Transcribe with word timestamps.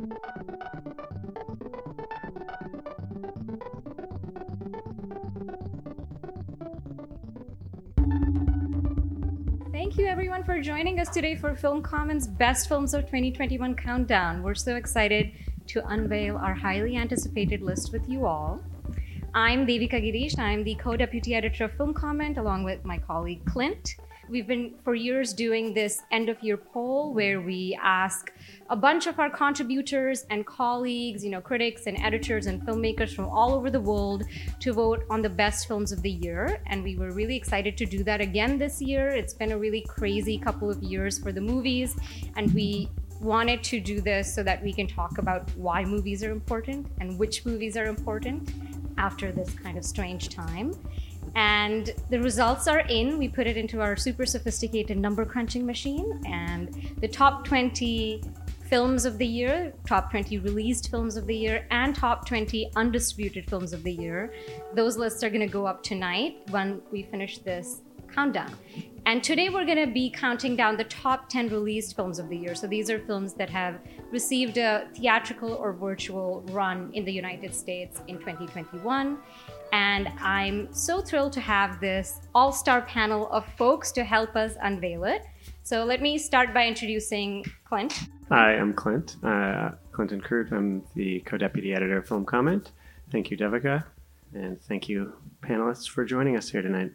Thank 0.00 0.08
you 9.98 10.06
everyone 10.06 10.44
for 10.44 10.58
joining 10.62 11.00
us 11.00 11.10
today 11.10 11.36
for 11.36 11.54
Film 11.54 11.82
Comment's 11.82 12.26
Best 12.26 12.66
Films 12.68 12.94
of 12.94 13.02
2021 13.02 13.74
Countdown. 13.74 14.42
We're 14.42 14.54
so 14.54 14.76
excited 14.76 15.32
to 15.66 15.86
unveil 15.88 16.38
our 16.38 16.54
highly 16.54 16.96
anticipated 16.96 17.60
list 17.60 17.92
with 17.92 18.08
you 18.08 18.24
all. 18.24 18.62
I'm 19.34 19.66
Devika 19.66 20.00
Girish. 20.00 20.38
I'm 20.38 20.64
the 20.64 20.76
co-deputy 20.76 21.34
editor 21.34 21.64
of 21.64 21.72
Film 21.74 21.92
Comment 21.92 22.38
along 22.38 22.64
with 22.64 22.86
my 22.86 22.96
colleague 22.96 23.44
Clint. 23.44 23.96
We've 24.30 24.46
been 24.46 24.74
for 24.84 24.94
years 24.94 25.32
doing 25.32 25.74
this 25.74 26.02
end 26.12 26.28
of 26.28 26.40
year 26.40 26.56
poll 26.56 27.12
where 27.12 27.40
we 27.40 27.76
ask 27.82 28.32
a 28.68 28.76
bunch 28.76 29.08
of 29.08 29.18
our 29.18 29.28
contributors 29.28 30.24
and 30.30 30.46
colleagues, 30.46 31.24
you 31.24 31.30
know, 31.30 31.40
critics 31.40 31.88
and 31.88 31.98
editors 31.98 32.46
and 32.46 32.62
filmmakers 32.62 33.12
from 33.12 33.24
all 33.24 33.52
over 33.52 33.70
the 33.70 33.80
world 33.80 34.22
to 34.60 34.72
vote 34.72 35.02
on 35.10 35.20
the 35.20 35.28
best 35.28 35.66
films 35.66 35.90
of 35.90 36.00
the 36.02 36.12
year. 36.12 36.62
And 36.66 36.84
we 36.84 36.94
were 36.94 37.10
really 37.10 37.34
excited 37.34 37.76
to 37.78 37.86
do 37.86 38.04
that 38.04 38.20
again 38.20 38.56
this 38.56 38.80
year. 38.80 39.08
It's 39.08 39.34
been 39.34 39.50
a 39.50 39.58
really 39.58 39.80
crazy 39.88 40.38
couple 40.38 40.70
of 40.70 40.80
years 40.80 41.18
for 41.18 41.32
the 41.32 41.40
movies, 41.40 41.96
and 42.36 42.54
we 42.54 42.88
wanted 43.20 43.64
to 43.64 43.80
do 43.80 44.00
this 44.00 44.32
so 44.32 44.44
that 44.44 44.62
we 44.62 44.72
can 44.72 44.86
talk 44.86 45.18
about 45.18 45.50
why 45.56 45.84
movies 45.84 46.22
are 46.22 46.30
important 46.30 46.86
and 47.00 47.18
which 47.18 47.44
movies 47.44 47.76
are 47.76 47.86
important 47.86 48.48
after 48.96 49.32
this 49.32 49.50
kind 49.54 49.76
of 49.76 49.84
strange 49.84 50.28
time. 50.28 50.72
And 51.34 51.94
the 52.10 52.20
results 52.20 52.66
are 52.66 52.80
in. 52.80 53.18
We 53.18 53.28
put 53.28 53.46
it 53.46 53.56
into 53.56 53.80
our 53.80 53.96
super 53.96 54.26
sophisticated 54.26 54.98
number 54.98 55.24
crunching 55.24 55.64
machine, 55.64 56.20
and 56.26 56.74
the 57.00 57.08
top 57.08 57.44
20 57.44 58.22
films 58.70 59.04
of 59.04 59.18
the 59.18 59.26
year, 59.26 59.72
top 59.84 60.10
20 60.10 60.38
released 60.38 60.90
films 60.90 61.16
of 61.16 61.26
the 61.26 61.36
year, 61.36 61.66
and 61.70 61.94
top 61.94 62.26
20 62.26 62.70
undistributed 62.76 63.48
films 63.50 63.72
of 63.72 63.82
the 63.82 63.92
year. 63.92 64.32
Those 64.74 64.96
lists 64.96 65.24
are 65.24 65.28
going 65.28 65.40
to 65.40 65.52
go 65.52 65.66
up 65.66 65.82
tonight 65.82 66.42
when 66.50 66.80
we 66.92 67.02
finish 67.02 67.38
this 67.38 67.82
countdown. 68.12 68.54
And 69.06 69.24
today 69.24 69.48
we're 69.48 69.64
going 69.64 69.84
to 69.84 69.92
be 69.92 70.10
counting 70.10 70.56
down 70.56 70.76
the 70.76 70.84
top 70.84 71.28
10 71.28 71.48
released 71.48 71.96
films 71.96 72.18
of 72.18 72.28
the 72.28 72.36
year. 72.36 72.54
So 72.54 72.66
these 72.66 72.90
are 72.90 72.98
films 72.98 73.34
that 73.34 73.50
have 73.50 73.80
received 74.12 74.58
a 74.58 74.88
theatrical 74.94 75.52
or 75.54 75.72
virtual 75.72 76.42
run 76.50 76.90
in 76.92 77.04
the 77.04 77.12
United 77.12 77.54
States 77.54 78.00
in 78.08 78.18
2021. 78.18 79.18
And 79.72 80.08
I'm 80.20 80.72
so 80.72 81.00
thrilled 81.00 81.32
to 81.34 81.40
have 81.40 81.80
this 81.80 82.20
all 82.34 82.52
star 82.52 82.82
panel 82.82 83.30
of 83.30 83.44
folks 83.56 83.92
to 83.92 84.04
help 84.04 84.36
us 84.36 84.54
unveil 84.62 85.04
it. 85.04 85.22
So 85.62 85.84
let 85.84 86.02
me 86.02 86.18
start 86.18 86.52
by 86.52 86.66
introducing 86.66 87.44
Clint. 87.64 88.08
Hi, 88.28 88.54
I'm 88.54 88.72
Clint. 88.72 89.16
Uh, 89.22 89.70
Clinton 89.92 90.20
Krute. 90.20 90.52
I'm 90.52 90.82
the 90.94 91.20
co 91.20 91.36
deputy 91.36 91.74
editor 91.74 91.98
of 91.98 92.08
Film 92.08 92.24
Comment. 92.24 92.70
Thank 93.10 93.30
you, 93.30 93.36
Devika. 93.36 93.84
And 94.32 94.60
thank 94.62 94.88
you, 94.88 95.12
panelists, 95.42 95.88
for 95.88 96.04
joining 96.04 96.36
us 96.36 96.48
here 96.50 96.62
tonight. 96.62 96.92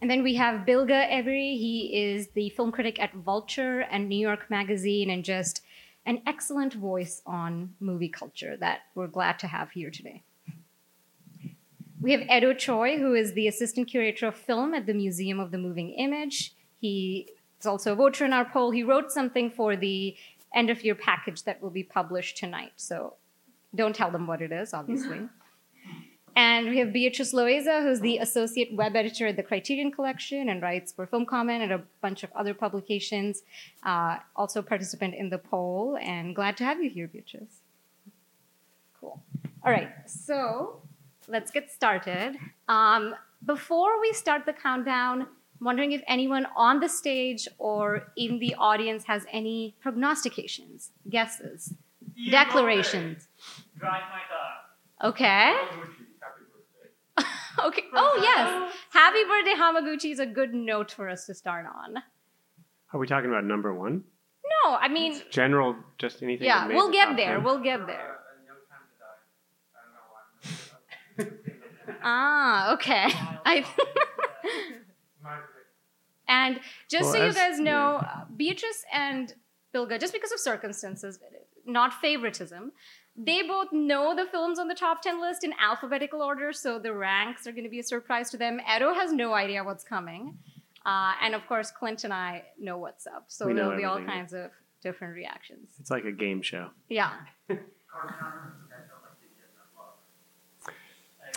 And 0.00 0.10
then 0.10 0.22
we 0.22 0.34
have 0.34 0.66
Bilge 0.66 0.88
Ebiri. 0.88 1.58
He 1.58 1.90
is 1.94 2.28
the 2.34 2.50
film 2.50 2.72
critic 2.72 3.00
at 3.00 3.14
Vulture 3.14 3.80
and 3.80 4.08
New 4.08 4.18
York 4.18 4.50
Magazine 4.50 5.10
and 5.10 5.24
just 5.24 5.62
an 6.06 6.22
excellent 6.26 6.74
voice 6.74 7.22
on 7.26 7.74
movie 7.78 8.08
culture 8.08 8.56
that 8.56 8.80
we're 8.94 9.06
glad 9.06 9.38
to 9.40 9.46
have 9.46 9.70
here 9.70 9.90
today. 9.90 10.24
We 12.02 12.10
have 12.10 12.22
Edo 12.22 12.52
Choi, 12.52 12.98
who 12.98 13.14
is 13.14 13.34
the 13.34 13.46
assistant 13.46 13.86
curator 13.86 14.26
of 14.26 14.34
film 14.34 14.74
at 14.74 14.86
the 14.86 14.92
Museum 14.92 15.38
of 15.38 15.52
the 15.52 15.58
Moving 15.58 15.90
Image. 15.90 16.52
He 16.80 17.28
is 17.60 17.66
also 17.66 17.92
a 17.92 17.94
voter 17.94 18.24
in 18.24 18.32
our 18.32 18.44
poll. 18.44 18.72
He 18.72 18.82
wrote 18.82 19.12
something 19.12 19.52
for 19.52 19.76
the 19.76 20.16
end 20.52 20.68
of 20.68 20.84
year 20.84 20.96
package 20.96 21.44
that 21.44 21.62
will 21.62 21.70
be 21.70 21.84
published 21.84 22.36
tonight. 22.36 22.72
So 22.74 23.14
don't 23.72 23.94
tell 23.94 24.10
them 24.10 24.26
what 24.26 24.42
it 24.42 24.50
is, 24.50 24.74
obviously. 24.74 25.28
and 26.36 26.70
we 26.70 26.78
have 26.78 26.92
Beatrice 26.92 27.32
Loayza, 27.32 27.84
who's 27.84 28.00
the 28.00 28.18
associate 28.18 28.74
web 28.74 28.96
editor 28.96 29.28
at 29.28 29.36
the 29.36 29.44
Criterion 29.44 29.92
Collection 29.92 30.48
and 30.48 30.60
writes 30.60 30.90
for 30.90 31.06
Film 31.06 31.24
Comment 31.24 31.62
and 31.62 31.70
a 31.70 31.82
bunch 32.00 32.24
of 32.24 32.32
other 32.34 32.52
publications. 32.52 33.44
Uh, 33.84 34.16
also 34.34 34.60
participant 34.60 35.14
in 35.14 35.30
the 35.30 35.38
poll, 35.38 35.96
and 36.02 36.34
glad 36.34 36.56
to 36.56 36.64
have 36.64 36.82
you 36.82 36.90
here, 36.90 37.06
Beatrice. 37.06 37.60
Cool. 39.00 39.22
All 39.64 39.70
right, 39.70 39.92
so 40.06 40.81
let's 41.32 41.50
get 41.50 41.70
started. 41.70 42.36
Um, 42.68 43.14
before 43.44 44.00
we 44.00 44.12
start 44.12 44.46
the 44.46 44.52
countdown, 44.52 45.22
I'm 45.22 45.64
wondering 45.64 45.92
if 45.92 46.02
anyone 46.06 46.46
on 46.56 46.78
the 46.78 46.88
stage 46.88 47.48
or 47.58 48.12
in 48.16 48.38
the 48.38 48.54
audience 48.56 49.04
has 49.04 49.24
any 49.32 49.74
prognostications, 49.80 50.90
guesses, 51.08 51.74
declarations. 52.30 53.28
Drive 53.78 54.02
my 54.12 54.20
car. 54.30 55.10
Okay. 55.10 55.56
okay. 57.66 57.82
Oh, 57.94 58.20
yes. 58.22 58.72
Happy 58.90 59.24
birthday, 59.24 59.54
Hamaguchi 59.54 60.12
is 60.12 60.20
a 60.20 60.26
good 60.26 60.54
note 60.54 60.92
for 60.92 61.08
us 61.08 61.26
to 61.26 61.34
start 61.34 61.66
on. 61.66 61.96
Are 62.92 63.00
we 63.00 63.06
talking 63.06 63.30
about 63.30 63.44
number 63.44 63.74
one? 63.74 64.04
No, 64.64 64.74
I 64.74 64.88
mean, 64.88 65.20
General, 65.30 65.76
just 65.98 66.22
anything? 66.22 66.46
yeah, 66.46 66.68
we'll 66.68 66.92
get 66.92 67.16
there. 67.16 67.36
10? 67.36 67.44
We'll 67.44 67.58
get 67.58 67.86
there. 67.86 68.18
Uh, 68.18 68.44
no 68.46 68.54
time 68.68 68.84
to 68.90 68.96
die. 69.00 69.20
I 69.76 71.24
don't 71.24 71.36
know 71.36 71.38
why. 71.46 71.62
Ah, 72.02 72.74
okay. 72.74 73.06
I. 73.44 73.64
And 76.28 76.60
just 76.88 77.04
Well, 77.04 77.12
so 77.12 77.26
you 77.26 77.32
guys 77.34 77.60
know, 77.60 77.96
uh, 77.96 78.24
Beatrice 78.34 78.84
and 78.92 79.34
Bilge, 79.72 80.00
just 80.00 80.14
because 80.14 80.32
of 80.32 80.40
circumstances, 80.40 81.18
not 81.66 81.92
favoritism, 82.00 82.72
they 83.16 83.42
both 83.42 83.68
know 83.72 84.16
the 84.16 84.24
films 84.24 84.58
on 84.58 84.68
the 84.68 84.74
top 84.74 85.02
10 85.02 85.20
list 85.20 85.44
in 85.44 85.52
alphabetical 85.60 86.22
order, 86.22 86.52
so 86.52 86.78
the 86.78 86.94
ranks 86.94 87.46
are 87.46 87.52
going 87.52 87.64
to 87.64 87.70
be 87.70 87.80
a 87.80 87.82
surprise 87.82 88.30
to 88.30 88.38
them. 88.38 88.60
Edo 88.74 88.94
has 88.94 89.12
no 89.12 89.34
idea 89.34 89.62
what's 89.62 89.84
coming. 89.84 90.38
Uh, 90.86 91.12
and 91.22 91.34
of 91.34 91.46
course, 91.46 91.70
Clint 91.70 92.04
and 92.04 92.12
I 92.12 92.44
know 92.58 92.78
what's 92.78 93.06
up, 93.06 93.24
so 93.28 93.46
We 93.46 93.52
there'll 93.52 93.76
be 93.76 93.84
all 93.84 94.02
kinds 94.02 94.32
of 94.32 94.50
different 94.82 95.14
reactions. 95.14 95.68
It's 95.78 95.90
like 95.90 96.04
a 96.04 96.12
game 96.12 96.42
show. 96.42 96.70
Yeah. 96.88 97.12
I 97.50 97.54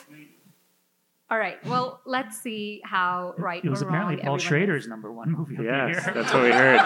agree. 0.08 0.30
All 1.30 1.38
right. 1.40 1.58
Well, 1.66 2.02
let's 2.06 2.40
see 2.40 2.82
how 2.86 3.34
right 3.38 3.64
It 3.64 3.70
was 3.70 3.82
or 3.82 3.86
wrong 3.86 3.96
apparently 3.96 4.16
Paul 4.18 4.36
everyone 4.36 4.40
is. 4.40 4.44
Schrader's 4.44 4.88
number 4.88 5.12
one 5.12 5.32
movie 5.32 5.56
of 5.56 5.66
Yes, 5.66 6.06
the 6.06 6.12
year. 6.14 6.24
that's 6.24 6.34
what 6.34 6.44
we 6.44 6.52
heard. 6.52 6.80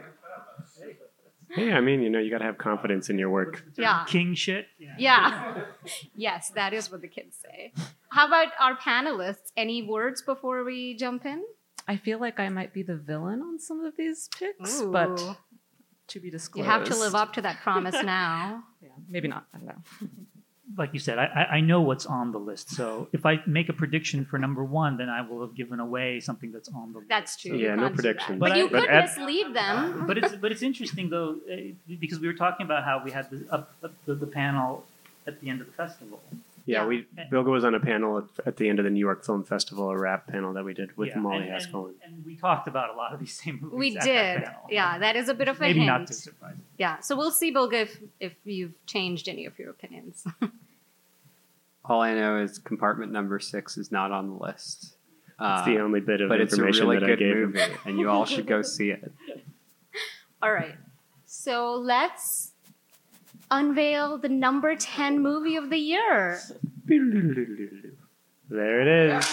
Hey, 1.55 1.71
I 1.71 1.81
mean, 1.81 2.01
you 2.01 2.09
know, 2.09 2.17
you 2.17 2.31
got 2.31 2.39
to 2.39 2.45
have 2.45 2.57
confidence 2.57 3.11
in 3.11 3.19
your 3.19 3.29
work. 3.29 3.63
Yeah. 3.77 4.05
King 4.07 4.33
shit. 4.33 4.65
Yeah. 4.97 5.65
yes, 6.15 6.49
that 6.55 6.73
is 6.73 6.91
what 6.91 7.01
the 7.01 7.07
kids 7.07 7.37
say. 7.43 7.73
How 8.09 8.25
about 8.25 8.47
our 8.59 8.75
panelists? 8.75 9.51
Any 9.55 9.83
words 9.83 10.23
before 10.23 10.63
we 10.63 10.95
jump 10.95 11.27
in? 11.27 11.43
I 11.87 11.97
feel 11.97 12.17
like 12.19 12.39
I 12.39 12.49
might 12.49 12.73
be 12.73 12.81
the 12.81 12.95
villain 12.95 13.41
on 13.41 13.59
some 13.59 13.85
of 13.85 13.95
these 13.95 14.29
picks, 14.35 14.81
Ooh. 14.81 14.91
but 14.91 15.21
to 16.07 16.19
be 16.19 16.31
disclosed. 16.31 16.65
you 16.65 16.71
have 16.71 16.85
to 16.85 16.95
live 16.95 17.13
up 17.13 17.33
to 17.33 17.41
that 17.43 17.61
promise 17.61 17.93
now. 18.03 18.63
Yeah, 18.81 18.89
maybe 19.07 19.27
not. 19.27 19.45
I 19.53 19.57
don't 19.59 19.67
know. 19.67 20.07
Like 20.77 20.93
you 20.93 20.99
said, 20.99 21.19
I, 21.19 21.25
I- 21.25 21.55
I 21.57 21.59
know 21.59 21.81
what's 21.81 22.05
on 22.05 22.31
the 22.31 22.39
list. 22.39 22.69
So 22.71 23.09
if 23.11 23.25
I 23.25 23.41
make 23.45 23.67
a 23.69 23.73
prediction 23.73 24.23
for 24.25 24.39
number 24.39 24.63
one, 24.63 24.95
then 24.97 25.09
I 25.09 25.21
will 25.21 25.41
have 25.41 25.55
given 25.55 25.79
away 25.81 26.19
something 26.21 26.51
that's 26.53 26.69
on 26.69 26.93
the 26.93 26.99
list. 26.99 27.09
That's 27.09 27.35
true. 27.35 27.55
Yeah, 27.57 27.75
no 27.75 27.83
can't 27.83 27.97
do 27.97 28.01
that. 28.01 28.03
predictions. 28.17 28.39
But, 28.39 28.49
But 28.49 28.57
you 28.57 28.65
I- 28.65 28.69
could 28.69 28.79
but 28.79 28.89
at- 28.89 29.03
mislead 29.17 29.53
them. 29.53 30.07
but 30.07 30.17
it's 30.17 30.35
but 30.37 30.51
it's 30.53 30.63
interesting 30.63 31.09
though 31.09 31.35
eh, 31.49 31.71
because 31.99 32.19
we 32.19 32.27
were 32.27 32.33
talking 32.45 32.65
about 32.65 32.83
how 32.85 33.01
we 33.03 33.11
had 33.11 33.29
the 33.29 33.45
up, 33.51 33.73
up 33.83 33.91
the, 34.05 34.15
the 34.15 34.27
panel 34.27 34.85
at 35.27 35.39
the 35.41 35.49
end 35.49 35.59
of 35.61 35.67
the 35.67 35.73
festival. 35.73 36.21
Yeah, 36.65 36.81
Yeah. 36.83 36.87
we 36.87 37.05
Bilge 37.29 37.47
was 37.47 37.65
on 37.65 37.75
a 37.75 37.79
panel 37.79 38.19
at, 38.19 38.47
at 38.47 38.57
the 38.57 38.69
end 38.69 38.79
of 38.79 38.85
the 38.85 38.91
New 38.91 38.99
York 38.99 39.25
Film 39.25 39.43
Festival, 39.43 39.89
a 39.89 39.97
rap 39.97 40.27
panel 40.27 40.53
that 40.53 40.63
we 40.63 40.73
did 40.73 40.95
with 40.95 41.09
Yeah, 41.09 41.19
Molly 41.19 41.43
and, 41.43 41.51
Haskell. 41.51 41.87
and, 41.87 41.95
and 42.05 42.25
we 42.25 42.35
talked 42.37 42.67
about 42.69 42.89
a 42.93 42.97
lot 42.97 43.13
of 43.13 43.19
these 43.19 43.33
same 43.33 43.59
movies. 43.61 43.77
we 43.77 43.87
at 43.97 44.03
that 44.05 44.05
did. 44.05 44.43
panel. 44.45 44.59
Yeah, 44.69 44.97
that 44.99 45.15
is 45.17 45.27
a 45.27 45.33
bit 45.33 45.47
of 45.49 45.57
a 45.57 45.61
maybe 45.61 45.79
hint. 45.79 45.87
not 45.87 46.07
too 46.07 46.13
surprising. 46.13 46.61
Yeah, 46.77 46.99
so 47.01 47.17
we'll 47.17 47.31
see, 47.31 47.51
Bilge, 47.51 47.73
if, 47.73 47.99
if 48.21 48.33
you've 48.45 48.73
changed 48.85 49.27
any 49.27 49.45
of 49.45 49.59
your 49.59 49.71
opinions. 49.71 50.25
All 51.85 52.01
I 52.01 52.13
know 52.13 52.37
is 52.37 52.59
compartment 52.59 53.11
number 53.11 53.39
six 53.39 53.77
is 53.77 53.91
not 53.91 54.11
on 54.13 54.29
the 54.29 54.35
list. 54.43 54.95
It's 55.27 55.35
Uh, 55.39 55.65
the 55.65 55.79
only 55.79 55.99
bit 55.99 56.21
of 56.21 56.29
but 56.29 56.39
it's 56.39 56.53
a 56.53 56.55
information 56.55 56.87
really 56.87 56.99
that 57.01 57.11
I 57.11 57.15
gave 57.15 57.35
movie, 57.35 57.59
and 57.85 57.99
you 57.99 58.09
all 58.09 58.23
should 58.25 58.47
go 58.47 58.61
see 58.75 58.91
it. 58.91 59.11
All 60.41 60.53
right. 60.53 60.75
So 61.25 61.73
let's 61.75 62.52
unveil 63.51 64.17
the 64.17 64.29
number 64.29 64.75
10 64.75 65.19
movie 65.21 65.55
of 65.55 65.69
the 65.69 65.77
year. 65.77 66.39
There 68.49 68.81
it 68.81 68.87
is. 69.17 69.25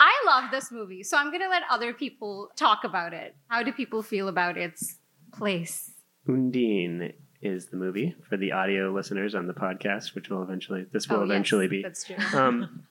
I 0.00 0.12
love 0.26 0.50
this 0.50 0.70
movie, 0.70 1.02
so 1.02 1.16
I'm 1.16 1.28
going 1.30 1.42
to 1.42 1.48
let 1.48 1.62
other 1.70 1.92
people 1.92 2.50
talk 2.56 2.84
about 2.84 3.12
it. 3.12 3.34
How 3.48 3.62
do 3.62 3.72
people 3.72 4.02
feel 4.02 4.28
about 4.28 4.56
its 4.56 4.96
place? 5.34 5.92
Undine 6.26 7.12
is 7.42 7.66
the 7.66 7.76
movie 7.76 8.14
for 8.28 8.36
the 8.36 8.52
audio 8.52 8.90
listeners 8.92 9.34
on 9.34 9.46
the 9.46 9.54
podcast, 9.54 10.14
which 10.14 10.28
will 10.28 10.42
eventually 10.42 10.86
this 10.92 11.08
will 11.08 11.18
Oh, 11.18 11.20
yes, 11.20 11.30
eventually 11.30 11.68
be. 11.68 11.82
That's 11.82 12.04
true. 12.04 12.16
Um, 12.38 12.84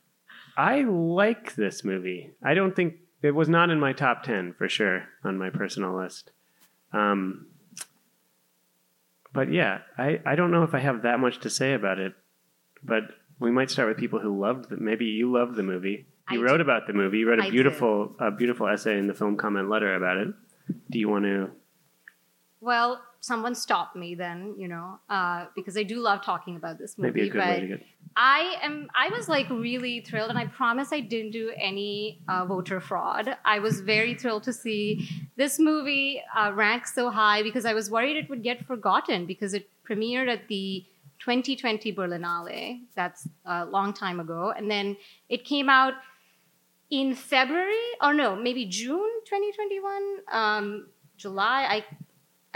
I 0.58 0.82
like 0.84 1.54
this 1.56 1.84
movie. 1.84 2.32
I 2.44 2.54
don't 2.56 2.76
think 2.76 2.96
it 3.22 3.32
was 3.32 3.48
not 3.48 3.70
in 3.70 3.80
my 3.80 3.94
top 3.94 4.24
ten 4.24 4.54
for 4.58 4.68
sure 4.68 5.04
on 5.24 5.38
my 5.38 5.50
personal 5.52 5.96
list. 5.96 6.32
Um, 6.94 7.46
but 9.38 9.54
yeah, 9.54 9.82
I, 10.00 10.20
I 10.26 10.34
don't 10.34 10.50
know 10.50 10.64
if 10.64 10.74
I 10.74 10.80
have 10.80 11.04
that 11.04 11.20
much 11.20 11.42
to 11.42 11.50
say 11.52 11.74
about 11.74 12.00
it. 12.00 12.14
But 12.84 13.04
we 13.40 13.52
might 13.52 13.70
start 13.70 13.88
with 13.88 13.98
people 13.98 14.20
who 14.20 14.42
loved 14.42 14.72
the. 14.72 14.78
Maybe 14.78 15.06
you 15.06 15.32
loved 15.32 15.56
the 15.56 15.62
movie. 15.62 16.08
You 16.32 16.42
I 16.42 16.44
wrote 16.44 16.60
about 16.60 16.88
the 16.88 16.94
movie. 16.94 17.20
You 17.20 17.30
wrote 17.30 17.40
a 17.40 17.44
I 17.44 17.50
beautiful 17.52 18.16
a 18.20 18.32
beautiful 18.32 18.68
essay 18.68 18.98
in 18.98 19.06
the 19.06 19.14
film 19.14 19.38
comment 19.38 19.70
letter 19.70 19.94
about 19.94 20.18
it. 20.18 20.30
Do 20.90 20.98
you 20.98 21.08
want 21.08 21.26
to? 21.26 21.52
Well, 22.62 23.00
someone 23.28 23.54
stop 23.54 23.96
me 23.96 24.16
then, 24.16 24.56
you 24.58 24.68
know, 24.68 25.00
uh, 25.10 25.46
because 25.56 25.78
I 25.78 25.84
do 25.84 26.00
love 26.00 26.24
talking 26.24 26.56
about 26.56 26.80
this 26.80 26.98
movie. 26.98 27.14
Maybe 27.14 27.28
a 27.28 27.32
good 27.32 27.40
but 27.40 27.48
way 27.50 27.60
to 27.60 27.68
get. 27.68 27.84
I 28.16 28.56
am. 28.64 28.88
I 28.96 29.10
was 29.10 29.30
like 29.30 29.48
really 29.50 30.02
thrilled, 30.02 30.30
and 30.30 30.40
I 30.40 30.46
promise 30.46 30.92
I 30.92 31.02
didn't 31.02 31.32
do 31.32 31.52
any 31.56 32.22
uh, 32.28 32.46
voter 32.46 32.80
fraud. 32.80 33.38
I 33.46 33.60
was 33.60 33.82
very 33.82 34.16
thrilled 34.16 34.44
to 34.44 34.54
see 34.54 35.08
this 35.36 35.60
movie 35.60 36.24
uh, 36.36 36.52
rank 36.56 36.88
so 36.88 37.12
high 37.12 37.44
because 37.44 37.66
I 37.66 37.74
was 37.74 37.92
worried 37.92 38.18
it 38.18 38.30
would 38.30 38.42
get 38.42 38.66
forgotten 38.66 39.28
because 39.28 39.54
it 39.54 39.70
premiered 39.88 40.30
at 40.30 40.48
the 40.48 40.84
2020 41.20 41.94
Berlinale. 41.94 42.82
That's 42.96 43.28
a 43.46 43.66
long 43.66 43.94
time 43.94 44.20
ago, 44.20 44.52
and 44.56 44.72
then 44.72 44.98
it 45.30 45.46
came 45.46 45.70
out 45.70 45.94
in 46.90 47.14
February 47.14 47.88
or 48.02 48.14
no, 48.14 48.36
maybe 48.36 48.66
June 48.66 49.12
2021, 49.26 50.18
um, 50.32 50.88
July. 51.18 51.68
I 51.70 51.86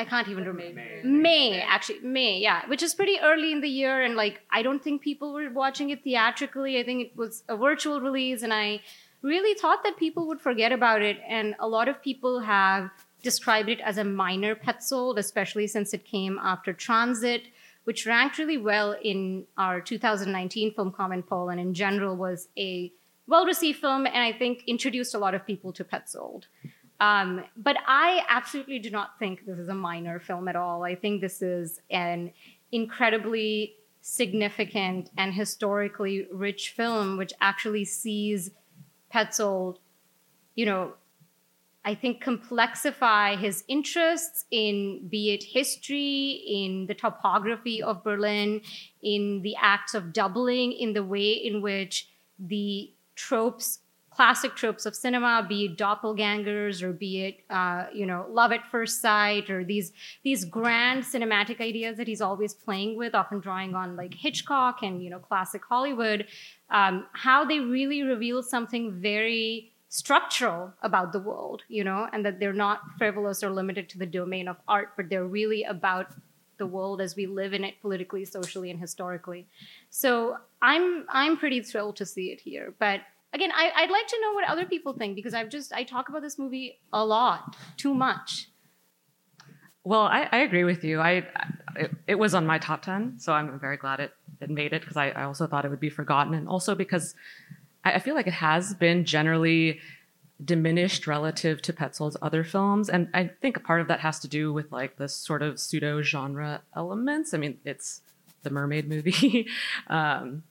I 0.01 0.06
can't 0.06 0.27
even 0.27 0.45
remember. 0.45 0.81
May, 1.03 1.62
actually, 1.62 2.00
May, 2.00 2.39
yeah, 2.39 2.68
which 2.68 2.81
is 2.81 2.94
pretty 2.95 3.18
early 3.21 3.51
in 3.51 3.62
the 3.62 3.69
year. 3.69 4.01
And 4.03 4.15
like, 4.15 4.42
I 4.50 4.62
don't 4.63 4.83
think 4.83 5.01
people 5.01 5.31
were 5.33 5.50
watching 5.50 5.92
it 5.92 6.03
theatrically. 6.03 6.80
I 6.80 6.83
think 6.83 7.07
it 7.07 7.18
was 7.18 7.44
a 7.48 7.56
virtual 7.56 8.01
release. 8.01 8.42
And 8.42 8.51
I 8.51 8.81
really 9.21 9.53
thought 9.59 9.83
that 9.83 9.98
people 9.98 10.27
would 10.27 10.42
forget 10.42 10.71
about 10.71 11.01
it. 11.03 11.18
And 11.27 11.56
a 11.59 11.68
lot 11.68 11.88
of 11.88 12.01
people 12.01 12.39
have 12.39 12.89
described 13.21 13.69
it 13.69 13.80
as 13.81 13.98
a 13.98 14.03
minor 14.03 14.56
Petzold, 14.56 15.18
especially 15.18 15.68
since 15.68 15.94
it 15.94 16.03
came 16.03 16.39
after 16.42 16.74
Transit, 16.74 17.44
which 17.83 18.07
ranked 18.07 18.39
really 18.39 18.57
well 18.57 18.95
in 19.03 19.45
our 19.57 19.81
2019 19.81 20.74
film 20.74 20.92
comment 20.92 21.27
poll. 21.27 21.50
And 21.50 21.59
in 21.59 21.75
general, 21.75 22.15
was 22.15 22.48
a 22.57 22.92
well 23.27 23.45
received 23.45 23.80
film. 23.80 24.07
And 24.07 24.18
I 24.18 24.33
think 24.33 24.63
introduced 24.65 25.13
a 25.13 25.19
lot 25.19 25.36
of 25.36 25.45
people 25.45 25.71
to 25.74 25.83
Petzold. 25.83 26.45
Um, 27.01 27.44
but 27.57 27.77
I 27.88 28.24
absolutely 28.30 28.77
do 28.77 28.92
not 28.92 29.18
think 29.18 29.48
this 29.48 29.57
is 29.57 29.69
a 29.69 29.74
minor 29.74 30.19
film 30.19 30.48
at 30.48 30.56
all. 30.56 30.83
I 30.83 30.94
think 30.94 31.19
this 31.19 31.42
is 31.42 31.81
an 31.89 32.31
incredibly 32.71 33.74
significant 34.01 35.09
and 35.18 35.33
historically 35.33 36.27
rich 36.31 36.74
film, 36.77 37.18
which 37.18 37.33
actually 37.42 37.86
sees 37.86 38.51
Petzold, 39.12 39.77
you 40.53 40.68
know, 40.68 40.94
I 41.83 41.95
think 41.95 42.24
complexify 42.24 43.36
his 43.36 43.63
interests 43.68 44.45
in 44.51 45.07
be 45.09 45.33
it 45.33 45.44
history, 45.44 46.44
in 46.48 46.86
the 46.86 46.94
topography 46.94 47.81
of 47.81 48.03
Berlin, 48.03 48.62
in 49.01 49.42
the 49.42 49.56
acts 49.59 49.95
of 49.95 50.13
doubling, 50.13 50.71
in 50.71 50.94
the 50.94 51.03
way 51.03 51.31
in 51.31 51.63
which 51.63 52.09
the 52.38 52.92
tropes 53.15 53.80
classic 54.12 54.56
tropes 54.56 54.86
of 54.86 54.96
cinema, 54.96 55.46
be 55.48 55.66
it 55.66 55.78
doppelgangers 55.78 56.84
or 56.84 56.92
be 56.92 57.24
it 57.24 57.38
uh, 57.50 57.86
you 57.94 58.06
know 58.06 58.25
love 58.30 58.52
at 58.52 58.69
first 58.69 59.02
sight 59.02 59.50
or 59.50 59.63
these 59.63 59.94
these 60.24 60.46
grand 60.46 61.04
cinematic 61.04 61.60
ideas 61.60 61.98
that 61.98 62.08
he's 62.08 62.22
always 62.22 62.54
playing 62.54 62.98
with, 62.98 63.16
often 63.16 63.40
drawing 63.40 63.74
on 63.74 63.96
like 63.96 64.13
Hitchcock 64.13 64.84
and 64.84 65.04
you 65.04 65.10
know 65.10 65.19
classic 65.19 65.63
Hollywood, 65.68 66.28
um, 66.69 67.06
how 67.13 67.46
they 67.46 67.60
really 67.60 68.04
reveal 68.04 68.44
something 68.44 68.92
very 69.02 69.72
structural 69.88 70.74
about 70.84 71.12
the 71.12 71.19
world, 71.19 71.63
you 71.68 71.84
know, 71.84 72.08
and 72.13 72.25
that 72.25 72.40
they're 72.40 72.54
not 72.54 72.80
frivolous 72.98 73.44
or 73.44 73.50
limited 73.50 73.90
to 73.90 73.98
the 73.98 74.06
domain 74.06 74.48
of 74.48 74.56
art, 74.68 74.90
but 74.96 75.10
they're 75.10 75.25
really 75.25 75.63
about 75.63 76.08
the 76.58 76.66
world 76.66 77.02
as 77.02 77.16
we 77.16 77.25
live 77.25 77.54
in 77.54 77.63
it 77.63 77.74
politically, 77.81 78.24
socially, 78.24 78.69
and 78.69 78.80
historically. 78.80 79.48
So 79.90 80.38
I'm 80.62 81.06
I'm 81.10 81.38
pretty 81.38 81.62
thrilled 81.62 81.96
to 81.98 82.06
see 82.06 82.28
it 82.31 82.42
here, 82.42 82.74
but 82.78 83.02
again, 83.33 83.51
I, 83.54 83.72
I'd 83.75 83.92
like 83.92 84.07
to 84.07 84.19
know 84.22 84.33
what 84.33 84.48
other 84.48 84.66
people 84.66 84.94
think 84.94 85.16
because 85.16 85.33
I've 85.33 85.50
just 85.50 85.74
I 85.74 85.83
talk 85.83 86.10
about 86.10 86.22
this 86.22 86.38
movie 86.38 86.80
a 86.92 87.06
lot, 87.06 87.56
too 87.78 87.94
much. 87.94 88.50
Well, 89.83 90.01
I, 90.01 90.28
I 90.31 90.38
agree 90.39 90.63
with 90.63 90.83
you. 90.83 91.00
I 91.00 91.25
it, 91.75 91.92
it 92.07 92.16
was 92.16 92.36
on 92.36 92.45
my 92.45 92.60
top 92.60 92.81
ten, 92.83 93.19
so 93.19 93.33
I'm 93.33 93.60
very 93.60 93.78
glad 93.78 94.00
it, 94.00 94.12
it 94.39 94.50
made 94.50 94.74
it 94.74 94.81
because 94.81 94.98
I, 94.98 95.10
I 95.10 95.24
also 95.24 95.48
thought 95.48 95.66
it 95.66 95.69
would 95.69 95.80
be 95.80 95.89
forgotten, 95.89 96.33
and 96.33 96.48
also 96.48 96.75
because 96.75 97.16
I, 97.83 97.94
I 97.94 98.00
feel 98.00 98.16
like 98.16 98.28
it 98.28 98.33
has 98.33 98.74
been 98.74 99.06
generally 99.06 99.80
diminished 100.44 101.06
relative 101.06 101.62
to 101.62 101.74
Petzold's 101.74 102.18
other 102.22 102.44
films, 102.44 102.89
and 102.89 103.10
I 103.13 103.31
think 103.42 103.57
a 103.57 103.60
part 103.60 103.81
of 103.81 103.88
that 103.88 104.01
has 104.01 104.19
to 104.19 104.27
do 104.27 104.54
with 104.54 104.72
like 104.72 104.98
the 104.98 105.07
sort 105.07 105.42
of 105.42 105.60
pseudo 105.60 106.01
genre 106.01 106.62
elements. 106.75 107.34
I 107.34 107.38
mean, 107.38 107.57
it's 107.66 108.01
the 108.44 108.50
mermaid 108.51 108.88
movie, 108.88 109.48
um, 109.88 110.44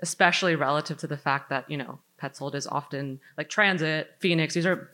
especially 0.00 0.54
relative 0.54 0.98
to 0.98 1.06
the 1.06 1.16
fact 1.18 1.50
that 1.50 1.70
you 1.70 1.76
know 1.76 1.98
Petzold 2.22 2.54
is 2.54 2.66
often 2.66 3.18
like 3.36 3.48
Transit, 3.48 4.14
Phoenix. 4.20 4.54
These 4.54 4.66
are 4.66 4.90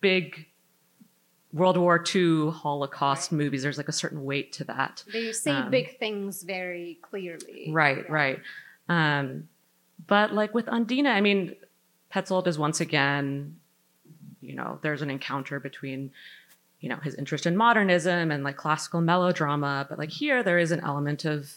big 0.00 0.46
World 1.52 1.76
War 1.76 2.02
II 2.14 2.50
Holocaust 2.50 3.30
movies. 3.32 3.62
There's 3.62 3.76
like 3.78 3.88
a 3.88 3.92
certain 3.92 4.24
weight 4.24 4.52
to 4.54 4.64
that. 4.64 5.04
They 5.12 5.32
say 5.32 5.52
Um, 5.52 5.70
big 5.70 5.98
things 5.98 6.42
very 6.42 6.98
clearly. 7.02 7.68
Right, 7.70 7.98
Yeah. 7.98 8.12
right. 8.12 8.40
Um, 8.88 9.48
but 10.06 10.34
like 10.34 10.52
with 10.54 10.66
Undine, 10.68 11.06
I 11.06 11.20
mean, 11.20 11.54
Petzold 12.12 12.46
is 12.46 12.58
once 12.58 12.80
again, 12.80 13.56
you 14.40 14.54
know, 14.54 14.78
there's 14.82 15.02
an 15.02 15.10
encounter 15.10 15.58
between, 15.60 16.10
you 16.80 16.88
know, 16.88 16.96
his 16.96 17.14
interest 17.14 17.46
in 17.46 17.56
modernism 17.56 18.30
and 18.30 18.44
like 18.44 18.56
classical 18.56 19.00
melodrama. 19.00 19.86
But 19.88 19.98
like 19.98 20.10
here, 20.10 20.42
there 20.42 20.58
is 20.58 20.72
an 20.72 20.80
element 20.80 21.24
of 21.24 21.54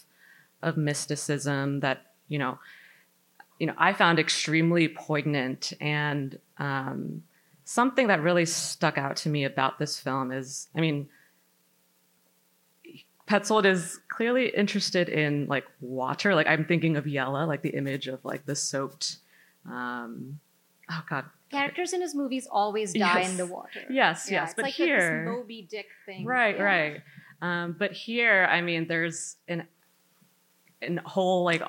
of 0.62 0.76
mysticism 0.76 1.80
that 1.80 2.12
you 2.28 2.38
know, 2.38 2.58
you 3.60 3.66
know, 3.66 3.74
I 3.78 3.92
found 3.92 4.18
extremely 4.18 4.88
poignant 4.88 5.72
and 5.80 6.36
um, 6.58 7.22
something 7.64 8.08
that 8.08 8.20
really 8.22 8.46
stuck 8.46 8.98
out 8.98 9.16
to 9.18 9.28
me 9.28 9.44
about 9.44 9.78
this 9.78 10.00
film 10.00 10.32
is, 10.32 10.68
I 10.74 10.80
mean, 10.80 11.08
Petzold 13.28 13.64
is 13.64 14.00
clearly 14.08 14.48
interested 14.48 15.08
in 15.08 15.46
like 15.46 15.64
water. 15.80 16.34
Like 16.34 16.48
I'm 16.48 16.64
thinking 16.64 16.96
of 16.96 17.06
Yella, 17.06 17.44
like 17.46 17.62
the 17.62 17.68
image 17.70 18.08
of 18.08 18.24
like 18.24 18.44
the 18.46 18.56
soaked. 18.56 19.18
Um, 19.70 20.40
oh 20.90 21.04
God. 21.08 21.26
Characters 21.50 21.92
in 21.92 22.00
his 22.00 22.14
movies 22.14 22.48
always 22.50 22.92
die 22.92 23.20
Yes. 23.20 23.30
in 23.30 23.36
the 23.36 23.46
water. 23.46 23.82
Yes, 23.90 24.28
Yeah, 24.30 24.40
yes. 24.42 24.50
it's 24.50 24.56
But 24.56 24.62
like 24.64 24.74
here, 24.74 25.24
this 25.26 25.34
Moby 25.36 25.66
Dick 25.70 25.86
thing. 26.06 26.24
right, 26.24 26.56
Yeah. 26.56 26.62
right. 26.62 27.02
Um, 27.42 27.76
but 27.78 27.92
here, 27.92 28.48
I 28.50 28.62
mean, 28.62 28.86
there's 28.88 29.36
an 29.48 29.66
an 30.82 30.96
whole 31.04 31.44
like 31.44 31.60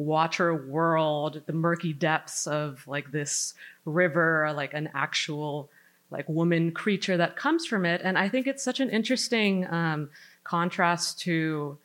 underwater 0.00 0.54
world, 0.54 1.42
the 1.46 1.52
murky 1.52 1.92
depths 1.92 2.46
of 2.46 2.86
like 2.86 3.10
this 3.12 3.54
river, 3.84 4.50
like 4.56 4.72
an 4.72 4.88
actual 4.94 5.68
like 6.10 6.28
woman 6.28 6.72
creature 6.72 7.16
that 7.18 7.36
comes 7.36 7.66
from 7.66 7.84
it, 7.84 8.00
and 8.02 8.18
I 8.18 8.28
think 8.28 8.46
it's 8.46 8.62
such 8.62 8.80
an 8.80 8.90
interesting 8.90 9.66
um, 9.70 10.08
contrast 10.42 11.20
to 11.20 11.78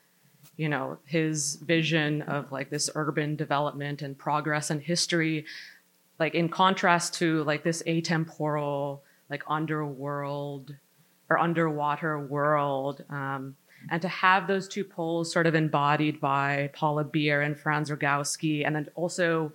you 0.57 0.69
know 0.69 0.97
his 1.05 1.55
vision 1.55 2.21
of 2.23 2.51
like 2.51 2.69
this 2.69 2.89
urban 2.95 3.35
development 3.35 4.01
and 4.01 4.17
progress 4.17 4.69
and 4.69 4.81
history 4.81 5.45
like 6.17 6.33
in 6.33 6.47
contrast 6.47 7.15
to 7.15 7.43
like 7.43 7.63
this 7.63 7.83
atemporal 7.83 8.99
like 9.29 9.43
underworld 9.47 10.73
or 11.29 11.37
underwater 11.37 12.17
world. 12.19 13.03
Um, 13.09 13.55
and 13.91 14.01
to 14.01 14.07
have 14.07 14.47
those 14.47 14.67
two 14.67 14.83
poles 14.83 15.31
sort 15.31 15.47
of 15.47 15.55
embodied 15.55 16.19
by 16.19 16.69
paula 16.73 17.03
beer 17.03 17.41
and 17.41 17.57
franz 17.59 17.89
rogowski 17.89 18.65
and 18.65 18.75
then 18.75 18.87
also 18.95 19.51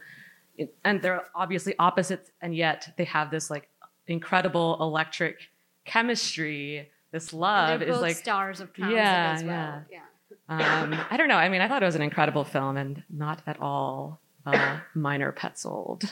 and 0.84 1.00
they're 1.02 1.22
obviously 1.34 1.74
opposites 1.78 2.30
and 2.42 2.54
yet 2.54 2.92
they 2.96 3.04
have 3.04 3.30
this 3.30 3.50
like 3.50 3.68
incredible 4.06 4.76
electric 4.80 5.36
chemistry 5.84 6.90
this 7.12 7.32
love 7.32 7.80
they're 7.80 7.88
is 7.88 8.00
like 8.00 8.16
stars 8.16 8.60
of 8.60 8.72
transit 8.72 8.96
Yeah, 8.96 9.32
as 9.36 9.44
well. 9.44 9.82
Yeah. 9.90 10.02
um, 10.48 10.94
I 11.10 11.16
don't 11.16 11.28
know. 11.28 11.36
I 11.36 11.48
mean, 11.48 11.60
I 11.60 11.66
thought 11.66 11.82
it 11.82 11.86
was 11.86 11.96
an 11.96 12.02
incredible 12.02 12.44
film 12.44 12.76
and 12.76 13.02
not 13.10 13.42
at 13.46 13.60
all 13.60 14.20
uh, 14.46 14.78
minor 14.94 15.32
Petzold. 15.32 16.04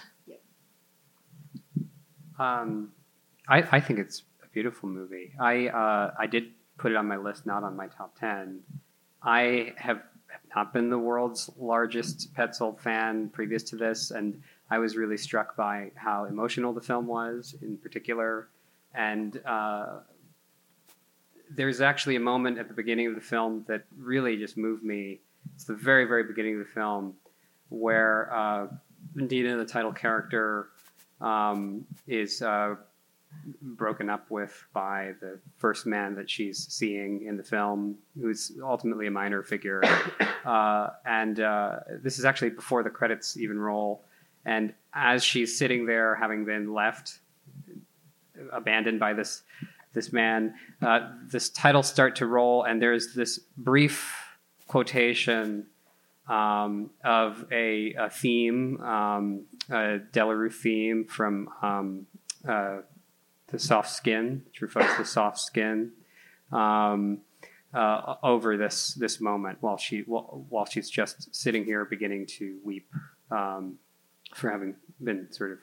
Um, 2.38 2.92
I, 3.48 3.62
I 3.72 3.80
think 3.80 3.98
it's 3.98 4.22
a 4.44 4.48
beautiful 4.48 4.88
movie. 4.88 5.32
I 5.40 5.68
uh, 5.68 6.14
I 6.18 6.26
did 6.26 6.50
put 6.78 6.92
it 6.92 6.96
on 6.96 7.06
my 7.06 7.16
list, 7.16 7.44
not 7.44 7.62
on 7.64 7.76
my 7.76 7.88
top 7.88 8.18
ten. 8.18 8.60
I 9.22 9.74
have, 9.76 10.02
not 10.54 10.72
been 10.72 10.88
the 10.90 10.98
world's 10.98 11.50
largest 11.58 12.34
Petzold 12.34 12.80
fan 12.80 13.28
previous 13.30 13.62
to 13.64 13.76
this, 13.76 14.10
and 14.10 14.40
I 14.70 14.78
was 14.78 14.96
really 14.96 15.16
struck 15.16 15.56
by 15.56 15.90
how 15.94 16.24
emotional 16.24 16.72
the 16.72 16.80
film 16.80 17.06
was, 17.06 17.54
in 17.62 17.76
particular. 17.76 18.48
And 18.94 19.40
uh, 19.44 20.00
there's 21.50 21.80
actually 21.80 22.16
a 22.16 22.20
moment 22.20 22.58
at 22.58 22.68
the 22.68 22.74
beginning 22.74 23.06
of 23.06 23.14
the 23.14 23.20
film 23.20 23.64
that 23.68 23.84
really 23.96 24.36
just 24.36 24.56
moved 24.56 24.82
me. 24.82 25.20
It's 25.54 25.64
the 25.64 25.74
very, 25.74 26.04
very 26.04 26.24
beginning 26.24 26.54
of 26.54 26.66
the 26.66 26.72
film 26.72 27.14
where 27.68 28.32
uh, 28.32 28.66
the 29.14 29.66
title 29.68 29.92
character, 29.92 30.70
um, 31.20 31.84
is 32.06 32.42
uh, 32.42 32.76
broken 33.62 34.08
up 34.10 34.30
with 34.30 34.66
by 34.72 35.12
the 35.20 35.38
first 35.56 35.86
man 35.86 36.14
that 36.14 36.28
she's 36.28 36.66
seeing 36.70 37.24
in 37.26 37.36
the 37.36 37.42
film, 37.42 37.96
who's 38.20 38.52
ultimately 38.62 39.06
a 39.06 39.10
minor 39.10 39.42
figure. 39.42 39.82
uh, 40.44 40.90
and 41.04 41.40
uh, 41.40 41.76
this 42.02 42.18
is 42.18 42.24
actually 42.24 42.50
before 42.50 42.82
the 42.82 42.90
credits 42.90 43.36
even 43.36 43.58
roll. 43.58 44.04
And 44.44 44.72
as 44.94 45.22
she's 45.22 45.58
sitting 45.58 45.86
there, 45.86 46.14
having 46.14 46.44
been 46.44 46.72
left, 46.72 47.18
abandoned 48.52 49.00
by 49.00 49.12
this 49.12 49.42
this 49.94 50.12
man, 50.12 50.54
uh, 50.82 51.10
this 51.26 51.48
titles 51.48 51.88
start 51.88 52.16
to 52.16 52.26
roll, 52.26 52.64
and 52.64 52.80
there's 52.80 53.14
this 53.14 53.40
brief 53.56 54.14
quotation 54.66 55.66
um, 56.28 56.90
of 57.02 57.46
a, 57.50 57.94
a 57.94 58.10
theme, 58.10 58.80
um, 58.82 59.44
a 59.70 59.98
Delerue 60.12 60.52
theme 60.52 61.04
from 61.04 61.48
um, 61.62 62.06
uh, 62.46 62.78
the 63.48 63.58
soft 63.58 63.90
skin, 63.90 64.42
through 64.54 64.68
Truffaut's 64.68 64.98
The 64.98 65.04
Soft 65.04 65.38
Skin, 65.38 65.92
um, 66.52 67.22
uh, 67.74 68.14
over 68.22 68.56
this 68.56 68.94
this 68.94 69.20
moment 69.20 69.58
while 69.60 69.76
she 69.76 70.00
while, 70.06 70.46
while 70.48 70.64
she's 70.64 70.88
just 70.88 71.34
sitting 71.34 71.64
here 71.64 71.84
beginning 71.84 72.26
to 72.26 72.58
weep 72.64 72.88
um, 73.30 73.78
for 74.34 74.50
having 74.50 74.74
been 75.02 75.30
sort 75.30 75.52
of 75.52 75.58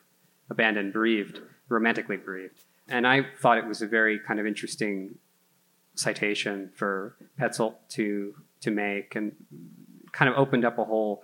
abandoned, 0.49 0.93
bereaved, 0.93 1.41
romantically 1.69 2.17
bereaved. 2.17 2.63
And 2.87 3.07
I 3.07 3.25
thought 3.39 3.57
it 3.57 3.65
was 3.65 3.81
a 3.81 3.87
very 3.87 4.19
kind 4.19 4.39
of 4.39 4.45
interesting 4.45 5.15
citation 5.95 6.69
for 6.75 7.15
Petzold 7.39 7.75
to 7.89 8.35
to 8.61 8.71
make, 8.71 9.15
and 9.15 9.31
kind 10.11 10.29
of 10.29 10.37
opened 10.37 10.65
up 10.65 10.77
a 10.77 10.83
whole 10.83 11.23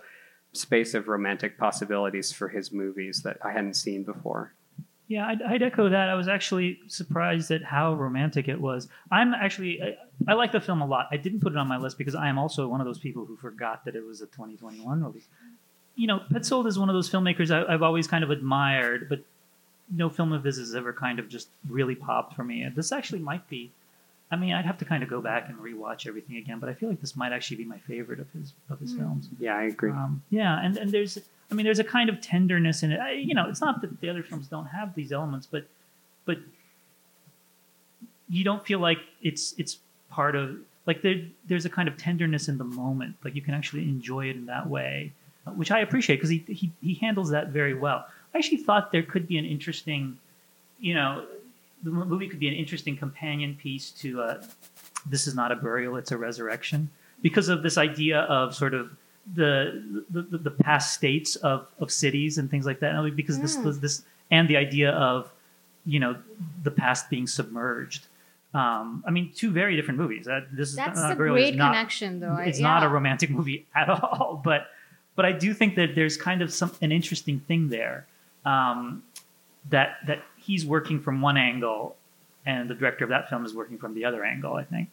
space 0.52 0.94
of 0.94 1.08
romantic 1.08 1.56
possibilities 1.58 2.32
for 2.32 2.48
his 2.48 2.72
movies 2.72 3.22
that 3.22 3.38
I 3.42 3.52
hadn't 3.52 3.74
seen 3.74 4.04
before. 4.04 4.54
Yeah, 5.12 5.26
I'd, 5.26 5.42
I'd 5.42 5.62
echo 5.62 5.90
that. 5.90 6.08
I 6.08 6.14
was 6.14 6.26
actually 6.26 6.80
surprised 6.86 7.50
at 7.50 7.62
how 7.62 7.92
romantic 7.92 8.48
it 8.48 8.58
was. 8.58 8.88
I'm 9.10 9.34
actually, 9.34 9.82
I, 9.82 9.98
I 10.26 10.32
like 10.32 10.52
the 10.52 10.60
film 10.60 10.80
a 10.80 10.86
lot. 10.86 11.08
I 11.10 11.18
didn't 11.18 11.40
put 11.40 11.52
it 11.52 11.58
on 11.58 11.68
my 11.68 11.76
list 11.76 11.98
because 11.98 12.14
I 12.14 12.28
am 12.28 12.38
also 12.38 12.66
one 12.66 12.80
of 12.80 12.86
those 12.86 12.98
people 12.98 13.26
who 13.26 13.36
forgot 13.36 13.84
that 13.84 13.94
it 13.94 14.02
was 14.02 14.22
a 14.22 14.26
2021 14.26 15.04
release. 15.04 15.26
You 15.96 16.06
know, 16.06 16.20
Petzold 16.32 16.66
is 16.66 16.78
one 16.78 16.88
of 16.88 16.94
those 16.94 17.10
filmmakers 17.10 17.50
I, 17.50 17.70
I've 17.70 17.82
always 17.82 18.06
kind 18.06 18.24
of 18.24 18.30
admired, 18.30 19.10
but 19.10 19.20
no 19.94 20.08
film 20.08 20.32
of 20.32 20.44
his 20.44 20.56
has 20.56 20.74
ever 20.74 20.94
kind 20.94 21.18
of 21.18 21.28
just 21.28 21.48
really 21.68 21.94
popped 21.94 22.34
for 22.34 22.42
me. 22.42 22.62
And 22.62 22.74
this 22.74 22.90
actually 22.90 23.20
might 23.20 23.46
be. 23.50 23.70
I 24.30 24.36
mean, 24.36 24.54
I'd 24.54 24.64
have 24.64 24.78
to 24.78 24.86
kind 24.86 25.02
of 25.02 25.10
go 25.10 25.20
back 25.20 25.50
and 25.50 25.58
rewatch 25.58 26.06
everything 26.06 26.36
again, 26.38 26.58
but 26.58 26.70
I 26.70 26.72
feel 26.72 26.88
like 26.88 27.02
this 27.02 27.16
might 27.16 27.32
actually 27.32 27.58
be 27.58 27.66
my 27.66 27.76
favorite 27.80 28.18
of 28.18 28.30
his 28.30 28.54
of 28.70 28.80
his 28.80 28.94
films. 28.94 29.28
Yeah, 29.38 29.58
I 29.58 29.64
agree. 29.64 29.90
Um, 29.90 30.22
yeah, 30.30 30.58
and, 30.64 30.78
and 30.78 30.90
there's, 30.90 31.18
I 31.52 31.54
mean, 31.54 31.64
there's 31.64 31.78
a 31.78 31.84
kind 31.84 32.08
of 32.08 32.18
tenderness 32.22 32.82
in 32.82 32.92
it. 32.92 32.98
I, 32.98 33.12
you 33.12 33.34
know, 33.34 33.46
it's 33.46 33.60
not 33.60 33.82
that 33.82 34.00
the 34.00 34.08
other 34.08 34.22
films 34.22 34.46
don't 34.48 34.64
have 34.64 34.94
these 34.94 35.12
elements, 35.12 35.46
but, 35.46 35.66
but 36.24 36.38
you 38.30 38.42
don't 38.42 38.64
feel 38.64 38.78
like 38.78 38.96
it's 39.20 39.54
it's 39.58 39.78
part 40.08 40.34
of 40.34 40.56
like 40.86 41.02
there 41.02 41.20
there's 41.46 41.66
a 41.66 41.68
kind 41.68 41.88
of 41.88 41.98
tenderness 41.98 42.48
in 42.48 42.56
the 42.56 42.64
moment. 42.64 43.16
Like 43.22 43.34
you 43.34 43.42
can 43.42 43.52
actually 43.52 43.82
enjoy 43.82 44.30
it 44.30 44.36
in 44.36 44.46
that 44.46 44.66
way, 44.66 45.12
which 45.54 45.70
I 45.70 45.80
appreciate 45.80 46.16
because 46.16 46.30
he, 46.30 46.42
he 46.48 46.72
he 46.80 46.94
handles 46.94 47.28
that 47.30 47.48
very 47.48 47.74
well. 47.74 48.06
I 48.34 48.38
actually 48.38 48.56
thought 48.56 48.90
there 48.90 49.02
could 49.02 49.28
be 49.28 49.36
an 49.36 49.44
interesting, 49.44 50.18
you 50.80 50.94
know, 50.94 51.26
the 51.82 51.90
movie 51.90 52.28
could 52.28 52.40
be 52.40 52.48
an 52.48 52.54
interesting 52.54 52.96
companion 52.96 53.56
piece 53.56 53.90
to 53.90 54.22
uh, 54.22 54.42
"This 55.04 55.26
is 55.26 55.34
not 55.34 55.52
a 55.52 55.56
burial; 55.56 55.96
it's 55.96 56.12
a 56.12 56.16
resurrection," 56.16 56.88
because 57.20 57.50
of 57.50 57.62
this 57.62 57.76
idea 57.76 58.20
of 58.20 58.54
sort 58.54 58.72
of 58.72 58.96
the 59.34 60.04
the, 60.10 60.38
the, 60.38 60.50
past 60.50 60.94
states 60.94 61.36
of, 61.36 61.68
of 61.78 61.90
cities 61.90 62.38
and 62.38 62.50
things 62.50 62.66
like 62.66 62.80
that. 62.80 62.94
And 62.94 63.16
because 63.16 63.38
this 63.40 63.56
this 63.56 63.78
this 63.78 64.02
and 64.30 64.48
the 64.48 64.56
idea 64.56 64.90
of 64.92 65.30
you 65.86 66.00
know 66.00 66.16
the 66.62 66.70
past 66.70 67.10
being 67.10 67.26
submerged. 67.26 68.06
Um, 68.54 69.02
I 69.06 69.10
mean, 69.10 69.32
two 69.34 69.50
very 69.50 69.76
different 69.76 69.98
movies. 69.98 70.28
Uh, 70.28 70.42
this 70.52 70.70
is 70.70 70.76
That's 70.76 70.98
not 70.98 71.10
a 71.10 71.14
a 71.14 71.16
burial 71.16 71.36
is 71.36 71.42
great 71.42 71.56
not- 71.56 71.72
connection, 71.72 72.20
though. 72.20 72.36
It's 72.36 72.58
not 72.58 72.82
a 72.82 72.88
romantic 72.88 73.30
movie 73.38 73.66
at 73.74 73.88
all 73.88 74.40
but 74.44 74.66
but 75.16 75.24
i 75.24 75.32
do 75.32 75.52
think 75.54 75.76
that 75.76 75.94
there's 75.94 76.16
kind 76.16 76.42
of 76.42 76.52
some 76.52 76.72
an 76.80 76.92
interesting 76.92 77.40
thing 77.40 77.68
there 77.68 78.06
um, 78.44 79.02
that 79.70 79.98
that 80.06 80.22
he's 80.36 80.66
working 80.66 81.00
from 81.00 81.20
one 81.20 81.36
angle 81.36 81.96
and 82.44 82.68
the 82.68 82.74
director 82.74 83.04
of 83.04 83.10
that 83.10 83.28
film 83.28 83.44
is 83.44 83.54
working 83.54 83.78
from 83.78 83.94
the 83.94 84.04
other 84.04 84.24
angle 84.24 84.54
i 84.54 84.64
think 84.64 84.88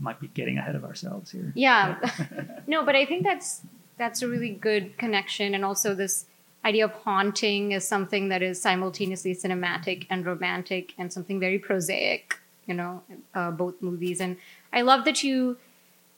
might 0.00 0.20
be 0.20 0.28
getting 0.28 0.58
ahead 0.58 0.74
of 0.74 0.84
ourselves 0.84 1.30
here 1.30 1.52
Yeah. 1.54 1.98
no, 2.66 2.84
but 2.84 2.96
I 2.96 3.04
think 3.04 3.24
that's 3.24 3.62
that's 3.98 4.22
a 4.22 4.28
really 4.28 4.50
good 4.50 4.96
connection, 4.98 5.54
and 5.54 5.64
also 5.64 5.94
this 5.94 6.26
idea 6.64 6.84
of 6.84 6.92
haunting 6.92 7.72
is 7.72 7.86
something 7.86 8.28
that 8.28 8.42
is 8.42 8.60
simultaneously 8.60 9.34
cinematic 9.34 10.06
and 10.10 10.26
romantic, 10.26 10.94
and 10.98 11.12
something 11.12 11.40
very 11.40 11.58
prosaic. 11.58 12.38
You 12.66 12.74
know, 12.74 13.02
uh, 13.34 13.52
both 13.52 13.80
movies, 13.80 14.20
and 14.20 14.36
I 14.72 14.82
love 14.82 15.04
that 15.04 15.22
you 15.22 15.56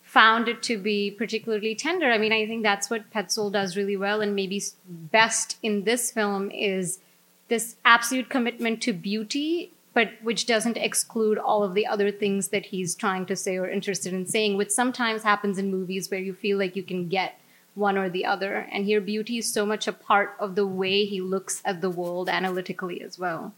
found 0.02 0.48
it 0.48 0.62
to 0.62 0.78
be 0.78 1.10
particularly 1.10 1.74
tender. 1.74 2.10
I 2.10 2.16
mean, 2.16 2.32
I 2.32 2.46
think 2.46 2.62
that's 2.62 2.88
what 2.88 3.10
Petzold 3.10 3.52
does 3.52 3.76
really 3.76 3.96
well, 3.96 4.22
and 4.22 4.34
maybe 4.34 4.62
best 4.88 5.58
in 5.62 5.84
this 5.84 6.10
film 6.10 6.50
is 6.50 6.98
this 7.48 7.76
absolute 7.84 8.30
commitment 8.30 8.80
to 8.82 8.92
beauty, 8.94 9.72
but 9.98 10.12
which 10.22 10.46
doesn't 10.46 10.76
exclude 10.76 11.38
all 11.38 11.64
of 11.64 11.74
the 11.74 11.84
other 11.84 12.12
things 12.12 12.50
that 12.50 12.66
he's 12.66 12.94
trying 12.94 13.26
to 13.26 13.34
say 13.34 13.56
or 13.56 13.68
interested 13.68 14.12
in 14.12 14.24
saying, 14.24 14.56
which 14.56 14.70
sometimes 14.70 15.24
happens 15.24 15.58
in 15.58 15.72
movies 15.72 16.08
where 16.08 16.20
you 16.20 16.32
feel 16.32 16.56
like 16.56 16.76
you 16.76 16.84
can 16.84 17.08
get 17.08 17.40
one 17.74 17.98
or 17.98 18.08
the 18.08 18.24
other. 18.24 18.68
And 18.70 18.84
here, 18.84 19.00
beauty 19.00 19.38
is 19.38 19.52
so 19.52 19.66
much 19.66 19.88
a 19.88 19.92
part 19.92 20.36
of 20.38 20.54
the 20.54 20.64
way 20.64 21.04
he 21.04 21.20
looks 21.20 21.60
at 21.64 21.80
the 21.80 21.90
world 21.90 22.28
analytically 22.28 23.02
as 23.02 23.18
well. 23.18 23.54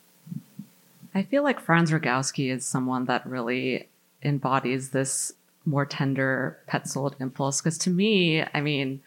I 1.14 1.25
feel 1.25 1.42
like 1.42 1.61
Franz 1.61 1.90
Rogowski 1.90 2.50
is 2.50 2.64
someone 2.64 3.04
that 3.04 3.26
really 3.26 3.88
embodies 4.23 4.92
this 4.92 5.35
more 5.66 5.85
tender 5.85 6.59
Petzold 6.66 7.20
impulse. 7.20 7.61
Because 7.61 7.76
to 7.76 7.90
me, 7.90 8.47
I 8.54 8.62
mean, 8.62 9.02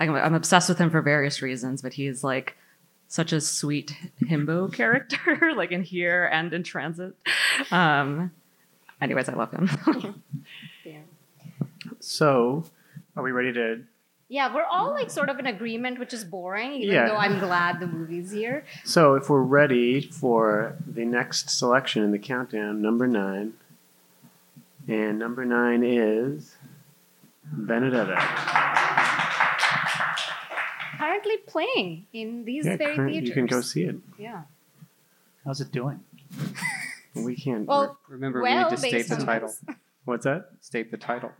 I'm 0.00 0.34
obsessed 0.34 0.68
with 0.68 0.78
him 0.78 0.90
for 0.90 1.00
various 1.00 1.42
reasons, 1.42 1.80
but 1.80 1.92
he's 1.92 2.24
like 2.24 2.56
such 3.12 3.30
a 3.30 3.42
sweet 3.42 3.94
himbo 4.22 4.72
character, 4.80 5.52
like 5.56 5.70
in 5.70 5.82
here 5.82 6.24
and 6.32 6.50
in 6.54 6.62
Transit. 6.62 7.14
Um, 7.70 8.30
anyways, 9.02 9.28
I 9.28 9.34
love 9.34 9.52
him. 9.52 9.68
So, 12.00 12.64
are 13.16 13.22
we 13.22 13.30
ready 13.30 13.52
to? 13.52 13.82
Yeah, 14.28 14.52
we're 14.52 14.64
all 14.64 14.90
like 14.90 15.08
sort 15.10 15.28
of 15.28 15.38
in 15.38 15.46
agreement, 15.46 16.00
which 16.00 16.12
is 16.12 16.24
boring, 16.24 16.72
even 16.72 16.94
Yeah. 16.94 17.06
though 17.06 17.16
I'm 17.16 17.38
glad 17.38 17.78
the 17.78 17.86
movie's 17.86 18.32
here. 18.32 18.64
So, 18.84 19.14
if 19.14 19.28
we're 19.30 19.42
ready 19.42 20.00
for 20.00 20.76
the 20.84 21.04
next 21.04 21.50
selection 21.50 22.02
in 22.02 22.10
the 22.10 22.18
countdown, 22.18 22.82
number 22.82 23.06
nine, 23.06 23.52
and 24.88 25.16
number 25.18 25.44
nine 25.44 25.84
is 25.84 26.56
Benedetta. 27.44 28.16
Currently 31.02 31.36
playing 31.48 32.06
in 32.12 32.44
these 32.44 32.64
Yeah, 32.64 32.76
very 32.76 32.94
current- 32.96 33.10
theaters. 33.12 33.28
you 33.28 33.34
can 33.34 33.46
go 33.46 33.60
see 33.60 33.82
it. 33.82 33.96
Yeah. 34.18 34.42
how's 35.44 35.60
it 35.60 35.72
doing 35.72 36.00
We 37.14 37.34
can't. 37.36 37.66
Well, 37.66 37.98
Remember, 38.08 38.40
we 38.42 38.48
well, 38.48 38.70
need 38.70 38.76
to 38.76 38.88
state 38.88 39.08
the 39.08 39.16
title. 39.16 39.48
this. 39.48 39.76
what's 40.04 40.24
that? 40.24 40.50
State 40.60 40.90
the 40.90 40.96
title. 40.96 41.32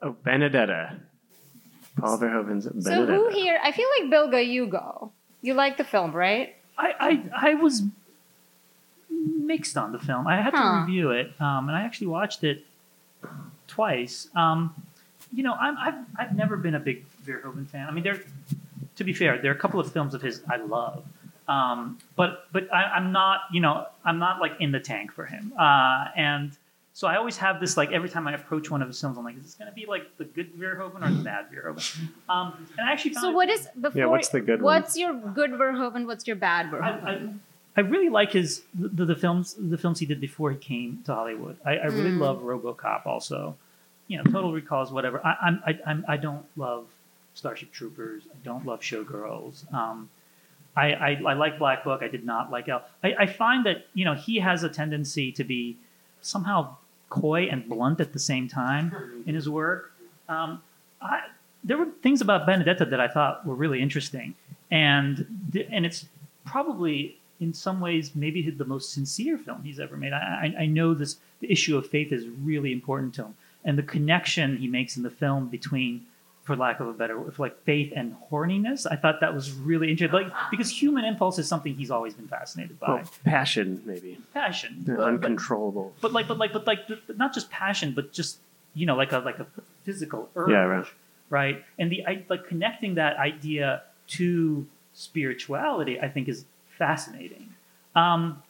Oh, 0.00 0.12
Benedetta. 0.22 0.96
Paul 1.98 2.18
Verhoeven's 2.18 2.66
Benedetta. 2.66 3.06
So 3.06 3.06
who 3.06 3.28
here? 3.30 3.58
I 3.62 3.70
feel 3.72 3.86
like 3.98 4.10
Bilge, 4.10 4.46
you 4.46 4.66
go. 4.66 5.12
You 5.42 5.54
like 5.54 5.76
the 5.76 5.84
film, 5.84 6.12
right? 6.12 6.54
I, 6.78 6.94
I 7.34 7.50
I 7.50 7.54
was 7.54 7.82
mixed 9.10 9.76
on 9.76 9.92
the 9.92 9.98
film. 9.98 10.26
I 10.26 10.40
had 10.40 10.54
Huh. 10.54 10.62
to 10.62 10.80
review 10.80 11.10
it, 11.10 11.32
um, 11.40 11.68
and 11.68 11.76
I 11.76 11.82
actually 11.82 12.06
watched 12.08 12.42
it 12.44 12.64
twice. 13.68 14.28
Um, 14.34 14.74
you 15.32 15.42
know, 15.42 15.52
I'm, 15.54 15.76
I've 15.78 15.94
I've 16.18 16.36
never 16.36 16.56
been 16.56 16.74
a 16.74 16.80
big 16.80 17.04
Verhoeven 17.26 17.68
fan. 17.68 17.86
I 17.88 17.90
mean, 17.92 18.04
there. 18.04 18.20
To 18.96 19.04
be 19.04 19.12
fair, 19.12 19.40
there 19.40 19.50
are 19.50 19.54
a 19.54 19.58
couple 19.58 19.80
of 19.80 19.90
films 19.92 20.14
of 20.14 20.22
his 20.22 20.40
I 20.48 20.56
love, 20.56 21.04
um, 21.48 21.98
but 22.16 22.46
but 22.52 22.72
I, 22.72 22.84
I'm 22.84 23.10
not. 23.12 23.40
You 23.52 23.60
know, 23.60 23.86
I'm 24.04 24.18
not 24.18 24.40
like 24.40 24.52
in 24.60 24.70
the 24.72 24.80
tank 24.80 25.12
for 25.12 25.24
him. 25.24 25.52
Uh, 25.58 26.06
and 26.16 26.52
so 26.92 27.08
I 27.08 27.16
always 27.16 27.36
have 27.38 27.58
this 27.60 27.76
like 27.76 27.90
every 27.90 28.08
time 28.08 28.28
I 28.28 28.34
approach 28.34 28.70
one 28.70 28.82
of 28.82 28.86
his 28.88 29.00
films, 29.00 29.18
I'm 29.18 29.24
like, 29.24 29.36
is 29.36 29.42
this 29.42 29.54
going 29.54 29.68
to 29.68 29.74
be 29.74 29.84
like 29.86 30.16
the 30.16 30.24
good 30.24 30.52
Verhoeven 30.56 31.02
or 31.02 31.10
the 31.12 31.24
bad 31.24 31.46
Verhoeven? 31.50 32.08
Um, 32.28 32.54
and 32.78 32.88
I 32.88 32.92
actually 32.92 33.14
found 33.14 33.22
So 33.24 33.30
what 33.32 33.50
is 33.50 33.66
before? 33.80 33.98
yeah, 33.98 34.06
what's 34.06 34.28
the 34.28 34.40
good 34.40 34.62
one? 34.62 34.80
What's 34.82 34.96
your 34.96 35.12
good 35.12 35.50
Verhoeven? 35.50 36.06
What's 36.06 36.26
your 36.28 36.36
bad 36.36 36.66
I, 36.66 36.68
Verhoeven? 36.70 37.38
I, 37.76 37.80
I 37.80 37.80
really 37.80 38.10
like 38.10 38.30
his 38.30 38.62
the, 38.72 39.04
the 39.04 39.16
films 39.16 39.56
the 39.58 39.76
films 39.76 39.98
he 39.98 40.06
did 40.06 40.20
before 40.20 40.52
he 40.52 40.56
came 40.56 41.02
to 41.06 41.14
Hollywood. 41.14 41.56
I, 41.66 41.78
I 41.78 41.86
really 41.86 42.12
Mm. 42.12 42.20
love 42.20 42.42
RoboCop 42.42 43.06
also. 43.06 43.56
You 44.06 44.18
know, 44.18 44.24
Total 44.30 44.52
Recalls, 44.52 44.92
whatever. 44.92 45.20
I, 45.26 45.36
I'm 45.42 45.62
I, 45.66 45.78
I'm 45.84 46.04
I 46.06 46.16
don't 46.16 46.44
love 46.56 46.86
Starship 47.34 47.72
Troopers. 47.72 48.22
I 48.30 48.36
don't 48.44 48.64
love 48.64 48.80
Showgirls. 48.80 49.72
Um, 49.72 50.08
I, 50.76 50.92
I 50.92 51.10
I 51.26 51.34
like 51.34 51.58
Black 51.58 51.84
Book. 51.84 52.02
I 52.02 52.08
did 52.08 52.24
not 52.24 52.50
like 52.50 52.68
Elle. 52.68 52.82
I, 53.02 53.14
I 53.20 53.26
find 53.26 53.64
that 53.66 53.86
you 53.94 54.04
know 54.04 54.14
he 54.14 54.38
has 54.38 54.62
a 54.64 54.68
tendency 54.68 55.30
to 55.32 55.44
be 55.44 55.76
somehow 56.20 56.76
coy 57.10 57.44
and 57.50 57.68
blunt 57.68 58.00
at 58.00 58.12
the 58.12 58.18
same 58.18 58.48
time 58.48 59.22
in 59.26 59.34
his 59.34 59.48
work. 59.48 59.92
Um, 60.28 60.62
I, 61.00 61.20
there 61.62 61.78
were 61.78 61.88
things 62.02 62.20
about 62.20 62.46
Benedetta 62.46 62.84
that 62.86 63.00
I 63.00 63.08
thought 63.08 63.46
were 63.46 63.54
really 63.54 63.80
interesting, 63.80 64.34
and 64.70 65.26
and 65.70 65.86
it's 65.86 66.06
probably 66.44 67.18
in 67.40 67.52
some 67.52 67.80
ways 67.80 68.12
maybe 68.14 68.48
the 68.50 68.64
most 68.64 68.92
sincere 68.92 69.38
film 69.38 69.62
he's 69.62 69.80
ever 69.80 69.96
made. 69.96 70.12
I, 70.12 70.52
I, 70.58 70.62
I 70.62 70.66
know 70.66 70.94
this 70.94 71.16
the 71.40 71.50
issue 71.50 71.76
of 71.76 71.86
faith 71.86 72.12
is 72.12 72.26
really 72.26 72.72
important 72.72 73.14
to 73.14 73.24
him, 73.24 73.34
and 73.64 73.78
the 73.78 73.82
connection 73.82 74.56
he 74.58 74.68
makes 74.68 74.96
in 74.96 75.02
the 75.02 75.10
film 75.10 75.48
between, 75.48 76.06
for 76.44 76.54
lack 76.56 76.78
of 76.80 76.86
a 76.88 76.92
better 76.92 77.18
word, 77.18 77.38
like 77.38 77.62
faith 77.64 77.92
and 77.96 78.14
horniness. 78.30 78.86
I 78.90 78.96
thought 78.96 79.20
that 79.20 79.34
was 79.34 79.50
really 79.52 79.90
interesting, 79.90 80.22
like 80.24 80.32
because 80.50 80.70
human 80.70 81.04
impulse 81.04 81.38
is 81.38 81.48
something 81.48 81.74
he's 81.74 81.90
always 81.90 82.14
been 82.14 82.28
fascinated 82.28 82.78
by. 82.78 82.88
Well, 82.94 83.10
passion, 83.24 83.82
maybe. 83.86 84.18
Passion, 84.34 84.84
Yeah, 84.86 84.94
but- 84.94 84.96
but- 84.98 85.06
uncontrollable. 85.08 85.94
but 86.02 86.12
like 86.12 86.28
but 86.28 86.38
like 86.38 86.52
but 86.52 86.66
like 86.66 86.86
th- 86.86 87.00
not 87.16 87.32
just 87.34 87.50
passion 87.50 87.92
but 87.92 88.12
just 88.12 88.38
you 88.74 88.84
know 88.86 88.96
like 88.96 89.12
a 89.12 89.18
like 89.18 89.38
a 89.38 89.46
physical 89.84 90.28
urge 90.36 90.50
Yeah, 90.50 90.64
right. 90.64 90.86
right 91.30 91.64
and 91.78 91.90
the 91.92 92.04
I, 92.06 92.24
like 92.28 92.46
connecting 92.46 92.96
that 92.96 93.16
idea 93.16 93.82
to 94.18 94.66
spirituality 94.92 96.00
i 96.00 96.08
think 96.08 96.28
is 96.28 96.44
fascinating 96.78 97.54
um 97.94 98.42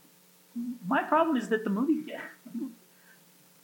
my 0.88 1.02
problem 1.02 1.36
is 1.36 1.48
that 1.50 1.62
the 1.64 1.70
movie 1.70 2.12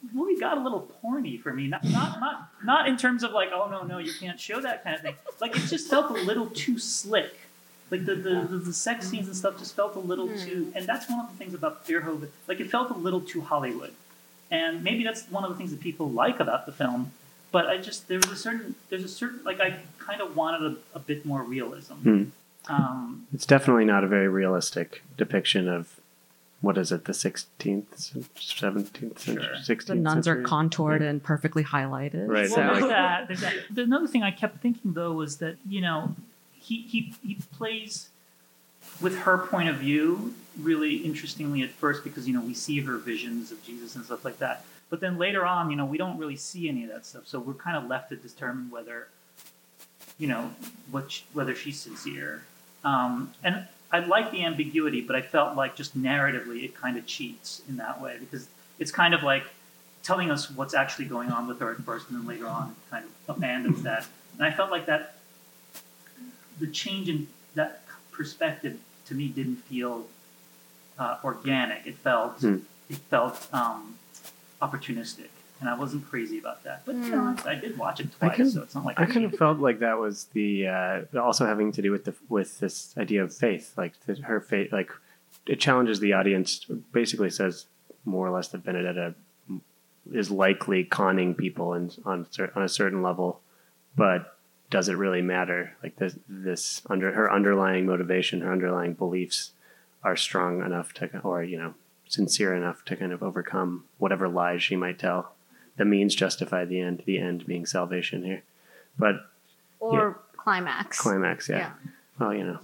the 0.03 0.17
movie 0.17 0.39
got 0.39 0.57
a 0.57 0.61
little 0.61 0.89
porny 1.03 1.39
for 1.41 1.53
me. 1.53 1.67
Not 1.67 1.83
not 1.83 2.19
not 2.19 2.49
not 2.63 2.87
in 2.87 2.97
terms 2.97 3.23
of 3.23 3.31
like 3.31 3.49
oh 3.53 3.69
no 3.69 3.83
no 3.83 3.97
you 3.97 4.13
can't 4.19 4.39
show 4.39 4.59
that 4.61 4.83
kind 4.83 4.95
of 4.95 5.01
thing. 5.01 5.15
Like 5.39 5.55
it 5.55 5.67
just 5.67 5.89
felt 5.89 6.09
a 6.11 6.21
little 6.21 6.47
too 6.47 6.79
slick. 6.79 7.37
Like 7.89 8.05
the, 8.05 8.15
the, 8.15 8.47
the, 8.49 8.57
the 8.57 8.73
sex 8.73 9.09
scenes 9.09 9.27
and 9.27 9.35
stuff 9.35 9.59
just 9.59 9.75
felt 9.75 9.97
a 9.97 9.99
little 9.99 10.29
too 10.37 10.71
and 10.75 10.87
that's 10.87 11.09
one 11.09 11.19
of 11.19 11.29
the 11.29 11.37
things 11.37 11.53
about 11.53 11.85
Verhoeven 11.85 12.29
like 12.47 12.61
it 12.61 12.71
felt 12.71 12.89
a 12.89 12.93
little 12.93 13.19
too 13.21 13.41
Hollywood. 13.41 13.93
And 14.49 14.83
maybe 14.83 15.03
that's 15.03 15.29
one 15.29 15.43
of 15.43 15.49
the 15.49 15.57
things 15.57 15.71
that 15.71 15.81
people 15.81 16.09
like 16.09 16.39
about 16.39 16.65
the 16.65 16.71
film 16.71 17.11
but 17.51 17.67
I 17.67 17.77
just 17.77 18.07
there 18.07 18.17
was 18.17 18.29
a 18.29 18.35
certain 18.35 18.75
there's 18.89 19.03
a 19.03 19.09
certain 19.09 19.41
like 19.43 19.59
I 19.59 19.77
kind 19.99 20.21
of 20.21 20.35
wanted 20.35 20.77
a, 20.93 20.97
a 20.97 20.99
bit 20.99 21.25
more 21.25 21.43
realism. 21.43 21.93
Hmm. 21.95 22.23
um, 22.69 23.27
It's 23.33 23.45
definitely 23.45 23.85
not 23.85 24.03
a 24.03 24.07
very 24.07 24.27
realistic 24.27 25.03
depiction 25.17 25.67
of 25.67 25.99
what 26.61 26.77
is 26.77 26.91
it, 26.91 27.05
the 27.05 27.11
16th, 27.11 27.85
17th 28.35 29.19
century, 29.19 29.43
Sure. 29.43 29.75
16th 29.75 29.85
The 29.87 29.95
nuns 29.95 30.27
are 30.27 30.35
century? 30.35 30.45
contoured 30.45 31.01
and 31.01 31.21
perfectly 31.23 31.63
highlighted. 31.63 32.27
Right. 32.27 32.49
So, 32.49 32.57
Well, 32.57 32.73
there's 32.75 32.87
that. 32.89 33.27
There's 33.27 33.41
that. 33.41 33.53
The- 33.71 33.83
Another 33.83 34.07
thing 34.07 34.23
I 34.23 34.31
kept 34.31 34.61
thinking 34.61 34.93
though 34.93 35.13
was 35.13 35.37
that 35.37 35.57
you 35.67 35.81
know 35.81 36.15
he 36.59 36.81
he 36.83 37.13
he 37.25 37.37
plays 37.57 38.09
with 39.01 39.19
her 39.19 39.37
point 39.37 39.69
of 39.69 39.77
view 39.77 40.33
really 40.59 40.97
interestingly 40.97 41.61
at 41.63 41.69
first 41.71 42.03
because 42.03 42.27
you 42.27 42.33
know 42.33 42.41
we 42.41 42.53
see 42.53 42.81
her 42.81 42.97
visions 42.97 43.51
of 43.51 43.63
Jesus 43.63 43.95
and 43.95 44.05
stuff 44.05 44.23
like 44.25 44.37
that. 44.39 44.63
But 44.89 44.99
then 44.99 45.17
later 45.17 45.45
on, 45.45 45.71
you 45.71 45.77
know, 45.77 45.85
we 45.85 45.97
don't 45.97 46.17
really 46.17 46.35
see 46.35 46.67
any 46.67 46.83
of 46.83 46.89
that 46.89 47.05
stuff. 47.05 47.25
So 47.25 47.39
we're 47.39 47.53
kind 47.53 47.77
of 47.77 47.85
left 47.87 48.09
to 48.09 48.17
determine 48.17 48.69
whether 48.69 49.07
you 50.19 50.27
know 50.27 50.51
what 50.91 51.11
sh- 51.11 51.21
whether 51.33 51.55
she's 51.55 51.79
sincere. 51.79 52.43
Um, 52.83 53.33
and 53.43 53.65
I 53.91 53.99
like 53.99 54.31
the 54.31 54.43
ambiguity, 54.45 55.01
but 55.01 55.15
I 55.15 55.21
felt 55.21 55.55
like 55.57 55.75
just 55.75 55.97
narratively 56.01 56.63
it 56.63 56.75
kind 56.75 56.97
of 56.97 57.05
cheats 57.05 57.61
in 57.67 57.77
that 57.77 58.01
way 58.01 58.17
because 58.19 58.47
it's 58.79 58.91
kind 58.91 59.13
of 59.13 59.21
like 59.23 59.43
telling 60.03 60.31
us 60.31 60.49
what's 60.49 60.73
actually 60.73 61.05
going 61.05 61.29
on 61.31 61.47
with 61.47 61.59
her 61.59 61.71
at 61.71 61.77
first, 61.79 62.09
and 62.09 62.17
then 62.19 62.25
later 62.27 62.47
on 62.47 62.69
it 62.69 62.91
kind 62.91 63.05
of 63.27 63.35
abandons 63.37 63.83
that. 63.89 64.05
And 64.37 64.45
I 64.45 64.51
felt 64.51 64.71
like 64.71 64.85
that 64.85 65.15
the 66.59 66.67
change 66.67 67.09
in 67.09 67.27
that 67.55 67.83
perspective 68.11 68.79
to 69.07 69.13
me 69.15 69.27
didn't 69.27 69.57
feel 69.57 70.05
uh, 70.97 71.17
organic. 71.23 71.85
It 71.85 71.97
felt 71.97 72.39
Hmm. 72.39 72.57
it 72.89 72.97
felt 73.09 73.47
um, 73.53 73.97
opportunistic, 74.61 75.29
and 75.61 75.69
I 75.69 75.75
wasn't 75.75 76.05
crazy 76.09 76.39
about 76.39 76.63
that. 76.63 76.81
But 76.85 76.95
you 76.95 77.11
know, 77.11 77.35
I 77.45 77.55
did 77.55 77.77
watch 77.77 77.99
it 78.01 78.07
I 78.19 78.27
twice, 78.27 78.37
kind 78.37 78.47
of- 78.47 78.53
so 78.53 78.61
it's 78.63 78.75
not 78.75 78.83
like 78.83 78.99
I 78.99 79.05
kind 79.05 79.25
of 79.25 79.33
felt 79.35 79.59
like 79.59 79.79
that 79.79 79.97
was 79.97 80.25
the 80.33 80.67
uh, 80.67 81.01
also 81.17 81.45
having 81.45 81.71
to 81.73 81.81
do 81.81 81.91
with 81.91 82.05
the 82.05 82.15
with 82.27 82.59
this 82.59 82.93
idea 82.97 83.23
of 83.23 83.33
faith, 83.33 83.73
like 83.77 83.93
that 84.05 84.19
her 84.19 84.41
faith, 84.41 84.73
like 84.73 84.91
it 85.45 85.59
challenges 85.59 85.99
the 85.99 86.13
audience. 86.13 86.65
Basically, 86.91 87.29
says 87.29 87.67
more 88.03 88.27
or 88.27 88.31
less 88.31 88.49
that 88.49 88.65
Benedetta 88.65 89.13
is 90.11 90.31
likely 90.31 90.83
conning 90.83 91.35
people 91.35 91.73
and 91.73 91.95
on 92.05 92.27
on 92.55 92.63
a 92.63 92.69
certain 92.69 93.01
level, 93.01 93.39
but 93.95 94.35
does 94.71 94.87
it 94.89 94.93
really 94.97 95.21
matter? 95.21 95.75
Like 95.83 95.97
this, 95.97 96.15
this 96.27 96.81
under 96.89 97.11
her 97.11 97.31
underlying 97.31 97.85
motivation, 97.85 98.41
her 98.41 98.51
underlying 98.51 98.93
beliefs 98.93 99.51
are 100.03 100.15
strong 100.15 100.63
enough 100.65 100.93
to, 100.93 101.19
or 101.19 101.43
you 101.43 101.57
know, 101.57 101.75
sincere 102.07 102.55
enough 102.55 102.83
to 102.85 102.95
kind 102.95 103.11
of 103.11 103.21
overcome 103.21 103.83
whatever 103.99 104.27
lies 104.27 104.63
she 104.63 104.75
might 104.75 104.97
tell. 104.97 105.33
The 105.77 105.85
means 105.85 106.13
justify 106.15 106.65
the 106.65 106.79
end. 106.79 107.03
The 107.05 107.19
end 107.19 107.45
being 107.45 107.65
salvation 107.65 108.23
here, 108.23 108.43
but 108.99 109.15
Or 109.79 110.19
climax. 110.37 110.99
climax. 110.99 111.49
Yeah. 111.49 111.57
Yeah. 111.57 111.71
Well, 112.19 112.33
you 112.33 112.43
know, 112.43 112.59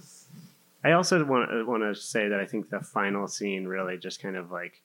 I 0.84 0.92
also 0.92 1.24
want 1.24 1.66
want 1.66 1.82
to 1.82 1.94
say 2.00 2.28
that 2.28 2.38
I 2.38 2.44
think 2.46 2.70
the 2.70 2.80
final 2.80 3.26
scene 3.26 3.66
really 3.66 3.96
just 3.96 4.20
kind 4.22 4.36
of 4.36 4.50
like 4.50 4.82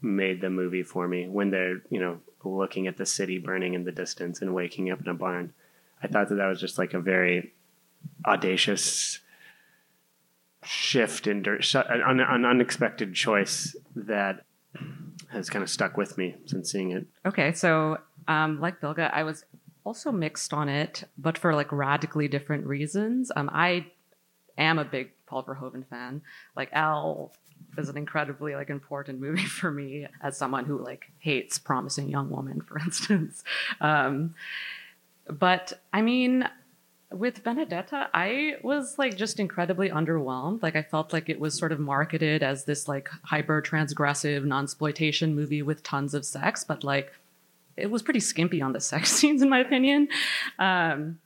made 0.00 0.40
the 0.40 0.50
movie 0.50 0.84
for 0.84 1.08
me 1.08 1.28
when 1.28 1.50
they're 1.50 1.82
you 1.90 1.98
know 2.00 2.20
looking 2.44 2.86
at 2.86 2.96
the 2.96 3.06
city 3.06 3.38
burning 3.38 3.74
in 3.74 3.82
the 3.84 3.90
distance 3.92 4.40
and 4.42 4.54
waking 4.54 4.90
up 4.90 5.00
in 5.00 5.08
a 5.08 5.14
barn. 5.14 5.52
I 6.02 6.06
thought 6.06 6.28
that 6.28 6.36
that 6.36 6.46
was 6.46 6.60
just 6.60 6.78
like 6.78 6.94
a 6.94 7.00
very 7.00 7.52
audacious 8.24 9.18
shift 10.64 11.26
in 11.26 11.42
dir- 11.42 11.60
an, 11.74 12.20
an 12.20 12.44
unexpected 12.44 13.14
choice 13.14 13.74
that 13.96 14.44
has 15.30 15.50
kind 15.50 15.62
of 15.62 15.70
stuck 15.70 15.96
with 15.96 16.16
me 16.18 16.36
since 16.46 16.70
seeing 16.72 16.90
it. 16.92 17.06
Okay, 17.26 17.52
so 17.52 17.98
um, 18.26 18.60
like 18.60 18.80
Bilge, 18.80 18.98
I 18.98 19.22
was 19.22 19.44
also 19.84 20.12
mixed 20.12 20.52
on 20.52 20.68
it, 20.68 21.04
but 21.16 21.38
for 21.38 21.54
like 21.54 21.72
radically 21.72 22.28
different 22.28 22.66
reasons. 22.66 23.32
Um, 23.34 23.48
I 23.52 23.86
am 24.56 24.78
a 24.78 24.84
big 24.84 25.10
Paul 25.26 25.44
Verhoeven 25.44 25.86
fan. 25.88 26.22
Like 26.56 26.68
Elle 26.72 27.32
is 27.76 27.88
an 27.88 27.96
incredibly 27.96 28.54
like 28.54 28.70
important 28.70 29.20
movie 29.20 29.44
for 29.60 29.70
me 29.70 30.06
as 30.22 30.36
someone 30.36 30.64
who 30.64 30.82
like 30.82 31.10
hates 31.18 31.58
Promising 31.58 32.08
Young 32.08 32.30
Woman, 32.30 32.60
for 32.66 32.78
instance. 32.78 33.44
Um, 33.80 34.34
but 35.26 35.72
I 35.92 36.02
mean, 36.02 36.48
with 37.10 37.42
Benedetta, 37.42 38.08
I 38.12 38.56
was 38.62 38.98
like 38.98 39.16
just 39.16 39.40
incredibly 39.40 39.88
underwhelmed. 39.90 40.62
Like 40.62 40.76
I 40.76 40.82
felt 40.82 41.12
like 41.12 41.28
it 41.28 41.40
was 41.40 41.56
sort 41.56 41.72
of 41.72 41.78
marketed 41.80 42.42
as 42.42 42.64
this 42.64 42.86
like 42.88 43.08
hyper 43.24 43.62
transgressive 43.62 44.44
non-exploitation 44.44 45.34
movie 45.34 45.62
with 45.62 45.82
tons 45.82 46.12
of 46.14 46.24
sex, 46.24 46.64
but 46.64 46.84
like 46.84 47.12
it 47.76 47.90
was 47.90 48.02
pretty 48.02 48.20
skimpy 48.20 48.60
on 48.60 48.72
the 48.72 48.80
sex 48.80 49.10
scenes 49.16 49.40
in 49.40 49.48
my 49.48 49.60
opinion. 49.60 50.08
Um, 50.58 51.18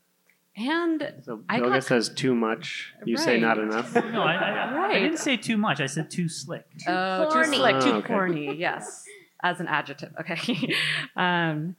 and 0.56 1.14
So 1.24 1.42
I 1.48 1.58
Bilge 1.60 1.72
got- 1.72 1.84
says 1.84 2.10
too 2.10 2.34
much. 2.34 2.92
You 3.04 3.16
say 3.16 3.40
not 3.40 3.58
enough. 3.58 3.94
no, 3.94 4.22
I, 4.22 4.34
I, 4.34 4.88
I 4.90 4.92
didn't 5.00 5.16
say 5.18 5.36
too 5.38 5.56
much. 5.56 5.80
I 5.80 5.86
said 5.86 6.10
too 6.10 6.28
slick. 6.28 6.66
Oh, 6.86 7.24
too 7.24 7.30
corny. 7.32 7.56
slick, 7.56 7.80
too 7.80 7.90
Oh, 7.90 7.96
okay. 7.96 8.06
corny. 8.06 8.54
Yes, 8.54 9.04
as 9.42 9.60
an 9.60 9.66
adjective. 9.66 10.12
Okay. 10.20 10.74
um, 11.16 11.74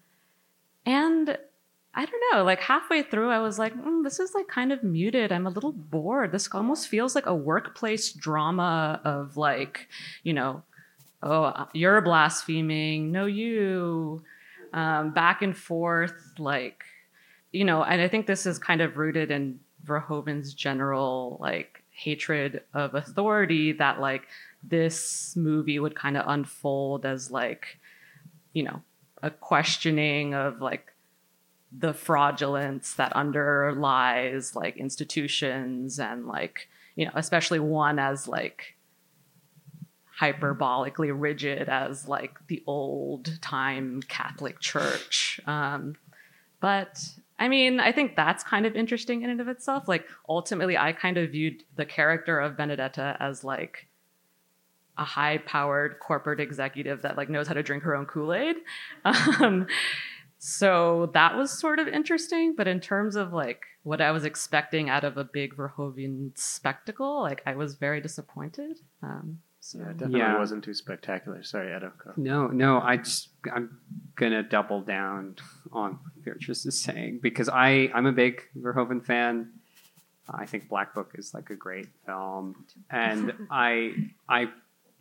and 0.87 1.37
I 1.95 2.05
don't 2.05 2.23
know. 2.31 2.43
Like 2.43 2.59
halfway 2.59 3.03
through, 3.03 3.29
I 3.29 3.39
was 3.39 3.59
like, 3.59 3.75
mm, 3.75 4.03
"This 4.03 4.19
is 4.19 4.33
like 4.33 4.47
kind 4.47 4.71
of 4.71 4.83
muted. 4.83 5.31
I'm 5.31 5.45
a 5.45 5.51
little 5.51 5.71
bored. 5.71 6.31
This 6.31 6.49
almost 6.51 6.87
feels 6.87 7.13
like 7.13 7.27
a 7.27 7.35
workplace 7.35 8.11
drama 8.11 8.99
of 9.03 9.37
like, 9.37 9.87
you 10.23 10.33
know, 10.33 10.63
oh, 11.21 11.67
you're 11.73 12.01
blaspheming. 12.01 13.11
No, 13.11 13.25
you. 13.25 14.23
Um, 14.73 15.11
back 15.11 15.43
and 15.43 15.55
forth, 15.55 16.33
like, 16.39 16.83
you 17.51 17.63
know. 17.63 17.83
And 17.83 18.01
I 18.01 18.07
think 18.07 18.25
this 18.25 18.47
is 18.47 18.57
kind 18.57 18.81
of 18.81 18.97
rooted 18.97 19.29
in 19.29 19.59
Verhoeven's 19.85 20.55
general 20.55 21.37
like 21.39 21.83
hatred 21.91 22.63
of 22.73 22.95
authority. 22.95 23.71
That 23.73 23.99
like 23.99 24.27
this 24.63 25.35
movie 25.35 25.77
would 25.77 25.95
kind 25.95 26.17
of 26.17 26.25
unfold 26.27 27.05
as 27.05 27.29
like, 27.29 27.77
you 28.53 28.63
know, 28.63 28.81
a 29.21 29.29
questioning 29.29 30.33
of 30.33 30.59
like 30.59 30.92
the 31.77 31.93
fraudulence 31.93 32.93
that 32.93 33.13
underlies 33.13 34.55
like 34.55 34.77
institutions 34.77 35.99
and 35.99 36.27
like 36.27 36.67
you 36.95 37.05
know 37.05 37.11
especially 37.15 37.59
one 37.59 37.97
as 37.99 38.27
like 38.27 38.75
hyperbolically 40.19 41.11
rigid 41.13 41.67
as 41.67 42.07
like 42.07 42.37
the 42.47 42.63
old 42.67 43.41
time 43.41 44.01
catholic 44.07 44.59
church. 44.59 45.39
Um 45.47 45.95
but 46.59 47.09
i 47.39 47.47
mean 47.47 47.79
i 47.79 47.91
think 47.91 48.15
that's 48.15 48.43
kind 48.43 48.65
of 48.65 48.75
interesting 48.75 49.23
in 49.23 49.29
and 49.29 49.41
of 49.41 49.47
itself. 49.47 49.87
Like 49.87 50.05
ultimately 50.29 50.77
i 50.77 50.91
kind 50.93 51.17
of 51.17 51.31
viewed 51.31 51.63
the 51.75 51.85
character 51.85 52.39
of 52.39 52.55
benedetta 52.55 53.17
as 53.19 53.43
like 53.43 53.87
a 54.95 55.03
high 55.03 55.39
powered 55.39 55.99
corporate 55.99 56.39
executive 56.39 57.01
that 57.01 57.17
like 57.17 57.27
knows 57.27 57.47
how 57.47 57.55
to 57.55 57.63
drink 57.63 57.81
her 57.81 57.95
own 57.95 58.05
kool-aid. 58.05 58.57
Um 59.05 59.65
so 60.45 61.09
that 61.13 61.37
was 61.37 61.57
sort 61.57 61.79
of 61.79 61.87
interesting, 61.87 62.53
but 62.53 62.67
in 62.67 62.81
terms 62.81 63.15
of 63.15 63.31
like 63.31 63.61
what 63.83 64.01
I 64.01 64.11
was 64.11 64.25
expecting 64.25 64.89
out 64.89 65.05
of 65.05 65.15
a 65.15 65.23
big 65.23 65.55
Verhoeven 65.55 66.37
spectacle, 66.37 67.21
like 67.21 67.41
I 67.45 67.55
was 67.55 67.75
very 67.75 68.01
disappointed. 68.01 68.79
Um, 69.01 69.39
so 69.61 69.77
Yeah, 69.79 69.85
it 69.85 69.91
definitely 69.99 70.19
Yeah. 70.19 70.37
wasn't 70.37 70.65
too 70.65 70.73
spectacular. 70.73 71.43
Sorry, 71.43 71.73
Edo. 71.73 71.93
Go. 72.03 72.11
No, 72.17 72.47
no, 72.47 72.81
I 72.81 72.97
just 72.97 73.29
I'm 73.53 73.79
gonna 74.17 74.43
double 74.43 74.81
down 74.81 75.37
on 75.71 75.91
what 75.93 76.25
Beatrice 76.25 76.65
is 76.65 76.77
saying 76.77 77.19
because 77.23 77.47
I 77.47 77.89
I'm 77.93 78.05
a 78.05 78.11
big 78.11 78.41
Verhoeven 78.57 79.01
fan. 79.05 79.49
I 80.29 80.45
think 80.45 80.67
Black 80.67 80.93
Book 80.93 81.11
is 81.15 81.33
like 81.33 81.51
a 81.51 81.55
great 81.55 81.87
film, 82.05 82.65
and 82.89 83.31
I 83.49 83.93
I 84.27 84.49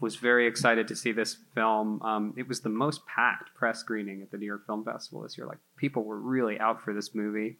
was 0.03 0.17
very 0.17 0.49
excited 0.49 0.89
to 0.89 0.97
see 0.97 1.13
this 1.13 1.37
film. 1.55 2.03
Um, 2.03 2.35
it 2.37 2.49
was 2.49 2.61
the 2.61 2.69
most 2.69 3.07
packed 3.07 3.55
press 3.55 3.79
screening 3.79 4.21
at 4.21 4.33
the 4.33 4.37
New 4.37 4.47
York 4.47 4.67
Film 4.67 4.85
Festival 4.85 5.23
this 5.23 5.39
year. 5.39 5.47
Like 5.47 5.61
people 5.77 6.03
were 6.03 6.19
really 6.19 6.59
out 6.59 6.83
for 6.83 6.93
this 6.93 7.15
movie, 7.15 7.59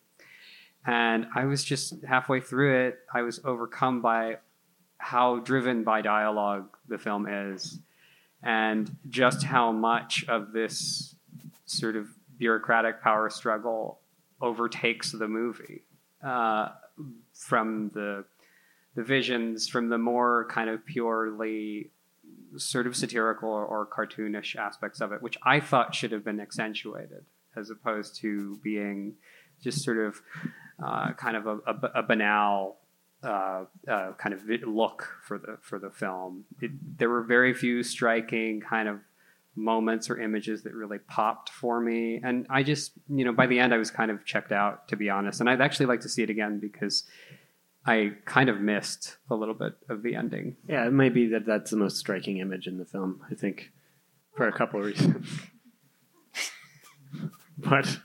and 0.85 1.27
I 1.37 1.45
was 1.45 1.63
just 1.63 1.95
halfway 2.05 2.41
through 2.41 2.89
it. 2.89 2.99
I 3.15 3.23
was 3.23 3.41
overcome 3.45 4.03
by 4.03 4.39
how 4.99 5.39
driven 5.39 5.85
by 5.85 6.03
dialogue 6.03 6.77
the 6.89 6.99
film 6.99 7.29
is, 7.29 7.79
and 8.43 8.91
just 9.09 9.45
how 9.45 9.71
much 9.71 10.25
of 10.29 10.53
this 10.53 11.15
sort 11.67 11.95
of 11.95 12.09
bureaucratic 12.39 13.01
power 13.01 13.31
struggle 13.31 14.01
overtakes 14.41 15.13
the 15.13 15.29
movie. 15.29 15.83
Uh, 16.25 16.71
from 17.35 17.91
the 17.95 18.25
the 18.97 19.05
visions, 19.05 19.69
from 19.69 19.89
the 19.89 19.97
more 19.97 20.47
kind 20.51 20.69
of 20.69 20.85
purely 20.85 21.92
sort 22.57 22.87
of 22.87 22.97
satirical 22.97 23.49
or, 23.49 23.65
or 23.65 23.87
cartoonish 23.87 24.57
aspects 24.57 25.01
of 25.01 25.13
it, 25.13 25.23
which 25.23 25.39
I 25.43 25.61
thought 25.61 25.95
should 25.95 26.13
have 26.13 26.25
been 26.25 26.41
accentuated, 26.41 27.25
as 27.57 27.71
opposed 27.71 28.17
to 28.17 28.59
being 28.63 29.15
just 29.63 29.83
sort 29.83 29.99
of 29.99 30.21
uh, 30.85 31.13
kind 31.13 31.37
of 31.37 31.47
a, 31.47 31.59
a, 31.67 31.91
a 31.97 32.03
banal 32.03 32.79
uh, 33.23 33.65
uh, 33.89 34.13
kind 34.15 34.35
of 34.35 34.43
look 34.67 35.09
for 35.23 35.39
the 35.39 35.57
for 35.61 35.79
the 35.79 35.91
film. 35.91 36.45
It, 36.61 36.73
there 36.99 37.09
were 37.09 37.23
very 37.23 37.55
few 37.55 37.83
striking 37.83 38.61
kind 38.61 38.89
of 38.89 38.99
moments 39.55 40.09
or 40.09 40.19
images 40.19 40.63
that 40.63 40.75
really 40.75 40.99
popped 40.99 41.51
for 41.51 41.81
me, 41.81 42.21
and 42.25 42.47
I 42.51 42.63
just 42.63 42.93
you 43.09 43.25
know 43.25 43.33
by 43.33 43.47
the 43.47 43.61
end 43.61 43.73
I 43.73 43.77
was 43.77 43.91
kind 43.91 44.11
of 44.11 44.25
checked 44.25 44.51
out 44.51 44.89
to 44.89 44.97
be 44.97 45.09
honest. 45.09 45.41
And 45.41 45.49
I'd 45.49 45.61
actually 45.61 45.87
like 45.87 46.01
to 46.01 46.09
see 46.09 46.23
it 46.23 46.31
again 46.31 46.59
because 46.59 47.05
I 47.85 48.13
kind 48.25 48.49
of 48.49 48.61
missed 48.61 49.17
a 49.29 49.35
little 49.35 49.55
bit 49.55 49.75
of 49.89 50.03
the 50.03 50.15
ending. 50.15 50.57
Yeah, 50.69 50.87
it 50.87 50.93
may 50.93 51.09
be 51.09 51.29
that 51.29 51.47
that's 51.47 51.71
the 51.71 51.77
most 51.77 51.97
striking 51.97 52.39
image 52.39 52.67
in 52.67 52.79
the 52.79 52.85
film. 52.85 53.21
I 53.31 53.35
think 53.35 53.73
for 54.37 54.47
a 54.47 54.53
couple 54.53 54.81
of 54.81 54.87
reasons. 54.87 55.27
but 57.59 57.99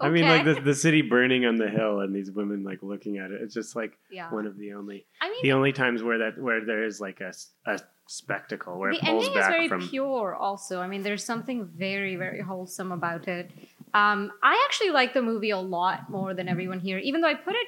I 0.00 0.10
mean, 0.10 0.28
like 0.28 0.44
the, 0.44 0.60
the 0.60 0.74
city 0.74 1.02
burning 1.02 1.46
on 1.46 1.56
the 1.56 1.68
hill 1.68 2.00
and 2.00 2.14
these 2.14 2.30
women 2.30 2.62
like 2.62 2.82
looking 2.82 3.18
at 3.18 3.30
it. 3.30 3.40
It's 3.42 3.54
just 3.54 3.74
like 3.74 3.98
Yeah. 4.10 4.30
one 4.30 4.46
of 4.46 4.58
the 4.58 4.74
only 4.74 5.06
I 5.20 5.30
mean, 5.30 5.42
the 5.42 5.52
only 5.52 5.72
times 5.72 6.02
where 6.02 6.18
that 6.18 6.40
where 6.40 6.64
there 6.64 6.84
is 6.84 7.00
like 7.00 7.20
a, 7.20 7.32
a 7.66 7.80
spectacle 8.06 8.78
where 8.78 8.92
the 8.92 8.98
it 8.98 9.04
pulls 9.04 9.26
ending 9.26 9.40
is 9.40 9.46
very 9.48 9.68
from. 9.68 9.88
pure 9.88 10.34
also 10.34 10.80
i 10.80 10.88
mean 10.88 11.02
there's 11.02 11.24
something 11.24 11.64
very 11.64 12.16
very 12.16 12.40
wholesome 12.42 12.92
about 12.92 13.26
it 13.28 13.50
um, 13.94 14.30
i 14.42 14.66
actually 14.68 14.90
like 14.90 15.14
the 15.14 15.22
movie 15.22 15.50
a 15.50 15.58
lot 15.58 16.10
more 16.10 16.34
than 16.34 16.48
everyone 16.48 16.80
here 16.80 16.98
even 16.98 17.20
though 17.22 17.28
i 17.28 17.34
put 17.34 17.54
it 17.54 17.66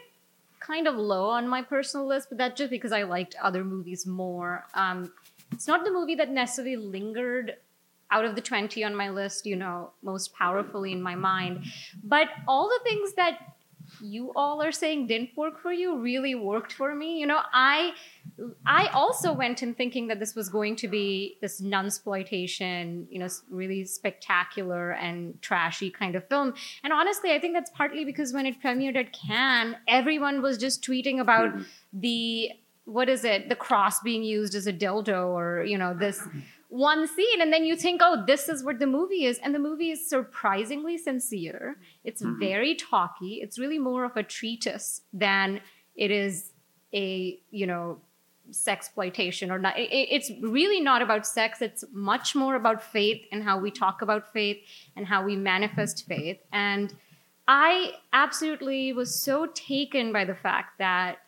kind 0.64 0.88
of 0.88 0.96
low 0.96 1.29
on 1.29 1.46
my 1.46 1.62
personal 1.62 2.07
list 2.07 2.29
but 2.29 2.38
that's 2.38 2.59
just 2.59 2.70
because 2.70 2.92
i 2.92 3.03
liked 3.03 3.35
other 3.42 3.64
movies 3.64 4.07
more. 4.07 4.66
Um, 4.74 5.12
it's 5.53 5.68
not 5.68 5.85
the 5.85 5.90
movie 5.90 6.14
that 6.16 6.31
necessarily 6.31 6.77
lingered 6.77 7.57
out 8.11 8.24
of 8.24 8.35
the 8.35 8.40
20 8.40 8.83
on 8.85 8.94
my 8.94 9.11
list 9.11 9.46
you 9.46 9.57
know 9.57 9.90
most 10.03 10.35
powerfully 10.35 10.92
in 10.92 11.03
my 11.03 11.14
mind 11.14 11.64
but 12.03 12.29
all 12.48 12.68
the 12.68 12.81
things 12.88 13.14
that 13.14 13.53
you 14.00 14.33
all 14.37 14.62
are 14.62 14.72
saying 14.72 15.07
didn't 15.07 15.30
work 15.37 15.61
for 15.61 15.72
you 15.72 15.98
really 15.98 16.35
worked 16.35 16.72
for 16.72 16.94
me 16.94 17.18
you 17.18 17.26
know 17.26 17.40
i 17.52 17.92
I 18.66 18.88
also 18.88 19.33
went 19.33 19.62
in 19.62 19.74
thinking 19.74 20.09
that 20.09 20.18
this 20.18 20.35
was 20.35 20.48
going 20.48 20.76
to 20.76 20.88
be 20.88 21.37
this 21.40 21.61
nunsploitation, 21.61 23.07
you 23.09 23.18
know, 23.18 23.28
really 23.48 23.85
spectacular 23.85 24.92
and 24.92 25.40
trashy 25.40 25.90
kind 25.90 26.16
of 26.16 26.26
film. 26.28 26.54
And 26.83 26.92
honestly, 26.92 27.33
I 27.33 27.38
think 27.38 27.54
that's 27.54 27.70
partly 27.70 28.04
because 28.04 28.33
when 28.33 28.46
it 28.46 28.61
premiered 28.61 28.96
at 28.96 29.12
Cannes, 29.12 29.76
everyone 29.87 30.42
was 30.42 30.59
just 30.59 30.83
tweeting 30.83 31.20
about 31.20 31.52
hmm. 31.52 31.62
the 31.92 32.50
what 32.87 33.09
is 33.09 33.24
it, 33.24 33.48
the 33.48 33.57
cross 33.57 34.00
being 34.00 34.22
used 34.22 34.54
as 34.54 34.66
a 34.66 34.72
dildo, 34.72 35.28
or 35.28 35.64
you 35.64 35.78
know, 35.78 35.94
this 35.94 36.20
one 36.74 37.06
scene, 37.06 37.40
and 37.40 37.52
then 37.52 37.64
you 37.64 37.76
think, 37.76 38.00
oh, 38.02 38.24
this 38.26 38.48
is 38.48 38.64
what 38.64 38.80
the 38.80 38.87
movie 38.87 39.26
is, 39.26 39.38
and 39.38 39.54
the 39.54 39.60
movie 39.60 39.92
is 39.92 40.08
surprisingly 40.08 40.98
sincere. 40.98 41.76
It's 42.02 42.20
mm-hmm. 42.20 42.40
very 42.40 42.74
talky. 42.74 43.34
It's 43.40 43.60
really 43.60 43.78
more 43.78 44.04
of 44.04 44.16
a 44.16 44.24
treatise 44.24 45.02
than 45.12 45.60
it 45.94 46.10
is 46.10 46.50
a 46.92 47.38
you 47.52 47.66
know 47.66 48.00
sex 48.50 48.87
exploitation 48.87 49.50
or 49.50 49.58
not 49.58 49.78
it, 49.78 49.90
it- 49.90 50.08
it's 50.10 50.30
really 50.42 50.80
not 50.80 51.00
about 51.00 51.26
sex 51.26 51.62
it's 51.62 51.82
much 51.92 52.34
more 52.34 52.56
about 52.56 52.82
faith 52.82 53.22
and 53.32 53.42
how 53.42 53.58
we 53.58 53.70
talk 53.70 54.02
about 54.02 54.30
faith 54.32 54.58
and 54.96 55.06
how 55.06 55.24
we 55.24 55.34
manifest 55.34 56.06
faith 56.06 56.38
and 56.52 56.94
i 57.48 57.92
absolutely 58.12 58.92
was 58.92 59.18
so 59.18 59.46
taken 59.54 60.12
by 60.12 60.26
the 60.26 60.34
fact 60.34 60.78
that 60.78 61.18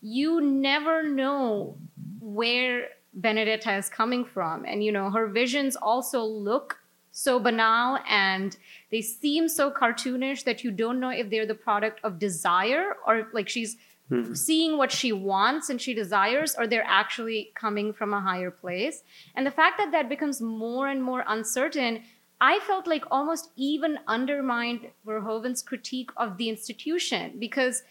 you 0.00 0.40
never 0.40 1.02
know 1.02 1.76
where 2.20 2.88
benedetta 3.14 3.76
is 3.76 3.88
coming 3.88 4.24
from. 4.24 4.64
And 4.64 4.82
you 4.84 4.92
know 4.92 5.10
her 5.10 5.26
visions 5.26 5.76
also 5.76 6.22
look 6.22 6.78
so 7.10 7.40
banal 7.40 7.98
and 8.08 8.56
they 8.90 9.00
seem 9.00 9.48
so 9.48 9.70
cartoonish 9.70 10.44
that 10.44 10.62
you 10.62 10.70
don't 10.70 11.00
know 11.00 11.10
if 11.10 11.30
they're 11.30 11.46
the 11.46 11.54
product 11.54 12.00
of 12.04 12.18
desire 12.18 12.96
or 13.06 13.28
like 13.32 13.48
she's 13.48 13.76
mm-hmm. 14.10 14.34
seeing 14.34 14.76
what 14.76 14.92
she 14.92 15.10
wants 15.12 15.68
and 15.68 15.80
she 15.80 15.94
desires 15.94 16.54
or 16.56 16.66
they're 16.66 16.84
actually 16.86 17.50
coming 17.54 17.92
from 17.92 18.14
a 18.14 18.20
higher 18.20 18.50
place. 18.50 19.02
And 19.34 19.44
the 19.46 19.50
fact 19.50 19.78
that 19.78 19.90
that 19.92 20.08
becomes 20.08 20.40
more 20.40 20.88
and 20.88 21.02
more 21.02 21.24
uncertain 21.26 22.02
i 22.40 22.58
felt 22.60 22.86
like 22.86 23.04
almost 23.10 23.50
even 23.56 23.98
undermined 24.06 24.86
verhoeven's 25.06 25.62
critique 25.62 26.10
of 26.16 26.36
the 26.36 26.48
institution 26.48 27.34
because 27.38 27.82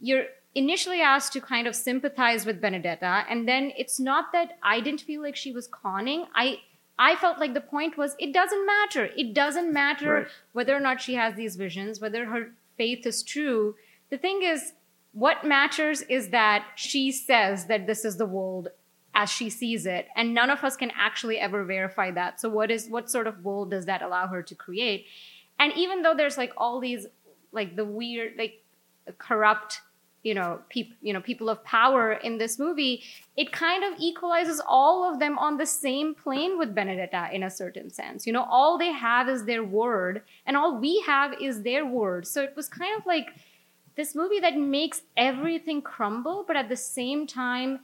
you're 0.00 0.26
initially 0.54 1.00
asked 1.00 1.32
to 1.32 1.40
kind 1.40 1.66
of 1.66 1.74
sympathize 1.76 2.46
with 2.46 2.60
benedetta 2.60 3.24
and 3.28 3.46
then 3.46 3.70
it's 3.76 4.00
not 4.00 4.32
that 4.32 4.58
i 4.62 4.80
didn't 4.80 5.00
feel 5.02 5.22
like 5.22 5.36
she 5.36 5.52
was 5.52 5.66
conning. 5.68 6.24
I 6.34 6.58
i 6.98 7.14
felt 7.16 7.38
like 7.38 7.54
the 7.54 7.60
point 7.60 7.96
was 7.96 8.16
it 8.18 8.32
doesn't 8.32 8.66
matter. 8.66 9.04
It 9.16 9.34
doesn't 9.34 9.72
matter 9.72 10.12
Right. 10.14 10.26
whether 10.52 10.74
or 10.74 10.80
not 10.80 11.00
she 11.00 11.14
has 11.14 11.34
these 11.34 11.56
visions 11.56 12.00
whether 12.00 12.24
her 12.26 12.52
faith 12.76 13.06
is 13.06 13.22
true. 13.22 13.76
The 14.10 14.18
thing 14.18 14.42
is 14.42 14.72
what 15.12 15.44
matters 15.44 16.02
is 16.02 16.30
that 16.30 16.64
she 16.76 17.12
says 17.12 17.66
that 17.66 17.86
this 17.86 18.04
is 18.04 18.16
the 18.16 18.26
world 18.26 18.68
as 19.14 19.30
she 19.30 19.50
sees 19.50 19.84
it 19.86 20.06
and 20.16 20.34
none 20.34 20.50
of 20.50 20.62
us 20.64 20.76
can 20.76 20.92
actually 20.96 21.38
ever 21.38 21.64
verify 21.64 22.10
that. 22.12 22.40
So 22.40 22.48
what 22.48 22.70
is 22.70 22.88
what 22.88 23.10
sort 23.10 23.26
of 23.26 23.44
world 23.44 23.70
does 23.70 23.86
that 23.86 24.02
allow 24.02 24.26
her 24.28 24.42
to 24.42 24.54
create? 24.54 25.06
And 25.58 25.72
even 25.76 26.02
though 26.02 26.14
there's 26.14 26.38
like 26.38 26.52
all 26.56 26.80
these 26.80 27.06
like 27.52 27.76
the 27.76 27.84
weird 27.84 28.32
like 28.38 28.62
corrupt 29.18 29.80
you 30.22 30.34
know 30.34 30.60
people 30.68 30.96
you 31.00 31.12
know 31.12 31.20
people 31.20 31.48
of 31.48 31.62
power 31.64 32.12
in 32.12 32.38
this 32.38 32.58
movie 32.58 33.02
it 33.36 33.52
kind 33.52 33.84
of 33.84 33.92
equalizes 33.98 34.60
all 34.66 35.10
of 35.10 35.18
them 35.20 35.38
on 35.38 35.56
the 35.56 35.66
same 35.66 36.14
plane 36.14 36.58
with 36.58 36.74
benedetta 36.74 37.28
in 37.32 37.42
a 37.42 37.50
certain 37.50 37.90
sense 37.90 38.26
you 38.26 38.32
know 38.32 38.46
all 38.50 38.78
they 38.78 38.92
have 38.92 39.28
is 39.28 39.44
their 39.44 39.64
word 39.64 40.22
and 40.46 40.56
all 40.56 40.78
we 40.78 41.02
have 41.06 41.34
is 41.40 41.62
their 41.62 41.86
word 41.86 42.26
so 42.26 42.42
it 42.42 42.52
was 42.56 42.68
kind 42.68 42.98
of 42.98 43.06
like 43.06 43.28
this 43.96 44.14
movie 44.14 44.40
that 44.40 44.56
makes 44.56 45.02
everything 45.16 45.80
crumble 45.80 46.44
but 46.46 46.56
at 46.56 46.68
the 46.68 46.76
same 46.76 47.26
time 47.26 47.80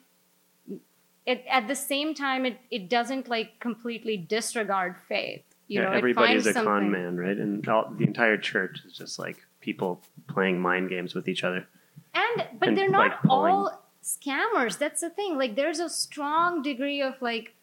it, 1.26 1.42
at 1.50 1.68
the 1.68 1.74
same 1.74 2.14
time 2.14 2.44
it, 2.44 2.58
it 2.70 2.88
doesn't 2.90 3.28
like 3.28 3.58
completely 3.60 4.16
disregard 4.16 4.96
faith 5.08 5.44
you 5.66 5.80
yeah, 5.80 5.88
know 5.88 5.96
everybody 5.96 6.32
it 6.34 6.36
is 6.36 6.44
finds 6.44 6.58
a 6.58 6.62
con 6.62 6.90
man, 6.90 7.16
right? 7.16 7.36
And 7.36 7.66
all, 7.68 7.90
the 7.96 8.04
entire 8.04 8.36
church 8.36 8.82
is 8.86 8.92
just 8.92 9.18
like 9.18 9.38
people 9.60 10.02
playing 10.28 10.60
mind 10.60 10.90
games 10.90 11.14
with 11.14 11.26
each 11.26 11.42
other. 11.42 11.66
And 12.14 12.46
but 12.58 12.68
and, 12.70 12.78
they're 12.78 12.90
not 12.90 13.10
like, 13.10 13.30
all 13.30 13.82
scammers 14.02 14.78
that's 14.78 15.00
the 15.00 15.10
thing 15.10 15.36
like 15.38 15.54
there's 15.56 15.78
a 15.80 15.88
strong 15.88 16.60
degree 16.62 17.00
of 17.00 17.14
like 17.22 17.54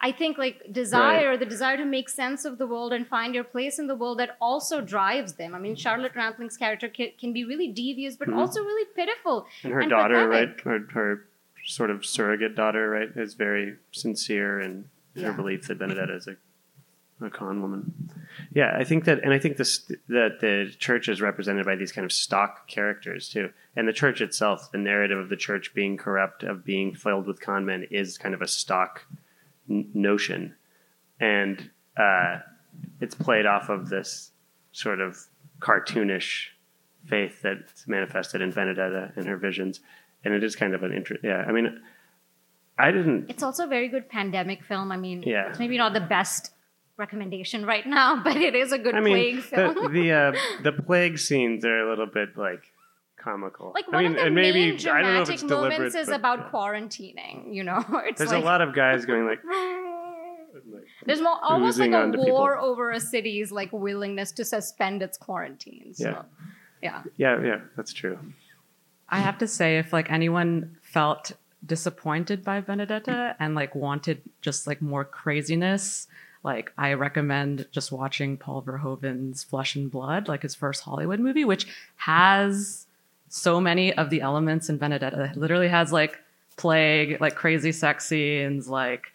i 0.00 0.10
think 0.10 0.38
like 0.38 0.62
desire 0.72 1.36
the 1.36 1.44
desire 1.44 1.76
to 1.76 1.84
make 1.84 2.08
sense 2.08 2.44
of 2.44 2.56
the 2.58 2.66
world 2.66 2.92
and 2.92 3.06
find 3.06 3.34
your 3.34 3.44
place 3.44 3.78
in 3.78 3.86
the 3.86 3.94
world 3.94 4.18
that 4.18 4.36
also 4.40 4.80
drives 4.80 5.34
them 5.34 5.54
i 5.54 5.58
mean 5.58 5.76
charlotte 5.76 6.14
rampling's 6.14 6.56
character 6.56 6.88
can, 6.88 7.08
can 7.20 7.32
be 7.32 7.44
really 7.44 7.68
devious 7.68 8.16
but 8.16 8.28
Mhm. 8.28 8.38
also 8.38 8.60
really 8.60 8.86
pitiful 8.96 9.46
And 9.64 9.72
her 9.72 9.80
And 9.80 9.90
daughter, 9.90 10.28
right? 10.28 10.60
Her, 10.62 10.78
her 10.92 11.26
sort 11.66 11.90
of 11.90 12.04
surrogate 12.04 12.56
daughter, 12.56 12.88
right, 12.90 13.10
is 13.14 13.34
very 13.34 13.76
sincere 13.92 14.60
in 14.60 14.88
Yeah. 15.14 15.26
her 15.26 15.32
belief 15.34 15.68
that 15.68 15.78
Benedetta 15.78 16.14
is 16.16 16.26
a, 16.26 16.36
a 17.24 17.30
con 17.30 17.60
woman. 17.62 17.92
Yeah, 18.54 18.74
I 18.78 18.84
think 18.84 19.04
that, 19.04 19.22
and 19.22 19.32
I 19.32 19.38
think 19.38 19.56
this 19.56 19.90
that 20.08 20.38
the 20.40 20.72
church 20.78 21.08
is 21.08 21.20
represented 21.20 21.64
by 21.66 21.76
these 21.76 21.92
kind 21.92 22.04
of 22.04 22.12
stock 22.12 22.66
characters 22.68 23.28
too, 23.28 23.50
and 23.76 23.86
the 23.88 23.92
church 23.92 24.20
itself, 24.20 24.70
the 24.72 24.78
narrative 24.78 25.18
of 25.18 25.28
the 25.28 25.36
church 25.36 25.72
being 25.74 25.96
corrupt, 25.96 26.42
of 26.42 26.64
being 26.64 26.94
filled 26.94 27.26
with 27.26 27.40
con 27.40 27.64
men, 27.64 27.86
is 27.90 28.18
kind 28.18 28.34
of 28.34 28.42
a 28.42 28.48
stock 28.48 29.02
n- 29.70 29.90
notion, 29.94 30.54
and 31.20 31.70
uh, 31.96 32.38
it's 33.00 33.14
played 33.14 33.46
off 33.46 33.68
of 33.68 33.88
this 33.88 34.30
sort 34.72 35.00
of 35.00 35.18
cartoonish 35.60 36.46
faith 37.06 37.42
that's 37.42 37.86
manifested 37.86 38.40
in 38.40 38.50
Benedetta 38.50 39.12
and 39.16 39.26
her 39.26 39.36
visions, 39.36 39.80
and 40.24 40.32
it 40.34 40.42
is 40.42 40.56
kind 40.56 40.74
of 40.74 40.82
an 40.82 40.92
interest. 40.92 41.22
Yeah, 41.24 41.44
I 41.46 41.52
mean, 41.52 41.80
I 42.78 42.90
didn't. 42.90 43.28
it's 43.28 43.42
also 43.42 43.64
a 43.64 43.68
very 43.68 43.88
good 43.88 44.08
pandemic 44.08 44.64
film 44.64 44.90
i 44.90 44.96
mean 44.96 45.22
Yeah. 45.24 45.48
it's 45.50 45.58
maybe 45.58 45.76
not 45.76 45.92
the 45.92 46.00
best 46.00 46.52
recommendation 47.04 47.60
right 47.74 47.86
now 47.86 48.08
but 48.26 48.36
it 48.48 48.54
is 48.62 48.72
a 48.72 48.80
good 48.84 48.94
I 48.94 49.00
plague 49.00 49.40
film 49.40 49.74
the 49.74 49.88
the, 49.98 50.06
uh, 50.12 50.32
the 50.66 50.72
plague 50.72 51.18
scenes 51.26 51.64
are 51.64 51.80
a 51.86 51.88
little 51.90 52.10
bit 52.20 52.30
like 52.36 52.64
comical. 53.22 53.72
Like 53.74 53.86
I 53.92 54.02
mean, 54.02 54.12
of 54.12 54.16
the 54.16 54.22
and 54.26 54.34
maybe 54.34 54.72
main 54.72 54.88
I 54.88 55.02
don't 55.02 55.14
know 55.14 55.22
if 55.22 55.28
dramatic 55.28 55.34
it's 55.34 55.42
moments 55.44 55.94
is 55.94 56.06
but, 56.08 56.16
about 56.16 56.38
yeah. 56.40 56.50
quarantining. 56.50 57.54
You 57.54 57.64
know, 57.64 57.84
it's 58.04 58.18
There's 58.18 58.32
like 58.32 58.42
a 58.42 58.44
lot 58.44 58.60
of 58.60 58.74
guys 58.74 59.06
going 59.06 59.26
like. 59.26 59.40
like, 59.44 60.84
there's 61.06 61.20
more, 61.20 61.38
almost 61.42 61.78
like 61.78 61.92
a 61.92 62.08
war 62.08 62.54
people. 62.54 62.70
over 62.70 62.90
a 62.90 63.00
city's 63.00 63.50
like 63.52 63.70
willingness 63.72 64.32
to 64.32 64.44
suspend 64.44 65.02
its 65.02 65.16
quarantine. 65.16 65.94
So, 65.94 66.04
Yeah. 66.04 66.22
yeah. 66.82 67.02
Yeah, 67.16 67.44
yeah, 67.44 67.60
that's 67.76 67.92
true. 67.92 68.18
I 69.08 69.18
have 69.18 69.38
to 69.38 69.46
say, 69.46 69.78
if 69.78 69.92
like 69.92 70.10
anyone 70.10 70.76
felt 70.82 71.32
disappointed 71.64 72.44
by 72.44 72.60
Benedetta 72.60 73.36
and 73.38 73.54
like 73.54 73.74
wanted 73.74 74.22
just 74.40 74.66
like 74.66 74.82
more 74.82 75.04
craziness, 75.04 76.06
like 76.44 76.72
I 76.76 76.94
recommend 76.94 77.66
just 77.70 77.92
watching 77.92 78.36
Paul 78.36 78.62
Verhoeven's 78.62 79.44
Flesh 79.44 79.76
and 79.76 79.90
Blood, 79.90 80.28
like 80.28 80.42
his 80.42 80.54
first 80.54 80.82
Hollywood 80.82 81.20
movie, 81.20 81.44
which 81.44 81.66
has 81.96 82.86
so 83.28 83.60
many 83.60 83.92
of 83.94 84.10
the 84.10 84.20
elements 84.20 84.68
in 84.68 84.76
Benedetta. 84.76 85.30
It 85.32 85.36
literally 85.36 85.68
has 85.68 85.92
like 85.92 86.18
plague, 86.56 87.20
like 87.20 87.34
crazy 87.34 87.72
sex 87.72 88.06
scenes, 88.06 88.68
like 88.68 89.12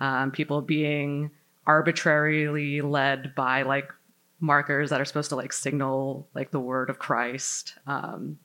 um, 0.00 0.30
people 0.30 0.60
being 0.60 1.30
arbitrarily 1.66 2.80
led 2.80 3.34
by 3.34 3.62
like 3.62 3.92
markers 4.40 4.90
that 4.90 5.00
are 5.00 5.04
supposed 5.04 5.30
to 5.30 5.36
like 5.36 5.52
signal 5.52 6.26
like 6.34 6.50
the 6.50 6.60
word 6.60 6.90
of 6.90 6.98
Christ. 6.98 7.74
Um, 7.86 8.38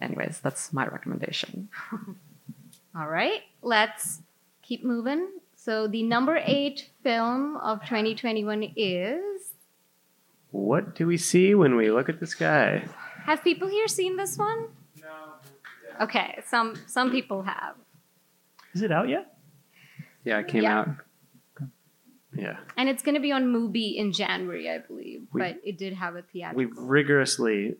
anyways, 0.00 0.40
that's 0.40 0.72
my 0.72 0.86
recommendation. 0.86 1.68
All 2.96 3.08
right, 3.08 3.42
let's 3.62 4.20
keep 4.62 4.84
moving. 4.84 5.28
So 5.64 5.86
the 5.86 6.02
number 6.02 6.40
eight 6.44 6.90
film 7.04 7.56
of 7.58 7.82
2021 7.82 8.72
is. 8.74 9.54
What 10.50 10.96
do 10.96 11.06
we 11.06 11.16
see 11.16 11.54
when 11.54 11.76
we 11.76 11.88
look 11.88 12.08
at 12.08 12.18
the 12.18 12.26
sky? 12.26 12.84
Have 13.26 13.44
people 13.44 13.68
here 13.68 13.86
seen 13.86 14.16
this 14.16 14.36
one? 14.36 14.66
No. 15.00 16.04
Okay, 16.04 16.42
some 16.48 16.74
some 16.88 17.12
people 17.12 17.42
have. 17.42 17.76
Is 18.74 18.82
it 18.82 18.90
out 18.90 19.08
yet? 19.08 19.36
Yeah, 20.24 20.40
it 20.40 20.48
came 20.48 20.64
Yeah. 20.64 20.80
out. 20.80 20.88
Yeah, 22.34 22.56
And 22.78 22.88
it's 22.88 23.02
going 23.02 23.14
to 23.14 23.20
be 23.20 23.30
on 23.30 23.52
Mubi 23.52 23.94
in 23.96 24.10
January, 24.12 24.68
I 24.68 24.78
believe. 24.78 25.26
We- 25.32 25.40
but 25.42 25.60
it 25.62 25.76
did 25.76 25.92
have 25.92 26.16
a 26.16 26.22
theatrical. 26.22 26.56
we've 26.56 26.76
rigorously 26.78 27.76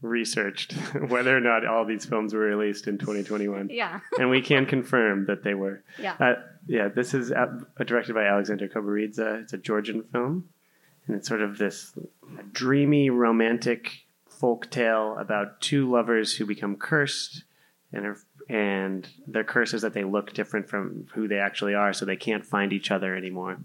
researched 0.00 0.72
whether 1.08 1.36
or 1.36 1.40
not 1.40 1.66
all 1.66 1.84
these 1.84 2.04
films 2.04 2.34
were 2.34 2.40
released 2.40 2.86
in 2.86 2.98
2021, 2.98 3.68
Yeah, 3.70 4.00
and 4.18 4.30
we 4.30 4.40
can 4.42 4.66
confirm 4.66 5.26
that 5.26 5.42
they 5.42 5.54
were. 5.54 5.82
yeah. 5.98 6.14
Uh, 6.20 6.34
yeah, 6.66 6.88
this 6.88 7.14
is 7.14 7.32
uh, 7.32 7.46
directed 7.84 8.14
by 8.14 8.24
Alexander 8.24 8.68
Koberidze. 8.68 9.42
It's 9.42 9.52
a 9.52 9.58
Georgian 9.58 10.02
film, 10.04 10.48
and 11.06 11.16
it's 11.16 11.26
sort 11.28 11.42
of 11.42 11.58
this 11.58 11.92
dreamy, 12.52 13.10
romantic 13.10 14.04
folk 14.28 14.70
tale 14.70 15.16
about 15.18 15.60
two 15.60 15.90
lovers 15.90 16.36
who 16.36 16.46
become 16.46 16.76
cursed, 16.76 17.44
and 17.92 18.06
are, 18.06 18.18
and 18.48 19.08
their 19.26 19.44
curse 19.44 19.74
is 19.74 19.82
that 19.82 19.92
they 19.94 20.04
look 20.04 20.32
different 20.32 20.68
from 20.68 21.06
who 21.14 21.26
they 21.26 21.38
actually 21.38 21.74
are, 21.74 21.92
so 21.92 22.04
they 22.04 22.16
can't 22.16 22.44
find 22.46 22.72
each 22.72 22.90
other 22.92 23.16
anymore, 23.16 23.58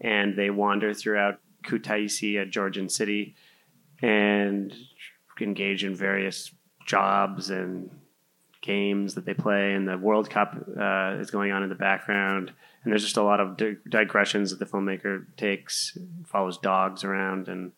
and 0.00 0.36
they 0.36 0.50
wander 0.50 0.92
throughout 0.92 1.38
Kutaisi, 1.64 2.40
a 2.40 2.44
Georgian 2.44 2.88
city, 2.90 3.34
and 4.02 4.74
engage 5.40 5.84
in 5.84 5.94
various 5.94 6.50
jobs 6.86 7.50
and 7.50 7.90
games 8.60 9.14
that 9.14 9.24
they 9.24 9.34
play, 9.34 9.74
and 9.74 9.88
the 9.88 9.98
World 9.98 10.30
Cup 10.30 10.54
uh, 10.78 11.16
is 11.20 11.30
going 11.30 11.52
on 11.52 11.62
in 11.62 11.68
the 11.68 11.74
background. 11.74 12.52
And 12.82 12.92
there's 12.92 13.02
just 13.02 13.16
a 13.16 13.22
lot 13.22 13.40
of 13.40 13.56
di- 13.56 13.76
digressions 13.88 14.50
that 14.50 14.58
the 14.58 14.66
filmmaker 14.66 15.26
takes, 15.36 15.96
follows 16.26 16.58
dogs 16.58 17.04
around, 17.04 17.48
and 17.48 17.72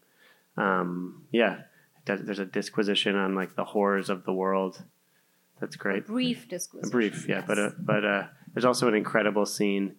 um, 0.57 1.25
yeah, 1.33 1.63
there's 2.07 2.39
a 2.39 2.47
disquisition 2.47 3.17
on 3.17 3.35
like 3.35 3.57
the 3.57 3.65
horrors 3.65 4.09
of 4.09 4.25
the 4.25 4.33
world. 4.33 4.83
That's 5.61 5.77
great. 5.77 6.07
Brief 6.07 6.49
disquisition. 6.49 6.89
A 6.89 6.91
brief, 6.91 7.29
yeah, 7.29 7.37
yes. 7.37 7.45
but 7.47 7.59
uh, 7.59 7.71
but 7.79 8.05
uh, 8.05 8.23
there's 8.53 8.65
also 8.65 8.89
an 8.89 8.95
incredible 8.95 9.47
scene 9.47 9.97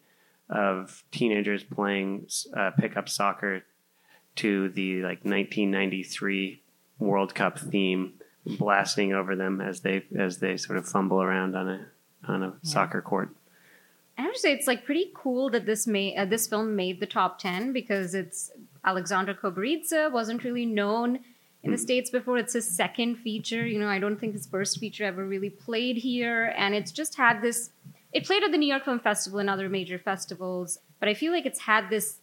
of 0.50 1.04
teenagers 1.12 1.64
playing 1.64 2.28
uh, 2.56 2.72
pickup 2.78 3.10
soccer 3.10 3.64
to 4.36 4.70
the 4.70 5.02
like 5.02 5.24
1993 5.24 6.62
World 7.00 7.36
Cup 7.36 7.60
theme, 7.60 8.14
blasting 8.46 9.14
over 9.14 9.36
them 9.36 9.62
as 9.62 9.82
they 9.82 10.06
as 10.18 10.40
they 10.40 10.58
sort 10.58 10.78
of 10.78 10.88
fumble 10.88 11.22
around 11.22 11.56
on 11.56 11.70
a 11.70 11.86
on 12.28 12.44
a 12.44 12.54
soccer 12.64 13.02
court. 13.02 13.30
I 14.18 14.22
have 14.22 14.34
to 14.34 14.40
say, 14.40 14.54
it's 14.54 14.68
like 14.68 14.86
pretty 14.86 15.12
cool 15.14 15.50
that 15.50 15.66
this 15.66 15.86
made 15.86 16.16
uh, 16.18 16.26
this 16.26 16.48
film 16.48 16.76
made 16.76 17.00
the 17.00 17.06
top 17.06 17.40
ten 17.40 17.74
because 17.74 18.16
it's 18.16 18.52
Alexander 18.84 19.34
Koberidze 19.34 20.12
wasn't 20.12 20.44
really 20.44 20.66
known 20.66 21.20
in 21.64 21.72
the 21.72 21.78
states 21.78 22.10
before. 22.10 22.38
It's 22.38 22.54
his 22.54 22.70
second 22.70 23.18
feature. 23.18 23.66
You 23.66 23.80
know, 23.80 23.90
I 23.90 24.00
don't 24.00 24.18
think 24.18 24.34
his 24.34 24.46
first 24.46 24.80
feature 24.80 25.04
ever 25.04 25.26
really 25.26 25.50
played 25.50 25.98
here, 25.98 26.54
and 26.58 26.74
it's 26.76 26.92
just 26.92 27.16
had 27.16 27.42
this. 27.42 27.72
It 28.14 28.26
played 28.26 28.44
at 28.44 28.52
the 28.52 28.58
New 28.58 28.70
York 28.70 28.86
Film 28.86 29.00
Festival 29.00 29.40
and 29.40 29.50
other 29.50 29.68
major 29.68 30.00
festivals, 30.00 30.80
but 31.00 31.10
I 31.10 31.14
feel 31.14 31.34
like 31.34 31.46
it's 31.46 31.60
had 31.60 31.90
this 31.90 32.20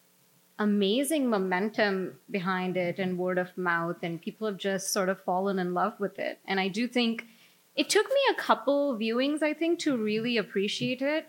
amazing 0.58 1.28
momentum 1.28 2.18
behind 2.30 2.76
it 2.76 2.98
and 2.98 3.18
word 3.18 3.38
of 3.38 3.56
mouth, 3.56 3.96
and 4.02 4.20
people 4.20 4.46
have 4.46 4.56
just 4.56 4.92
sort 4.92 5.08
of 5.08 5.20
fallen 5.20 5.58
in 5.58 5.74
love 5.74 5.98
with 5.98 6.18
it. 6.18 6.38
And 6.46 6.60
I 6.60 6.68
do 6.68 6.86
think 6.86 7.26
it 7.74 7.88
took 7.88 8.06
me 8.06 8.20
a 8.30 8.34
couple 8.34 8.96
viewings, 8.96 9.42
I 9.42 9.54
think, 9.54 9.78
to 9.80 9.96
really 9.96 10.36
appreciate 10.36 11.02
it. 11.02 11.26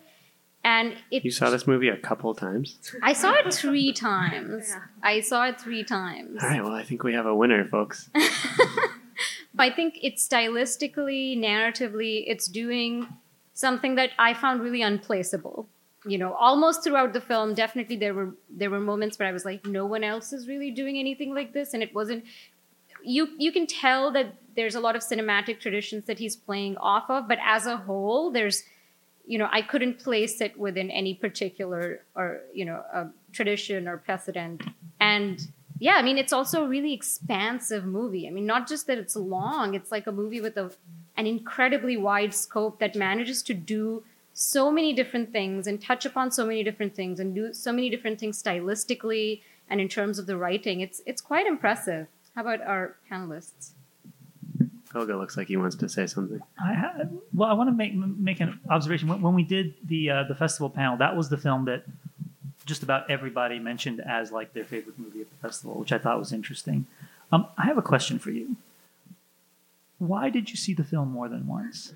And 0.62 0.96
it 1.10 1.24
You 1.24 1.30
saw 1.30 1.50
this 1.50 1.66
movie 1.66 1.88
a 1.88 1.96
couple 1.96 2.34
times. 2.34 2.78
I 3.02 3.12
saw 3.12 3.34
it 3.34 3.52
three 3.52 3.92
times. 3.92 4.74
I 5.02 5.20
saw 5.20 5.46
it 5.46 5.60
three 5.60 5.84
times. 5.84 6.42
All 6.42 6.48
right, 6.48 6.64
well, 6.64 6.72
I 6.72 6.82
think 6.84 7.02
we 7.02 7.12
have 7.12 7.26
a 7.26 7.34
winner, 7.34 7.66
folks. 7.66 8.08
But 8.14 8.22
I 9.58 9.70
think 9.70 9.98
it's 10.02 10.26
stylistically, 10.26 11.38
narratively, 11.38 12.24
it's 12.26 12.46
doing 12.46 13.06
something 13.52 13.94
that 13.96 14.10
I 14.18 14.32
found 14.32 14.62
really 14.62 14.80
unplaceable. 14.80 15.68
You 16.06 16.18
know, 16.18 16.34
almost 16.34 16.84
throughout 16.84 17.12
the 17.12 17.20
film, 17.20 17.54
definitely 17.54 17.96
there 17.96 18.14
were 18.14 18.34
there 18.50 18.70
were 18.70 18.80
moments 18.80 19.18
where 19.18 19.28
I 19.28 19.32
was 19.32 19.44
like, 19.44 19.66
no 19.66 19.86
one 19.86 20.04
else 20.04 20.32
is 20.32 20.46
really 20.46 20.70
doing 20.70 20.98
anything 20.98 21.34
like 21.34 21.52
this, 21.52 21.74
and 21.74 21.82
it 21.82 21.94
wasn't. 21.94 22.24
You 23.02 23.28
you 23.38 23.52
can 23.52 23.66
tell 23.66 24.10
that 24.12 24.34
there's 24.54 24.74
a 24.74 24.80
lot 24.80 24.96
of 24.96 25.02
cinematic 25.02 25.60
traditions 25.60 26.04
that 26.04 26.18
he's 26.18 26.36
playing 26.36 26.76
off 26.76 27.08
of, 27.08 27.26
but 27.28 27.38
as 27.44 27.66
a 27.66 27.76
whole, 27.76 28.30
there's 28.30 28.64
you 29.26 29.38
know, 29.38 29.48
I 29.50 29.62
couldn't 29.62 30.00
place 30.00 30.40
it 30.40 30.58
within 30.58 30.90
any 30.90 31.14
particular 31.14 32.02
or 32.14 32.40
you 32.52 32.64
know 32.64 33.10
tradition 33.32 33.88
or 33.88 33.98
precedent. 33.98 34.62
And 35.00 35.40
yeah, 35.78 35.94
I 35.94 36.02
mean, 36.02 36.18
it's 36.18 36.32
also 36.32 36.64
a 36.64 36.68
really 36.68 36.92
expansive 36.92 37.84
movie. 37.84 38.28
I 38.28 38.30
mean, 38.30 38.46
not 38.46 38.68
just 38.68 38.86
that 38.86 38.98
it's 38.98 39.16
long; 39.16 39.74
it's 39.74 39.90
like 39.90 40.06
a 40.06 40.12
movie 40.12 40.40
with 40.40 40.56
a 40.56 40.72
an 41.16 41.26
incredibly 41.26 41.96
wide 41.96 42.34
scope 42.34 42.78
that 42.80 42.94
manages 42.94 43.42
to 43.44 43.54
do 43.54 44.02
so 44.34 44.70
many 44.70 44.92
different 44.92 45.32
things 45.32 45.66
and 45.66 45.80
touch 45.80 46.04
upon 46.04 46.30
so 46.30 46.44
many 46.44 46.62
different 46.64 46.94
things 46.94 47.20
and 47.20 47.34
do 47.34 47.54
so 47.54 47.72
many 47.72 47.88
different 47.88 48.18
things 48.18 48.42
stylistically 48.42 49.40
and 49.70 49.80
in 49.80 49.88
terms 49.88 50.18
of 50.18 50.26
the 50.26 50.36
writing. 50.36 50.80
It's 50.80 51.00
it's 51.06 51.22
quite 51.22 51.46
impressive. 51.46 52.08
How 52.34 52.42
about 52.42 52.60
our 52.62 52.96
panelists? 53.10 53.70
Olga 54.94 55.16
looks 55.16 55.36
like 55.36 55.48
he 55.48 55.56
wants 55.56 55.76
to 55.76 55.88
say 55.88 56.06
something. 56.06 56.40
I 56.62 56.74
ha- 56.74 56.92
well, 57.32 57.48
I 57.48 57.52
want 57.52 57.68
to 57.68 57.74
make 57.74 57.94
make 57.94 58.40
an 58.40 58.60
observation. 58.68 59.08
When, 59.08 59.22
when 59.22 59.34
we 59.34 59.44
did 59.44 59.74
the 59.84 60.10
uh, 60.10 60.24
the 60.24 60.34
festival 60.34 60.68
panel, 60.68 60.96
that 60.98 61.16
was 61.16 61.28
the 61.28 61.38
film 61.38 61.64
that 61.66 61.84
just 62.66 62.82
about 62.82 63.10
everybody 63.10 63.58
mentioned 63.58 64.00
as 64.00 64.32
like 64.32 64.52
their 64.52 64.64
favorite 64.64 64.98
movie 64.98 65.20
at 65.20 65.30
the 65.30 65.36
festival, 65.36 65.74
which 65.74 65.92
I 65.92 65.98
thought 65.98 66.18
was 66.18 66.32
interesting. 66.32 66.86
Um, 67.30 67.46
I 67.58 67.66
have 67.66 67.78
a 67.78 67.82
question 67.82 68.18
for 68.18 68.30
you. 68.30 68.56
Why 69.98 70.28
did 70.28 70.50
you 70.50 70.56
see 70.56 70.74
the 70.74 70.82
film 70.84 71.08
more 71.12 71.28
than 71.28 71.46
once? 71.46 71.92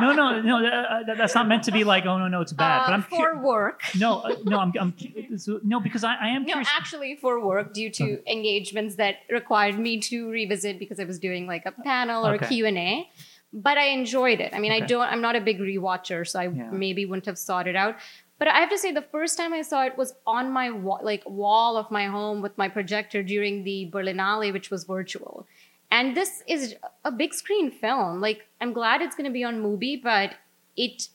no, 0.00 0.12
no, 0.12 0.40
no. 0.40 0.62
That, 0.62 1.06
that- 1.06 1.18
that's 1.18 1.34
not 1.34 1.48
meant 1.48 1.64
to 1.64 1.72
be 1.72 1.84
like, 1.84 2.06
oh 2.06 2.16
no, 2.18 2.28
no, 2.28 2.40
it's 2.40 2.52
bad. 2.52 2.82
Uh, 2.82 2.86
but 2.86 2.92
I'm 2.94 3.02
for 3.02 3.32
cur- 3.34 3.42
work. 3.42 3.80
no, 3.98 4.20
uh, 4.20 4.36
no, 4.44 4.58
I'm, 4.58 4.72
I'm 4.80 4.94
so- 5.38 5.60
no 5.64 5.80
because 5.80 6.04
I, 6.04 6.14
I 6.14 6.28
am 6.28 6.42
No, 6.42 6.46
curious. 6.54 6.68
actually 6.76 7.16
for 7.16 7.44
work 7.44 7.74
due 7.74 7.90
to 7.90 8.30
engagements 8.30 8.94
that 8.96 9.16
required 9.30 9.78
me 9.78 9.98
to 10.00 10.30
revisit 10.30 10.78
because 10.78 10.98
I 11.00 11.04
was 11.04 11.18
doing 11.18 11.46
like 11.46 11.66
a 11.66 11.72
panel 11.72 12.26
or 12.26 12.34
Okay. 12.34 12.46
a 12.46 12.48
Q&A. 12.48 13.08
But 13.52 13.78
I 13.78 13.86
enjoyed 13.90 14.40
it. 14.40 14.52
I 14.52 14.58
mean, 14.58 14.72
I 14.72 14.80
don't 14.80 15.02
I'm 15.12 15.20
not 15.20 15.36
a 15.36 15.40
big 15.40 15.58
rewatcher, 15.60 16.26
so 16.26 16.40
I 16.40 16.44
Yeah. 16.48 16.70
maybe 16.72 17.04
wouldn't 17.06 17.26
have 17.26 17.38
sought 17.38 17.68
it 17.68 17.76
out. 17.76 17.94
But 18.36 18.48
I 18.48 18.58
have 18.58 18.70
to 18.70 18.78
say 18.78 18.90
the 18.90 19.00
first 19.16 19.36
time 19.38 19.52
I 19.52 19.62
saw 19.62 19.84
it 19.84 19.96
was 19.96 20.12
on 20.26 20.50
my 20.50 20.70
wa- 20.70 20.98
like 21.02 21.22
wall 21.24 21.76
of 21.76 21.88
my 21.90 22.06
home 22.06 22.42
with 22.42 22.58
my 22.58 22.68
projector 22.68 23.22
during 23.22 23.62
the 23.62 23.88
Berlinale 23.92 24.52
which 24.52 24.70
was 24.72 24.82
virtual. 24.84 25.46
And 25.94 26.16
this 26.16 26.42
is 26.48 26.74
a 27.04 27.12
big 27.12 27.32
screen 27.32 27.70
film. 27.70 28.20
Like 28.20 28.48
I'm 28.60 28.72
glad 28.72 29.00
it's 29.00 29.14
going 29.14 29.30
to 29.30 29.32
be 29.32 29.44
on 29.44 29.62
Mubi, 29.62 30.02
but 30.02 30.34
it 30.76 31.08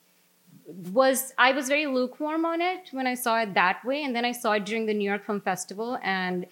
was 0.94 1.34
I 1.38 1.52
was 1.52 1.68
very 1.68 1.86
lukewarm 1.86 2.46
on 2.46 2.62
it 2.62 2.88
when 2.92 3.06
I 3.06 3.16
saw 3.16 3.42
it 3.42 3.54
that 3.56 3.84
way, 3.84 4.04
and 4.06 4.16
then 4.16 4.24
I 4.24 4.32
saw 4.32 4.54
it 4.54 4.66
during 4.66 4.86
the 4.86 4.94
New 4.94 5.10
York 5.10 5.26
Film 5.26 5.42
Festival, 5.42 6.00
and 6.02 6.46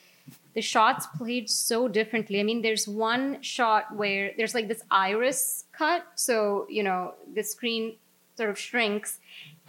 the 0.56 0.62
shots 0.62 1.08
played 1.18 1.50
so 1.50 1.88
differently. 1.88 2.42
I 2.42 2.44
mean, 2.44 2.62
there's 2.62 2.86
one 2.86 3.42
shot 3.42 3.96
where 3.96 4.34
there's 4.36 4.54
like 4.54 4.68
this 4.68 4.84
iris 4.92 5.64
cut, 5.72 6.06
so 6.16 6.68
you 6.70 6.84
know 6.84 7.14
the 7.34 7.44
screen 7.44 7.96
sort 8.36 8.50
of 8.50 8.60
shrinks, 8.60 9.20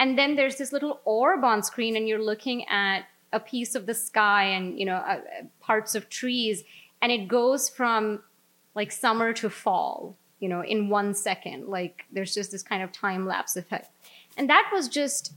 and 0.00 0.18
then 0.18 0.34
there's 0.34 0.56
this 0.56 0.72
little 0.72 1.00
orb 1.04 1.44
on 1.44 1.62
screen, 1.62 1.96
and 1.96 2.08
you're 2.08 2.26
looking 2.32 2.66
at 2.66 3.02
a 3.32 3.38
piece 3.38 3.76
of 3.76 3.86
the 3.86 3.94
sky 3.94 4.42
and 4.46 4.80
you 4.80 4.84
know 4.84 4.96
uh, 4.96 5.20
parts 5.60 5.94
of 5.94 6.08
trees, 6.08 6.64
and 7.00 7.12
it 7.12 7.28
goes 7.28 7.68
from 7.68 8.24
like 8.78 8.90
summer 8.92 9.32
to 9.34 9.48
fall 9.50 10.16
you 10.40 10.48
know, 10.48 10.62
in 10.62 10.88
one 10.88 11.14
second. 11.14 11.68
Like 11.68 12.04
there's 12.12 12.34
just 12.34 12.50
this 12.52 12.62
kind 12.62 12.82
of 12.82 12.92
time 12.92 13.26
lapse 13.26 13.56
effect. 13.56 13.90
And 14.36 14.48
that 14.48 14.70
was 14.72 14.88
just 14.88 15.34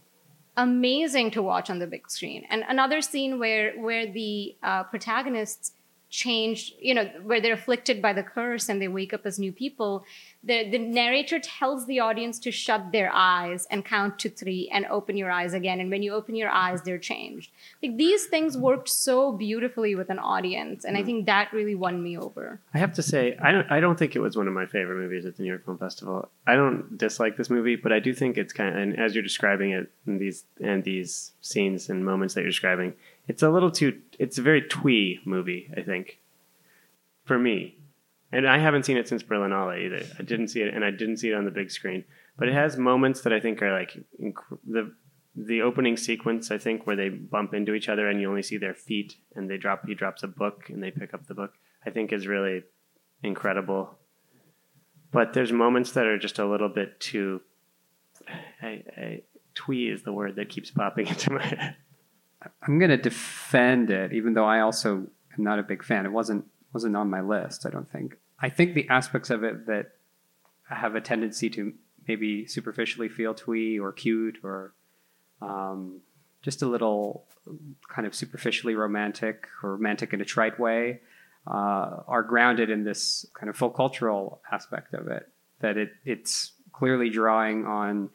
amazing 0.57 1.31
to 1.31 1.41
watch 1.41 1.69
on 1.69 1.79
the 1.79 1.87
big 1.87 2.09
screen. 2.09 2.45
And 2.49 2.63
another 2.67 3.01
scene 3.01 3.39
where 3.39 3.73
where 3.79 4.05
the 4.05 4.55
uh, 4.61 4.83
protagonists 4.83 5.71
change, 6.11 6.73
you 6.79 6.93
know, 6.93 7.05
where 7.23 7.39
they're 7.39 7.53
afflicted 7.53 8.01
by 8.01 8.11
the 8.11 8.21
curse 8.21 8.67
and 8.67 8.81
they 8.81 8.89
wake 8.89 9.13
up 9.13 9.25
as 9.25 9.39
new 9.39 9.51
people. 9.51 10.03
The 10.43 10.69
the 10.69 10.77
narrator 10.77 11.39
tells 11.39 11.87
the 11.87 12.01
audience 12.01 12.37
to 12.39 12.51
shut 12.51 12.91
their 12.91 13.09
eyes 13.13 13.65
and 13.71 13.85
count 13.85 14.19
to 14.19 14.29
three 14.29 14.69
and 14.73 14.85
open 14.87 15.15
your 15.15 15.31
eyes 15.31 15.53
again. 15.53 15.79
And 15.79 15.89
when 15.89 16.03
you 16.03 16.13
open 16.13 16.35
your 16.35 16.49
eyes, 16.49 16.81
they're 16.81 16.97
changed. 16.97 17.51
Like 17.81 17.95
these 17.95 18.25
things 18.25 18.57
worked 18.57 18.89
so 18.89 19.31
beautifully 19.31 19.95
with 19.95 20.09
an 20.09 20.19
audience, 20.19 20.83
and 20.83 20.97
I 20.97 20.99
hmm. 20.99 21.05
think 21.05 21.25
that 21.27 21.53
really 21.53 21.75
won 21.75 22.03
me 22.03 22.17
over. 22.17 22.59
I 22.73 22.77
have 22.77 22.93
to 22.93 23.03
say, 23.03 23.37
I 23.41 23.51
don't, 23.51 23.71
I 23.71 23.79
don't 23.79 23.97
think 23.97 24.15
it 24.15 24.19
was 24.19 24.35
one 24.35 24.47
of 24.49 24.53
my 24.53 24.65
favorite 24.65 24.97
movies 24.97 25.25
at 25.25 25.37
the 25.37 25.43
New 25.43 25.49
York 25.49 25.63
Film 25.63 25.77
Festival. 25.77 26.29
I 26.45 26.55
don't 26.55 26.97
dislike 26.97 27.37
this 27.37 27.49
movie, 27.49 27.77
but 27.77 27.93
I 27.93 27.99
do 27.99 28.13
think 28.13 28.37
it's 28.37 28.51
kind 28.51 28.75
of, 28.75 28.81
and 28.81 28.99
as 28.99 29.15
you're 29.15 29.23
describing 29.23 29.71
it 29.71 29.89
in 30.05 30.17
these 30.17 30.43
and 30.59 30.83
these 30.83 31.31
scenes 31.39 31.89
and 31.89 32.03
moments 32.05 32.33
that 32.33 32.41
you're 32.41 32.49
describing, 32.49 32.93
it's 33.27 33.43
a 33.43 33.49
little 33.49 33.71
too. 33.71 33.99
It's 34.19 34.37
a 34.37 34.41
very 34.41 34.61
twee 34.61 35.19
movie. 35.25 35.69
I 35.75 35.81
think, 35.81 36.19
for 37.23 37.37
me, 37.37 37.77
and 38.31 38.47
I 38.47 38.57
haven't 38.57 38.85
seen 38.85 38.97
it 38.97 39.07
since 39.07 39.23
Berlinale 39.23 39.85
either. 39.85 40.05
I 40.17 40.23
didn't 40.23 40.49
see 40.49 40.61
it, 40.61 40.73
and 40.73 40.83
I 40.83 40.91
didn't 40.91 41.17
see 41.17 41.29
it 41.29 41.35
on 41.35 41.45
the 41.45 41.51
big 41.51 41.71
screen. 41.71 42.03
But 42.37 42.47
it 42.47 42.53
has 42.53 42.77
moments 42.77 43.21
that 43.21 43.33
I 43.33 43.39
think 43.39 43.61
are 43.61 43.71
like 43.71 43.97
inc- 44.21 44.59
the 44.67 44.93
the 45.35 45.61
opening 45.61 45.97
sequence. 45.97 46.51
I 46.51 46.57
think 46.57 46.85
where 46.85 46.95
they 46.95 47.09
bump 47.09 47.53
into 47.53 47.73
each 47.73 47.89
other 47.89 48.09
and 48.09 48.19
you 48.19 48.29
only 48.29 48.43
see 48.43 48.57
their 48.57 48.73
feet, 48.73 49.15
and 49.35 49.49
they 49.49 49.57
drop. 49.57 49.85
He 49.85 49.95
drops 49.95 50.23
a 50.23 50.27
book, 50.27 50.69
and 50.69 50.81
they 50.81 50.91
pick 50.91 51.13
up 51.13 51.27
the 51.27 51.35
book. 51.35 51.53
I 51.85 51.89
think 51.89 52.11
is 52.11 52.27
really 52.27 52.63
incredible. 53.23 53.97
But 55.11 55.33
there's 55.33 55.51
moments 55.51 55.91
that 55.91 56.05
are 56.05 56.17
just 56.17 56.39
a 56.39 56.45
little 56.45 56.69
bit 56.69 56.99
too. 56.99 57.41
I, 58.61 58.83
I, 58.97 59.21
twee 59.55 59.87
is 59.87 60.03
the 60.03 60.13
word 60.13 60.35
that 60.35 60.49
keeps 60.49 60.71
popping 60.71 61.07
into 61.09 61.33
my 61.33 61.45
head. 61.45 61.75
I'm 62.61 62.79
going 62.79 62.89
to 62.89 62.97
defend 62.97 63.91
it, 63.91 64.13
even 64.13 64.33
though 64.33 64.45
I 64.45 64.61
also 64.61 65.07
am 65.37 65.43
not 65.43 65.59
a 65.59 65.63
big 65.63 65.83
fan. 65.83 66.05
It 66.05 66.11
wasn't 66.11 66.45
wasn't 66.73 66.95
on 66.95 67.09
my 67.09 67.21
list. 67.21 67.65
I 67.65 67.69
don't 67.69 67.91
think. 67.91 68.17
I 68.39 68.49
think 68.49 68.73
the 68.73 68.87
aspects 68.89 69.29
of 69.29 69.43
it 69.43 69.67
that 69.67 69.91
have 70.69 70.95
a 70.95 71.01
tendency 71.01 71.49
to 71.51 71.73
maybe 72.07 72.47
superficially 72.47 73.09
feel 73.09 73.33
twee 73.33 73.77
or 73.77 73.91
cute 73.91 74.39
or 74.43 74.73
um, 75.41 75.99
just 76.41 76.61
a 76.61 76.65
little 76.65 77.25
kind 77.89 78.07
of 78.07 78.15
superficially 78.15 78.75
romantic 78.75 79.47
or 79.61 79.73
romantic 79.73 80.13
in 80.13 80.21
a 80.21 80.25
trite 80.25 80.59
way 80.59 81.01
uh, 81.47 82.01
are 82.07 82.23
grounded 82.23 82.69
in 82.69 82.83
this 82.83 83.25
kind 83.33 83.49
of 83.49 83.55
full 83.55 83.69
cultural 83.69 84.41
aspect 84.51 84.93
of 84.93 85.07
it. 85.07 85.27
That 85.59 85.77
it 85.77 85.91
it's 86.05 86.53
clearly 86.71 87.09
drawing 87.09 87.65
on 87.65 88.09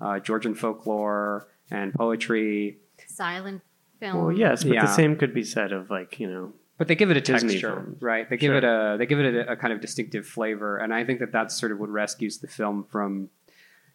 uh, 0.00 0.18
Georgian 0.18 0.54
folklore 0.54 1.46
and 1.70 1.92
poetry 1.94 2.78
Silent 3.06 3.62
film. 4.00 4.16
Well, 4.26 4.32
yes, 4.32 4.64
but 4.64 4.74
Yeah. 4.74 4.86
the 4.86 4.92
same 4.92 5.16
could 5.16 5.32
be 5.34 5.44
said 5.44 5.72
of 5.72 5.90
like 5.90 6.18
you 6.20 6.28
know 6.30 6.52
But 6.78 6.88
they 6.88 6.94
give 6.94 7.10
it 7.10 7.16
a 7.16 7.20
Disney 7.20 7.50
texture, 7.54 7.74
films. 7.82 8.02
right? 8.02 8.28
They 8.30 8.36
give 8.36 8.50
Sure. 8.50 8.56
it 8.58 8.64
a 8.64 8.96
they 8.98 9.06
give 9.06 9.18
it 9.20 9.34
a, 9.34 9.52
a 9.52 9.56
kind 9.56 9.72
of 9.72 9.80
distinctive 9.80 10.26
flavor, 10.26 10.78
and 10.78 10.92
I 10.94 11.04
think 11.04 11.18
that 11.20 11.32
that's 11.32 11.54
sort 11.58 11.72
of 11.72 11.78
what 11.78 11.88
rescues 11.90 12.38
the 12.38 12.46
film 12.48 12.84
from 12.84 13.30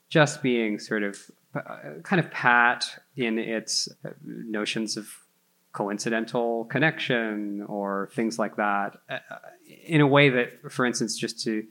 just 0.09 0.43
being 0.43 0.79
sort 0.79 1.03
of 1.03 1.17
uh, 1.55 2.01
kind 2.03 2.19
of 2.19 2.29
pat 2.31 2.85
in 3.15 3.37
its 3.39 3.87
uh, 4.05 4.09
notions 4.25 4.97
of 4.97 5.07
coincidental 5.71 6.65
connection 6.65 7.63
or 7.67 8.09
things 8.13 8.37
like 8.37 8.55
that, 8.57 8.97
uh, 9.09 9.17
in 9.85 10.01
a 10.01 10.07
way 10.07 10.29
that, 10.29 10.71
for 10.71 10.85
instance, 10.85 11.17
just 11.17 11.41
to 11.43 11.65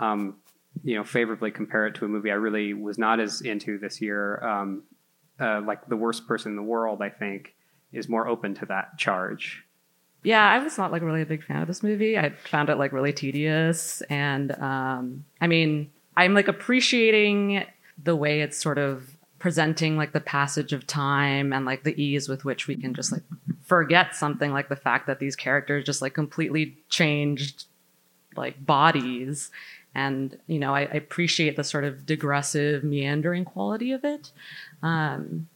um, 0.00 0.36
you 0.84 0.94
know 0.96 1.04
favorably 1.04 1.50
compare 1.50 1.86
it 1.86 1.94
to 1.94 2.04
a 2.04 2.08
movie 2.08 2.30
I 2.30 2.34
really 2.34 2.74
was 2.74 2.98
not 2.98 3.20
as 3.20 3.40
into 3.40 3.78
this 3.78 4.00
year, 4.00 4.42
um, 4.44 4.82
uh, 5.40 5.60
like 5.62 5.86
the 5.88 5.96
worst 5.96 6.26
person 6.26 6.52
in 6.52 6.56
the 6.56 6.62
world, 6.62 7.00
I 7.02 7.08
think, 7.10 7.54
is 7.92 8.08
more 8.08 8.28
open 8.28 8.54
to 8.56 8.66
that 8.66 8.98
charge. 8.98 9.64
Yeah, 10.22 10.48
I 10.48 10.58
was 10.58 10.76
not 10.76 10.90
like 10.92 11.02
really 11.02 11.22
a 11.22 11.26
big 11.26 11.44
fan 11.44 11.62
of 11.62 11.68
this 11.68 11.82
movie. 11.82 12.18
I 12.18 12.30
found 12.30 12.68
it 12.68 12.76
like 12.76 12.92
really 12.92 13.12
tedious, 13.12 14.02
and 14.10 14.52
um, 14.60 15.24
I 15.40 15.46
mean, 15.46 15.90
I'm 16.16 16.34
like 16.34 16.48
appreciating 16.48 17.64
the 18.02 18.16
way 18.16 18.40
it's 18.40 18.60
sort 18.60 18.78
of 18.78 19.16
presenting 19.38 19.96
like 19.96 20.12
the 20.12 20.20
passage 20.20 20.72
of 20.72 20.86
time 20.86 21.52
and 21.52 21.64
like 21.64 21.84
the 21.84 22.00
ease 22.02 22.28
with 22.28 22.44
which 22.44 22.66
we 22.66 22.74
can 22.74 22.92
just 22.94 23.12
like 23.12 23.22
forget 23.64 24.14
something 24.14 24.52
like 24.52 24.68
the 24.68 24.76
fact 24.76 25.06
that 25.06 25.20
these 25.20 25.36
characters 25.36 25.84
just 25.84 26.02
like 26.02 26.14
completely 26.14 26.76
changed 26.88 27.66
like 28.36 28.64
bodies 28.64 29.50
and 29.94 30.38
you 30.48 30.58
know 30.58 30.74
I, 30.74 30.80
I 30.80 30.94
appreciate 30.94 31.56
the 31.56 31.64
sort 31.64 31.84
of 31.84 32.04
digressive 32.04 32.82
meandering 32.82 33.44
quality 33.44 33.92
of 33.92 34.04
it 34.04 34.32
um, 34.82 35.48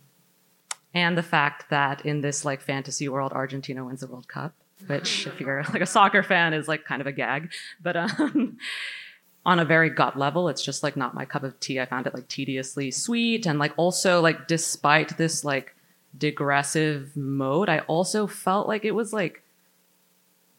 and 0.94 1.16
the 1.16 1.22
fact 1.22 1.70
that 1.70 2.04
in 2.04 2.20
this 2.20 2.44
like 2.44 2.60
fantasy 2.60 3.08
world 3.08 3.32
argentina 3.32 3.84
wins 3.84 4.00
the 4.00 4.06
world 4.06 4.28
cup 4.28 4.54
which 4.86 5.26
if 5.26 5.40
you're 5.40 5.62
like 5.72 5.82
a 5.82 5.86
soccer 5.86 6.22
fan 6.22 6.52
is 6.52 6.68
like 6.68 6.84
kind 6.84 7.00
of 7.00 7.06
a 7.06 7.12
gag. 7.12 7.52
But 7.82 7.96
um 7.96 8.58
on 9.44 9.58
a 9.58 9.64
very 9.64 9.90
gut 9.90 10.16
level 10.16 10.48
it's 10.48 10.62
just 10.62 10.82
like 10.82 10.96
not 10.96 11.14
my 11.14 11.24
cup 11.24 11.42
of 11.42 11.58
tea. 11.60 11.80
I 11.80 11.86
found 11.86 12.06
it 12.06 12.14
like 12.14 12.28
tediously 12.28 12.90
sweet. 12.90 13.46
And 13.46 13.58
like 13.58 13.72
also 13.76 14.20
like 14.20 14.48
despite 14.48 15.16
this 15.16 15.44
like 15.44 15.74
digressive 16.18 17.16
mode 17.16 17.70
i 17.70 17.78
also 17.78 18.26
felt 18.26 18.68
like 18.68 18.84
it 18.84 18.90
was 18.90 19.14
like 19.14 19.42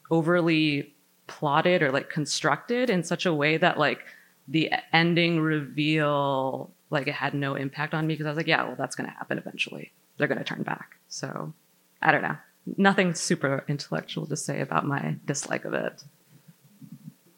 overly 0.10 0.92
plotted 1.28 1.84
or 1.84 1.92
like 1.92 2.10
constructed 2.10 2.90
in 2.90 3.04
such 3.04 3.28
a 3.28 3.34
way 3.34 3.56
that 3.56 3.78
like 3.78 4.04
the 4.48 4.72
ending 4.92 5.40
reveal 5.40 6.72
like 6.90 7.08
it 7.08 7.14
had 7.14 7.34
no 7.34 7.56
impact 7.56 7.94
on 7.94 8.08
me. 8.08 8.14
Because 8.14 8.26
I 8.26 8.30
was 8.30 8.38
like, 8.38 8.48
yeah, 8.48 8.64
well, 8.64 8.76
that's 8.78 8.96
going 8.96 9.10
to 9.10 9.16
happen 9.16 9.38
eventually. 9.38 9.92
They're 10.18 10.28
going 10.28 10.38
to 10.38 10.44
turn 10.44 10.64
back. 10.64 10.98
So 11.08 11.54
I 12.02 12.12
don't 12.12 12.22
know. 12.22 12.38
Nothing 12.78 13.14
super 13.14 13.64
intellectual 13.68 14.26
to 14.28 14.38
say 14.38 14.62
about 14.62 14.86
my 14.86 15.16
dislike 15.26 15.66
of 15.66 15.74
it. 15.74 16.04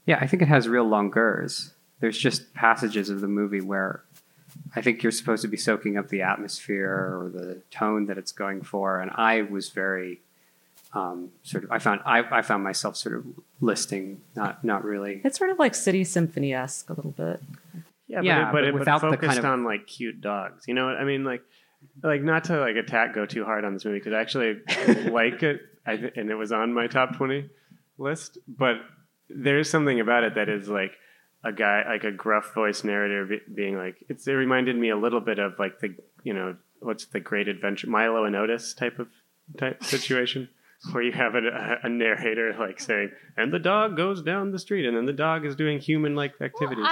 Yeah, 0.06 0.20
I 0.22 0.28
think 0.28 0.42
it 0.44 0.48
has 0.48 0.68
real 0.68 0.86
longueurs. 0.86 1.72
There's 2.00 2.18
just 2.18 2.54
passages 2.54 3.10
of 3.10 3.22
the 3.22 3.28
movie 3.28 3.62
where 3.62 4.04
I 4.76 4.82
think 4.82 5.02
you're 5.02 5.12
supposed 5.12 5.42
to 5.42 5.48
be 5.48 5.58
soaking 5.58 5.98
up 5.98 6.10
the 6.10 6.22
atmosphere 6.22 6.92
or 6.92 7.30
the 7.34 7.62
tone 7.72 8.06
that 8.08 8.18
it's 8.18 8.32
going 8.32 8.62
for, 8.62 9.00
and 9.00 9.10
I 9.16 9.42
was 9.44 9.70
very 9.70 10.22
um, 10.94 11.32
sort 11.44 11.64
of. 11.64 11.72
I 11.72 11.80
found 11.80 12.02
I, 12.06 12.20
I 12.40 12.42
found 12.42 12.64
myself 12.64 12.96
sort 12.98 13.16
of 13.16 13.26
listing, 13.62 14.22
not 14.36 14.64
not 14.64 14.84
really. 14.84 15.22
It's 15.24 15.38
sort 15.38 15.50
of 15.50 15.58
like 15.60 15.74
City 15.74 16.04
Symphony 16.04 16.54
esque 16.54 16.90
a 16.90 16.94
little 16.94 17.12
bit. 17.12 17.42
yeah, 18.08 18.22
Yeah, 18.22 18.46
but, 18.46 18.52
but 18.52 18.64
it, 18.66 18.72
but, 18.74 18.80
without 18.80 19.04
it 19.04 19.12
the 19.12 19.18
kind 19.28 19.40
of- 19.40 19.46
on 19.46 19.64
like 19.64 19.88
cute 19.88 20.22
dogs. 20.22 20.68
You 20.68 20.74
know 20.74 20.86
what 20.86 20.98
I 20.98 21.04
mean? 21.04 21.24
Like 21.24 21.42
like 22.04 22.22
not 22.22 22.46
to 22.46 22.60
like 22.60 22.76
attack 22.76 23.14
go 23.16 23.26
too 23.26 23.44
hard 23.46 23.66
on 23.66 23.74
this 23.74 23.86
movie 23.86 24.00
because 24.00 24.14
I 24.14 24.22
actually 24.22 24.62
like 25.12 25.44
it, 25.44 25.62
I, 25.86 25.98
th- 25.98 26.14
and 26.16 26.30
it 26.30 26.36
was 26.36 26.52
on 26.52 26.74
my 26.74 26.88
top 26.88 27.16
twenty 27.18 27.50
list. 27.98 28.38
But 28.48 28.76
there 29.30 29.60
is 29.60 29.70
something 29.70 30.00
about 30.00 30.24
it 30.24 30.36
that 30.36 30.50
is 30.50 30.68
like 30.70 30.94
a 31.44 31.52
guy 31.52 31.84
like 31.88 32.04
a 32.04 32.12
gruff 32.12 32.54
voice 32.54 32.84
narrator 32.84 33.26
be- 33.26 33.42
being 33.54 33.78
like 33.78 34.04
it's. 34.10 34.28
It 34.28 34.34
reminded 34.34 34.76
me 34.76 34.90
a 34.90 34.98
little 34.98 35.22
bit 35.22 35.40
of 35.40 35.54
like 35.60 35.80
the 35.80 35.96
you 36.24 36.34
know 36.34 36.56
what's 36.80 37.06
the 37.06 37.20
Great 37.20 37.48
Adventure 37.48 37.90
Milo 37.90 38.26
and 38.26 38.36
Otis 38.36 38.74
type 38.74 39.00
of 39.00 39.08
type 39.58 39.84
situation. 39.84 40.50
Where 40.92 41.02
you 41.02 41.14
have 41.14 41.34
a, 41.34 41.80
a 41.84 41.90
narrator 41.90 42.54
like 42.60 42.80
saying, 42.80 43.10
"And 43.38 43.52
the 43.52 43.58
dog 43.60 43.96
goes 43.98 44.22
down 44.22 44.52
the 44.52 44.60
street, 44.60 44.86
and 44.86 44.96
then 44.96 45.06
the 45.06 45.14
dog 45.14 45.44
is 45.46 45.56
doing 45.56 45.80
human-like 45.80 46.34
activities." 46.42 46.84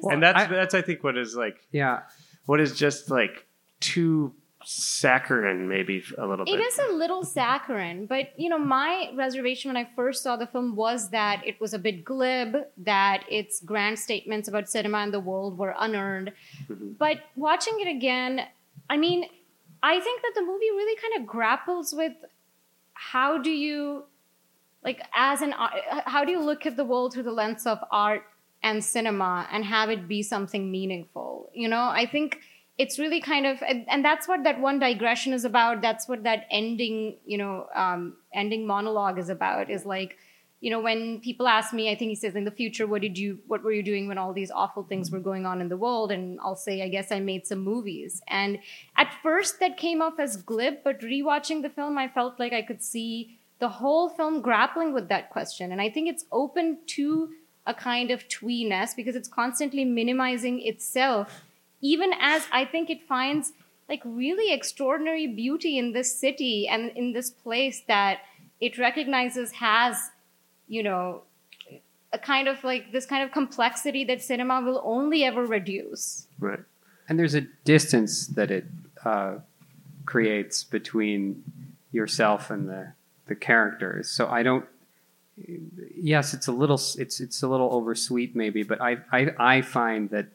Well, 0.00 0.10
I 0.10 0.12
and 0.14 0.22
that's 0.22 0.38
I- 0.40 0.46
that's 0.48 0.74
I 0.74 0.82
think 0.82 1.02
what 1.02 1.16
is 1.16 1.34
like 1.36 1.56
Yeah, 1.70 2.00
what 2.44 2.60
is 2.60 2.76
just 2.76 3.10
like 3.10 3.46
too 3.80 4.34
saccharine 4.64 5.68
maybe 5.68 6.02
a 6.16 6.26
little 6.26 6.44
It 6.44 6.56
bit. 6.56 6.60
is 6.60 6.78
a 6.90 6.92
little 6.92 7.24
saccharine, 7.24 8.06
but 8.06 8.32
you 8.36 8.48
know, 8.48 8.58
my 8.58 9.10
reservation 9.14 9.68
when 9.68 9.76
I 9.76 9.88
first 9.94 10.22
saw 10.22 10.36
the 10.36 10.46
film 10.46 10.74
was 10.74 11.10
that 11.10 11.46
it 11.46 11.60
was 11.60 11.74
a 11.74 11.78
bit 11.78 12.04
glib, 12.04 12.56
that 12.78 13.24
its 13.30 13.60
grand 13.60 13.98
statements 13.98 14.48
about 14.48 14.68
cinema 14.68 14.98
and 14.98 15.14
the 15.14 15.20
world 15.20 15.56
were 15.58 15.74
unearned. 15.78 16.32
Mm-hmm. 16.68 16.92
But 16.98 17.20
watching 17.36 17.78
it 17.80 17.88
again, 17.88 18.46
I 18.90 18.96
mean, 18.96 19.26
I 19.82 20.00
think 20.00 20.22
that 20.22 20.32
the 20.34 20.42
movie 20.42 20.70
really 20.70 21.00
kind 21.00 21.20
of 21.22 21.26
grapples 21.26 21.94
with 21.94 22.14
how 22.94 23.38
do 23.38 23.50
you 23.50 24.04
like 24.82 25.00
as 25.14 25.40
an 25.40 25.54
how 26.04 26.24
do 26.24 26.32
you 26.32 26.40
look 26.40 26.66
at 26.66 26.76
the 26.76 26.84
world 26.84 27.12
through 27.12 27.22
the 27.22 27.32
lens 27.32 27.66
of 27.66 27.78
art 27.90 28.22
and 28.62 28.82
cinema 28.82 29.46
and 29.52 29.64
have 29.64 29.88
it 29.88 30.08
be 30.08 30.20
something 30.22 30.70
meaningful 30.70 31.48
you 31.54 31.68
know 31.68 31.88
i 31.90 32.04
think 32.04 32.40
it's 32.78 32.98
really 32.98 33.20
kind 33.20 33.44
of 33.44 33.62
and, 33.62 34.04
that's 34.04 34.28
what 34.28 34.44
that 34.44 34.60
one 34.60 34.78
digression 34.78 35.32
is 35.32 35.44
about. 35.44 35.82
That's 35.82 36.08
what 36.08 36.22
that 36.22 36.46
ending 36.50 37.16
you 37.26 37.36
know 37.36 37.66
um, 37.74 38.16
ending 38.32 38.66
monologue 38.66 39.18
is 39.18 39.28
about 39.28 39.68
is 39.68 39.84
like 39.84 40.16
you 40.60 40.70
know 40.70 40.80
when 40.80 41.20
people 41.20 41.46
ask 41.46 41.72
me 41.72 41.88
i 41.88 41.94
think 41.94 42.08
he 42.08 42.16
says 42.16 42.34
in 42.34 42.42
the 42.44 42.50
future 42.50 42.84
what 42.84 43.00
did 43.00 43.16
you 43.16 43.38
what 43.46 43.62
were 43.62 43.70
you 43.70 43.82
doing 43.82 44.08
when 44.08 44.18
all 44.18 44.32
these 44.32 44.50
awful 44.50 44.82
things 44.82 45.08
were 45.08 45.20
going 45.20 45.46
on 45.46 45.60
in 45.60 45.68
the 45.68 45.76
world? 45.76 46.10
And 46.10 46.38
i'll 46.42 46.56
say 46.56 46.82
i 46.82 46.88
guess 46.88 47.12
i 47.12 47.20
made 47.20 47.46
some 47.46 47.60
movies. 47.60 48.22
And 48.28 48.58
at 48.96 49.14
first 49.22 49.60
that 49.60 49.76
came 49.76 50.02
off 50.02 50.18
as 50.18 50.36
glib 50.36 50.78
but 50.82 51.00
rewatching 51.00 51.62
the 51.62 51.70
film 51.70 51.96
i 51.96 52.08
felt 52.08 52.40
like 52.40 52.52
i 52.52 52.62
could 52.62 52.82
see 52.82 53.38
the 53.60 53.68
whole 53.68 54.08
film 54.08 54.40
grappling 54.40 54.92
with 54.92 55.08
that 55.08 55.30
question. 55.30 55.72
And 55.72 55.80
i 55.80 55.90
think 55.90 56.08
it's 56.08 56.24
open 56.32 56.78
to 56.98 57.30
a 57.68 57.74
kind 57.74 58.10
of 58.10 58.26
tweeness 58.28 58.96
because 58.96 59.14
it's 59.14 59.28
constantly 59.28 59.84
minimizing 59.84 60.60
itself, 60.66 61.44
even 61.80 62.12
as 62.20 62.46
I 62.52 62.64
think 62.64 62.90
it 62.90 63.06
finds 63.06 63.52
like 63.88 64.02
really 64.04 64.52
extraordinary 64.52 65.26
beauty 65.26 65.78
in 65.78 65.92
this 65.92 66.14
city 66.14 66.68
and 66.68 66.90
in 66.96 67.12
this 67.12 67.30
place 67.30 67.82
that 67.88 68.20
it 68.60 68.76
recognizes 68.78 69.52
has, 69.52 70.10
you 70.66 70.82
know, 70.82 71.22
a 72.12 72.18
kind 72.18 72.48
of 72.48 72.62
like 72.64 72.92
this 72.92 73.06
kind 73.06 73.22
of 73.22 73.32
complexity 73.32 74.04
that 74.04 74.22
cinema 74.22 74.60
will 74.60 74.82
only 74.84 75.24
ever 75.24 75.44
reduce. 75.44 76.26
Right. 76.38 76.60
and 77.08 77.18
there's 77.18 77.34
a 77.34 77.42
distance 77.64 78.26
that 78.28 78.50
it 78.50 78.66
uh, 79.04 79.36
creates 80.04 80.64
between 80.64 81.42
yourself 81.92 82.50
and 82.50 82.68
the 82.68 82.92
the 83.26 83.34
characters. 83.34 84.10
So 84.10 84.26
I 84.26 84.42
don't. 84.42 84.64
Yes, 85.94 86.34
it's 86.34 86.48
a 86.48 86.52
little 86.52 86.80
it's 86.98 87.20
it's 87.20 87.42
a 87.42 87.48
little 87.48 87.70
oversweet 87.72 88.34
maybe, 88.34 88.62
but 88.62 88.80
I 88.80 88.98
I, 89.12 89.30
I 89.38 89.62
find 89.62 90.10
that 90.10 90.26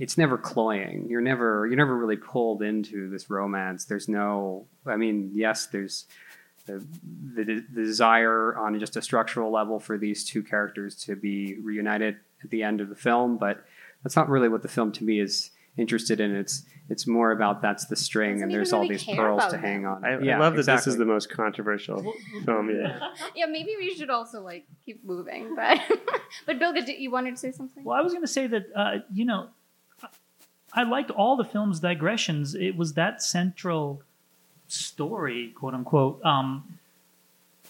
it's 0.00 0.18
never 0.18 0.36
cloying. 0.36 1.06
You're 1.08 1.20
never 1.20 1.66
you're 1.68 1.76
never 1.76 1.96
really 1.96 2.16
pulled 2.16 2.62
into 2.62 3.08
this 3.10 3.30
romance. 3.30 3.84
There's 3.84 4.08
no. 4.08 4.66
I 4.86 4.96
mean, 4.96 5.30
yes, 5.34 5.66
there's. 5.66 6.06
The, 6.66 6.84
the, 7.34 7.64
the 7.72 7.82
desire 7.82 8.54
on 8.56 8.78
just 8.78 8.94
a 8.96 9.02
structural 9.02 9.50
level 9.50 9.80
for 9.80 9.96
these 9.98 10.24
two 10.24 10.42
characters 10.42 10.94
to 11.06 11.16
be 11.16 11.56
reunited 11.62 12.16
at 12.44 12.50
the 12.50 12.62
end 12.62 12.80
of 12.82 12.88
the 12.90 12.94
film, 12.94 13.38
but 13.38 13.64
that's 14.04 14.14
not 14.14 14.28
really 14.28 14.48
what 14.48 14.62
the 14.62 14.68
film 14.68 14.92
to 14.92 15.02
me 15.04 15.20
is 15.20 15.50
interested 15.78 16.20
in. 16.20 16.36
It's 16.36 16.64
it's 16.90 17.06
more 17.06 17.30
about 17.32 17.62
that's 17.62 17.86
the 17.86 17.96
string 17.96 18.42
and 18.42 18.50
even 18.50 18.52
there's 18.52 18.72
all 18.72 18.86
these 18.86 19.04
pearls 19.04 19.38
about 19.40 19.50
to 19.52 19.58
hang 19.58 19.86
on. 19.86 20.04
I, 20.04 20.18
yeah, 20.20 20.36
I 20.36 20.40
love 20.40 20.54
that 20.56 20.66
this 20.66 20.86
is 20.86 20.96
the 20.98 21.06
most 21.06 21.30
controversial 21.30 22.02
film 22.44 22.70
yet. 22.70 23.00
Yeah, 23.34 23.46
maybe 23.46 23.74
we 23.78 23.94
should 23.96 24.10
also 24.10 24.42
like 24.42 24.66
keep 24.84 25.02
moving, 25.02 25.54
but 25.56 25.78
but 26.46 26.58
Bill, 26.58 26.72
did 26.74 26.88
you- 26.88 26.96
you 26.98 27.10
wanted 27.10 27.32
to 27.32 27.36
say 27.40 27.52
something? 27.52 27.82
Well, 27.84 27.96
I 27.98 28.02
was 28.02 28.12
going 28.12 28.22
to 28.24 28.28
say 28.32 28.46
that 28.48 28.64
uh, 28.76 28.98
you 29.12 29.24
know, 29.24 29.48
I 30.72 30.84
liked 30.84 31.10
all 31.10 31.36
the 31.36 31.44
film's 31.44 31.80
digressions. 31.80 32.54
It 32.54 32.76
was 32.76 32.92
that 32.94 33.22
central 33.22 34.02
story, 34.68 35.48
quote 35.54 35.74
unquote, 35.74 36.24
um, 36.24 36.78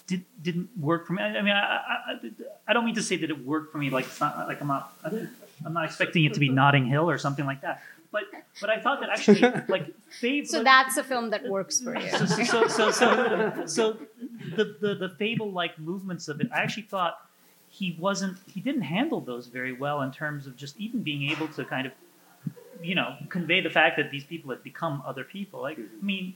did 0.07 0.23
didn't 0.43 0.69
work 0.79 1.07
for 1.07 1.13
me. 1.13 1.23
I, 1.23 1.37
I 1.37 1.41
mean, 1.41 1.53
I, 1.53 1.59
I, 1.59 2.19
I- 2.67 2.73
don't 2.73 2.85
mean 2.85 2.95
to 2.95 3.03
say 3.03 3.17
that 3.17 3.29
it 3.29 3.45
worked 3.45 3.71
for 3.71 3.77
me. 3.77 3.89
Like 3.89 4.05
it's 4.05 4.19
not 4.19 4.47
like 4.47 4.61
I'm 4.61 4.67
not 4.67 4.93
I'm 5.65 5.73
not 5.73 5.85
expecting 5.85 6.25
it 6.25 6.33
to 6.35 6.39
be 6.39 6.49
Notting 6.61 6.85
Hill 6.85 7.09
or 7.09 7.17
something 7.17 7.45
like 7.45 7.61
that. 7.61 7.81
But 8.11 8.23
but 8.59 8.69
I 8.69 8.79
thought 8.79 8.99
that 9.01 9.09
actually 9.09 9.41
like 9.67 9.85
Fable. 10.09 10.47
So 10.47 10.63
that's 10.63 10.97
a 10.97 11.03
film 11.03 11.29
that 11.29 11.47
works 11.47 11.79
for 11.81 11.97
you. 11.97 12.09
so 12.11 12.25
so 12.25 12.67
so 12.67 12.91
so, 12.91 13.65
so 13.65 13.97
the 14.55 14.75
the, 14.79 14.95
the 14.95 15.09
fable 15.17 15.51
like 15.51 15.79
movements 15.79 16.27
of 16.27 16.41
it 16.41 16.49
i 16.53 16.59
actually 16.59 16.83
thought 16.83 17.25
he 17.69 17.95
wasn't 17.97 18.37
he 18.53 18.59
didn't 18.59 18.81
handle 18.81 19.21
those 19.21 19.47
very 19.47 19.71
well 19.71 20.01
in 20.01 20.11
terms 20.11 20.45
of 20.47 20.57
just 20.57 20.77
even 20.77 21.01
being 21.03 21.29
able 21.31 21.47
to 21.47 21.63
kind 21.63 21.87
of 21.87 21.93
you 22.81 22.95
know 22.95 23.15
convey 23.29 23.61
the 23.61 23.69
fact 23.69 23.97
that 23.97 24.11
these 24.11 24.23
people 24.23 24.49
had 24.49 24.63
become 24.63 25.01
other 25.05 25.23
people 25.23 25.61
like 25.61 25.77
i 25.77 26.05
mean 26.05 26.33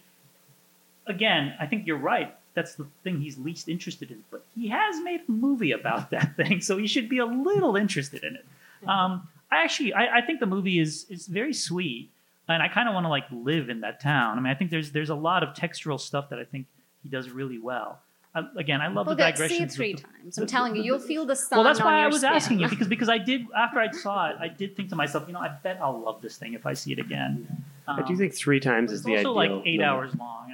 again 1.07 1.53
i 1.59 1.65
think 1.65 1.85
you're 1.85 1.97
right 1.97 2.35
that's 2.53 2.75
the 2.75 2.85
thing 3.03 3.19
he's 3.19 3.37
least 3.37 3.67
interested 3.67 4.11
in 4.11 4.23
but 4.31 4.43
he 4.55 4.69
has 4.69 4.99
made 5.01 5.21
a 5.27 5.31
movie 5.31 5.71
about 5.71 6.09
that 6.15 6.35
thing 6.35 6.61
so 6.61 6.77
he 6.77 6.87
should 6.87 7.09
be 7.09 7.17
a 7.17 7.25
little 7.25 7.75
interested 7.75 8.23
in 8.23 8.35
it 8.35 8.45
um, 8.87 9.27
i 9.51 9.63
actually 9.63 9.93
I, 9.93 10.17
I 10.17 10.21
think 10.21 10.39
the 10.39 10.45
movie 10.45 10.79
is 10.79 11.05
is 11.09 11.27
very 11.27 11.53
sweet 11.53 12.09
and 12.47 12.61
I 12.61 12.67
kind 12.67 12.87
of 12.87 12.93
want 12.93 13.05
to 13.05 13.09
like 13.09 13.25
live 13.31 13.69
in 13.69 13.81
that 13.81 13.99
town. 13.99 14.37
I 14.37 14.41
mean, 14.41 14.51
I 14.51 14.55
think 14.55 14.71
there's 14.71 14.91
there's 14.91 15.09
a 15.09 15.15
lot 15.15 15.43
of 15.43 15.49
textural 15.53 15.99
stuff 15.99 16.29
that 16.29 16.39
I 16.39 16.43
think 16.43 16.67
he 17.03 17.09
does 17.09 17.29
really 17.29 17.59
well. 17.59 17.99
I, 18.35 18.43
again, 18.57 18.81
I 18.81 18.87
love 18.87 19.07
Well, 19.07 19.15
the 19.15 19.23
good. 19.23 19.37
See 19.37 19.43
digressions. 19.43 19.59
it 19.61 19.63
of 19.63 19.71
three 19.71 19.93
the- 19.93 20.01
times. 20.01 20.37
I'm 20.37 20.45
telling 20.47 20.75
you, 20.75 20.83
you'll 20.83 20.99
feel 20.99 21.25
the 21.25 21.35
sun. 21.35 21.57
well, 21.57 21.63
that's 21.63 21.79
on 21.79 21.85
why 21.85 22.03
I 22.03 22.07
was 22.07 22.17
skin. 22.17 22.33
asking 22.33 22.59
you 22.59 22.67
because 22.67 22.87
because 22.87 23.07
I 23.09 23.17
did 23.17 23.45
after 23.55 23.79
I 23.79 23.89
saw 23.91 24.29
it, 24.29 24.35
I 24.39 24.47
did 24.49 24.75
think 24.75 24.89
to 24.89 24.95
myself, 24.95 25.23
you 25.27 25.33
know, 25.33 25.39
I 25.39 25.49
bet 25.63 25.79
I'll 25.81 25.99
love 26.01 26.21
this 26.21 26.37
thing 26.37 26.53
if 26.53 26.65
I 26.65 26.73
see 26.73 26.91
it 26.91 26.99
again. 26.99 27.47
I 27.87 28.01
do 28.01 28.13
Um, 28.13 28.17
think 28.17 28.33
three 28.33 28.59
times 28.59 28.91
is 28.91 29.03
the 29.03 29.15
also 29.17 29.37
ideal. 29.39 29.55
like 29.57 29.67
eight 29.67 29.79
number. 29.79 30.03
hours 30.03 30.15
long. 30.15 30.51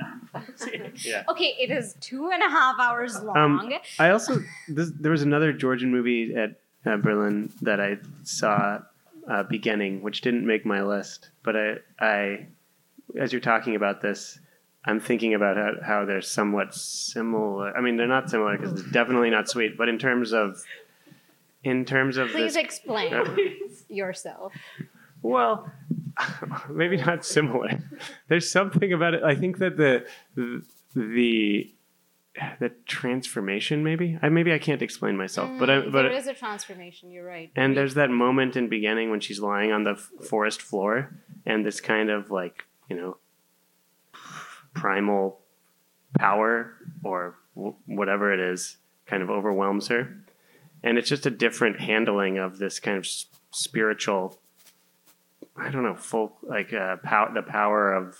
Yeah. 1.04 1.24
Okay, 1.30 1.56
it 1.60 1.72
is 1.72 1.96
two 2.00 2.30
and 2.32 2.42
a 2.44 2.50
half 2.50 2.80
hours 2.80 3.22
long. 3.22 3.38
Um, 3.38 3.74
I 4.00 4.10
also 4.12 4.38
this, 4.68 4.92
there 5.00 5.12
was 5.12 5.22
another 5.24 5.52
Georgian 5.52 5.92
movie 5.92 6.34
at 6.36 6.60
uh, 6.86 6.98
Berlin 6.98 7.52
that 7.62 7.80
I 7.80 7.98
saw 8.24 8.80
uh, 9.28 9.44
beginning, 9.44 10.02
which 10.02 10.22
didn't 10.22 10.46
make 10.46 10.66
my 10.66 10.82
list. 10.84 11.30
But 11.44 11.56
I, 11.58 11.76
I, 12.00 12.48
as 13.18 13.32
you're 13.34 13.42
talking 13.42 13.76
about 13.76 14.02
this, 14.02 14.40
I'm 14.86 15.00
thinking 15.00 15.34
about 15.36 15.58
how, 15.58 15.72
how 15.86 16.06
they're 16.06 16.22
somewhat 16.22 16.74
similar. 16.74 17.76
I 17.78 17.82
mean, 17.82 17.98
they're 17.98 18.08
not 18.08 18.30
similar 18.30 18.58
because 18.58 18.74
it's 18.82 18.92
definitely 18.92 19.30
not 19.30 19.48
sweet. 19.48 19.78
But 19.78 19.90
in 19.90 20.00
terms 20.00 20.34
of, 20.34 20.64
in 21.64 21.86
terms 21.86 22.18
of 22.18 22.30
Please 22.30 22.56
this, 22.56 22.64
explain 22.64 23.14
Uh, 23.14 23.36
yourself. 23.90 24.54
well, 25.22 25.72
maybe 26.70 26.98
not 26.98 27.24
similar. 27.26 27.80
There's 28.28 28.50
something 28.52 28.92
about 28.92 29.14
it. 29.14 29.24
I 29.24 29.36
think 29.36 29.60
that 29.60 29.78
the 29.78 30.06
the 30.96 31.72
the 32.60 32.70
transformation, 32.88 33.84
maybe. 33.84 34.18
I 34.22 34.30
maybe 34.30 34.54
I 34.54 34.58
can't 34.60 34.82
explain 34.82 35.18
myself, 35.18 35.50
but 35.60 35.70
I, 35.70 35.74
Mm, 35.82 35.92
but 35.92 36.04
there 36.04 36.12
is 36.12 36.28
a 36.28 36.34
transformation. 36.34 37.12
You're 37.12 37.26
right. 37.26 37.52
and 37.56 37.76
there's 37.78 37.94
that 37.96 38.10
moment 38.10 38.56
in 38.56 38.68
beginning 38.70 39.12
when 39.12 39.20
she's 39.20 39.40
lying 39.40 39.72
on 39.72 39.84
the 39.84 39.92
f- 39.92 40.10
forest 40.28 40.62
floor, 40.62 41.12
and 41.46 41.66
this 41.66 41.80
kind 41.82 42.10
of 42.10 42.32
like 42.32 42.64
you 42.90 42.96
know 42.96 43.18
primal 44.74 45.40
power 46.18 46.74
or 47.04 47.36
w- 47.56 47.76
whatever 47.86 48.34
it 48.34 48.40
is 48.40 48.78
kind 49.06 49.24
of 49.24 49.30
overwhelms 49.30 49.88
her, 49.88 50.18
and 50.84 50.98
it's 50.98 51.10
just 51.10 51.26
a 51.26 51.32
different 51.32 51.80
handling 51.80 52.38
of 52.38 52.58
this 52.58 52.80
kind 52.80 52.98
of 52.98 53.08
spiritual. 53.52 54.40
I 55.56 55.70
don't 55.70 55.84
know, 55.84 55.96
folk 55.96 56.38
like 56.44 56.74
uh, 56.74 56.98
pow- 57.04 57.34
the 57.34 57.42
power 57.42 57.94
of 57.94 58.18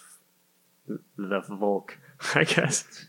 the 1.18 1.42
Volk, 1.42 1.98
I 2.36 2.44
guess, 2.44 3.08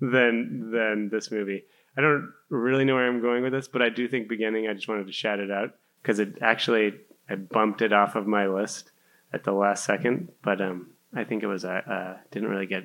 than 0.00 0.70
than 0.70 1.08
this 1.10 1.30
movie. 1.30 1.64
I 1.96 2.02
don't 2.02 2.32
really 2.48 2.84
know 2.84 2.94
where 2.94 3.08
I'm 3.08 3.20
going 3.20 3.42
with 3.42 3.52
this, 3.52 3.68
but 3.68 3.82
I 3.82 3.88
do 3.88 4.08
think 4.08 4.28
beginning. 4.28 4.68
I 4.68 4.74
just 4.74 4.88
wanted 4.88 5.06
to 5.06 5.12
shout 5.12 5.40
it 5.40 5.50
out 5.50 5.74
because 6.02 6.18
it 6.18 6.38
actually 6.40 6.94
I 7.28 7.36
bumped 7.36 7.82
it 7.82 7.92
off 7.92 8.16
of 8.16 8.26
my 8.26 8.46
list 8.46 8.90
at 9.32 9.44
the 9.44 9.52
last 9.52 9.84
second, 9.84 10.28
but 10.42 10.60
um, 10.60 10.90
I 11.14 11.24
think 11.24 11.42
it 11.42 11.46
was 11.46 11.64
uh, 11.64 11.82
uh, 11.86 12.16
didn't 12.30 12.48
really 12.48 12.66
get 12.66 12.84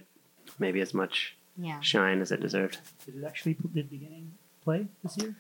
maybe 0.60 0.82
as 0.82 0.94
much 0.94 1.36
Yeah. 1.58 1.80
shine 1.82 2.22
as 2.22 2.32
it 2.32 2.40
deserved. 2.42 2.78
Did 3.06 3.16
it 3.18 3.24
actually 3.26 3.56
did 3.74 3.90
beginning 3.90 4.32
play 4.64 4.88
this 5.04 5.18
year? 5.18 5.36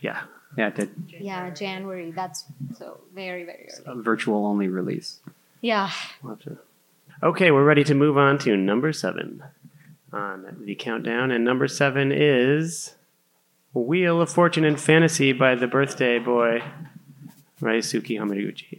Yeah, 0.00 0.22
Yeah, 0.56 0.68
it 0.68 0.74
did 0.76 0.90
Yeah, 1.08 1.50
January. 1.50 2.10
That's 2.10 2.44
so 2.78 3.00
very, 3.14 3.44
very 3.44 3.68
early. 3.86 4.00
a 4.00 4.02
virtual 4.02 4.46
only 4.46 4.68
release. 4.68 5.18
Yeah. 5.60 5.90
we'll 6.22 6.36
to. 6.36 6.58
Okay, 7.22 7.50
we're 7.50 7.64
ready 7.64 7.84
to 7.84 7.94
move 7.94 8.16
on 8.16 8.38
to 8.38 8.56
number 8.56 8.92
seven 8.94 9.42
on 10.12 10.56
the 10.64 10.74
countdown, 10.74 11.30
and 11.30 11.44
number 11.44 11.68
seven 11.68 12.10
is 12.12 12.94
Wheel 13.74 14.20
of 14.22 14.30
Fortune 14.30 14.64
and 14.64 14.80
Fantasy 14.80 15.32
by 15.32 15.54
the 15.54 15.66
birthday 15.66 16.18
boy 16.18 16.62
Ryosuke 17.60 18.18
Hamaguchi. 18.18 18.78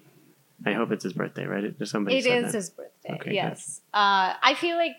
I 0.66 0.74
hope 0.74 0.92
it's 0.92 1.04
his 1.04 1.14
birthday, 1.14 1.46
right? 1.46 1.78
Just 1.80 1.92
somebody 1.92 2.18
It 2.18 2.24
said 2.26 2.46
is 2.46 2.52
that. 2.52 2.58
his 2.58 2.70
birthday. 2.70 3.14
Okay, 3.16 3.34
yes. 3.34 3.82
Uh, 3.94 4.34
I 4.42 4.54
feel 4.56 4.76
like, 4.78 4.96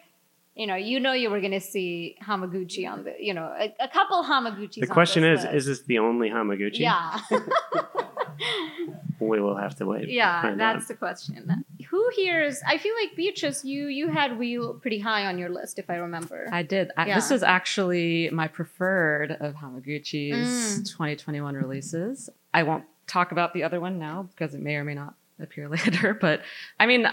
you 0.57 0.67
know, 0.67 0.75
you 0.75 0.99
know, 1.01 1.13
you 1.13 1.31
were 1.31 1.41
going 1.41 1.53
to 1.53 1.61
see 1.61 2.17
Hamaguchi 2.23 2.89
on 2.91 3.05
the, 3.05 3.15
you 3.19 3.33
know, 3.33 3.45
a, 3.59 3.73
a 3.81 3.89
couple 3.89 4.23
Hamaguchis. 4.25 4.75
The 4.81 4.83
on 4.83 4.89
question 4.89 5.23
this 5.23 5.41
is: 5.41 5.45
list. 5.45 5.55
Is 5.57 5.67
this 5.67 5.83
the 5.83 5.99
only 6.01 6.29
Hamaguchi? 6.31 6.81
Yeah. 6.81 7.19
we 9.21 9.41
will 9.41 9.57
have 9.57 9.77
to 9.77 9.87
wait. 9.87 10.09
yeah, 10.09 10.43
find 10.43 10.59
that's 10.61 10.83
out. 10.85 10.89
the 10.89 10.95
question. 10.95 11.65
Who 11.91 12.11
here 12.17 12.43
is? 12.43 12.61
I 12.67 12.79
feel 12.79 12.95
like 13.01 13.15
Beatrice, 13.17 13.65
you 13.65 13.87
you 13.87 14.09
had 14.11 14.39
Wheel 14.39 14.75
pretty 14.75 14.99
high 14.99 15.27
on 15.27 15.39
your 15.39 15.49
list, 15.49 15.79
if 15.79 15.89
I 15.91 15.97
remember. 15.97 16.49
I 16.51 16.63
did. 16.63 16.91
I, 16.97 17.05
This 17.15 17.31
Yeah. 17.31 17.37
is 17.37 17.43
actually 17.43 18.31
my 18.33 18.49
preferred 18.49 19.33
of 19.33 19.55
Hamaguchi's 19.55 20.81
Mm. 20.81 20.91
2021 20.91 21.55
releases. 21.55 22.29
I 22.55 22.63
won't 22.65 22.85
talk 23.07 23.33
about 23.33 23.53
the 23.55 23.63
other 23.63 23.81
one 23.81 23.99
now 23.99 24.25
because 24.35 24.55
it 24.55 24.61
may 24.61 24.77
or 24.77 24.85
may 24.85 24.95
not 24.95 25.15
appear 25.43 25.69
later. 25.69 26.15
But 26.21 26.43
I 26.79 26.87
mean, 26.87 27.07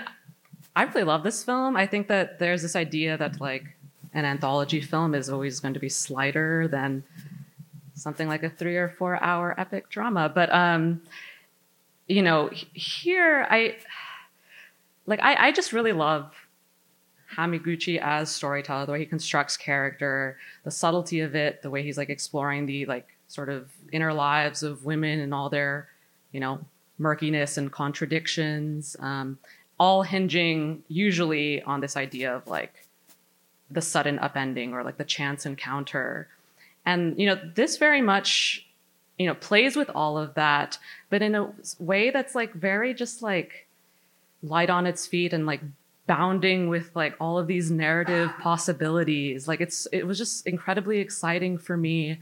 I 0.75 0.83
really 0.83 1.03
love 1.03 1.23
this 1.23 1.43
film. 1.43 1.75
I 1.75 1.87
think 1.87 2.07
that 2.07 2.39
there's 2.39 2.61
this 2.61 2.75
idea 2.75 3.17
that 3.17 3.41
like 3.41 3.65
an 4.13 4.25
anthology 4.25 4.81
film 4.81 5.13
is 5.13 5.29
always 5.29 5.59
going 5.59 5.73
to 5.73 5.79
be 5.79 5.89
slighter 5.89 6.67
than 6.67 7.03
something 7.93 8.27
like 8.27 8.43
a 8.43 8.49
three 8.49 8.77
or 8.77 8.89
four 8.89 9.21
hour 9.21 9.53
epic 9.59 9.89
drama. 9.89 10.31
But 10.33 10.53
um, 10.53 11.01
you 12.07 12.21
know, 12.21 12.49
here 12.73 13.45
I 13.49 13.77
like 15.05 15.19
I, 15.21 15.47
I 15.47 15.51
just 15.51 15.73
really 15.73 15.93
love 15.93 16.33
Hamaguchi 17.35 17.99
as 17.99 18.29
storyteller, 18.29 18.85
the 18.85 18.91
way 18.91 18.99
he 18.99 19.05
constructs 19.05 19.55
character, 19.57 20.37
the 20.63 20.71
subtlety 20.71 21.19
of 21.19 21.35
it, 21.35 21.61
the 21.61 21.69
way 21.69 21.83
he's 21.83 21.97
like 21.97 22.09
exploring 22.09 22.65
the 22.65 22.85
like 22.85 23.07
sort 23.27 23.49
of 23.49 23.69
inner 23.91 24.13
lives 24.13 24.63
of 24.63 24.85
women 24.85 25.19
and 25.19 25.33
all 25.33 25.49
their, 25.49 25.89
you 26.31 26.39
know, 26.39 26.59
murkiness 26.99 27.57
and 27.57 27.71
contradictions, 27.71 28.95
um, 28.99 29.39
all 29.79 30.03
hinging 30.03 30.83
usually 30.87 31.61
on 31.63 31.79
this 31.79 31.95
idea 31.95 32.35
of 32.35 32.45
like 32.47 32.85
the 33.71 33.81
sudden 33.81 34.19
upending 34.19 34.73
or 34.73 34.83
like 34.83 34.97
the 34.97 35.03
chance 35.03 35.45
encounter. 35.45 36.27
And 36.85 37.17
you 37.19 37.25
know, 37.25 37.39
this 37.55 37.77
very 37.77 38.01
much 38.01 38.65
you 39.19 39.27
know, 39.27 39.35
plays 39.35 39.75
with 39.75 39.91
all 39.93 40.17
of 40.17 40.33
that, 40.35 40.77
but 41.09 41.21
in 41.21 41.35
a 41.35 41.51
way 41.77 42.09
that's 42.09 42.33
like 42.33 42.53
very 42.53 42.93
just 42.93 43.21
like 43.21 43.67
light 44.41 44.69
on 44.69 44.87
its 44.87 45.05
feet 45.05 45.33
and 45.33 45.45
like 45.45 45.61
bounding 46.07 46.69
with 46.69 46.89
like 46.95 47.15
all 47.19 47.37
of 47.37 47.45
these 47.45 47.69
narrative 47.69 48.31
possibilities. 48.39 49.47
Like 49.47 49.59
it's 49.59 49.87
it 49.91 50.07
was 50.07 50.17
just 50.17 50.47
incredibly 50.47 50.99
exciting 50.99 51.57
for 51.57 51.75
me. 51.75 52.17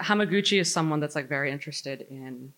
Hamaguchi 0.00 0.60
is 0.60 0.70
someone 0.70 1.00
that's 1.00 1.14
like 1.14 1.28
very 1.28 1.50
interested 1.50 2.06
in 2.10 2.52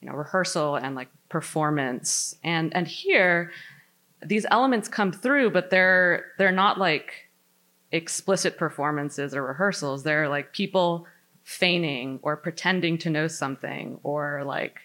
you 0.00 0.08
know 0.08 0.14
rehearsal 0.14 0.76
and 0.76 0.94
like 0.94 1.08
performance. 1.28 2.34
And 2.42 2.74
and 2.74 2.86
here 2.86 3.52
these 4.24 4.44
elements 4.50 4.88
come 4.88 5.12
through 5.12 5.50
but 5.50 5.70
they're 5.70 6.26
they're 6.38 6.52
not 6.52 6.78
like 6.78 7.28
explicit 7.92 8.56
performances 8.56 9.34
or 9.34 9.42
rehearsals. 9.42 10.02
They're 10.02 10.28
like 10.28 10.52
people 10.52 11.06
feigning 11.42 12.20
or 12.22 12.36
pretending 12.36 12.98
to 12.98 13.10
know 13.10 13.26
something 13.26 13.98
or 14.02 14.44
like 14.44 14.80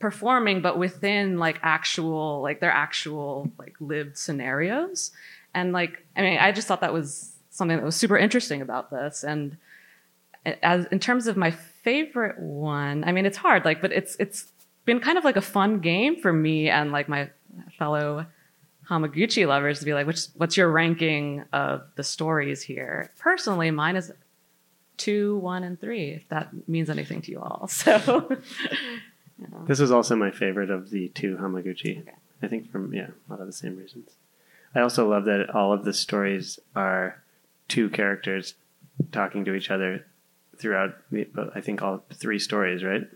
performing 0.00 0.60
but 0.60 0.78
within 0.78 1.38
like 1.38 1.58
actual 1.62 2.40
like 2.42 2.60
their 2.60 2.72
actual 2.72 3.50
like 3.58 3.74
lived 3.80 4.16
scenarios. 4.18 5.12
And 5.54 5.72
like 5.72 6.04
i 6.16 6.22
mean 6.22 6.38
i 6.38 6.50
just 6.50 6.66
thought 6.66 6.80
that 6.80 6.92
was 6.92 7.34
something 7.54 7.76
that 7.76 7.84
was 7.84 7.96
super 7.96 8.18
interesting 8.18 8.60
about 8.60 8.90
this. 8.90 9.22
And 9.22 9.56
as 10.62 10.86
in 10.86 10.98
terms 10.98 11.26
of 11.26 11.36
my 11.36 11.50
favorite 11.50 12.38
one 12.38 13.04
i 13.04 13.12
mean 13.12 13.26
it's 13.26 13.36
hard 13.36 13.64
like 13.64 13.80
but 13.80 13.92
it's 13.92 14.16
it's 14.18 14.52
been 14.84 15.00
kind 15.00 15.16
of 15.18 15.24
like 15.24 15.36
a 15.36 15.42
fun 15.42 15.80
game 15.80 16.20
for 16.20 16.32
me 16.32 16.68
and 16.68 16.92
like 16.92 17.08
my 17.08 17.28
fellow 17.78 18.26
hamaguchi 18.88 19.46
lovers 19.46 19.78
to 19.78 19.84
be 19.84 19.94
like 19.94 20.06
which 20.06 20.26
what's 20.36 20.56
your 20.56 20.70
ranking 20.70 21.42
of 21.52 21.82
the 21.96 22.02
stories 22.02 22.62
here 22.62 23.10
personally 23.18 23.70
mine 23.70 23.96
is 23.96 24.12
two 24.96 25.38
one 25.38 25.64
and 25.64 25.80
three 25.80 26.10
if 26.10 26.28
that 26.28 26.50
means 26.68 26.90
anything 26.90 27.22
to 27.22 27.30
you 27.30 27.40
all 27.40 27.66
so 27.68 28.26
you 29.38 29.46
know. 29.50 29.64
This 29.66 29.80
is 29.80 29.90
also 29.90 30.16
my 30.16 30.30
favorite 30.30 30.70
of 30.70 30.90
the 30.90 31.08
two 31.08 31.36
Hamaguchi. 31.36 32.00
Okay. 32.00 32.12
I 32.42 32.48
think 32.48 32.70
from 32.70 32.92
yeah, 32.92 33.08
a 33.28 33.32
lot 33.32 33.40
of 33.40 33.46
the 33.46 33.52
same 33.52 33.76
reasons. 33.76 34.10
I 34.74 34.80
also 34.80 35.08
love 35.08 35.24
that 35.24 35.50
all 35.50 35.72
of 35.72 35.84
the 35.84 35.92
stories 35.92 36.58
are 36.74 37.22
two 37.68 37.88
characters 37.88 38.54
talking 39.12 39.44
to 39.44 39.54
each 39.54 39.70
other 39.70 40.04
throughout. 40.58 40.96
The, 41.10 41.24
but 41.32 41.50
I 41.54 41.60
think 41.60 41.82
all 41.82 42.04
three 42.12 42.38
stories, 42.38 42.82
right? 42.84 43.08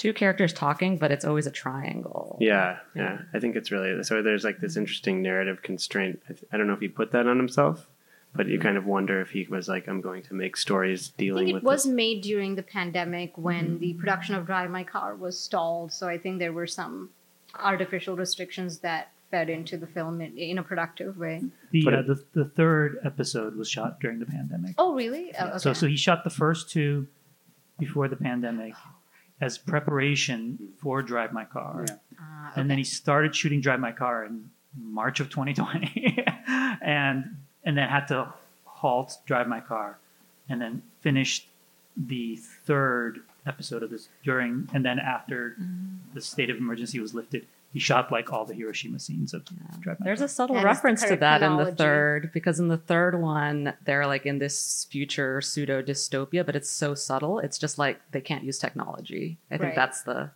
two 0.00 0.14
characters 0.14 0.54
talking 0.54 0.96
but 0.96 1.12
it's 1.12 1.26
always 1.26 1.46
a 1.46 1.50
triangle 1.50 2.38
Yeah, 2.40 2.78
yeah. 2.96 3.18
I 3.34 3.38
think 3.38 3.54
it's 3.54 3.70
really 3.70 4.02
so. 4.02 4.22
There's 4.22 4.44
like 4.44 4.58
this 4.58 4.76
interesting 4.76 5.20
narrative 5.20 5.62
constraint. 5.62 6.22
I, 6.28 6.32
th- 6.32 6.44
I 6.50 6.56
don't 6.56 6.66
know 6.66 6.72
if 6.72 6.80
he 6.80 6.88
put 6.88 7.12
that 7.12 7.26
on 7.26 7.36
himself, 7.36 7.86
but 8.34 8.46
you 8.46 8.58
kind 8.58 8.78
of 8.78 8.86
wonder 8.86 9.20
if 9.20 9.30
he 9.30 9.46
was 9.50 9.68
like, 9.68 9.88
"I'm 9.88 10.00
going 10.00 10.22
to 10.22 10.34
make 10.34 10.56
stories 10.56 11.10
dealing." 11.10 11.20
I 11.20 11.26
dealing 11.26 11.46
think 11.46 11.54
with." 11.56 11.62
it 11.64 11.66
was 11.66 11.84
this. 11.84 11.92
made 11.92 12.22
during 12.22 12.54
the 12.54 12.62
pandemic 12.62 13.36
when 13.36 13.78
the 13.78 13.92
production 13.94 14.34
of 14.36 14.46
Drive 14.46 14.70
My 14.70 14.84
Car 14.84 15.14
was 15.14 15.38
stalled. 15.38 15.92
So 15.92 16.08
I 16.08 16.16
think 16.16 16.38
there 16.38 16.52
were 16.52 16.66
some 16.66 17.10
artificial 17.58 18.16
restrictions 18.16 18.78
that 18.78 19.10
fed 19.30 19.48
into 19.48 19.76
the 19.76 19.86
film 19.86 20.20
in, 20.20 20.36
in 20.36 20.58
a 20.58 20.62
productive 20.62 21.16
way. 21.16 21.42
The, 21.70 21.86
uh, 21.86 22.02
the 22.02 22.24
the 22.32 22.44
third 22.44 22.98
episode 23.04 23.56
was 23.56 23.68
shot 23.68 24.00
during 24.00 24.18
the 24.18 24.26
pandemic. 24.26 24.74
Oh, 24.78 24.94
really? 24.94 25.32
Oh, 25.38 25.48
okay. 25.48 25.58
So 25.58 25.72
so 25.72 25.86
he 25.86 25.96
shot 25.96 26.24
the 26.24 26.30
first 26.30 26.70
two 26.70 27.06
before 27.78 28.08
the 28.08 28.16
pandemic 28.16 28.74
as 29.40 29.56
preparation 29.56 30.58
for 30.78 31.02
Drive 31.02 31.32
My 31.32 31.44
Car. 31.44 31.86
Yeah. 31.88 31.96
Ah, 32.20 32.52
and 32.56 32.70
then 32.70 32.78
he 32.78 32.84
started 32.84 33.34
shooting 33.34 33.60
Drive 33.60 33.80
My 33.80 33.92
Car 33.92 34.24
in 34.24 34.50
March 34.76 35.20
of 35.20 35.30
2020, 35.30 36.24
and 36.82 37.36
and 37.64 37.78
then 37.78 37.88
had 37.88 38.06
to 38.08 38.32
halt 38.64 39.18
Drive 39.26 39.48
My 39.48 39.60
Car, 39.60 39.98
and 40.48 40.60
then 40.60 40.82
finished 41.00 41.46
the 41.96 42.36
third 42.36 43.20
episode 43.46 43.82
of 43.82 43.90
this 43.90 44.08
during, 44.22 44.68
and 44.74 44.84
then 44.84 44.98
after 44.98 45.56
the 46.14 46.20
state 46.20 46.50
of 46.50 46.56
emergency 46.56 47.00
was 47.00 47.14
lifted, 47.14 47.46
he 47.72 47.78
shot 47.78 48.10
like 48.10 48.32
all 48.32 48.44
the 48.44 48.54
Hiroshima 48.54 48.98
scenes 48.98 49.32
of 49.32 49.44
Drive 49.80 50.00
My 50.00 50.04
There's 50.04 50.18
Car. 50.18 50.26
a 50.26 50.28
subtle 50.28 50.54
That 50.56 50.60
is 50.60 50.62
the 50.62 50.66
reference 50.66 51.00
to 51.02 51.06
correct 51.08 51.20
that 51.20 51.42
in 51.42 51.56
the 51.56 51.72
third, 51.72 52.30
because 52.32 52.58
in 52.58 52.68
the 52.68 52.76
third 52.76 53.20
one, 53.20 53.74
they're 53.84 54.06
like 54.06 54.26
in 54.26 54.38
this 54.38 54.86
future 54.90 55.40
pseudo 55.40 55.80
dystopia, 55.82 56.44
but 56.44 56.56
it's 56.56 56.68
so 56.70 56.94
subtle. 56.94 57.38
It's 57.38 57.58
just 57.58 57.78
like 57.78 58.00
they 58.10 58.20
can't 58.20 58.42
use 58.44 58.58
technology. 58.58 59.38
I 59.50 59.58
think 59.58 59.74
that's 59.76 60.02
the 60.02 60.30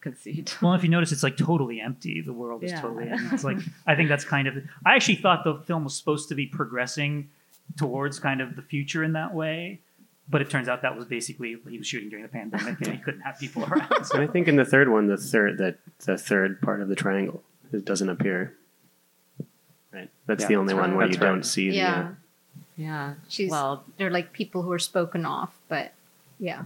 conceit. 0.00 0.56
Well, 0.60 0.74
if 0.74 0.82
you 0.82 0.88
notice, 0.88 1.12
it's 1.12 1.22
like 1.22 1.36
totally 1.36 1.80
empty. 1.80 2.20
The 2.20 2.32
world 2.32 2.64
is 2.64 2.72
Yeah. 2.72 2.80
totally 2.80 3.08
empty. 3.08 3.24
It's 3.32 3.44
like 3.44 3.58
I 3.86 3.94
think 3.94 4.08
that's 4.08 4.24
kind 4.24 4.48
of. 4.48 4.56
I 4.84 4.94
actually 4.96 5.16
thought 5.16 5.44
the 5.44 5.58
film 5.64 5.84
was 5.84 5.96
supposed 5.96 6.28
to 6.30 6.34
be 6.34 6.46
progressing 6.46 7.30
towards 7.78 8.18
kind 8.18 8.40
of 8.40 8.56
the 8.56 8.62
future 8.62 9.04
in 9.04 9.12
that 9.12 9.32
way, 9.32 9.80
but 10.28 10.40
it 10.40 10.48
turns 10.50 10.68
out 10.68 10.82
that 10.82 10.96
was 10.96 11.04
basically 11.04 11.56
he 11.68 11.78
was 11.78 11.86
shooting 11.86 12.08
during 12.08 12.22
the 12.22 12.28
pandemic 12.28 12.80
and 12.80 12.92
he 12.96 12.98
couldn't 12.98 13.20
have 13.22 13.38
people 13.38 13.64
around. 13.64 13.90
And 14.14 14.22
I 14.22 14.26
think 14.26 14.48
in 14.48 14.56
the 14.56 14.64
third 14.64 14.88
one, 14.88 15.06
the 15.08 15.16
third 15.16 15.58
that 15.58 15.78
the 16.06 16.16
third 16.16 16.60
part 16.60 16.80
of 16.80 16.88
the 16.88 16.96
triangle 16.96 17.42
it 17.72 17.84
doesn't 17.84 18.08
appear. 18.08 18.54
Right. 19.92 20.10
That's 20.26 20.42
Yeah, 20.42 20.48
the 20.48 20.56
only 20.56 20.74
that's 20.74 20.80
one 20.80 20.90
right. 20.90 20.96
where 20.96 21.06
That's 21.06 21.18
you 21.18 21.24
right. 21.24 21.32
don't 21.32 21.42
see 21.44 21.70
the. 21.70 21.76
yeah. 21.76 22.00
uh, 22.00 22.14
Yeah. 22.76 23.14
She's 23.28 23.50
well, 23.50 23.84
they're 23.98 24.10
like 24.10 24.32
people 24.32 24.62
who 24.62 24.72
are 24.72 24.78
spoken 24.78 25.26
off, 25.26 25.54
but 25.68 25.92
yeah. 26.38 26.62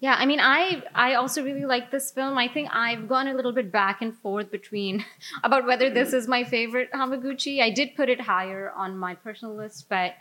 Yeah, 0.00 0.16
I 0.18 0.26
mean 0.26 0.40
I 0.40 0.82
I 0.94 1.14
also 1.14 1.42
really 1.42 1.64
like 1.64 1.90
this 1.90 2.10
film. 2.10 2.36
I 2.36 2.48
think 2.48 2.68
I've 2.72 3.08
gone 3.08 3.26
a 3.26 3.34
little 3.34 3.52
bit 3.52 3.72
back 3.72 4.02
and 4.02 4.14
forth 4.18 4.50
between 4.50 5.04
about 5.44 5.66
whether 5.66 5.88
this 5.90 6.12
is 6.12 6.28
my 6.28 6.44
favorite 6.44 6.90
Hamaguchi. 6.92 7.60
I 7.62 7.70
did 7.70 7.96
put 7.96 8.08
it 8.08 8.20
higher 8.20 8.70
on 8.76 8.96
my 8.98 9.14
personal 9.14 9.54
list, 9.54 9.86
but 9.88 10.14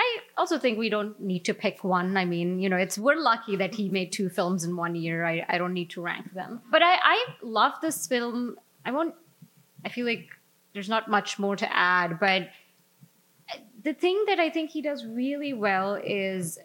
I 0.00 0.18
also 0.38 0.58
think 0.58 0.78
we 0.78 0.88
don't 0.88 1.20
need 1.20 1.44
to 1.44 1.54
pick 1.54 1.84
one. 1.84 2.16
I 2.16 2.24
mean, 2.24 2.58
you 2.58 2.68
know, 2.70 2.76
it's 2.76 2.96
we're 2.96 3.20
lucky 3.20 3.56
that 3.56 3.74
he 3.74 3.90
made 3.90 4.12
two 4.12 4.30
films 4.30 4.64
in 4.64 4.74
one 4.74 4.94
year. 4.94 5.26
I, 5.26 5.44
I 5.48 5.58
don't 5.58 5.74
need 5.74 5.90
to 5.90 6.00
rank 6.00 6.32
them. 6.32 6.62
But 6.70 6.82
I, 6.82 6.94
I 6.94 7.24
love 7.42 7.74
this 7.82 8.06
film. 8.06 8.56
I 8.84 8.92
won't 8.92 9.14
I 9.84 9.88
feel 9.88 10.06
like 10.06 10.28
there's 10.72 10.88
not 10.88 11.08
much 11.08 11.38
more 11.38 11.56
to 11.56 11.76
add, 11.76 12.18
but 12.20 12.48
the 13.82 13.94
thing 13.94 14.24
that 14.26 14.38
I 14.38 14.50
think 14.50 14.70
he 14.70 14.82
does 14.82 15.04
really 15.06 15.52
well 15.52 15.94
is, 15.94 16.58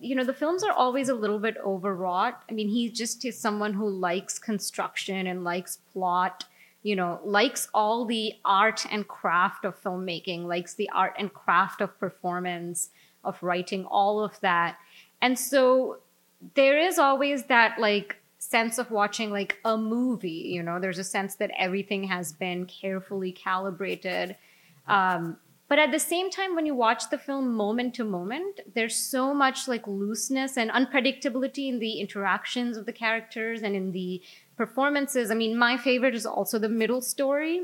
you 0.00 0.14
know, 0.14 0.24
the 0.24 0.34
films 0.34 0.62
are 0.64 0.72
always 0.72 1.08
a 1.08 1.14
little 1.14 1.38
bit 1.38 1.56
overwrought. 1.64 2.42
I 2.50 2.52
mean, 2.52 2.68
he 2.68 2.90
just 2.90 3.24
is 3.24 3.38
someone 3.38 3.74
who 3.74 3.88
likes 3.88 4.38
construction 4.38 5.26
and 5.26 5.44
likes 5.44 5.78
plot, 5.92 6.44
you 6.82 6.96
know, 6.96 7.20
likes 7.24 7.68
all 7.72 8.04
the 8.04 8.34
art 8.44 8.84
and 8.90 9.06
craft 9.06 9.64
of 9.64 9.80
filmmaking, 9.80 10.44
likes 10.44 10.74
the 10.74 10.90
art 10.90 11.14
and 11.18 11.32
craft 11.32 11.80
of 11.80 11.98
performance, 11.98 12.90
of 13.24 13.40
writing, 13.42 13.84
all 13.84 14.22
of 14.22 14.38
that. 14.40 14.76
And 15.20 15.38
so 15.38 15.98
there 16.54 16.78
is 16.78 16.98
always 16.98 17.44
that 17.44 17.78
like 17.78 18.16
sense 18.38 18.78
of 18.78 18.90
watching 18.90 19.30
like 19.30 19.58
a 19.64 19.76
movie, 19.76 20.50
you 20.52 20.62
know, 20.62 20.80
there's 20.80 20.98
a 20.98 21.04
sense 21.04 21.36
that 21.36 21.52
everything 21.56 22.02
has 22.04 22.32
been 22.32 22.66
carefully 22.66 23.30
calibrated. 23.30 24.36
Um, 24.88 25.36
but 25.72 25.78
at 25.78 25.90
the 25.90 25.98
same 25.98 26.28
time, 26.28 26.54
when 26.54 26.66
you 26.66 26.74
watch 26.74 27.08
the 27.08 27.16
film 27.16 27.54
moment 27.56 27.94
to 27.94 28.04
moment, 28.04 28.60
there's 28.74 28.94
so 28.94 29.32
much 29.32 29.66
like 29.66 29.86
looseness 29.86 30.58
and 30.58 30.70
unpredictability 30.70 31.66
in 31.66 31.78
the 31.78 31.92
interactions 31.98 32.76
of 32.76 32.84
the 32.84 32.92
characters 32.92 33.62
and 33.62 33.74
in 33.74 33.90
the 33.90 34.20
performances. 34.54 35.30
I 35.30 35.34
mean, 35.34 35.56
my 35.56 35.78
favorite 35.78 36.14
is 36.14 36.26
also 36.26 36.58
the 36.58 36.68
middle 36.68 37.00
story. 37.00 37.62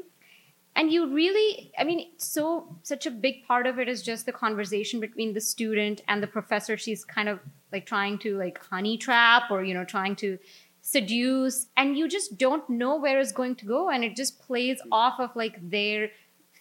And 0.74 0.90
you 0.90 1.14
really, 1.14 1.70
I 1.78 1.84
mean, 1.84 2.12
so 2.16 2.78
such 2.82 3.04
a 3.04 3.11
big 3.11 3.44
part 3.46 3.66
of 3.66 3.78
it 3.78 3.90
is 3.90 4.02
just 4.02 4.24
the 4.24 4.32
conversation 4.32 5.00
between 5.00 5.34
the 5.34 5.42
student 5.42 6.00
and 6.09 6.22
the 6.22 6.28
professor. 6.28 6.78
She's 6.78 7.04
kind 7.04 7.28
of 7.28 7.40
like 7.72 7.84
trying 7.84 8.16
to 8.20 8.38
like 8.38 8.59
honey 8.70 8.96
trap 8.96 9.50
or, 9.50 9.62
you 9.62 9.74
know, 9.74 9.84
trying 9.84 10.16
to 10.16 10.38
seduce. 10.80 11.66
And 11.76 11.98
you 11.98 12.09
just 12.09 12.38
don't 12.38 12.70
know 12.70 12.96
where 12.96 13.20
it's 13.20 13.32
going 13.32 13.56
to 13.56 13.66
go. 13.66 13.90
And 13.90 14.02
it 14.02 14.16
just 14.16 14.40
plays 14.40 14.80
off 14.90 15.20
of 15.20 15.36
like 15.36 15.59
their 15.61 16.09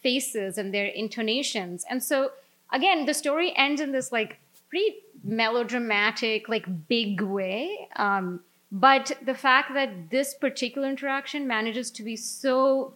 faces 0.02 0.58
and 0.58 0.74
their 0.74 0.86
intonations. 0.86 1.86
And 1.90 2.04
so 2.04 2.32
again, 2.72 3.06
the 3.06 3.14
story 3.14 3.54
ends 3.56 3.82
in 3.82 3.92
this 3.92 4.12
like 4.12 4.40
pretty 4.70 4.98
melodramatic, 5.24 6.50
like 6.50 6.88
big 6.88 7.22
way. 7.22 7.88
Um, 7.96 8.42
but 8.72 9.12
the 9.26 9.34
fact 9.34 9.74
that 9.74 10.10
this 10.10 10.34
particular 10.34 10.90
interaction 10.90 11.48
manages 11.48 11.90
to 11.92 12.04
be 12.04 12.16
so, 12.18 12.94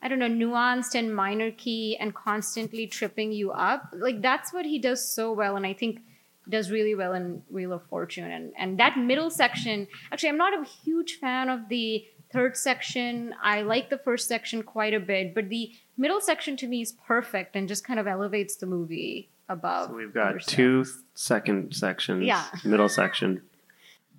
I 0.00 0.08
don't 0.08 0.20
know, 0.20 0.28
nuanced 0.28 0.94
and 0.94 1.14
minor 1.14 1.50
key 1.50 1.96
and 1.98 2.14
constantly 2.14 2.86
tripping 2.86 3.32
you 3.32 3.50
up, 3.50 3.92
like 3.92 4.22
that's 4.22 4.52
what 4.52 4.66
he 4.66 4.78
does 4.78 5.04
so 5.04 5.32
well. 5.32 5.56
And 5.56 5.66
I 5.66 5.72
think 5.72 6.00
does 6.48 6.70
really 6.70 6.94
well 6.94 7.12
in 7.12 7.42
Wheel 7.48 7.72
of 7.72 7.82
Fortune. 7.84 8.30
And 8.30 8.52
and 8.56 8.78
that 8.78 8.98
middle 8.98 9.30
section, 9.30 9.86
actually, 10.12 10.30
I'm 10.30 10.36
not 10.36 10.54
a 10.54 10.64
huge 10.64 11.18
fan 11.18 11.48
of 11.48 11.68
the 11.68 12.04
third 12.32 12.56
section. 12.56 13.34
I 13.42 13.62
like 13.62 13.90
the 13.90 13.98
first 13.98 14.28
section 14.28 14.62
quite 14.62 14.94
a 14.94 15.00
bit, 15.00 15.34
but 15.34 15.48
the 15.48 15.72
middle 15.96 16.20
section 16.20 16.56
to 16.58 16.66
me 16.66 16.82
is 16.82 16.92
perfect 16.92 17.56
and 17.56 17.68
just 17.68 17.84
kind 17.84 17.98
of 18.00 18.06
elevates 18.06 18.56
the 18.56 18.66
movie 18.66 19.28
above. 19.48 19.88
So 19.90 19.94
we've 19.96 20.16
other 20.16 20.34
got 20.34 20.42
stuff. 20.42 20.54
two 20.54 20.84
second 21.14 21.74
sections. 21.74 22.24
Yeah. 22.24 22.44
Middle 22.64 22.88
section. 22.88 23.42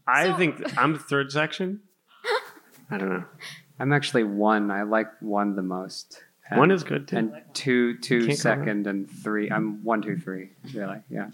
I 0.08 0.26
So- 0.28 0.38
think 0.38 0.78
I'm 0.78 0.94
the 0.94 1.00
third 1.00 1.32
section. 1.32 1.82
I 2.90 2.98
don't 2.98 3.10
know. 3.10 3.24
I'm 3.80 3.94
actually 3.94 4.24
one. 4.26 4.70
I 4.70 4.84
like 4.84 5.08
one 5.22 5.56
the 5.56 5.62
most. 5.62 6.24
And, 6.50 6.60
One 6.60 6.72
is 6.72 6.84
good 6.84 7.08
too. 7.08 7.16
and 7.18 7.42
two, 7.54 7.98
two 8.00 8.28
Can't 8.28 8.38
second, 8.38 8.86
and 8.88 9.10
three. 9.10 9.50
I'm 9.50 9.82
one, 9.86 10.02
two, 10.02 10.18
three. 10.18 10.50
Really, 10.74 10.98
yeah. 11.10 11.30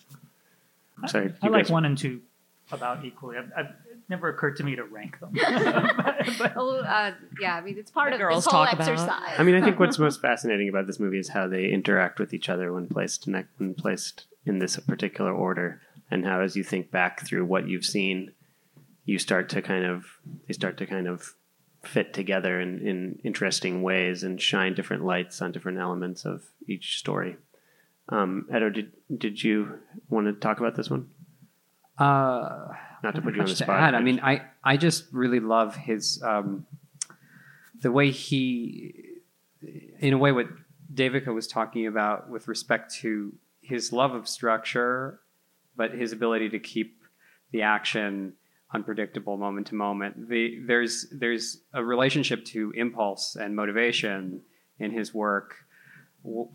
I'm 1.01 1.07
Sorry. 1.07 1.33
I 1.41 1.45
you 1.47 1.51
like 1.51 1.63
guys- 1.63 1.71
one 1.71 1.85
and 1.85 1.97
two 1.97 2.21
about 2.71 3.03
equally. 3.03 3.37
I, 3.37 3.61
I, 3.61 3.69
never 4.09 4.29
occurred 4.29 4.55
to 4.57 4.63
me 4.63 4.75
to 4.75 4.83
rank 4.83 5.19
them. 5.19 5.33
But- 6.39 6.53
Oh, 6.55 6.77
uh, 6.79 7.13
yeah. 7.39 7.55
I 7.55 7.61
mean, 7.61 7.77
it's 7.77 7.91
part 7.91 8.11
The 8.11 8.15
of 8.15 8.19
girls 8.21 8.43
this 8.45 8.51
whole 8.51 8.65
talk 8.65 8.73
about 8.73 8.87
exercise. 8.89 9.35
I 9.37 9.43
mean, 9.43 9.55
I 9.55 9.61
think 9.61 9.79
what's 9.79 9.97
most 9.99 10.21
fascinating 10.21 10.67
about 10.69 10.87
this 10.87 10.99
movie 10.99 11.19
is 11.19 11.29
how 11.29 11.47
they 11.47 11.69
interact 11.69 12.19
with 12.19 12.33
each 12.33 12.49
other 12.49 12.73
when 12.73 12.87
placed 12.87 13.27
ne- 13.27 13.45
when 13.57 13.73
placed 13.73 14.25
in 14.45 14.59
this 14.59 14.77
particular 14.77 15.31
order, 15.33 15.81
and 16.11 16.25
how 16.25 16.41
as 16.41 16.55
you 16.55 16.63
think 16.63 16.91
back 16.91 17.25
through 17.25 17.45
what 17.45 17.67
you've 17.67 17.85
seen, 17.85 18.31
you 19.05 19.19
start 19.19 19.49
to 19.49 19.61
kind 19.61 19.85
of 19.85 20.05
they 20.47 20.53
start 20.53 20.77
to 20.77 20.85
kind 20.85 21.07
of 21.07 21.33
fit 21.83 22.13
together 22.13 22.59
in, 22.59 22.85
in 22.85 23.19
interesting 23.23 23.81
ways 23.83 24.23
and 24.23 24.41
shine 24.41 24.73
different 24.73 25.05
lights 25.05 25.41
on 25.41 25.51
different 25.51 25.77
elements 25.77 26.25
of 26.25 26.43
each 26.67 26.97
story. 26.97 27.37
Um, 28.09 28.47
Edo, 28.53 28.69
did 28.69 28.91
did 29.17 29.43
you 29.43 29.79
want 30.09 30.27
to 30.27 30.33
talk 30.33 30.59
about 30.59 30.75
this 30.75 30.89
one? 30.89 31.09
Uh, 31.97 32.67
Not 33.03 33.15
to 33.15 33.21
put 33.21 33.35
you 33.35 33.41
on 33.41 33.47
the 33.47 33.55
spot. 33.55 33.95
I 33.95 34.01
mean, 34.01 34.19
I 34.21 34.43
I 34.63 34.77
just 34.77 35.05
really 35.11 35.39
love 35.39 35.75
his 35.75 36.21
um, 36.23 36.65
the 37.81 37.91
way 37.91 38.11
he, 38.11 38.93
in 39.99 40.13
a 40.13 40.17
way, 40.17 40.31
what 40.31 40.47
Devika 40.93 41.33
was 41.33 41.47
talking 41.47 41.87
about 41.87 42.29
with 42.29 42.47
respect 42.47 42.93
to 42.95 43.33
his 43.61 43.91
love 43.91 44.13
of 44.13 44.27
structure, 44.27 45.19
but 45.75 45.91
his 45.91 46.11
ability 46.11 46.49
to 46.49 46.59
keep 46.59 47.01
the 47.51 47.61
action 47.61 48.33
unpredictable 48.73 49.37
moment 49.37 49.67
to 49.67 49.75
moment. 49.75 50.29
The, 50.29 50.59
there's 50.65 51.07
there's 51.11 51.61
a 51.73 51.83
relationship 51.83 52.45
to 52.45 52.71
impulse 52.75 53.35
and 53.35 53.55
motivation 53.55 54.41
in 54.79 54.91
his 54.91 55.13
work 55.13 55.55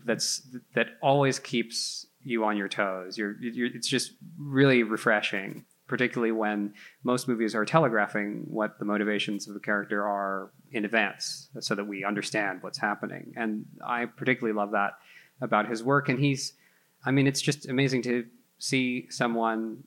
that's 0.05 0.47
that 0.75 0.87
always 1.01 1.39
keeps 1.39 2.05
you 2.23 2.43
on 2.45 2.57
your 2.57 2.69
toes. 2.69 3.17
You're, 3.17 3.35
you're 3.39 3.67
it's 3.67 3.87
just 3.87 4.13
really 4.37 4.83
refreshing, 4.83 5.65
particularly 5.87 6.31
when 6.31 6.73
most 7.03 7.27
movies 7.27 7.53
are 7.55 7.65
telegraphing 7.65 8.45
what 8.47 8.79
the 8.79 8.85
motivations 8.85 9.47
of 9.47 9.53
the 9.53 9.59
character 9.59 10.05
are 10.05 10.51
in 10.71 10.85
advance, 10.85 11.49
so 11.59 11.75
that 11.75 11.85
we 11.85 12.03
understand 12.03 12.63
what's 12.63 12.79
happening. 12.79 13.33
And 13.35 13.65
I 13.85 14.05
particularly 14.05 14.55
love 14.55 14.71
that 14.71 14.93
about 15.41 15.67
his 15.67 15.83
work. 15.83 16.09
And 16.09 16.19
he's, 16.19 16.53
I 17.05 17.11
mean, 17.11 17.27
it's 17.27 17.41
just 17.41 17.67
amazing 17.67 18.01
to 18.03 18.25
see 18.57 19.07
someone 19.09 19.83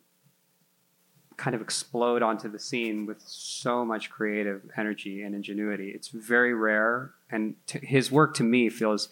kind 1.37 1.55
of 1.55 1.61
explode 1.61 2.22
onto 2.22 2.51
the 2.51 2.59
scene 2.59 3.05
with 3.05 3.22
so 3.26 3.84
much 3.84 4.11
creative 4.11 4.62
energy 4.76 5.22
and 5.22 5.34
ingenuity. 5.34 5.91
It's 5.95 6.09
very 6.09 6.55
rare, 6.55 7.12
and 7.30 7.57
his 7.66 8.11
work 8.11 8.34
to 8.37 8.43
me 8.43 8.70
feels 8.70 9.09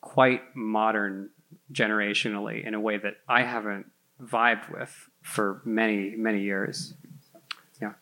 quite 0.00 0.42
modern 0.54 1.30
generationally 1.72 2.66
in 2.66 2.74
a 2.74 2.80
way 2.80 2.98
that 2.98 3.14
I 3.28 3.42
haven't 3.42 3.86
vibed 4.22 4.70
with 4.72 5.08
for 5.22 5.60
many 5.64 6.14
many 6.16 6.42
years. 6.42 6.94
Yeah. 7.80 7.92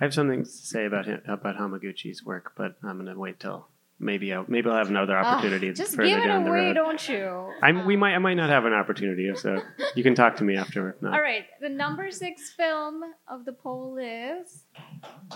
I 0.00 0.04
have 0.04 0.14
something 0.14 0.44
to 0.44 0.48
say 0.48 0.84
about 0.86 1.06
him, 1.06 1.20
about 1.26 1.56
Hamaguchi's 1.56 2.24
work, 2.24 2.52
but 2.56 2.76
I'm 2.82 2.96
going 2.96 3.12
to 3.12 3.18
wait 3.18 3.38
till 3.40 3.68
maybe 4.02 4.32
I'll, 4.32 4.46
maybe 4.48 4.68
I'll 4.70 4.76
have 4.76 4.88
another 4.88 5.16
opportunity 5.16 5.68
Ugh, 5.68 5.74
just 5.76 5.94
further 5.94 6.08
give 6.08 6.18
it 6.18 6.26
down 6.26 6.44
the 6.44 6.50
away, 6.50 6.66
road. 6.68 6.74
don't 6.74 7.08
you? 7.08 7.52
I'm, 7.62 7.84
we 7.86 7.94
Um, 7.94 8.00
might 8.00 8.14
I 8.14 8.18
might 8.18 8.34
not 8.34 8.48
have 8.48 8.64
an 8.64 8.72
opportunity, 8.72 9.30
so 9.36 9.60
you 9.94 10.02
can 10.02 10.14
talk 10.14 10.36
to 10.36 10.44
me 10.44 10.56
after. 10.56 10.88
If 10.90 11.02
not. 11.02 11.12
All 11.14 11.20
right, 11.20 11.44
the 11.60 11.68
number 11.68 12.10
six 12.10 12.50
film 12.50 13.02
of 13.28 13.44
the 13.44 13.52
poll 13.52 13.98
is 14.00 14.64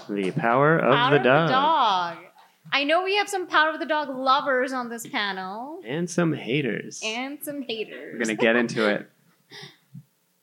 The 0.08 0.30
power 0.32 0.78
of 0.78 0.94
Power 0.94 1.10
the 1.10 1.16
of 1.16 1.22
the 1.22 1.28
dog 1.28 1.48
Dog. 1.50 2.24
I 2.72 2.84
know 2.84 3.04
we 3.04 3.16
have 3.16 3.28
some 3.28 3.46
Power 3.46 3.70
of 3.70 3.78
the 3.78 3.86
Dog 3.86 4.08
lovers 4.08 4.72
on 4.72 4.88
this 4.88 5.06
panel 5.06 5.80
and 5.86 6.08
some 6.08 6.32
haters. 6.32 7.00
and 7.04 7.38
some 7.42 7.62
haters. 7.62 8.12
We're 8.12 8.24
gonna 8.24 8.34
get 8.34 8.56
into 8.56 8.88
it. 8.88 9.10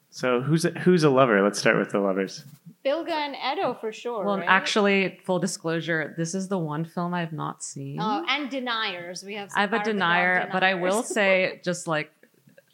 so 0.10 0.42
who's 0.42 0.66
a, 0.66 0.72
who's 0.72 1.04
a 1.04 1.10
lover? 1.10 1.42
Let's 1.42 1.60
start 1.60 1.78
with 1.78 1.90
the 1.92 2.00
lovers. 2.00 2.44
Bilge 2.84 3.10
and 3.10 3.36
Edo 3.36 3.76
for 3.76 3.92
sure. 3.92 4.26
Well, 4.26 4.38
right? 4.38 4.48
actually, 4.48 5.20
full 5.24 5.40
disclosure, 5.40 6.16
this 6.18 6.34
is 6.34 6.48
the 6.48 6.58
one 6.58 6.84
film 6.84 7.14
I've 7.14 7.34
not 7.34 7.64
seen. 7.64 8.00
Oh, 8.02 8.26
and 8.28 8.50
deniers. 8.50 9.24
We 9.24 9.36
have. 9.36 9.52
Some 9.52 9.60
I 9.60 9.62
have 9.62 9.70
a 9.74 9.78
Power 9.78 9.82
of 9.82 9.86
denier, 9.86 10.50
but 10.52 10.64
I 10.64 10.74
will 10.74 11.04
say, 11.04 11.62
just 11.64 11.86
like, 11.88 12.12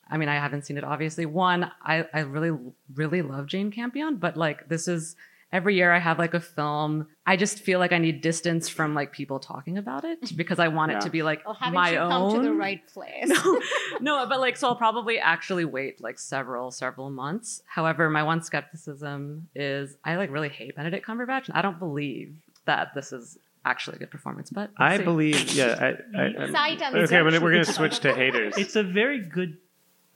I 0.09 0.17
mean, 0.17 0.29
I 0.29 0.35
haven't 0.35 0.65
seen 0.65 0.77
it 0.77 0.85
obviously. 0.85 1.25
One, 1.25 1.69
I, 1.83 2.05
I 2.13 2.19
really, 2.21 2.57
really 2.95 3.21
love 3.21 3.47
Jane 3.47 3.71
Campion, 3.71 4.15
but 4.15 4.37
like, 4.37 4.69
this 4.69 4.87
is 4.87 5.17
every 5.58 5.76
year 5.76 5.91
I 5.91 5.99
have 5.99 6.18
like 6.20 6.34
a 6.34 6.39
film. 6.39 7.08
I 7.26 7.36
just 7.36 7.60
feel 7.60 7.80
like 7.80 7.91
I 7.91 7.97
need 7.97 8.22
distance 8.22 8.70
from 8.70 8.93
like 8.93 9.12
people 9.12 9.39
talking 9.39 9.78
about 9.78 10.03
it 10.05 10.20
because 10.38 10.60
I 10.60 10.68
want 10.70 10.91
Yeah. 10.91 10.97
it 10.99 11.01
to 11.01 11.10
be 11.10 11.24
like 11.24 11.41
Oh, 11.45 11.55
my 11.72 11.91
you 11.91 11.97
own. 11.97 12.10
come 12.12 12.36
to 12.36 12.41
the 12.47 12.53
right 12.53 12.82
place? 12.88 13.28
no, 13.30 13.62
no, 14.01 14.26
but 14.30 14.39
like, 14.39 14.55
so 14.55 14.68
I'll 14.70 14.76
probably 14.76 15.18
actually 15.20 15.66
wait 15.66 15.99
like 16.01 16.20
several, 16.20 16.72
several 16.72 17.10
months. 17.10 17.62
However, 17.66 18.10
my 18.10 18.24
one 18.24 18.41
skepticism 18.43 19.47
is 19.55 19.95
I 20.05 20.16
like 20.16 20.32
really 20.32 20.49
hate 20.49 20.76
Benedict 20.76 21.05
Cumberbatch, 21.05 21.49
and 21.49 21.58
I 21.58 21.62
don't 21.62 21.80
believe 21.80 22.36
that 22.66 22.93
this 22.95 23.12
is 23.12 23.38
actually 23.66 23.95
a 23.97 23.99
good 23.99 24.12
performance. 24.12 24.49
But 24.49 24.72
I 24.78 24.97
see. 24.97 25.03
believe, 25.03 25.51
yeah. 25.53 25.76
I, 26.16 26.18
I, 26.18 26.24
I'm- 26.26 26.51
Sight 26.51 26.82
unseen. 26.82 27.01
okay, 27.03 27.18
I'm 27.18 27.26
gonna, 27.26 27.41
we're 27.41 27.51
going 27.51 27.66
to 27.66 27.74
switch 27.74 27.99
to 28.01 28.14
haters. 28.14 28.53
it's 28.58 28.76
a 28.78 28.84
very 28.84 29.20
good 29.20 29.49
All 29.49 29.55
right. 29.55 29.60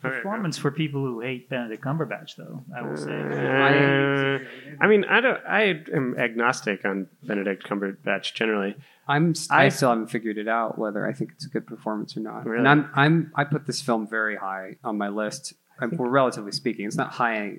Performance 0.01 0.57
for 0.57 0.71
people 0.71 1.01
who 1.01 1.19
hate 1.21 1.49
Benedict 1.49 1.83
Cumberbatch, 1.83 2.35
though. 2.35 2.63
I 2.75 2.81
will 2.81 2.97
say. 2.97 3.11
Uh, 3.11 4.39
I 4.79 4.87
mean, 4.87 5.05
I 5.05 5.21
don't. 5.21 5.39
I 5.47 5.83
am 5.93 6.15
agnostic 6.17 6.83
on 6.85 7.07
Benedict 7.23 7.63
Cumberbatch 7.67 8.33
generally. 8.33 8.75
I'm 9.07 9.33
I, 9.49 9.65
I- 9.65 9.69
still 9.69 9.89
haven't 9.89 10.07
figured 10.07 10.37
it 10.37 10.47
out 10.47 10.77
whether 10.77 11.07
I 11.07 11.13
think 11.13 11.31
it's 11.33 11.45
a 11.45 11.49
good 11.49 11.65
performance 11.67 12.15
or 12.15 12.21
not. 12.21 12.45
Really? 12.45 12.59
And 12.59 12.67
I'm 12.67 12.89
I'm 12.95 13.31
I 13.35 13.43
put 13.43 13.65
this 13.67 13.81
film 13.81 14.07
very 14.07 14.35
high 14.35 14.77
on 14.83 14.97
my 14.97 15.09
list. 15.09 15.53
I 15.79 15.87
well, 15.87 16.09
relatively 16.09 16.51
speaking, 16.51 16.85
it's 16.85 16.95
not 16.95 17.11
high 17.11 17.57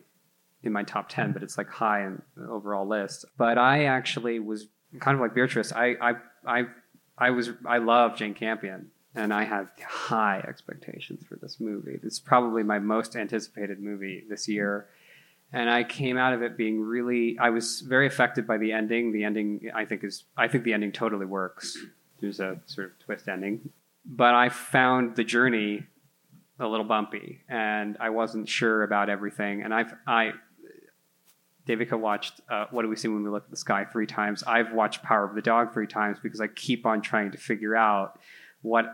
in 0.62 0.72
my 0.72 0.84
top 0.84 1.08
ten, 1.08 1.32
but 1.32 1.42
it's 1.42 1.58
like 1.58 1.68
high 1.68 2.04
in 2.04 2.22
the 2.36 2.48
overall 2.48 2.86
list. 2.86 3.24
But 3.36 3.58
I 3.58 3.84
actually 3.86 4.38
was 4.38 4.68
kind 5.00 5.14
of 5.16 5.20
like 5.20 5.34
Beatrice. 5.34 5.72
I 5.72 5.96
I 6.00 6.12
I, 6.46 6.62
I 7.18 7.30
was 7.30 7.50
I 7.66 7.78
love 7.78 8.16
Jane 8.16 8.34
Campion. 8.34 8.91
And 9.14 9.32
I 9.32 9.44
have 9.44 9.70
high 9.86 10.42
expectations 10.48 11.22
for 11.28 11.36
this 11.36 11.60
movie. 11.60 11.98
It's 12.02 12.18
probably 12.18 12.62
my 12.62 12.78
most 12.78 13.14
anticipated 13.14 13.80
movie 13.80 14.24
this 14.28 14.48
year. 14.48 14.86
And 15.52 15.68
I 15.68 15.84
came 15.84 16.16
out 16.16 16.32
of 16.32 16.42
it 16.42 16.56
being 16.56 16.80
really 16.80 17.38
I 17.38 17.50
was 17.50 17.80
very 17.82 18.06
affected 18.06 18.46
by 18.46 18.56
the 18.56 18.72
ending. 18.72 19.12
The 19.12 19.24
ending 19.24 19.70
I 19.74 19.84
think 19.84 20.02
is 20.02 20.24
I 20.36 20.48
think 20.48 20.64
the 20.64 20.72
ending 20.72 20.92
totally 20.92 21.26
works. 21.26 21.76
There's 22.20 22.40
a 22.40 22.60
sort 22.66 22.92
of 22.92 22.98
twist 23.00 23.28
ending. 23.28 23.70
But 24.06 24.34
I 24.34 24.48
found 24.48 25.14
the 25.16 25.24
journey 25.24 25.86
a 26.58 26.66
little 26.66 26.86
bumpy 26.86 27.40
and 27.48 27.96
I 28.00 28.10
wasn't 28.10 28.48
sure 28.48 28.82
about 28.82 29.10
everything. 29.10 29.62
And 29.62 29.74
I've 29.74 29.94
I 30.06 30.32
David, 31.66 31.88
Devika 31.88 31.98
watched 31.98 32.40
uh, 32.50 32.66
What 32.70 32.82
Do 32.82 32.88
We 32.88 32.96
See 32.96 33.08
When 33.08 33.22
We 33.22 33.30
Look 33.30 33.44
at 33.44 33.50
the 33.50 33.56
Sky 33.56 33.84
three 33.84 34.06
times. 34.06 34.42
I've 34.44 34.72
watched 34.72 35.02
Power 35.02 35.24
of 35.24 35.34
the 35.34 35.42
Dog 35.42 35.72
three 35.72 35.86
times 35.86 36.18
because 36.20 36.40
I 36.40 36.48
keep 36.48 36.86
on 36.86 37.02
trying 37.02 37.30
to 37.32 37.38
figure 37.38 37.76
out 37.76 38.18
what 38.62 38.86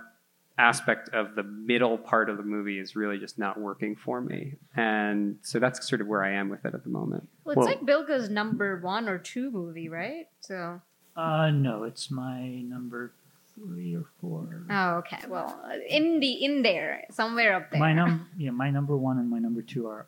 aspect 0.59 1.09
of 1.11 1.35
the 1.37 1.43
middle 1.45 1.97
part 1.97 2.29
of 2.29 2.37
the 2.37 2.43
movie 2.43 2.79
is 2.79 2.97
really 2.97 3.19
just 3.19 3.39
not 3.39 3.59
working 3.59 3.95
for 3.97 4.21
me. 4.21 4.55
And 4.77 5.39
so 5.43 5.59
that's 5.59 5.89
sort 5.89 6.01
of 6.01 6.07
where 6.09 6.23
I 6.25 6.33
am 6.33 6.49
with 6.49 6.65
it 6.65 6.75
at 6.75 6.83
the 6.83 6.91
moment. 6.91 7.29
Well, 7.45 7.53
it's 7.53 7.57
Well- 7.59 7.67
like 7.67 7.85
Bilge's 7.87 8.29
number 8.29 8.79
one 8.81 9.09
or 9.09 9.19
two 9.19 9.51
movie, 9.51 9.89
right? 9.89 10.27
So. 10.41 10.81
Uh, 11.17 11.51
no, 11.51 11.85
it's 11.85 12.11
my 12.11 12.47
number 12.63 13.13
three 13.55 13.97
or 13.97 14.05
four. 14.21 14.65
Oh, 14.71 14.91
okay. 14.99 15.19
Well, 15.29 15.61
in 15.89 16.21
the 16.21 16.45
in 16.45 16.63
there, 16.63 17.05
somewhere 17.11 17.55
up 17.57 17.71
there. 17.71 17.81
My 17.81 17.93
num, 17.93 18.29
yeah, 18.39 18.51
my 18.51 18.71
number 18.71 18.97
one 18.97 19.19
and 19.19 19.29
my 19.29 19.39
number 19.41 19.63
two 19.63 19.89
are 19.89 20.07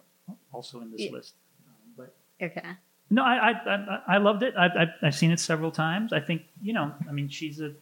also 0.53 0.81
in 0.81 0.91
this 0.93 1.01
Yeah. 1.01 1.11
list. 1.13 1.35
Um, 1.67 1.75
but 1.97 2.15
Okay. 2.47 2.69
no, 3.11 3.25
I 3.25 3.51
I, 3.51 3.53
I, 3.53 4.03
I 4.07 4.19
loved 4.19 4.45
it. 4.45 4.55
I've, 4.57 4.71
I've 4.79 4.89
I've 5.03 5.15
seen 5.17 5.33
it 5.33 5.41
several 5.41 5.73
times. 5.73 6.13
I 6.13 6.21
think 6.21 6.43
you 6.63 6.73
know, 6.73 6.93
I 7.09 7.13
mean, 7.13 7.29
she's 7.29 7.61
a 7.61 7.73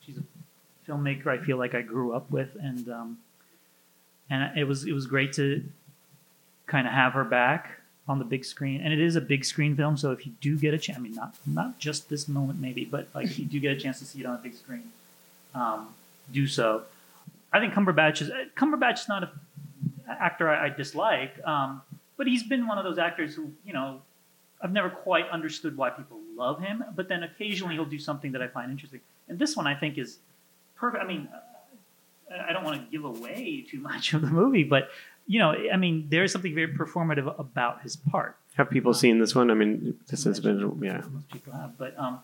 she's 0.00 0.16
a 0.18 0.22
filmmaker. 0.86 1.26
I 1.26 1.38
feel 1.38 1.56
like 1.56 1.74
I 1.74 1.82
grew 1.82 2.12
up 2.12 2.30
with, 2.30 2.56
and 2.60 2.88
um, 2.88 3.18
and 4.30 4.56
it 4.58 4.64
was 4.64 4.84
it 4.84 4.92
was 4.92 5.06
great 5.06 5.32
to 5.34 5.64
kind 6.66 6.86
of 6.86 6.92
have 6.92 7.12
her 7.12 7.24
back 7.24 7.80
on 8.08 8.18
the 8.18 8.24
big 8.24 8.44
screen. 8.44 8.80
And 8.80 8.92
it 8.92 9.00
is 9.00 9.16
a 9.16 9.20
big 9.20 9.44
screen 9.44 9.76
film, 9.76 9.96
so 9.96 10.12
if 10.12 10.26
you 10.26 10.32
do 10.40 10.56
get 10.58 10.74
a 10.74 10.78
chance, 10.78 10.98
I 10.98 11.00
mean, 11.00 11.14
not 11.14 11.34
not 11.46 11.78
just 11.78 12.08
this 12.08 12.28
moment 12.28 12.60
maybe, 12.60 12.84
but 12.84 13.08
like 13.14 13.26
if 13.26 13.38
you 13.38 13.46
do 13.46 13.60
get 13.60 13.76
a 13.76 13.80
chance 13.80 13.98
to 13.98 14.04
see 14.04 14.20
it 14.20 14.26
on 14.26 14.34
a 14.34 14.38
big 14.38 14.54
screen, 14.54 14.92
um, 15.54 15.88
do 16.32 16.46
so. 16.46 16.82
I 17.52 17.60
think 17.60 17.74
Cumberbatch 17.74 18.22
is 18.22 18.30
Cumberbatch 18.56 19.00
is 19.00 19.08
not 19.08 19.24
a 19.24 19.30
actor 20.08 20.48
I, 20.48 20.66
I 20.66 20.68
dislike, 20.68 21.34
um, 21.44 21.82
but 22.16 22.26
he's 22.26 22.42
been 22.42 22.66
one 22.66 22.78
of 22.78 22.84
those 22.84 22.98
actors 22.98 23.34
who 23.34 23.50
you 23.64 23.72
know 23.72 24.00
I've 24.60 24.72
never 24.72 24.90
quite 24.90 25.28
understood 25.30 25.76
why 25.76 25.90
people 25.90 26.18
love 26.36 26.60
him, 26.60 26.84
but 26.94 27.08
then 27.08 27.22
occasionally 27.22 27.74
he'll 27.74 27.84
do 27.84 27.98
something 27.98 28.32
that 28.32 28.42
I 28.42 28.48
find 28.48 28.70
interesting. 28.70 29.00
And 29.28 29.38
this 29.38 29.56
one 29.56 29.66
I 29.66 29.74
think 29.74 29.98
is 29.98 30.18
perfect. 30.76 31.02
I 31.02 31.06
mean, 31.06 31.28
uh, 31.32 32.42
I 32.48 32.52
don't 32.52 32.64
want 32.64 32.84
to 32.84 32.90
give 32.90 33.04
away 33.04 33.64
too 33.68 33.80
much 33.80 34.12
of 34.14 34.20
the 34.22 34.28
movie, 34.28 34.64
but 34.64 34.88
you 35.26 35.38
know, 35.40 35.54
I 35.72 35.76
mean, 35.76 36.06
there 36.08 36.22
is 36.24 36.32
something 36.32 36.54
very 36.54 36.68
performative 36.74 37.38
about 37.38 37.82
his 37.82 37.96
part. 37.96 38.36
Have 38.54 38.70
people 38.70 38.94
seen 38.94 39.18
this 39.18 39.34
one? 39.34 39.50
I 39.50 39.54
mean, 39.54 39.98
this 40.08 40.24
has 40.24 40.40
been 40.40 40.58
yeah. 40.82 41.02
Most 41.12 41.28
people 41.30 41.52
have, 41.52 41.76
but 41.76 41.98
um, 41.98 42.20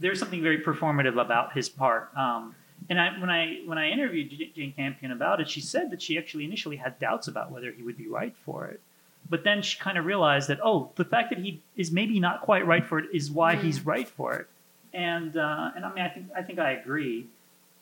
there's 0.00 0.18
something 0.18 0.42
very 0.42 0.58
performative 0.62 1.20
about 1.20 1.52
his 1.52 1.68
part. 1.68 2.10
Um, 2.16 2.54
and 2.88 2.98
I, 3.00 3.18
when 3.20 3.30
I 3.30 3.60
when 3.66 3.78
I 3.78 3.90
interviewed 3.90 4.30
Jane 4.56 4.72
Campion 4.72 5.12
about 5.12 5.40
it, 5.40 5.48
she 5.48 5.60
said 5.60 5.90
that 5.90 6.00
she 6.02 6.18
actually 6.18 6.44
initially 6.44 6.76
had 6.76 6.98
doubts 6.98 7.28
about 7.28 7.50
whether 7.52 7.70
he 7.70 7.82
would 7.82 7.96
be 7.98 8.08
right 8.08 8.34
for 8.44 8.66
it. 8.66 8.80
but 9.28 9.44
then 9.44 9.60
she 9.62 9.78
kind 9.78 9.96
of 9.98 10.06
realized 10.06 10.48
that 10.48 10.58
oh, 10.64 10.90
the 10.96 11.04
fact 11.04 11.28
that 11.30 11.38
he 11.38 11.60
is 11.76 11.92
maybe 11.92 12.18
not 12.18 12.40
quite 12.40 12.66
right 12.66 12.84
for 12.86 12.98
it 12.98 13.06
is 13.12 13.30
why 13.30 13.54
Mm. 13.54 13.62
he's 13.62 13.84
right 13.86 14.08
for 14.08 14.34
it. 14.34 14.46
And 14.94 15.36
uh, 15.36 15.70
and 15.76 15.84
I 15.84 15.92
mean, 15.94 16.04
I 16.04 16.08
think 16.08 16.26
I 16.34 16.42
think 16.42 16.58
I 16.58 16.70
agree. 16.72 17.26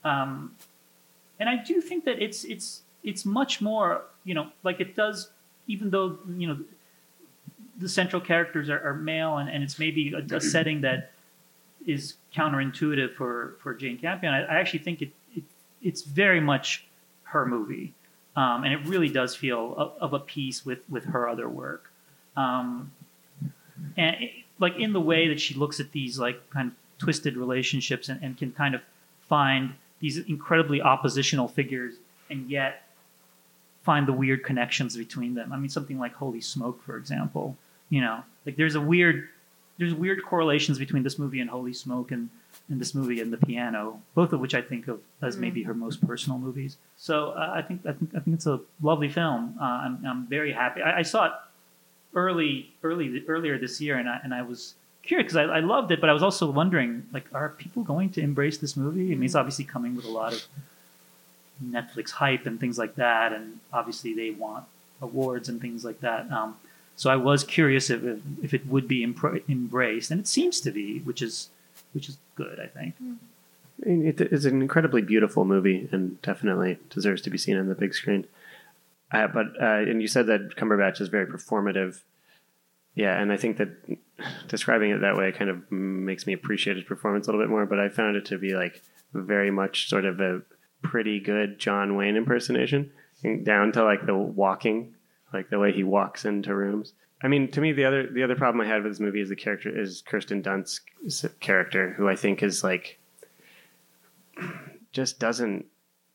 Um, 0.08 0.52
and 1.38 1.48
I 1.48 1.56
do 1.62 1.80
think 1.80 2.04
that 2.04 2.22
it's 2.22 2.44
it's 2.44 2.82
it's 3.02 3.24
much 3.24 3.60
more 3.60 4.04
you 4.24 4.34
know 4.34 4.48
like 4.62 4.80
it 4.80 4.96
does 4.96 5.30
even 5.66 5.90
though 5.90 6.18
you 6.36 6.48
know 6.48 6.58
the 7.78 7.88
central 7.88 8.20
characters 8.20 8.68
are, 8.68 8.80
are 8.80 8.94
male 8.94 9.36
and, 9.36 9.48
and 9.48 9.62
it's 9.62 9.78
maybe 9.78 10.12
a, 10.12 10.36
a 10.36 10.40
setting 10.40 10.80
that 10.80 11.12
is 11.86 12.14
counterintuitive 12.34 13.14
for 13.14 13.56
for 13.62 13.74
Jane 13.74 13.98
Campion. 13.98 14.32
I, 14.32 14.42
I 14.44 14.54
actually 14.60 14.80
think 14.80 15.02
it, 15.02 15.12
it 15.34 15.44
it's 15.82 16.02
very 16.02 16.40
much 16.40 16.86
her 17.24 17.44
movie, 17.46 17.92
um, 18.34 18.64
and 18.64 18.72
it 18.72 18.86
really 18.86 19.08
does 19.10 19.36
feel 19.36 19.74
of, 19.76 19.92
of 20.00 20.12
a 20.14 20.20
piece 20.20 20.64
with 20.64 20.80
with 20.88 21.04
her 21.04 21.28
other 21.28 21.48
work, 21.48 21.92
um, 22.36 22.92
and 23.96 24.16
it, 24.22 24.30
like 24.58 24.76
in 24.76 24.92
the 24.92 25.00
way 25.00 25.28
that 25.28 25.38
she 25.38 25.54
looks 25.54 25.78
at 25.78 25.92
these 25.92 26.18
like 26.18 26.50
kind 26.50 26.72
of 26.72 26.74
twisted 26.98 27.36
relationships 27.36 28.08
and, 28.08 28.20
and 28.22 28.36
can 28.36 28.50
kind 28.50 28.74
of 28.74 28.80
find 29.28 29.74
these 30.00 30.18
incredibly 30.18 30.80
oppositional 30.80 31.48
figures 31.48 31.94
and 32.30 32.50
yet 32.50 32.82
find 33.82 34.06
the 34.06 34.12
weird 34.12 34.44
connections 34.44 34.96
between 34.96 35.34
them. 35.34 35.52
I 35.52 35.56
mean, 35.56 35.70
something 35.70 35.98
like 35.98 36.14
Holy 36.14 36.40
Smoke, 36.40 36.82
for 36.84 36.96
example. 36.96 37.56
You 37.90 38.02
know, 38.02 38.22
like 38.44 38.56
there's 38.56 38.74
a 38.74 38.80
weird 38.80 39.28
there's 39.78 39.94
weird 39.94 40.24
correlations 40.24 40.78
between 40.78 41.04
this 41.04 41.18
movie 41.18 41.40
and 41.40 41.48
Holy 41.48 41.72
Smoke 41.72 42.10
and, 42.10 42.28
and 42.68 42.80
this 42.80 42.94
movie 42.94 43.20
and 43.20 43.32
The 43.32 43.38
Piano, 43.38 44.02
both 44.14 44.32
of 44.32 44.40
which 44.40 44.54
I 44.54 44.60
think 44.60 44.88
of 44.88 45.00
as 45.22 45.36
maybe 45.36 45.62
her 45.62 45.72
most 45.72 46.04
personal 46.06 46.38
movies. 46.38 46.76
So 46.96 47.30
uh, 47.30 47.52
I 47.54 47.62
think 47.62 47.86
I 47.86 47.92
think 47.92 48.10
I 48.14 48.20
think 48.20 48.34
it's 48.34 48.46
a 48.46 48.60
lovely 48.82 49.08
film. 49.08 49.56
Uh, 49.60 49.64
I'm 49.64 50.04
I'm 50.06 50.26
very 50.26 50.52
happy. 50.52 50.82
I, 50.82 50.98
I 50.98 51.02
saw 51.02 51.26
it 51.26 51.32
early 52.14 52.72
early 52.82 53.24
earlier 53.26 53.58
this 53.58 53.80
year, 53.80 53.96
and 53.96 54.08
I 54.08 54.20
and 54.22 54.34
I 54.34 54.42
was 54.42 54.74
curious 55.08 55.32
because 55.32 55.48
I, 55.48 55.56
I 55.56 55.60
loved 55.60 55.90
it, 55.90 56.00
but 56.00 56.10
I 56.10 56.12
was 56.12 56.22
also 56.22 56.50
wondering 56.50 57.06
like, 57.12 57.26
are 57.32 57.48
people 57.48 57.82
going 57.82 58.10
to 58.10 58.20
embrace 58.20 58.58
this 58.58 58.76
movie? 58.76 59.12
I 59.12 59.14
mean, 59.14 59.24
it's 59.24 59.34
obviously 59.34 59.64
coming 59.64 59.96
with 59.96 60.04
a 60.04 60.10
lot 60.10 60.32
of 60.32 60.44
Netflix 61.64 62.10
hype 62.12 62.46
and 62.46 62.60
things 62.60 62.78
like 62.78 62.94
that, 62.96 63.32
and 63.32 63.58
obviously 63.72 64.14
they 64.14 64.30
want 64.30 64.64
awards 65.00 65.48
and 65.48 65.60
things 65.60 65.84
like 65.84 66.00
that. 66.00 66.30
Um, 66.30 66.56
so 66.94 67.10
I 67.10 67.16
was 67.16 67.42
curious 67.44 67.90
if 67.90 68.04
it, 68.04 68.20
if 68.42 68.54
it 68.54 68.66
would 68.66 68.86
be 68.86 69.06
embra- 69.06 69.42
embraced, 69.48 70.10
and 70.10 70.20
it 70.20 70.28
seems 70.28 70.60
to 70.60 70.70
be, 70.70 70.98
which 71.00 71.22
is 71.22 71.48
which 71.92 72.08
is 72.08 72.18
good, 72.36 72.60
I 72.60 72.66
think. 72.66 72.94
It 73.80 74.20
is 74.20 74.44
an 74.44 74.60
incredibly 74.60 75.02
beautiful 75.02 75.44
movie 75.44 75.88
and 75.92 76.20
definitely 76.20 76.78
deserves 76.90 77.22
to 77.22 77.30
be 77.30 77.38
seen 77.38 77.56
on 77.56 77.68
the 77.68 77.74
big 77.74 77.94
screen. 77.94 78.26
Uh, 79.12 79.28
but 79.28 79.46
uh, 79.60 79.88
and 79.88 80.02
you 80.02 80.08
said 80.08 80.26
that 80.26 80.56
Cumberbatch 80.56 81.00
is 81.00 81.08
very 81.08 81.26
performative. 81.26 82.00
Yeah, 82.98 83.16
and 83.16 83.32
I 83.32 83.36
think 83.36 83.58
that 83.58 83.68
describing 84.48 84.90
it 84.90 85.02
that 85.02 85.16
way 85.16 85.30
kind 85.30 85.48
of 85.50 85.70
makes 85.70 86.26
me 86.26 86.32
appreciate 86.32 86.76
his 86.76 86.84
performance 86.84 87.28
a 87.28 87.30
little 87.30 87.40
bit 87.44 87.48
more. 87.48 87.64
But 87.64 87.78
I 87.78 87.88
found 87.88 88.16
it 88.16 88.24
to 88.26 88.38
be 88.38 88.56
like 88.56 88.82
very 89.14 89.52
much 89.52 89.88
sort 89.88 90.04
of 90.04 90.18
a 90.18 90.42
pretty 90.82 91.20
good 91.20 91.60
John 91.60 91.94
Wayne 91.94 92.16
impersonation, 92.16 92.90
down 93.44 93.70
to 93.72 93.84
like 93.84 94.04
the 94.04 94.16
walking, 94.16 94.94
like 95.32 95.48
the 95.48 95.60
way 95.60 95.70
he 95.72 95.84
walks 95.84 96.24
into 96.24 96.52
rooms. 96.52 96.92
I 97.22 97.28
mean, 97.28 97.48
to 97.52 97.60
me, 97.60 97.70
the 97.72 97.84
other 97.84 98.08
the 98.12 98.24
other 98.24 98.34
problem 98.34 98.66
I 98.66 98.68
had 98.68 98.82
with 98.82 98.90
this 98.92 99.00
movie 99.00 99.20
is 99.20 99.28
the 99.28 99.36
character 99.36 99.70
is 99.80 100.02
Kirsten 100.04 100.42
Dunst's 100.42 101.24
character, 101.38 101.94
who 101.96 102.08
I 102.08 102.16
think 102.16 102.42
is 102.42 102.64
like 102.64 102.98
just 104.90 105.20
doesn't 105.20 105.66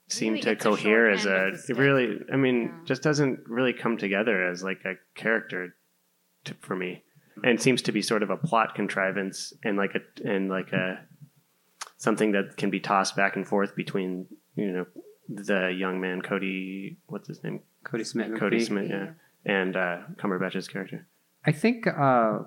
seem 0.10 0.36
to 0.36 0.42
gets 0.42 0.66
a 0.66 0.70
cohere 0.70 1.10
as 1.10 1.26
a 1.26 1.54
really. 1.74 2.20
I 2.32 2.36
mean, 2.36 2.64
Yeah. 2.64 2.72
just 2.84 3.04
doesn't 3.04 3.48
really 3.48 3.72
come 3.72 3.98
together 3.98 4.46
as 4.46 4.64
like 4.64 4.84
a 4.84 4.96
character 5.16 5.76
to, 6.46 6.56
for 6.62 6.76
me, 6.76 7.04
and 7.44 7.62
seems 7.62 7.82
to 7.84 7.92
be 7.92 8.02
sort 8.02 8.24
of 8.24 8.30
a 8.30 8.38
plot 8.38 8.76
contrivance 8.76 9.54
and 9.64 9.78
like 9.78 9.96
a 9.96 10.28
and 10.28 10.50
like 10.50 10.72
a 10.72 11.00
something 11.98 12.32
that 12.34 12.58
can 12.58 12.70
be 12.70 12.80
tossed 12.80 13.16
back 13.16 13.36
and 13.36 13.48
forth 13.48 13.76
between 13.76 14.28
you 14.56 14.72
know 14.72 14.86
the 15.30 15.74
young 15.76 16.02
man 16.02 16.22
Kodi, 16.22 16.98
what's 17.08 17.28
his 17.28 17.44
name, 17.44 17.62
Kodi 17.86 18.06
Smith. 18.06 18.32
Kodi 18.32 18.56
McPhee. 18.56 18.66
Smith, 18.66 18.90
yeah, 18.90 19.12
and 19.46 19.76
uh, 19.76 19.98
Cumberbatch's 20.18 20.68
character. 20.68 21.08
I 21.46 21.52
think 21.52 21.88
uh, 21.88 22.40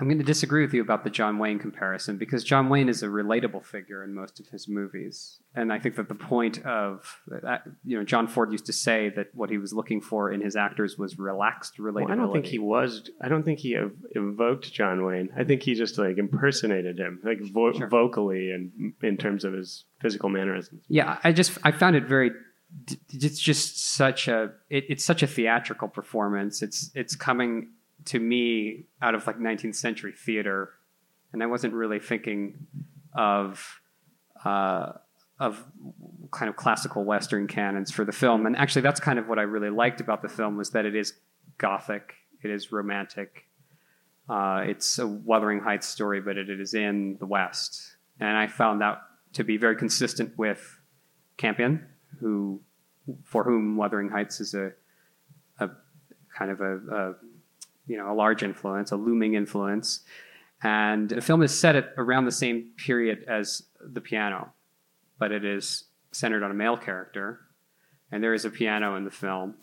I'm 0.00 0.06
going 0.06 0.18
to 0.18 0.24
disagree 0.24 0.62
with 0.62 0.72
you 0.72 0.80
about 0.80 1.02
the 1.02 1.10
John 1.10 1.38
Wayne 1.38 1.58
comparison 1.58 2.18
because 2.18 2.44
John 2.44 2.68
Wayne 2.68 2.88
is 2.88 3.02
a 3.02 3.06
relatable 3.08 3.64
figure 3.64 4.04
in 4.04 4.14
most 4.14 4.38
of 4.38 4.46
his 4.48 4.68
movies, 4.68 5.40
and 5.56 5.72
I 5.72 5.80
think 5.80 5.96
that 5.96 6.08
the 6.08 6.14
point 6.14 6.64
of 6.64 7.20
uh, 7.44 7.58
you 7.84 7.98
know 7.98 8.04
John 8.04 8.28
Ford 8.28 8.52
used 8.52 8.66
to 8.66 8.72
say 8.72 9.08
that 9.16 9.28
what 9.34 9.50
he 9.50 9.58
was 9.58 9.72
looking 9.72 10.00
for 10.00 10.30
in 10.30 10.40
his 10.40 10.54
actors 10.54 10.96
was 10.96 11.18
relaxed 11.18 11.78
relatability. 11.78 11.94
Well, 12.04 12.12
I 12.12 12.16
don't 12.16 12.32
think 12.32 12.46
he 12.46 12.58
was. 12.60 13.10
I 13.20 13.28
don't 13.28 13.42
think 13.42 13.58
he 13.58 13.74
ev- 13.74 13.90
evoked 14.12 14.72
John 14.72 15.04
Wayne. 15.04 15.30
I 15.36 15.42
think 15.42 15.62
he 15.62 15.74
just 15.74 15.98
like 15.98 16.16
impersonated 16.18 16.98
him, 16.98 17.20
like 17.24 17.38
vo- 17.52 17.72
Sure. 17.72 17.88
vocally 17.88 18.52
and 18.52 18.92
in 19.02 19.16
terms 19.16 19.44
of 19.44 19.52
his 19.52 19.84
physical 20.00 20.28
mannerisms. 20.28 20.84
Yeah, 20.88 21.18
I 21.24 21.32
just 21.32 21.58
I 21.64 21.72
found 21.72 21.96
it 21.96 22.04
very. 22.04 22.30
It's 23.12 23.40
just 23.40 23.80
such 23.94 24.28
a 24.28 24.52
it, 24.68 24.84
it's 24.90 25.04
such 25.04 25.22
a 25.22 25.26
theatrical 25.26 25.88
performance. 25.88 26.62
It's 26.62 26.90
it's 26.94 27.16
coming 27.16 27.70
to 28.08 28.18
me 28.18 28.84
out 29.02 29.14
of 29.14 29.26
like 29.26 29.38
19th 29.38 29.74
century 29.74 30.12
theater, 30.12 30.70
and 31.32 31.42
I 31.42 31.46
wasn't 31.46 31.74
really 31.74 32.00
thinking 32.00 32.66
of 33.14 33.80
uh, 34.44 34.92
of 35.38 35.64
kind 36.32 36.48
of 36.48 36.56
classical 36.56 37.04
Western 37.04 37.46
canons 37.46 37.90
for 37.90 38.04
the 38.04 38.12
film. 38.12 38.46
And 38.46 38.56
actually, 38.56 38.82
that's 38.82 39.00
kind 39.00 39.18
of 39.18 39.28
what 39.28 39.38
I 39.38 39.42
really 39.42 39.70
liked 39.70 40.00
about 40.00 40.22
the 40.22 40.28
film 40.28 40.56
was 40.56 40.70
that 40.70 40.84
it 40.84 40.96
is 40.96 41.14
gothic, 41.58 42.14
it 42.42 42.50
is 42.50 42.72
romantic, 42.72 43.44
uh, 44.28 44.62
it's 44.66 44.98
a 44.98 45.06
Wuthering 45.06 45.60
Heights 45.60 45.86
story, 45.86 46.20
but 46.20 46.36
it 46.36 46.48
is 46.48 46.74
in 46.74 47.16
the 47.18 47.26
West, 47.26 47.96
and 48.20 48.36
I 48.36 48.46
found 48.46 48.80
that 48.80 49.02
to 49.34 49.44
be 49.44 49.56
very 49.56 49.76
consistent 49.76 50.36
with 50.38 50.78
Campion, 51.36 51.86
who 52.20 52.60
for 53.24 53.44
whom 53.44 53.76
Wuthering 53.76 54.08
Heights 54.08 54.40
is 54.40 54.54
a 54.54 54.72
a 55.60 55.70
kind 56.36 56.50
of 56.50 56.60
a, 56.60 56.76
a 56.76 57.14
you 57.88 57.96
know 57.96 58.12
a 58.12 58.14
large 58.14 58.42
influence, 58.42 58.92
a 58.92 58.96
looming 58.96 59.34
influence, 59.34 60.00
and 60.62 61.08
the 61.08 61.20
film 61.20 61.42
is 61.42 61.58
set 61.58 61.74
at 61.74 61.92
around 61.96 62.26
the 62.26 62.32
same 62.32 62.70
period 62.76 63.24
as 63.26 63.62
The 63.80 64.00
Piano, 64.00 64.52
but 65.18 65.32
it 65.32 65.44
is 65.44 65.84
centered 66.12 66.42
on 66.42 66.50
a 66.50 66.54
male 66.54 66.76
character, 66.76 67.40
and 68.12 68.22
there 68.22 68.34
is 68.34 68.44
a 68.44 68.50
piano 68.50 68.96
in 68.96 69.04
the 69.04 69.10
film. 69.10 69.54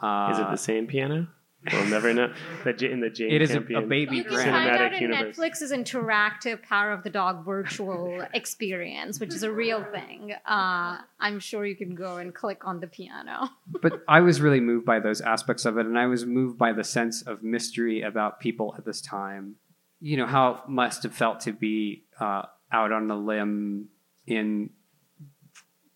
Uh, 0.00 0.30
Is 0.32 0.38
it 0.38 0.50
the 0.50 0.56
same 0.56 0.86
piano? 0.86 1.28
We'll 1.72 1.86
never 1.86 2.14
know. 2.14 2.32
The, 2.64 2.72
J- 2.72 2.92
in 2.92 3.00
the 3.00 3.10
Jane 3.10 3.32
It 3.32 3.42
is 3.42 3.50
a- 3.50 3.54
a 3.54 3.56
Campion 3.58 3.88
baby 3.88 4.16
You 4.18 4.24
can 4.24 4.32
grand. 4.34 4.50
find 4.50 4.70
out 4.70 4.80
cinematic 4.92 4.96
in 4.96 5.02
universe. 5.10 5.36
Netflix's 5.36 5.72
interactive 5.72 6.62
Power 6.62 6.92
of 6.92 7.02
the 7.02 7.10
Dog 7.10 7.44
virtual 7.44 8.24
experience, 8.34 9.18
which 9.18 9.34
is 9.34 9.42
a 9.42 9.50
real 9.50 9.84
thing. 9.92 10.32
Uh, 10.46 10.98
I'm 11.18 11.40
sure 11.40 11.66
you 11.66 11.74
can 11.76 11.94
go 11.96 12.18
and 12.18 12.32
click 12.34 12.64
on 12.64 12.78
the 12.80 12.86
piano. 12.86 13.48
but 13.82 14.02
I 14.06 14.20
was 14.20 14.40
really 14.40 14.60
moved 14.60 14.86
by 14.86 15.00
those 15.00 15.20
aspects 15.20 15.64
of 15.64 15.78
it, 15.78 15.86
and 15.86 15.98
I 15.98 16.06
was 16.06 16.24
moved 16.24 16.58
by 16.58 16.72
the 16.72 16.84
sense 16.84 17.22
of 17.22 17.42
mystery 17.42 18.02
about 18.02 18.38
people 18.40 18.74
at 18.78 18.84
this 18.84 19.00
time. 19.00 19.56
You 20.00 20.16
know 20.16 20.26
how 20.26 20.52
it 20.64 20.68
must 20.68 21.02
have 21.02 21.12
felt 21.12 21.40
to 21.40 21.52
be 21.52 22.04
uh, 22.20 22.42
out 22.70 22.92
on 22.92 23.10
a 23.10 23.16
limb 23.18 23.88
in 24.28 24.70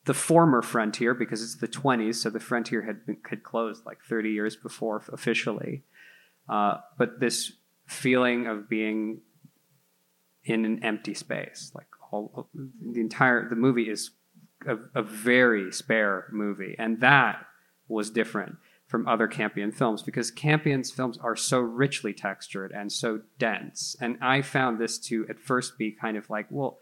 the 0.04 0.14
former 0.14 0.62
frontier, 0.62 1.14
because 1.14 1.42
it's 1.42 1.56
the 1.56 1.68
20s, 1.68 2.16
so 2.16 2.30
the 2.30 2.40
frontier 2.40 2.82
had 2.82 3.06
been, 3.06 3.18
had 3.28 3.42
closed 3.42 3.86
like 3.86 3.98
30 4.08 4.30
years 4.30 4.56
before 4.56 5.02
officially. 5.12 5.84
Uh, 6.48 6.78
but 6.98 7.20
this 7.20 7.52
feeling 7.86 8.46
of 8.46 8.68
being 8.68 9.20
in 10.44 10.64
an 10.64 10.82
empty 10.82 11.14
space, 11.14 11.70
like 11.74 11.86
all 12.10 12.48
the 12.54 13.00
entire 13.00 13.48
the 13.48 13.56
movie 13.56 13.88
is 13.88 14.10
a, 14.66 14.76
a 14.94 15.02
very 15.02 15.70
spare 15.70 16.28
movie, 16.32 16.74
and 16.78 17.00
that 17.00 17.46
was 17.88 18.10
different 18.10 18.56
from 18.92 19.08
other 19.08 19.26
Campion 19.26 19.72
films 19.72 20.02
because 20.02 20.30
Campion's 20.30 20.90
films 20.90 21.16
are 21.18 21.36
so 21.36 21.60
richly 21.60 22.12
textured 22.12 22.72
and 22.72 22.92
so 22.92 23.22
dense. 23.38 23.96
And 24.00 24.18
I 24.20 24.42
found 24.42 24.78
this 24.78 24.98
to 25.06 25.26
at 25.30 25.38
first 25.38 25.78
be 25.78 25.92
kind 25.92 26.16
of 26.16 26.28
like, 26.28 26.46
well, 26.50 26.78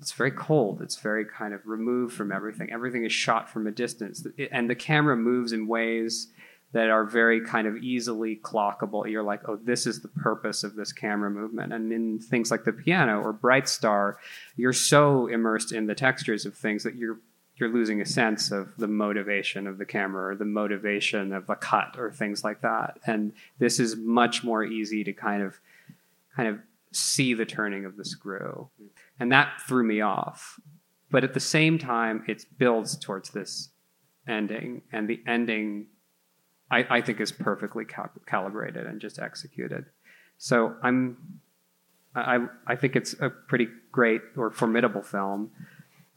it's 0.00 0.12
very 0.12 0.30
cold. 0.30 0.80
It's 0.80 0.96
very 0.96 1.24
kind 1.24 1.52
of 1.54 1.66
removed 1.66 2.14
from 2.14 2.32
everything. 2.32 2.70
Everything 2.72 3.04
is 3.04 3.12
shot 3.12 3.50
from 3.50 3.66
a 3.66 3.70
distance, 3.70 4.26
and 4.50 4.70
the 4.70 4.74
camera 4.74 5.16
moves 5.16 5.52
in 5.52 5.66
ways 5.66 6.28
that 6.72 6.90
are 6.90 7.04
very 7.04 7.40
kind 7.40 7.66
of 7.66 7.76
easily 7.78 8.36
clockable. 8.36 9.10
You're 9.10 9.22
like, 9.22 9.48
oh, 9.48 9.56
this 9.56 9.86
is 9.86 10.02
the 10.02 10.08
purpose 10.08 10.64
of 10.64 10.74
this 10.74 10.92
camera 10.92 11.30
movement. 11.30 11.72
And 11.72 11.92
in 11.92 12.18
things 12.18 12.50
like 12.50 12.64
the 12.64 12.72
piano 12.72 13.22
or 13.22 13.32
Bright 13.32 13.68
Star, 13.68 14.18
you're 14.56 14.74
so 14.74 15.28
immersed 15.28 15.72
in 15.72 15.86
the 15.86 15.94
textures 15.94 16.44
of 16.44 16.54
things 16.54 16.82
that 16.82 16.96
you're 16.96 17.18
you're 17.56 17.68
losing 17.68 18.00
a 18.00 18.06
sense 18.06 18.52
of 18.52 18.76
the 18.76 18.86
motivation 18.86 19.66
of 19.66 19.78
the 19.78 19.84
camera 19.84 20.30
or 20.30 20.36
the 20.36 20.44
motivation 20.44 21.32
of 21.32 21.50
a 21.50 21.56
cut 21.56 21.96
or 21.98 22.12
things 22.12 22.44
like 22.44 22.60
that. 22.60 22.98
And 23.04 23.32
this 23.58 23.80
is 23.80 23.96
much 23.96 24.44
more 24.44 24.62
easy 24.62 25.02
to 25.02 25.12
kind 25.12 25.42
of 25.42 25.58
kind 26.36 26.48
of 26.48 26.60
see 26.92 27.34
the 27.34 27.44
turning 27.44 27.84
of 27.84 27.96
the 27.96 28.04
screw. 28.04 28.68
And 29.20 29.32
that 29.32 29.60
threw 29.66 29.84
me 29.84 30.00
off. 30.00 30.60
But 31.10 31.24
at 31.24 31.34
the 31.34 31.40
same 31.40 31.78
time, 31.78 32.24
it 32.28 32.44
builds 32.58 32.96
towards 32.98 33.30
this 33.30 33.70
ending, 34.28 34.82
and 34.92 35.08
the 35.08 35.20
ending 35.26 35.86
I, 36.70 36.86
I 36.90 37.00
think 37.00 37.20
is 37.20 37.32
perfectly 37.32 37.84
cal- 37.86 38.10
calibrated 38.26 38.86
and 38.86 39.00
just 39.00 39.18
executed. 39.18 39.86
So 40.36 40.74
I'm 40.82 41.16
I 42.14 42.46
I 42.66 42.76
think 42.76 42.94
it's 42.94 43.14
a 43.20 43.30
pretty 43.30 43.68
great 43.90 44.20
or 44.36 44.50
formidable 44.50 45.02
film. 45.02 45.50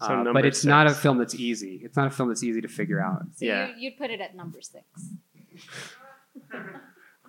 So 0.01 0.07
Uh, 0.07 0.33
but 0.33 0.45
it's 0.45 0.65
not 0.65 0.87
a 0.87 0.93
film 0.93 1.17
that's 1.19 1.35
easy. 1.35 1.79
It's 1.83 1.95
not 1.95 2.07
a 2.07 2.11
film 2.11 2.27
that's 2.29 2.43
easy 2.43 2.59
to 2.61 2.67
figure 2.67 2.99
out. 2.99 3.21
So 3.35 3.45
Yeah. 3.45 3.67
you, 3.69 3.73
you'd 3.77 3.97
put 3.97 4.09
it 4.09 4.19
at 4.19 4.35
number 4.35 4.59
six. 4.61 4.83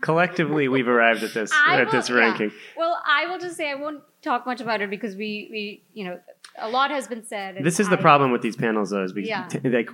Collectively, 0.01 0.67
we've 0.69 0.89
arrived 0.89 1.23
at 1.23 1.33
this 1.33 1.53
I 1.53 1.81
at 1.81 1.91
this 1.93 2.09
will- 2.09 2.19
yeah. 2.19 2.25
ranking. 2.25 2.53
Well, 2.77 3.01
I 3.07 3.27
will 3.27 3.39
just 3.39 3.57
say 3.57 3.71
I 3.71 3.75
won't 3.77 4.03
talk 4.23 4.47
much 4.47 4.61
about 4.61 4.81
it 4.81 4.91
because 4.91 5.15
we, 5.17 5.49
we 5.51 5.83
you 5.95 6.05
know, 6.05 6.19
a 6.59 6.69
lot 6.69 6.91
has 6.91 7.09
been 7.09 7.25
said. 7.25 7.57
This 7.63 7.81
is 7.81 7.89
the 7.89 7.99
I- 7.99 8.01
problem 8.03 8.31
with 8.31 8.43
these 8.43 8.57
panels, 8.57 8.91
though, 8.91 9.03
is 9.05 9.15
we 9.15 9.27
Yeah. 9.27 9.47
t- 9.49 9.59
like 9.69 9.89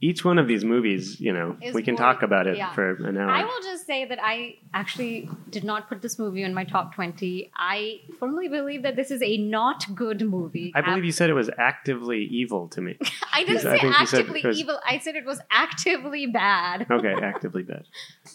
each 0.00 0.24
one 0.24 0.38
of 0.38 0.48
these 0.48 0.64
movies. 0.64 1.20
You 1.20 1.32
know, 1.32 1.56
Is 1.62 1.74
we 1.74 1.82
can 1.82 1.94
more- 1.94 2.02
talk 2.04 2.22
about 2.22 2.46
it 2.46 2.56
yeah. 2.56 2.72
for 2.72 2.90
an 3.06 3.16
hour. 3.16 3.30
I 3.30 3.44
will 3.44 3.62
just 3.62 3.86
say 3.86 4.04
that 4.04 4.18
I 4.20 4.56
actually 4.74 5.28
did 5.50 5.62
not 5.64 5.88
put 5.88 6.02
this 6.02 6.18
movie 6.18 6.42
in 6.42 6.52
my 6.52 6.64
top 6.64 6.94
20. 6.94 7.50
I 7.56 8.00
firmly 8.18 8.48
believe 8.48 8.82
that 8.82 8.96
this 8.96 9.10
is 9.10 9.22
a 9.22 9.36
not 9.36 9.84
good 9.94 10.20
movie. 10.22 10.72
I 10.74 10.80
believe 10.82 11.04
you 11.04 11.12
said 11.12 11.30
it 11.30 11.34
was 11.34 11.50
actively 11.58 12.24
evil 12.24 12.68
to 12.68 12.80
me. 12.80 12.98
I 13.32 13.44
didn't 13.44 13.62
say 13.62 13.78
said 13.78 13.92
actively 13.94 14.42
was- 14.44 14.58
evil. 14.58 14.78
I 14.86 14.98
said 14.98 15.14
it 15.14 15.24
was 15.24 15.40
actively 15.50 16.26
bad. 16.26 16.86
Okay, 16.90 17.14
actively 17.22 17.62
bad. 17.62 17.84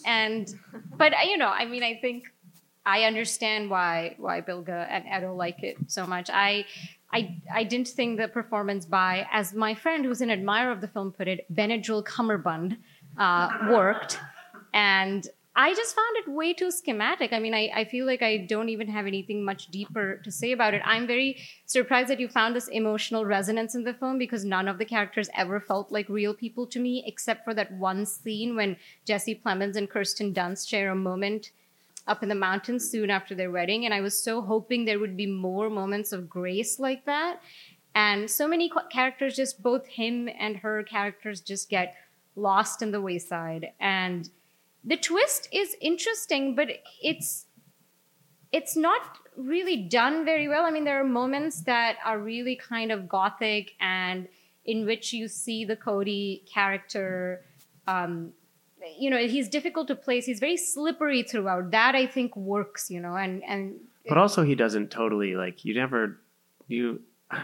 and 0.06 0.48
but 0.96 1.12
you 1.28 1.36
know 1.36 1.48
i 1.48 1.64
mean 1.64 1.82
i 1.82 1.94
think 2.00 2.24
i 2.86 3.02
understand 3.02 3.68
why 3.68 4.14
why 4.18 4.40
Bilge 4.40 4.70
and 4.70 5.04
edo 5.16 5.34
like 5.34 5.62
it 5.62 5.76
so 5.86 6.06
much 6.06 6.30
i 6.32 6.64
I, 7.12 7.36
I 7.54 7.64
didn't 7.64 7.88
think 7.88 8.18
the 8.18 8.28
performance 8.28 8.84
by, 8.84 9.26
as 9.32 9.54
my 9.54 9.74
friend 9.74 10.04
who's 10.04 10.20
an 10.20 10.30
admirer 10.30 10.72
of 10.72 10.80
the 10.80 10.88
film 10.88 11.12
put 11.12 11.28
it, 11.28 11.46
Benadryl 11.54 12.04
Cummerbund 12.04 12.76
uh, 13.16 13.48
worked. 13.70 14.18
And 14.74 15.26
I 15.58 15.72
just 15.74 15.94
found 15.94 16.16
it 16.16 16.28
way 16.28 16.52
too 16.52 16.70
schematic. 16.70 17.32
I 17.32 17.38
mean, 17.38 17.54
I, 17.54 17.70
I 17.74 17.84
feel 17.86 18.04
like 18.04 18.20
I 18.20 18.36
don't 18.36 18.68
even 18.68 18.88
have 18.88 19.06
anything 19.06 19.42
much 19.42 19.68
deeper 19.68 20.20
to 20.22 20.30
say 20.30 20.52
about 20.52 20.74
it. 20.74 20.82
I'm 20.84 21.06
very 21.06 21.38
surprised 21.64 22.10
that 22.10 22.20
you 22.20 22.28
found 22.28 22.54
this 22.54 22.68
emotional 22.68 23.24
resonance 23.24 23.74
in 23.74 23.84
the 23.84 23.94
film 23.94 24.18
because 24.18 24.44
none 24.44 24.68
of 24.68 24.76
the 24.76 24.84
characters 24.84 25.30
ever 25.34 25.58
felt 25.58 25.90
like 25.90 26.10
real 26.10 26.34
people 26.34 26.66
to 26.66 26.78
me, 26.78 27.02
except 27.06 27.44
for 27.44 27.54
that 27.54 27.72
one 27.72 28.04
scene 28.04 28.54
when 28.54 28.76
Jesse 29.06 29.40
Plemons 29.42 29.76
and 29.76 29.88
Kirsten 29.88 30.34
Dunst 30.34 30.68
share 30.68 30.90
a 30.90 30.94
moment 30.94 31.52
up 32.06 32.22
in 32.22 32.28
the 32.28 32.34
mountains 32.34 32.88
soon 32.88 33.10
after 33.10 33.34
their 33.34 33.50
wedding. 33.50 33.84
And 33.84 33.92
I 33.92 34.00
was 34.00 34.22
so 34.22 34.40
hoping 34.42 34.84
there 34.84 34.98
would 34.98 35.16
be 35.16 35.26
more 35.26 35.68
moments 35.68 36.12
of 36.12 36.28
grace 36.28 36.78
like 36.78 37.04
that. 37.06 37.40
And 37.94 38.30
so 38.30 38.46
many 38.46 38.70
characters, 38.90 39.36
just 39.36 39.62
both 39.62 39.86
him 39.86 40.28
and 40.38 40.56
her 40.58 40.82
characters, 40.82 41.40
just 41.40 41.70
get 41.70 41.94
lost 42.36 42.82
in 42.82 42.90
the 42.90 43.00
wayside. 43.00 43.72
And 43.80 44.28
the 44.84 44.96
twist 44.96 45.48
is 45.50 45.76
interesting, 45.80 46.54
but 46.54 46.68
it's 47.02 47.46
it's 48.52 48.76
not 48.76 49.00
really 49.36 49.76
done 49.76 50.24
very 50.24 50.46
well. 50.46 50.64
I 50.64 50.70
mean, 50.70 50.84
there 50.84 51.00
are 51.00 51.04
moments 51.04 51.62
that 51.62 51.96
are 52.04 52.18
really 52.18 52.56
kind 52.56 52.92
of 52.92 53.08
gothic 53.08 53.72
and 53.80 54.28
in 54.64 54.86
which 54.86 55.12
you 55.12 55.26
see 55.26 55.64
the 55.64 55.76
Cody 55.76 56.44
character. 56.52 57.44
Um, 57.88 58.32
you 58.98 59.10
know, 59.10 59.18
he's 59.18 59.48
difficult 59.48 59.88
to 59.88 59.94
place. 59.96 60.26
He's 60.26 60.40
very 60.40 60.56
slippery 60.56 61.22
throughout. 61.22 61.70
That 61.70 61.94
I 61.94 62.06
think 62.06 62.36
works. 62.36 62.90
You 62.90 63.00
know, 63.00 63.14
and 63.16 63.42
and 63.44 63.74
But 64.08 64.18
also, 64.18 64.42
he 64.42 64.54
doesn't 64.54 64.90
totally 64.90 65.34
like 65.34 65.64
you. 65.64 65.74
Never 65.74 66.18
you. 66.68 67.00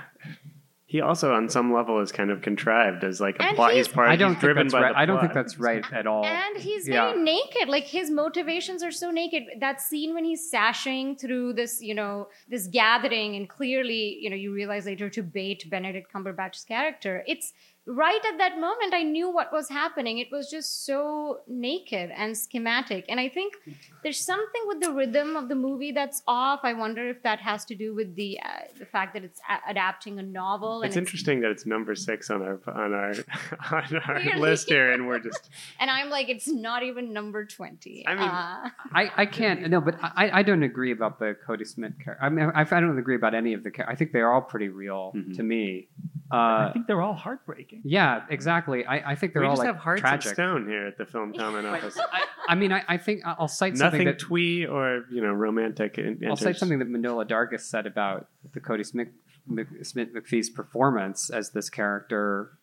He 0.86 1.01
also, 1.01 1.32
on 1.32 1.49
some 1.49 1.72
level, 1.72 2.01
is 2.03 2.12
kind 2.12 2.30
of 2.30 2.43
contrived 2.43 3.03
as 3.03 3.18
like 3.18 3.36
a 3.40 3.45
And 3.45 3.57
plot. 3.57 3.72
he's- 3.72 3.86
He's 3.86 3.95
part. 3.95 4.11
I 4.11 4.16
don't 4.16 4.32
he's 4.32 4.34
think 4.34 4.40
driven 4.43 4.66
that's 4.66 4.74
by 4.74 4.82
right. 4.82 4.93
the 4.93 4.99
I 4.99 5.07
don't 5.07 5.20
think 5.20 5.32
that's 5.32 5.59
right 5.59 5.82
at 5.90 6.07
all. 6.07 6.22
And 6.26 6.59
he's 6.59 6.86
Yeah. 6.86 7.12
very 7.14 7.22
naked. 7.22 7.70
Like 7.70 7.84
his 7.84 8.11
motivations 8.11 8.82
are 8.82 8.90
so 8.90 9.11
naked. 9.11 9.45
That 9.59 9.80
scene 9.80 10.12
when 10.12 10.24
he's 10.24 10.51
sashing 10.51 11.16
through 11.16 11.55
this, 11.55 11.80
you 11.80 11.95
know, 11.95 12.28
this 12.47 12.66
gathering, 12.66 13.36
and 13.36 13.49
clearly, 13.49 14.18
you 14.20 14.28
know, 14.28 14.36
you 14.36 14.53
realize 14.53 14.84
later 14.84 15.09
to 15.09 15.22
bait 15.22 15.64
Benedict 15.70 16.12
Cumberbatch's 16.12 16.64
character. 16.66 17.24
It's 17.26 17.55
right 17.87 18.20
at 18.33 18.39
that 18.39 18.59
moment 18.61 18.95
I 18.95 19.03
knew 19.03 19.28
what 19.30 19.53
was 19.53 19.68
happening. 19.68 20.18
It 20.18 20.28
was 20.30 20.49
just 20.51 20.85
so 20.87 21.41
naked 21.49 22.11
and 22.16 22.37
schematic. 22.37 23.05
And 23.09 23.18
I 23.18 23.28
think 23.28 23.55
there's 24.03 24.20
something 24.20 24.62
with 24.66 24.80
the 24.80 24.93
rhythm 24.93 25.35
of 25.37 25.49
the 25.49 25.55
movie 25.57 25.91
that's 25.93 26.22
off. 26.28 26.61
I 26.62 26.74
wonder 26.74 27.09
if 27.09 27.22
that 27.24 27.41
has 27.41 27.64
to 27.66 27.74
do 27.74 27.95
with 27.95 28.14
the 28.14 28.39
uh, 28.45 28.49
the 28.78 28.87
fact 28.87 29.14
that 29.14 29.24
it's 29.24 29.41
a- 29.51 29.70
adapting 29.70 30.18
a 30.18 30.22
novel. 30.22 30.83
It's 30.83 30.97
and 30.97 31.03
interesting 31.05 31.41
that 31.41 31.51
it's 31.51 31.66
number 31.66 31.95
six 31.95 32.30
on 32.30 32.43
our 32.43 32.61
on 32.68 32.93
our 32.95 33.12
on 33.72 33.97
our 34.07 34.14
Really? 34.16 34.41
list 34.49 34.68
here, 34.68 34.93
and 34.93 35.07
we're 35.07 35.18
just 35.18 35.51
And 35.80 35.91
I'm 35.91 36.09
like, 36.11 36.28
it's 36.28 36.49
not 36.49 36.83
even 36.85 37.12
number 37.12 37.45
twenty. 37.45 38.05
I 38.07 38.14
mean, 38.14 38.22
uh, 38.22 38.68
I, 38.93 39.11
I 39.16 39.26
can't 39.26 39.68
no, 39.68 39.80
but 39.80 39.97
I, 40.03 40.30
I 40.41 40.43
don't 40.43 40.62
agree 40.62 40.93
about 40.93 41.18
the 41.18 41.37
Kodi 41.47 41.66
Smith 41.66 41.95
character. 42.03 42.24
I 42.24 42.28
mean, 42.28 42.51
I, 42.55 42.61
I 42.62 42.80
don't 42.80 42.99
agree 42.99 43.16
about 43.16 43.35
any 43.35 43.55
of 43.55 43.64
the. 43.64 43.70
char- 43.70 43.89
I 43.91 43.97
think 43.97 44.12
they're 44.12 44.33
all 44.33 44.43
pretty 44.43 44.68
real 44.68 45.12
Mhm. 45.16 45.37
to 45.37 45.43
me. 45.43 45.89
I 46.30 46.37
Uh, 46.68 46.72
think 46.72 46.87
they're 46.87 47.03
all 47.03 47.12
heartbreaking. 47.26 47.72
Yeah, 47.85 48.23
exactly. 48.29 48.85
I, 48.85 49.12
I 49.12 49.14
think 49.14 49.33
they're 49.33 49.43
we 49.43 49.49
all 49.49 49.55
just 49.55 49.61
like 49.61 49.75
have 49.75 49.77
hearts 49.77 50.01
tragic. 50.01 50.33
of 50.33 50.35
stone 50.35 50.66
here 50.66 50.87
at 50.87 50.99
the 50.99 51.07
film 51.07 51.33
comment 51.37 51.66
office. 51.66 51.99
I, 51.99 52.25
I 52.49 52.55
mean, 52.55 52.73
I, 52.73 52.83
I 52.89 52.97
think 52.97 53.23
I'll 53.25 53.49
cite 53.49 53.77
something 53.77 54.05
that 54.05 54.18
twee 54.18 54.66
or 54.66 55.05
you 55.11 55.20
know 55.23 55.33
romantic. 55.33 55.99
en- 55.99 56.20
I'll 56.29 56.37
cite 56.37 56.57
something 56.57 56.79
that 56.79 56.89
Manohla 56.89 57.29
Dargis 57.29 57.61
said 57.61 57.87
about 57.87 58.29
the 58.53 58.61
Kodi 58.61 58.85
Smith, 58.85 59.09
Mc- 59.47 59.85
Smith 59.85 60.14
McPhee's 60.14 60.51
performance 60.51 61.31
as 61.31 61.51
this 61.51 61.70
character. 61.70 62.59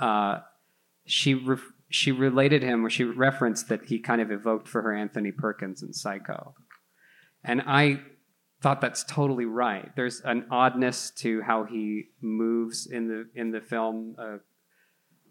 Uh, 0.00 0.40
she 1.06 1.34
re- 1.34 1.56
she 1.88 2.12
related 2.12 2.62
him, 2.62 2.84
or 2.84 2.90
she 2.90 3.04
referenced 3.04 3.68
that 3.68 3.84
he 3.86 3.98
kind 3.98 4.20
of 4.20 4.30
evoked 4.32 4.68
for 4.68 4.82
her 4.82 4.94
Anthony 4.94 5.32
Perkins 5.32 5.82
in 5.82 5.92
Psycho, 5.92 6.54
and 7.44 7.62
I 7.66 8.00
thought 8.62 8.80
that's 8.80 9.04
totally 9.04 9.44
right. 9.44 9.94
There's 9.94 10.22
an 10.22 10.46
oddness 10.50 11.10
to 11.18 11.42
how 11.42 11.64
he 11.64 12.04
moves 12.22 12.86
in 12.86 13.08
the 13.08 13.26
in 13.38 13.50
the 13.50 13.60
film. 13.60 14.16
Uh, 14.18 14.38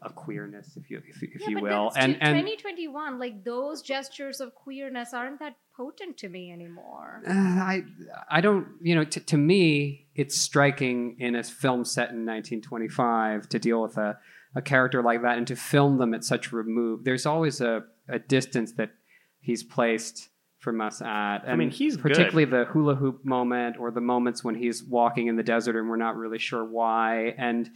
a 0.06 0.10
queerness, 0.10 0.78
if 0.78 0.90
you 0.90 1.02
if, 1.08 1.22
you- 1.22 1.30
if 1.36 1.42
Yeah, 1.42 1.50
you 1.50 1.56
but 1.56 1.64
will, 1.64 1.84
that's 1.94 1.98
and 2.06 2.14
and 2.22 2.36
2021, 2.38 3.20
like 3.20 3.44
those 3.44 3.82
gestures 3.82 4.40
of 4.42 4.54
queerness 4.56 5.14
aren't 5.14 5.40
that 5.40 5.56
potent 5.76 6.18
to 6.18 6.30
me 6.30 6.52
anymore. 6.52 7.22
Uh, 7.28 7.32
I 7.32 7.84
I 8.30 8.42
don't 8.42 8.68
you 8.82 8.96
know 8.96 9.04
t- 9.04 9.20
to 9.22 9.38
me 9.38 10.08
it's 10.16 10.38
striking 10.40 11.16
in 11.20 11.36
a 11.36 11.44
film 11.44 11.84
set 11.86 12.10
in 12.12 12.26
1925 12.26 13.50
to 13.50 13.60
deal 13.60 13.82
with 13.82 13.98
a, 13.98 14.18
a 14.56 14.62
character 14.62 15.02
like 15.02 15.22
that 15.24 15.38
and 15.38 15.48
to 15.48 15.56
film 15.56 15.98
them 15.98 16.14
at 16.14 16.24
such 16.24 16.52
remove. 16.52 17.04
There's 17.04 17.26
always 17.26 17.62
a, 17.62 17.84
a 18.08 18.20
distance 18.20 18.74
that 18.74 18.92
he's 19.40 19.64
placed 19.64 20.30
from 20.60 20.80
us 20.80 21.02
at. 21.02 21.40
And 21.46 21.58
mean, 21.60 21.72
he's 21.72 21.98
good. 21.98 22.04
particularly 22.12 22.46
the 22.46 22.66
hula 22.66 22.96
hoop 22.96 23.26
moment 23.26 23.78
or 23.78 23.92
the 23.92 24.02
moments 24.02 24.44
when 24.44 24.56
he's 24.56 24.84
walking 24.84 25.28
in 25.28 25.36
the 25.36 25.44
desert 25.44 25.76
and 25.76 25.90
we're 25.90 25.98
not 25.98 26.16
really 26.16 26.40
sure 26.40 26.64
why. 26.64 27.34
And 27.38 27.70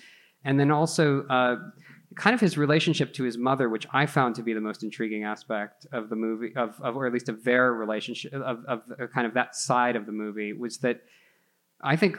and 0.45 0.59
then 0.59 0.71
also 0.71 1.25
uh, 1.28 1.55
kind 2.16 2.34
of 2.34 2.39
his 2.39 2.58
relationship 2.58 3.14
to 3.14 3.24
his 3.24 3.38
mother, 3.38 3.70
which 3.70 3.86
I 3.91 4.05
found 4.05 4.36
to 4.36 4.43
be 4.43 4.53
the 4.53 4.62
most 4.62 4.84
intriguing 4.84 5.24
aspect 5.24 5.86
of 5.91 6.10
the 6.10 6.16
movie, 6.16 6.53
of, 6.55 6.80
of 6.82 6.95
or 6.95 7.05
at 7.05 7.14
least 7.14 7.30
of 7.30 7.43
their 7.43 7.74
relationship, 7.74 8.34
of, 8.34 8.64
of 8.66 8.82
kind 9.14 9.28
of 9.28 9.34
that 9.34 9.55
side 9.55 9.95
of 9.95 10.05
the 10.05 10.12
movie, 10.12 10.53
was 10.53 10.78
that 10.80 11.01
I 11.82 11.95
think, 11.95 12.18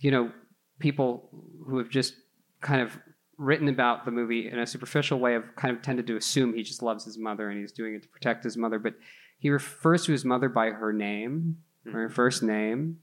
you 0.00 0.10
know, 0.10 0.30
people 0.78 1.28
who 1.66 1.78
have 1.78 1.88
just 1.88 2.14
kind 2.60 2.82
of 2.82 2.98
written 3.36 3.68
about 3.68 4.04
the 4.04 4.10
movie 4.10 4.50
in 4.50 4.58
a 4.58 4.66
superficial 4.66 5.20
way 5.20 5.32
have 5.34 5.54
kind 5.56 5.74
of 5.74 5.80
tended 5.80 6.06
to 6.08 6.16
assume 6.16 6.54
he 6.54 6.62
just 6.62 6.82
loves 6.82 7.04
his 7.04 7.16
mother 7.16 7.50
and 7.50 7.60
he's 7.60 7.72
doing 7.72 7.94
it 7.94 8.02
to 8.02 8.08
protect 8.08 8.42
his 8.42 8.56
mother, 8.56 8.78
but 8.78 8.94
he 9.38 9.48
refers 9.48 10.04
to 10.04 10.12
his 10.12 10.24
mother 10.24 10.48
by 10.48 10.70
her 10.70 10.92
name, 10.92 11.58
or 11.86 11.92
her 11.92 12.10
first 12.10 12.42
name, 12.42 12.98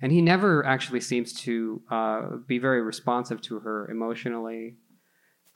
and 0.00 0.12
he 0.12 0.20
never 0.20 0.64
actually 0.64 1.00
seems 1.00 1.32
to 1.32 1.82
uh, 1.90 2.22
be 2.46 2.58
very 2.58 2.80
responsive 2.82 3.40
to 3.42 3.60
her 3.60 3.88
emotionally. 3.90 4.76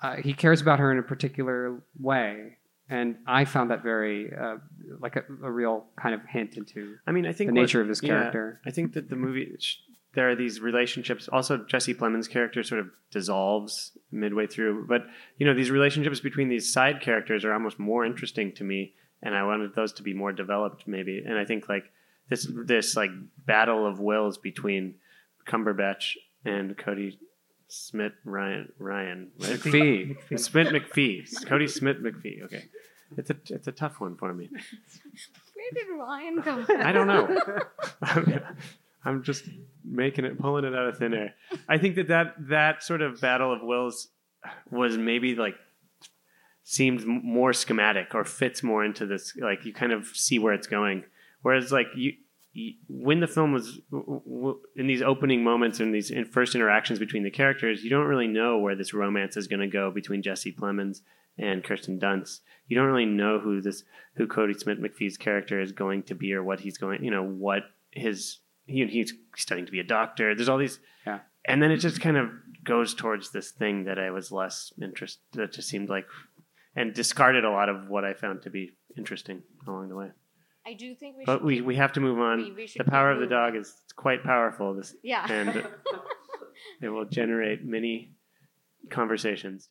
Uh, 0.03 0.17
he 0.17 0.33
cares 0.33 0.61
about 0.61 0.79
her 0.79 0.91
in 0.91 0.99
a 0.99 1.03
particular 1.03 1.83
way, 1.99 2.57
and 2.89 3.17
I 3.27 3.45
found 3.45 3.71
that 3.71 3.83
very 3.83 4.33
uh, 4.35 4.57
like 4.99 5.17
a, 5.17 5.25
a 5.43 5.51
real 5.51 5.87
kind 6.01 6.15
of 6.15 6.23
hint 6.27 6.57
into 6.57 6.97
I 7.07 7.13
mean, 7.13 7.27
I 7.27 7.33
think 7.33 7.49
the 7.49 7.55
what- 7.55 7.61
nature 7.63 7.81
of 7.81 7.89
his 7.89 8.03
yeah, 8.03 8.09
character. 8.09 8.61
I 8.67 8.71
think 8.71 8.95
that 8.95 9.09
the 9.11 9.17
movie 9.17 9.55
sh- 9.59 9.77
there 10.15 10.29
are 10.31 10.35
these 10.35 10.61
relationships. 10.61 11.29
Also, 11.29 11.59
Jesse 11.59 11.95
Plemons' 11.95 12.29
character 12.29 12.63
sort 12.65 12.81
of 12.81 12.89
dissolves 13.13 13.93
midway 14.11 14.47
through, 14.47 14.87
but 14.89 15.03
you 15.39 15.47
know 15.47 15.55
these 15.55 15.71
relationships 15.71 16.21
between 16.21 16.49
these 16.49 16.73
side 16.73 17.01
characters 17.01 17.45
are 17.45 17.53
almost 17.53 17.79
more 17.79 18.05
interesting 18.05 18.53
to 18.53 18.65
me, 18.65 18.95
and 19.23 19.35
I 19.35 19.45
wanted 19.45 19.75
those 19.75 19.93
to 19.95 20.03
be 20.03 20.15
more 20.15 20.33
developed, 20.33 20.89
maybe. 20.89 21.23
And 21.25 21.39
I 21.39 21.45
think 21.45 21.69
like 21.69 21.85
this 22.29 22.51
this 22.65 22.97
like 22.97 23.11
battle 23.47 23.87
of 23.87 24.01
wills 24.01 24.39
between 24.39 24.95
Cumberbatch 25.47 26.17
and 26.45 26.77
Kodi 26.77 27.17
Smith 27.71 28.13
Ryan 28.25 28.73
Ryan 28.79 29.31
McPhee. 29.39 30.39
Smith 30.39 30.69
McPhee 30.69 31.29
Kodi 31.45 31.69
Smith 31.69 31.99
McPhee. 31.99 32.43
Okay, 32.45 32.65
it's 33.17 33.31
a 33.31 33.37
it's 33.49 33.69
a 33.69 33.73
tough 33.73 34.01
one 34.01 34.17
for 34.17 34.33
me. 34.33 34.49
Where 35.61 35.85
did 35.85 35.87
Ryan 35.99 36.43
come 36.43 36.65
from? 36.65 36.81
I 36.81 36.93
don't 36.93 37.07
know. 37.07 37.61
I'm, 38.03 38.43
I'm 39.05 39.23
just 39.23 39.45
making 39.85 40.25
it, 40.25 40.39
pulling 40.39 40.65
it 40.65 40.75
out 40.75 40.89
of 40.89 40.99
thin 40.99 41.15
air. 41.15 41.35
I 41.69 41.79
think 41.79 41.97
that 41.97 42.09
that, 42.09 42.35
that 42.49 42.83
sort 42.83 43.03
of 43.03 43.21
battle 43.21 43.53
of 43.53 43.61
wills 43.63 44.09
was 44.71 44.97
maybe 44.97 45.35
like 45.35 45.55
seemed 46.65 47.05
more 47.07 47.53
schematic 47.53 48.15
or 48.15 48.25
fits 48.25 48.63
more 48.63 48.85
into 48.85 49.07
this. 49.07 49.35
Like 49.37 49.65
you 49.65 49.73
kind 49.73 49.93
of 49.93 50.07
see 50.09 50.39
where 50.39 50.55
it's 50.55 50.67
going. 50.67 51.05
Whereas 51.43 51.71
like 51.73 51.89
you. 51.95 52.15
When 52.89 53.21
the 53.21 53.29
film 53.29 53.53
was 53.53 53.81
in 54.77 54.87
these 54.87 55.03
opening 55.03 55.45
moments 55.45 55.79
and 55.79 55.95
these 55.95 56.13
first 56.33 56.55
interactions 56.55 56.99
between 56.99 57.23
the 57.23 57.31
characters, 57.31 57.85
you 57.85 57.91
don't 57.91 58.07
really 58.07 58.27
know 58.27 58.59
where 58.59 58.75
this 58.75 58.93
romance 58.93 59.37
is 59.37 59.47
going 59.47 59.61
to 59.61 59.69
go 59.69 59.91
between 59.91 60.23
Jesse 60.23 60.53
Plemons 60.53 61.03
and 61.39 61.63
Kirsten 61.63 62.01
Dunst. 62.01 62.41
You 62.67 62.77
don't 62.77 62.87
really 62.89 63.07
know 63.07 63.39
who 63.39 63.61
this 63.61 63.85
who 64.17 64.27
Kodi 64.27 64.59
Smith 64.59 64.79
McPhee's 64.81 65.17
character 65.17 65.61
is 65.61 65.71
going 65.73 66.03
to 66.05 66.15
be 66.15 66.33
or 66.35 66.43
what 66.43 66.61
he's 66.61 66.77
going, 66.77 67.05
you 67.05 67.11
know, 67.11 67.23
what 67.23 67.63
his 67.93 68.39
he, 68.67 68.85
he's 68.87 69.15
studying 69.37 69.67
to 69.67 69.73
be 69.73 69.81
a 69.81 69.85
doctor. 69.85 70.35
There's 70.35 70.49
all 70.49 70.59
these, 70.59 70.81
Yeah. 71.07 71.21
and 71.47 71.63
then 71.63 71.71
it 71.71 71.79
just 71.79 72.01
kind 72.01 72.17
of 72.17 72.31
goes 72.65 72.95
towards 72.95 73.31
this 73.31 73.51
thing 73.53 73.85
that 73.85 73.99
I 73.99 74.11
was 74.11 74.31
less 74.33 74.73
interested. 74.83 75.23
That 75.33 75.53
just 75.53 75.69
seemed 75.69 75.89
like, 75.89 76.07
and 76.77 76.93
discarded 76.95 77.45
a 77.45 77.51
lot 77.51 77.69
of 77.69 77.89
what 77.89 78.05
I 78.05 78.15
found 78.15 78.43
to 78.43 78.51
be 78.51 78.73
interesting 78.97 79.43
along 79.67 79.89
the 79.89 79.97
way. 79.97 80.11
I 80.67 80.75
do 80.75 80.95
think 80.95 81.17
we 81.17 81.25
But 81.25 81.39
should. 81.39 81.45
we 81.45 81.61
we 81.63 81.77
have 81.77 81.93
to 81.95 82.01
move 82.01 82.19
on. 82.19 82.39
We- 82.39 82.53
we 82.53 82.73
the 82.77 82.85
power 82.85 83.11
of 83.11 83.21
the 83.21 83.27
dog 83.27 83.57
is 83.57 83.75
quite 83.97 84.23
powerful. 84.23 84.75
This 84.75 84.95
yeah. 85.03 85.27
and 85.31 85.67
it 86.83 86.89
will 86.89 87.07
generate 87.07 87.65
many 87.65 88.13
conversations. 88.91 89.69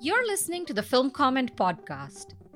You're 0.00 0.26
listening 0.26 0.64
to 0.66 0.74
the 0.74 0.82
Film 0.82 1.10
Comment 1.10 1.54
Podcast. 1.56 2.34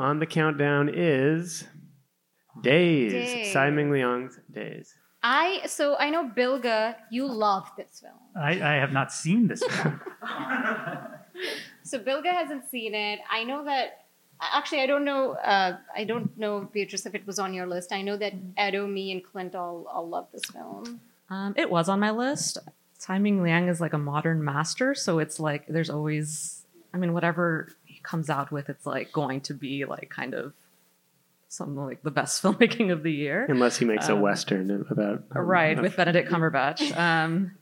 on 0.00 0.18
the 0.18 0.26
countdown 0.26 0.90
is 0.92 1.64
Days. 2.62 3.12
Days. 3.12 3.52
Tsai 3.52 3.70
Ming 3.70 3.90
Liang's 3.90 4.38
Days. 4.52 4.94
I 5.22 5.60
so 5.66 5.96
I 5.98 6.10
know 6.10 6.28
Bilge, 6.28 6.94
you 7.10 7.26
love 7.26 7.70
this 7.76 8.00
film. 8.00 8.14
I, 8.34 8.52
I 8.52 8.74
have 8.76 8.92
not 8.92 9.12
seen 9.12 9.46
this 9.46 9.62
film. 9.64 10.00
So 11.82 11.98
Bilge 11.98 12.26
hasn't 12.26 12.70
seen 12.70 12.94
it. 12.94 13.18
I 13.28 13.42
know 13.42 13.64
that 13.64 14.04
actually 14.40 14.82
I 14.82 14.86
don't 14.86 15.04
know 15.04 15.32
uh, 15.32 15.76
I 15.96 16.04
don't 16.04 16.36
know 16.38 16.68
Beatrice 16.72 17.04
if 17.04 17.14
it 17.16 17.26
was 17.26 17.38
on 17.38 17.52
your 17.52 17.66
list. 17.66 17.92
I 17.92 18.02
know 18.02 18.16
that 18.16 18.32
Edo, 18.58 18.86
me, 18.86 19.10
and 19.10 19.24
Clint 19.24 19.56
all, 19.56 19.86
all 19.92 20.08
love 20.08 20.28
this 20.32 20.44
film. 20.44 21.00
Um, 21.28 21.54
it 21.56 21.68
was 21.68 21.88
on 21.88 21.98
my 21.98 22.10
list. 22.12 22.58
Tsai 22.98 23.18
Ming 23.18 23.42
Liang 23.42 23.68
is 23.68 23.80
like 23.80 23.92
a 23.92 23.98
modern 23.98 24.44
master, 24.44 24.94
so 24.94 25.18
it's 25.18 25.40
like 25.40 25.66
there's 25.66 25.90
always, 25.90 26.66
I 26.92 26.98
mean, 26.98 27.12
whatever 27.12 27.72
he 27.79 27.79
comes 28.10 28.28
out 28.28 28.50
with, 28.50 28.68
it's 28.68 28.86
like 28.86 29.12
going 29.12 29.40
to 29.42 29.54
be 29.54 29.84
like 29.84 30.10
kind 30.10 30.34
of 30.34 30.52
something 31.48 31.76
like 31.76 32.02
the 32.02 32.10
best 32.10 32.42
filmmaking 32.42 32.92
of 32.92 33.02
the 33.02 33.12
year. 33.12 33.46
Unless 33.48 33.76
he 33.78 33.84
makes 33.84 34.08
a 34.08 34.12
Um, 34.14 34.20
western 34.20 34.86
about 34.90 35.24
right 35.34 35.80
with 35.80 35.96
benedict 35.96 36.30
cumberbatch. 36.30 36.82
Um 36.96 37.52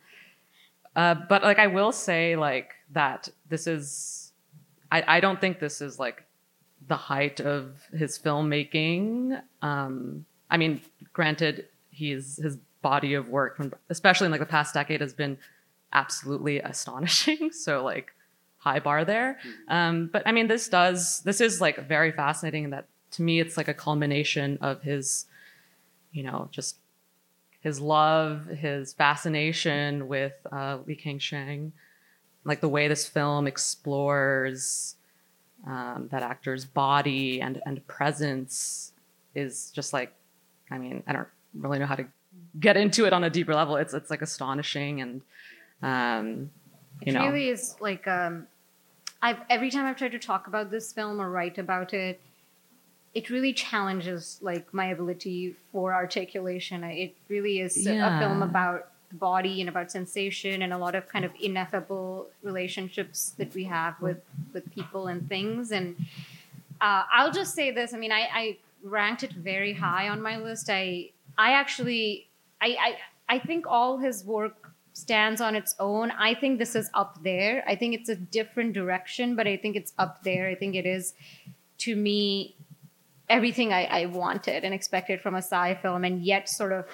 uh 0.97 1.15
but 1.29 1.43
like 1.43 1.59
i 1.59 1.67
will 1.67 1.93
say 1.93 2.35
like 2.35 2.71
that 2.93 3.29
this 3.49 3.67
is 3.67 4.33
i 4.91 5.05
i 5.17 5.21
don't 5.21 5.41
think 5.41 5.61
this 5.61 5.81
is 5.83 5.99
like 5.99 6.25
the 6.87 6.97
height 6.97 7.41
of 7.41 7.63
his 7.93 8.19
filmmaking. 8.19 9.41
Um 9.63 10.25
i 10.51 10.57
mean 10.57 10.81
granted 11.13 11.67
he's 11.91 12.37
his 12.37 12.57
body 12.81 13.13
of 13.15 13.29
work 13.29 13.57
from 13.57 13.73
especially 13.91 14.25
in 14.27 14.31
like 14.33 14.41
the 14.41 14.47
past 14.47 14.73
decade 14.75 15.01
has 15.01 15.13
been 15.13 15.37
absolutely 15.93 16.59
astonishing. 16.61 17.51
So 17.67 17.83
like 17.85 18.13
high 18.59 18.81
bar 18.81 19.05
there. 19.05 19.39
Um 19.69 20.09
but 20.13 20.23
i 20.27 20.33
mean 20.33 20.49
this 20.49 20.69
does 20.69 21.21
this 21.23 21.41
is 21.41 21.61
like 21.61 21.89
very 21.89 22.13
fascinating 22.13 22.65
in 22.65 22.71
that 22.71 22.87
to 23.13 23.23
me 23.23 23.41
it's 23.41 23.57
like 23.57 23.69
a 23.69 23.75
culmination 23.75 24.59
of 24.61 24.83
his 24.83 25.27
you 26.13 26.23
know 26.23 26.49
just 26.51 26.77
his 27.61 27.81
love, 27.81 28.47
his 28.47 28.93
fascination 28.93 30.09
with 30.09 30.35
uh, 30.53 30.79
Li 30.87 30.97
Kangsheng, 30.97 31.73
like 32.45 32.61
the 32.61 32.69
way 32.69 32.89
this 32.89 33.07
film 33.07 33.47
explores 33.47 34.95
um, 35.67 36.09
that 36.11 36.23
actor's 36.23 36.65
body 36.65 37.41
and 37.41 37.61
and 37.67 37.85
presence 37.87 38.93
is 39.35 39.71
just 39.73 39.93
like, 39.93 40.15
I 40.71 40.79
mean, 40.79 41.03
I 41.07 41.13
don't 41.13 41.29
really 41.55 41.79
know 41.79 41.87
how 41.87 41.97
to 41.97 42.07
get 42.61 42.77
into 42.77 43.05
it 43.07 43.13
on 43.13 43.25
a 43.25 43.31
deeper 43.31 43.55
level. 43.55 43.77
It's 43.77 43.93
it's 43.93 44.11
like 44.11 44.23
astonishing 44.23 45.01
and, 45.01 45.23
um, 45.83 46.51
you 47.03 47.11
It 47.11 47.15
know, 47.15 47.25
really 47.27 47.49
is 47.49 47.77
like 47.81 48.07
um, 48.07 48.47
I've 49.23 49.39
every 49.51 49.71
time 49.71 49.87
I've 49.87 49.97
tried 49.97 50.13
to 50.13 50.19
talk 50.19 50.47
about 50.47 50.71
this 50.71 50.93
film 50.93 51.21
or 51.21 51.31
write 51.31 51.59
about 51.59 51.93
it, 51.95 52.21
it 53.15 53.31
really 53.31 53.53
challenges 53.53 54.39
like 54.43 54.73
my 54.73 54.87
ability 54.87 55.57
for 55.73 55.95
articulation. 55.95 56.85
It 56.85 57.15
really 57.29 57.61
is 57.61 57.77
a- 57.87 57.91
a 58.17 58.19
film 58.21 58.43
about 58.43 58.91
the 59.11 59.17
body 59.17 59.61
and 59.61 59.69
about 59.71 59.91
sensation 59.91 60.61
and 60.63 60.73
a 60.73 60.79
lot 60.79 60.95
of 60.95 61.09
kind 61.09 61.25
of 61.25 61.33
ineffable 61.41 62.29
relationships 62.43 63.31
that 63.39 63.55
we 63.55 63.65
have 63.65 64.01
with 64.01 64.21
with 64.53 64.71
people 64.75 65.07
and 65.07 65.29
things. 65.29 65.73
And 65.73 65.97
uh, 66.81 67.05
I'll 67.13 67.33
just 67.33 67.55
say 67.55 67.71
this: 67.71 67.95
I 67.95 67.97
mean, 67.99 68.13
I, 68.13 68.29
I 68.33 68.57
ranked 68.83 69.23
it 69.23 69.33
very 69.33 69.73
high 69.73 70.09
on 70.09 70.21
my 70.23 70.37
list. 70.39 70.69
I 70.71 71.11
I 71.37 71.53
actually 71.53 72.29
I, 72.61 72.77
I 73.29 73.37
I 73.37 73.39
think 73.39 73.67
all 73.67 73.99
his 73.99 74.25
work 74.25 74.68
stands 74.99 75.41
on 75.41 75.55
its 75.55 75.75
own. 75.79 76.11
I 76.11 76.35
think 76.35 76.59
this 76.59 76.75
is 76.75 76.91
up 76.93 77.23
there. 77.23 77.65
I 77.67 77.77
think 77.77 77.95
it's 77.95 78.09
a 78.09 78.17
different 78.17 78.73
direction, 78.73 79.37
but 79.37 79.47
I 79.47 79.57
think 79.57 79.77
it's 79.77 79.93
up 79.99 80.25
there. 80.25 80.49
I 80.49 80.55
think 80.55 80.75
it 80.75 80.87
is 80.87 81.15
to 81.79 81.95
me 81.95 82.57
everything 83.29 83.73
I, 83.73 83.85
I 83.85 84.07
wanted 84.07 84.65
and 84.65 84.75
expected 84.75 85.21
from 85.21 85.35
a 85.35 85.43
Tsai 85.43 85.75
film, 85.77 86.05
and 86.05 86.23
yet 86.23 86.49
sort 86.49 86.73
of 86.73 86.87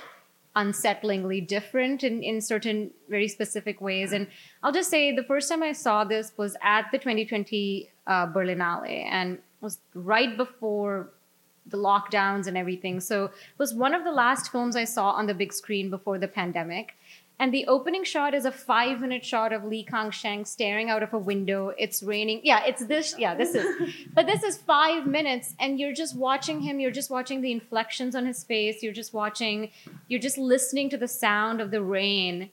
unsettlingly 0.57 1.47
different 1.47 2.05
in, 2.05 2.23
in 2.23 2.41
certain 2.41 2.91
very 3.09 3.27
specific 3.27 3.81
ways. 3.81 4.13
And 4.13 4.29
I'll 4.63 4.73
just 4.73 4.91
say 4.91 5.15
the 5.15 5.25
first 5.25 5.49
time 5.49 5.63
I 5.63 5.73
saw 5.73 6.05
this 6.05 6.33
was 6.37 6.57
at 6.63 6.87
the 6.93 6.99
2020 6.99 7.91
uh, 8.07 8.27
Berlinale 8.29 9.05
and 9.11 9.39
was 9.61 9.79
right 9.95 10.37
before 10.37 11.11
the 11.67 11.79
lockdowns 11.79 12.47
and 12.47 12.57
everything. 12.57 13.01
So 13.01 13.25
it 13.25 13.59
was 13.59 13.75
one 13.75 13.95
of 13.95 14.05
the 14.05 14.13
last 14.13 14.53
films 14.53 14.77
I 14.77 14.85
saw 14.85 15.11
on 15.11 15.27
the 15.27 15.35
big 15.35 15.53
screen 15.53 15.91
before 15.91 16.19
the 16.19 16.29
pandemic. 16.29 16.95
And 17.41 17.53
the 17.53 17.67
opening 17.67 18.05
shot 18.05 18.33
is 18.33 18.45
a 18.45 18.53
five 18.53 19.01
minute 19.01 19.25
shot 19.25 19.53
of 19.53 19.65
Li 19.65 19.83
Kang 19.83 20.13
Sheng 20.13 20.45
staring 20.45 20.89
out 20.89 21.03
of 21.03 21.13
a 21.13 21.19
window. 21.19 21.75
It's 21.77 22.03
raining. 22.03 22.41
Yeah, 22.45 22.65
it's 22.65 22.87
this. 22.87 23.17
Yeah, 23.19 23.35
this 23.35 23.55
is. 23.55 23.67
But 24.15 24.27
this 24.27 24.45
is 24.45 24.57
five 24.57 25.07
minutes, 25.07 25.55
and 25.59 25.81
you're 25.81 25.93
just 25.93 26.17
watching 26.17 26.61
him. 26.61 26.79
You're 26.79 26.93
just 26.93 27.11
watching 27.11 27.41
the 27.41 27.51
inflections 27.51 28.15
on 28.15 28.25
his 28.25 28.45
face. 28.45 28.83
You're 28.83 28.93
just 28.93 29.13
watching, 29.13 29.71
you're 30.07 30.21
just 30.21 30.39
listening 30.39 30.89
to 30.91 30.97
the 30.97 31.09
sound 31.09 31.61
of 31.61 31.73
the 31.73 31.83
rain. 31.83 32.51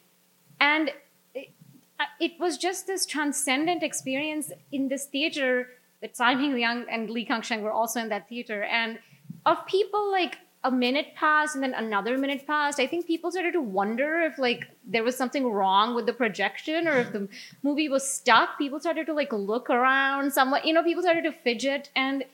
And 0.60 0.92
it, 1.36 1.52
uh, 2.00 2.06
it 2.20 2.40
was 2.40 2.58
just 2.58 2.88
this 2.88 3.06
transcendent 3.06 3.84
experience 3.84 4.52
in 4.72 4.88
this 4.88 5.06
theater 5.06 5.70
that 6.02 6.16
Tsai 6.16 6.34
Ming 6.34 6.56
Liang 6.56 6.86
and 6.90 7.10
Li 7.10 7.24
Kang 7.24 7.44
Sheng 7.44 7.62
were 7.62 7.72
also 7.72 8.00
in 8.00 8.10
that 8.10 8.28
theater. 8.28 8.64
And 8.64 8.98
of 9.46 9.66
people 9.68 10.12
like 10.12 10.40
a 10.64 10.72
minute 10.72 11.16
passed 11.16 11.56
and 11.56 11.64
then 11.64 11.74
another 11.74 12.18
minute 12.18 12.46
passed, 12.46 12.80
I 12.80 12.86
think 12.86 13.08
people 13.08 13.32
started 13.32 13.54
to 13.54 13.62
wonder 13.62 14.22
if 14.22 14.38
like 14.38 14.68
there 14.86 15.04
was 15.04 15.18
something 15.18 15.52
wrong 15.52 15.96
with 15.96 16.06
the 16.06 16.14
projection 16.14 16.88
or 16.88 16.98
if 17.00 17.12
the 17.12 17.28
movie 17.64 17.90
was 17.90 18.08
stuck. 18.08 18.58
People 18.58 18.80
started 18.80 19.08
to 19.08 19.14
like 19.14 19.34
look 19.34 19.70
around 19.70 20.32
somewhat, 20.32 20.66
you 20.66 20.74
know, 20.74 20.84
people 20.84 21.02
started 21.02 21.24
to 21.24 21.32
fidget 21.32 21.90
and 21.96 22.26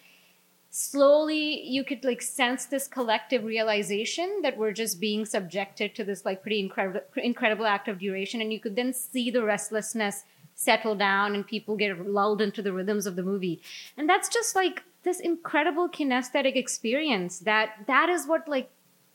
slowly 0.70 1.62
you 1.64 1.84
could 1.84 2.04
like 2.04 2.22
sense 2.22 2.66
this 2.66 2.88
collective 2.88 3.46
realization 3.46 4.42
that 4.44 4.58
we're 4.58 4.74
just 4.74 5.00
being 5.00 5.26
subjected 5.26 5.96
to 5.96 6.04
this 6.04 6.26
like 6.26 6.42
pretty 6.42 6.60
incredible 6.60 7.02
incredible 7.16 7.66
act 7.66 7.88
of 7.88 7.98
duration 7.98 8.42
and 8.42 8.52
you 8.52 8.60
could 8.60 8.76
then 8.76 8.94
see 8.94 9.32
the 9.32 9.42
restlessness 9.42 10.24
settle 10.56 10.94
down 10.94 11.34
and 11.34 11.48
people 11.48 11.78
get 11.78 12.06
lulled 12.06 12.42
into 12.42 12.62
the 12.62 12.74
rhythms 12.74 13.06
of 13.06 13.16
the 13.16 13.24
movie 13.24 13.62
and 13.96 14.10
that's 14.10 14.28
just 14.28 14.56
like 14.56 14.84
this 15.08 15.20
incredible 15.20 15.90
kinesthetic 15.90 16.56
experience 16.56 17.40
that 17.40 17.70
that 17.88 18.10
is 18.10 18.28
what 18.28 18.48
like 18.48 18.70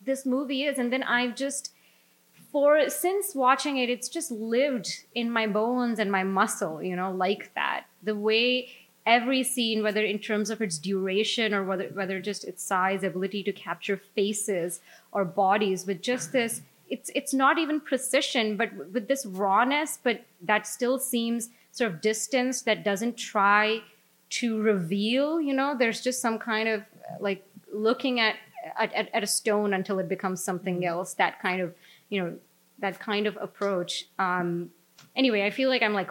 this 0.05 0.25
movie 0.27 0.65
is. 0.65 0.79
And 0.79 0.93
then 0.93 1.03
i've 1.03 1.37
just 1.37 1.73
for 2.51 2.89
since 2.89 3.35
watching 3.35 3.79
it 3.79 3.89
it's 3.89 4.09
just 4.09 4.31
lived 4.31 5.05
in 5.15 5.31
my 5.31 5.47
bones 5.47 5.99
and 5.99 6.11
my 6.11 6.23
muscle 6.23 6.83
you 6.83 6.97
know 6.97 7.13
like 7.13 7.53
that. 7.55 7.85
The 8.03 8.17
way 8.17 8.69
every 9.07 9.43
scene 9.43 9.83
whether 9.83 10.03
in 10.03 10.19
terms 10.19 10.51
of 10.51 10.61
its 10.63 10.79
duration 10.79 11.53
or 11.53 11.65
whether 11.65 11.89
whether 11.89 12.21
just 12.21 12.45
its 12.45 12.63
size 12.63 13.03
ability 13.03 13.43
to 13.43 13.53
capture 13.53 13.97
faces 14.15 14.81
or 15.11 15.25
bodies 15.25 15.87
with 15.87 16.01
just 16.01 16.33
this 16.33 16.63
it's 16.89 17.11
it's 17.15 17.35
not 17.35 17.59
even 17.59 17.81
precision 17.81 18.57
but 18.57 18.73
with 18.93 19.09
this 19.09 19.27
rawness 19.27 19.99
but 20.03 20.25
that 20.41 20.67
still 20.67 20.99
seems 20.99 21.49
sort 21.73 21.91
of 21.91 22.01
distance 22.01 22.63
that 22.63 22.85
doesn't 22.85 23.17
try 23.17 23.81
to 24.33 24.61
reveal. 24.61 25.41
You 25.41 25.55
know, 25.55 25.77
there's 25.79 26.01
just 26.01 26.21
some 26.21 26.39
kind 26.39 26.69
of 26.69 26.83
like 27.21 27.47
looking 27.73 28.21
at 28.21 28.37
at, 28.79 28.93
at, 29.13 29.23
a 29.23 29.27
stone 29.27 29.75
until 29.75 29.99
it 29.99 30.09
becomes 30.09 30.43
something 30.43 30.85
else. 30.85 31.15
That 31.15 31.41
kind 31.41 31.61
of 31.61 31.75
you 32.09 32.23
know 32.23 32.35
that 32.79 32.99
kind 32.99 33.27
of 33.27 33.37
approach. 33.41 34.07
Um, 34.19 34.71
anyway, 35.17 35.45
I 35.45 35.51
feel 35.51 35.69
like 35.69 35.83
I'm 35.83 35.95
like 35.95 36.11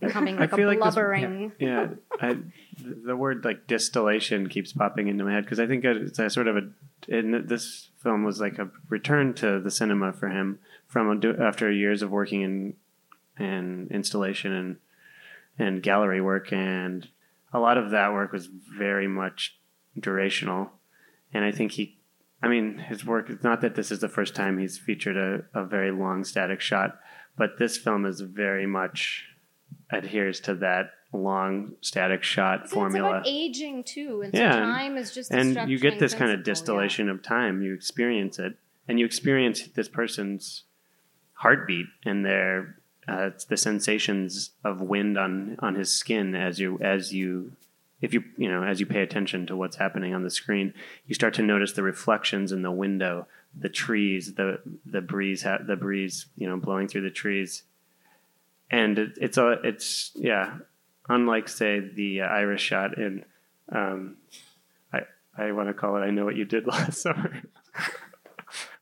becoming 0.00 0.36
like 0.36 0.52
i 0.52 0.56
a 0.56 0.66
this- 0.66 0.76
blubbering. 0.76 1.52
yeah, 1.58 1.88
I, 2.20 2.38
the 2.82 3.16
word 3.16 3.44
like 3.44 3.66
distillation 3.66 4.48
keeps 4.48 4.72
popping 4.72 5.08
into 5.08 5.24
my 5.24 5.32
head 5.32 5.44
because 5.44 5.60
I 5.60 5.66
think 5.66 5.84
it's 5.84 6.18
a 6.18 6.30
sort 6.30 6.48
of 6.48 6.56
a. 6.56 6.68
And 7.08 7.48
this 7.48 7.90
film 8.02 8.24
was 8.24 8.40
like 8.40 8.58
a 8.58 8.70
return 8.88 9.32
to 9.34 9.60
the 9.60 9.70
cinema 9.70 10.12
for 10.12 10.28
him 10.28 10.58
from 10.88 11.08
a, 11.08 11.16
do- 11.16 11.36
after 11.40 11.70
years 11.70 12.02
of 12.02 12.10
working 12.10 12.42
in 12.42 12.74
in 13.38 13.88
installation 13.90 14.52
and 14.52 14.76
and 15.58 15.82
gallery 15.82 16.20
work, 16.20 16.52
and 16.52 17.08
a 17.52 17.58
lot 17.58 17.78
of 17.78 17.90
that 17.90 18.12
work 18.12 18.32
was 18.32 18.46
very 18.46 19.08
much 19.08 19.58
durational. 19.98 20.70
And 21.32 21.44
I 21.44 21.52
think 21.52 21.72
he, 21.72 21.98
I 22.42 22.48
mean, 22.48 22.78
his 22.78 23.04
work. 23.04 23.30
It's 23.30 23.44
not 23.44 23.60
that 23.60 23.74
this 23.74 23.90
is 23.90 24.00
the 24.00 24.08
first 24.08 24.34
time 24.34 24.58
he's 24.58 24.78
featured 24.78 25.16
a, 25.16 25.60
a 25.60 25.64
very 25.64 25.90
long 25.90 26.24
static 26.24 26.60
shot, 26.60 26.98
but 27.36 27.58
this 27.58 27.76
film 27.76 28.06
is 28.06 28.20
very 28.20 28.66
much 28.66 29.24
adheres 29.90 30.40
to 30.40 30.54
that 30.56 30.90
long 31.12 31.72
static 31.80 32.22
shot 32.22 32.68
So 32.68 32.74
formula. 32.74 33.18
It's 33.18 33.28
about 33.28 33.28
aging 33.28 33.84
too, 33.84 34.22
and 34.22 34.34
so 34.34 34.42
and- 34.42 34.52
time 34.52 34.96
is 34.96 35.14
just 35.14 35.30
and 35.32 35.70
you 35.70 35.78
get 35.78 35.98
this 35.98 36.12
kind 36.12 36.30
of 36.30 36.42
principle, 36.44 36.50
yeah. 36.50 36.54
distillation 36.84 37.08
of 37.08 37.22
time. 37.22 37.62
You 37.62 37.74
experience 37.74 38.38
it, 38.38 38.54
and 38.86 38.98
you 38.98 39.06
experience 39.06 39.66
this 39.68 39.88
person's 39.88 40.64
heartbeat 41.34 41.86
and 42.04 42.24
their 42.24 42.77
uh, 43.08 43.30
the 43.48 43.56
sensations 43.56 44.50
of 44.62 44.82
wind 44.82 45.16
on 45.16 45.56
on 45.60 45.74
his 45.74 45.90
skin 45.90 46.34
as 46.34 46.58
you 46.58 46.78
as 46.82 47.14
you 47.14 47.52
if 48.02 48.12
you 48.12 48.22
you 48.36 48.48
know 48.48 48.62
as 48.62 48.80
you 48.80 48.86
pay 48.86 49.00
attention 49.00 49.46
to 49.46 49.56
what's 49.56 49.76
happening 49.76 50.14
on 50.14 50.22
the 50.22 50.30
screen, 50.30 50.74
you 51.06 51.14
start 51.14 51.32
to 51.34 51.42
notice 51.42 51.72
the 51.72 51.82
reflections 51.82 52.52
in 52.52 52.62
the 52.62 52.70
window, 52.70 53.26
the 53.58 53.70
trees, 53.70 54.34
the 54.34 54.60
the 54.84 55.00
breeze 55.00 55.42
ha- 55.42 55.60
the 55.66 55.76
breeze 55.76 56.26
you 56.36 56.46
know 56.46 56.58
blowing 56.58 56.86
through 56.86 57.00
the 57.00 57.10
trees, 57.10 57.62
and 58.70 58.98
it, 58.98 59.12
it's 59.16 59.38
a 59.38 59.52
it's 59.64 60.12
yeah 60.14 60.58
unlike 61.08 61.48
say 61.48 61.80
the 61.80 62.20
Irish 62.20 62.62
shot 62.62 62.98
in 62.98 63.24
um, 63.72 64.16
I 64.92 65.00
I 65.36 65.52
want 65.52 65.68
to 65.68 65.74
call 65.74 65.96
it 65.96 66.00
I 66.00 66.10
know 66.10 66.26
what 66.26 66.36
you 66.36 66.44
did 66.44 66.66
last 66.66 66.98
summer. 67.02 67.42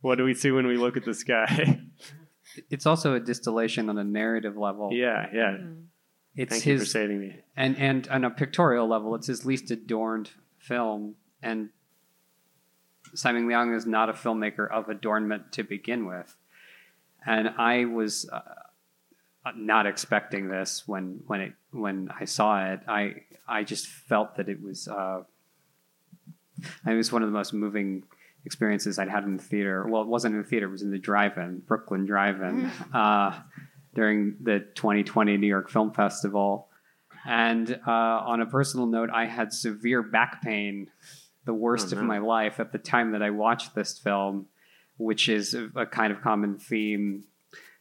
what 0.00 0.18
do 0.18 0.24
we 0.24 0.34
see 0.34 0.50
when 0.50 0.66
we 0.66 0.76
look 0.76 0.96
at 0.96 1.04
the 1.04 1.14
sky? 1.14 1.80
It's 2.70 2.86
also 2.86 3.14
a 3.14 3.20
distillation 3.20 3.88
on 3.88 3.98
a 3.98 4.04
narrative 4.04 4.57
level. 4.57 4.92
yeah, 4.92 5.26
yeah. 5.32 5.57
It's 6.34 6.50
Thank 6.52 6.66
you 6.66 6.76
for 6.76 6.80
his 6.80 6.90
saving 6.90 7.20
me. 7.20 7.36
and 7.57 7.78
and 7.78 8.07
on 8.09 8.24
a 8.24 8.30
pictorial 8.30 8.86
level, 8.86 9.14
it's 9.14 9.26
his 9.26 9.46
least 9.46 9.70
adorned 9.70 10.30
film. 10.59 11.14
And 11.42 11.70
Tsai 13.14 13.32
Ming 13.32 13.48
Liang 13.48 13.72
is 13.72 13.86
not 13.86 14.11
a 14.11 14.12
filmmaker 14.12 14.70
of 14.70 14.88
adornment 14.90 15.52
to 15.52 15.62
begin 15.62 16.07
with. 16.07 16.36
And 17.24 17.48
I 17.57 17.86
was 17.86 18.28
uh, 18.30 18.40
not 19.57 19.86
expecting 19.86 20.48
this 20.48 20.86
when 20.86 21.22
when 21.26 21.40
it 21.40 21.52
when 21.70 22.11
I 22.20 22.26
saw 22.26 22.72
it. 22.72 22.80
I 22.86 23.22
I 23.48 23.64
just 23.64 23.86
felt 23.86 24.36
that 24.36 24.48
it 24.48 24.62
was 24.62 24.88
uh, 24.88 25.22
i 26.84 26.92
it 26.92 26.96
was 26.96 27.12
one 27.12 27.22
of 27.22 27.28
the 27.28 27.36
most 27.36 27.52
moving 27.52 28.04
experiences 28.47 28.99
I'd 28.99 29.11
had 29.11 29.24
in 29.24 29.36
the 29.36 29.42
theater. 29.42 29.86
Well, 29.86 30.01
it 30.03 30.09
wasn't 30.09 30.36
in 30.36 30.42
the 30.42 30.49
theater; 30.49 30.66
it 30.66 30.70
was 30.70 30.82
in 30.82 30.90
the 30.90 30.99
drive-in, 30.99 31.59
Brooklyn 31.66 32.07
Drive-in, 32.07 32.70
uh, 32.94 33.38
during 33.94 34.36
the 34.40 34.61
2020 34.74 35.36
New 35.36 35.47
York 35.47 35.68
Film 35.68 35.92
Festival. 35.92 36.68
And 37.26 37.80
uh, 37.86 37.90
on 37.90 38.40
a 38.40 38.47
personal 38.47 38.86
note, 38.86 39.11
I 39.12 39.26
had 39.26 39.53
severe 39.53 40.03
back 40.03 40.42
pain, 40.42 40.88
the 41.44 41.53
worst 41.53 41.92
Oh, 41.92 41.99
of 41.99 42.05
my 42.05 42.18
life, 42.18 42.61
at 42.61 42.70
the 42.72 42.78
time 42.78 43.12
that 43.12 43.22
I 43.22 43.30
watched 43.30 43.74
this 43.74 43.99
film, 43.99 44.47
which 44.97 45.28
is 45.28 45.53
a, 45.53 45.68
a 45.74 45.86
kind 45.86 46.12
of 46.12 46.22
common 46.22 46.57
theme 46.59 47.24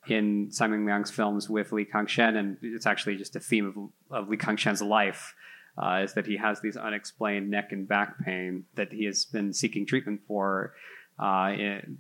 in 0.08 0.50
Tsai 0.52 0.68
Ming 0.68 0.86
Liang's 0.86 1.12
films 1.12 1.50
with 1.50 1.72
Lee 1.72 1.86
Kang 1.86 2.08
Sheng, 2.08 2.36
and 2.36 2.58
it's 2.62 2.86
actually 2.86 3.18
just 3.18 3.36
a 3.36 3.40
theme 3.40 3.92
of, 4.12 4.18
of 4.18 4.30
Lee 4.30 4.38
Kang 4.38 4.58
Sheng's 4.58 4.82
life. 4.82 5.36
Uh, 5.78 6.02
is 6.04 6.14
that 6.14 6.26
he 6.26 6.38
has 6.38 6.62
these 6.62 6.78
unexplained 6.78 7.50
neck 7.50 7.72
and 7.74 7.88
back 7.88 8.18
pain 8.24 8.64
that 8.76 8.94
he 8.94 9.04
has 9.04 9.26
been 9.26 9.52
seeking 9.52 9.86
treatment 9.86 10.22
for, 10.26 10.74
uh, 11.20 11.52
in 11.58 11.98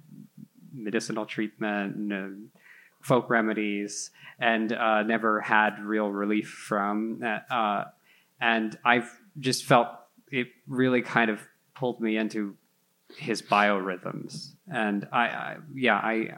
medicinal 0.74 1.26
treatment, 1.26 2.14
uh, 2.14 2.28
folk 3.02 3.30
remedies, 3.30 4.12
and 4.40 4.72
uh, 4.72 5.04
never 5.04 5.42
had 5.42 5.80
real 5.84 6.10
relief 6.10 6.50
from. 6.50 7.22
Uh, 7.50 7.84
and 8.42 8.78
I've 8.84 9.10
just 9.40 9.66
felt 9.66 9.90
it 10.32 10.48
really 10.68 11.02
kind 11.02 11.30
of 11.30 11.42
pulled 11.76 12.02
me 12.02 12.18
into 12.18 12.56
his 13.18 13.42
biorhythms, 13.42 14.54
and 14.72 15.08
I, 15.12 15.28
I 15.28 15.58
yeah, 15.74 15.96
I 15.96 16.38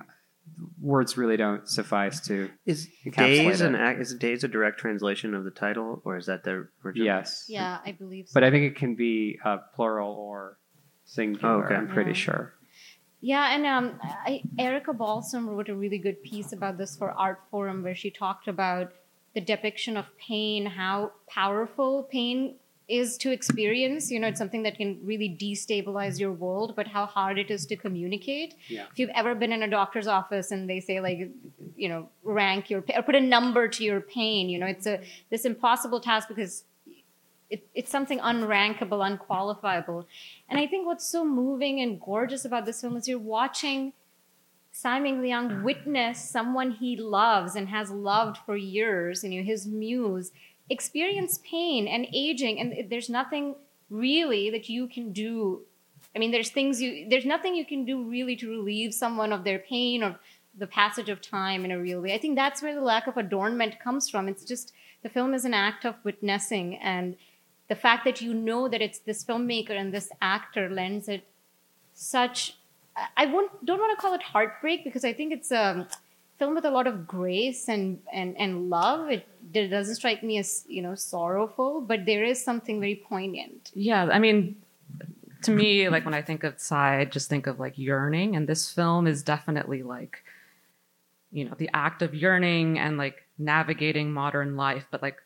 words 0.82 1.18
really 1.18 1.38
don't 1.38 1.68
suffice 1.68 2.20
to 2.28 2.50
Is 2.66 2.88
days 3.16 3.62
it. 3.62 3.68
an 3.68 3.76
ac- 3.76 4.02
is 4.02 4.16
days 4.16 4.44
a 4.44 4.48
direct 4.48 4.80
translation 4.80 5.34
of 5.34 5.44
the 5.44 5.52
title, 5.52 6.02
or 6.06 6.18
is 6.18 6.26
that 6.28 6.44
the 6.44 6.68
original? 6.84 7.06
yes, 7.06 7.46
Yeah, 7.48 7.80
I 7.86 7.92
believe 7.92 8.28
so. 8.28 8.34
But 8.34 8.44
I 8.44 8.52
think 8.52 8.64
it 8.72 8.76
can 8.76 8.96
be 8.96 9.40
uh, 9.44 9.58
plural 9.76 10.14
or 10.16 10.58
singular. 11.06 11.64
Oh, 11.64 11.66
okay. 11.66 11.76
I'm 11.76 11.88
pretty 11.88 12.12
Yeah. 12.12 12.16
sure. 12.16 12.54
Yeah, 13.20 13.56
and 13.56 13.66
um, 13.66 14.00
I, 14.04 14.44
Erika 14.60 14.94
Balsom 14.94 15.48
wrote 15.50 15.70
a 15.70 15.76
really 15.76 15.98
good 15.98 16.22
piece 16.22 16.54
about 16.54 16.78
this 16.78 16.96
for 16.96 17.12
Art 17.12 17.40
Forum, 17.50 17.82
where 17.82 17.96
she 17.96 18.12
talked 18.12 18.48
about 18.48 18.92
the 19.34 19.42
depiction 19.42 19.98
of 19.98 20.06
pain, 20.20 20.68
how 20.68 21.12
powerful 21.28 22.04
pain 22.12 22.56
is 22.88 23.18
to 23.18 23.32
experience. 23.32 24.10
You 24.10 24.20
know, 24.20 24.28
it's 24.28 24.40
something 24.40 24.64
that 24.64 24.78
can 24.78 25.00
really 25.04 25.30
destabilize 25.30 26.20
your 26.20 26.32
world, 26.32 26.74
but 26.76 26.88
how 26.88 27.06
hard 27.06 27.38
it 27.38 27.52
is 27.52 27.66
to 27.68 27.76
communicate. 27.76 28.56
Yeah. 28.68 28.86
If 28.92 29.00
you've 29.00 29.10
ever 29.14 29.36
been 29.36 29.52
in 29.52 29.64
a 29.64 29.70
doctor's 29.70 30.08
office 30.08 30.52
and 30.52 30.70
they 30.70 30.80
say 30.80 31.00
like, 31.00 31.30
you 31.76 31.90
know, 31.90 32.10
rank 32.24 32.70
your 32.70 32.84
or 32.96 33.04
put 33.04 33.16
a 33.16 33.22
number 33.22 33.68
to 33.68 33.84
your 33.84 34.02
pain, 34.02 34.50
you 34.50 34.58
know, 34.60 34.68
it's 34.68 34.88
a 34.88 35.02
this 35.30 35.46
impossible 35.46 36.00
task 36.00 36.30
because 36.30 36.64
it, 37.50 37.68
it's 37.74 37.92
something 37.92 38.20
unrankable, 38.20 39.06
unqualifiable. 39.06 40.06
And 40.50 40.60
I 40.60 40.68
think 40.68 40.86
what's 40.86 41.08
so 41.08 41.26
moving 41.26 41.82
and 41.82 42.00
gorgeous 42.00 42.46
about 42.46 42.66
this 42.66 42.82
film 42.82 42.98
is 42.98 43.08
you're 43.08 43.20
watching 43.20 43.94
Tsai 44.72 45.00
Ming 45.00 45.22
Liang 45.22 45.64
witness 45.64 46.30
someone 46.30 46.72
he 46.72 46.96
loves 46.96 47.56
and 47.56 47.70
has 47.70 47.90
loved 47.90 48.38
for 48.46 48.56
years, 48.56 49.24
you 49.24 49.40
know, 49.40 49.46
his 49.46 49.66
muse, 49.66 50.32
experience 50.70 51.40
pain 51.50 51.88
and 51.88 52.08
aging, 52.14 52.60
and 52.60 52.90
there's 52.90 53.10
nothing 53.10 53.56
really 53.90 54.50
that 54.50 54.70
you 54.70 54.88
can 54.88 55.12
do. 55.14 55.62
I 56.16 56.20
mean, 56.20 56.32
there's 56.32 56.50
things 56.50 56.82
you, 56.82 57.08
there's 57.10 57.26
nothing 57.26 57.56
you 57.56 57.66
can 57.66 57.86
do 57.86 58.04
really 58.04 58.36
to 58.38 58.50
relieve 58.50 58.94
someone 58.94 59.32
of 59.32 59.44
their 59.44 59.60
pain 59.60 60.04
or 60.04 60.20
the 60.58 60.68
passage 60.68 61.10
of 61.10 61.22
time 61.22 61.64
in 61.64 61.72
a 61.72 61.80
real 61.80 62.02
way. 62.02 62.14
I 62.14 62.18
think 62.18 62.36
that's 62.36 62.62
where 62.62 62.74
the 62.74 62.82
lack 62.82 63.08
of 63.08 63.18
adornment 63.18 63.80
comes 63.80 64.10
from. 64.10 64.28
It's 64.28 64.44
just 64.44 64.74
the 65.04 65.10
film 65.10 65.34
is 65.34 65.46
an 65.46 65.54
act 65.54 65.86
of 65.86 65.96
witnessing, 66.04 66.76
and 66.78 67.16
the 67.68 67.76
fact 67.76 68.06
that 68.06 68.22
you 68.22 68.34
know 68.34 68.68
that 68.68 68.82
it's 68.82 69.00
this 69.00 69.24
filmmaker 69.24 69.72
and 69.72 69.94
this 69.94 70.10
actor 70.22 70.70
lends 70.70 71.08
it 71.08 71.28
such 71.94 72.58
I- 72.96 73.08
I 73.18 73.26
won't 73.28 73.66
don't 73.66 73.80
want 73.80 73.98
to 73.98 74.02
call 74.02 74.14
it 74.14 74.24
heartbreak 74.24 74.84
because 74.84 75.06
I 75.06 75.14
think 75.14 75.32
it's 75.32 75.52
a 75.52 75.88
film 76.38 76.56
with 76.56 76.66
a 76.66 76.72
lot 76.72 76.88
of 76.88 77.08
grace 77.08 77.68
and 77.68 78.00
and 78.12 78.38
and 78.38 78.70
love. 78.70 79.10
It, 79.10 79.28
it 79.54 79.68
doesn't 79.68 79.96
strike 79.96 80.24
me 80.24 80.38
as 80.38 80.66
you 80.68 80.82
know 80.82 80.96
sorrowful, 80.96 81.82
but 81.82 82.06
there 82.06 82.24
is 82.24 82.44
something 82.44 82.80
very 82.80 82.96
poignant. 82.96 83.72
Yeah, 83.74 84.10
I 84.12 84.20
mean, 84.20 84.56
to 85.44 85.52
me, 85.52 85.90
like 85.90 86.06
when 86.06 86.14
I 86.14 86.22
think 86.22 86.44
of 86.44 86.58
Tsai, 86.58 87.00
I 87.00 87.06
just 87.06 87.30
think 87.30 87.48
of 87.48 87.60
like 87.60 87.78
yearning, 87.78 88.36
and 88.36 88.48
this 88.48 88.72
film 88.72 89.08
is 89.08 89.24
definitely 89.24 89.84
like, 89.84 90.24
you 91.32 91.46
know, 91.46 91.56
the 91.58 91.70
act 91.74 92.02
of 92.02 92.14
yearning 92.14 92.80
and 92.80 92.98
like 92.98 93.26
navigating 93.38 94.12
modern 94.12 94.56
life, 94.56 94.88
but 94.92 95.02
like, 95.02 95.18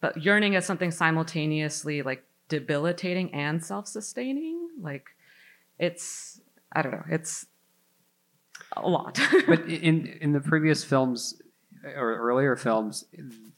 but 0.00 0.22
yearning 0.22 0.56
as 0.56 0.64
something 0.64 0.90
simultaneously 0.90 2.02
like 2.02 2.24
debilitating 2.48 3.32
and 3.34 3.64
self-sustaining. 3.64 4.68
Like, 4.80 5.06
it's 5.78 6.40
I 6.72 6.82
don't 6.82 6.92
know, 6.92 7.04
it's 7.08 7.46
a 8.76 8.88
lot. 8.88 9.18
but 9.46 9.66
in 9.68 10.06
in 10.20 10.32
the 10.32 10.40
previous 10.40 10.84
films 10.84 11.40
or 11.96 12.16
earlier 12.16 12.56
films, 12.56 13.04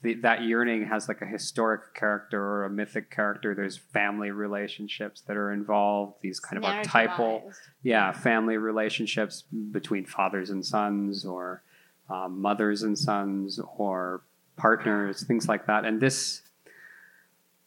the, 0.03 0.15
that 0.15 0.43
yearning 0.43 0.87
has 0.87 1.09
like 1.09 1.23
a 1.23 1.27
historic 1.27 1.95
character 1.95 2.41
or 2.41 2.65
a 2.65 2.71
mythic 2.71 3.11
character. 3.11 3.55
There's 3.55 3.77
family 3.77 4.31
relationships 4.31 5.23
that 5.23 5.37
are 5.37 5.53
involved. 5.53 6.15
These 6.21 6.41
kind 6.41 6.59
of 6.59 6.65
archetypal, 6.65 7.53
yeah, 7.83 8.13
family 8.13 8.57
relationships 8.57 9.43
between 9.43 10.05
fathers 10.05 10.51
and 10.51 10.65
sons, 10.65 11.25
or 11.25 11.63
um, 12.11 12.41
mothers 12.41 12.83
and 12.83 12.99
sons, 12.99 13.61
or 13.77 14.23
partners, 14.57 15.23
things 15.25 15.49
like 15.49 15.67
that. 15.67 15.85
And 15.85 16.01
this 16.01 16.43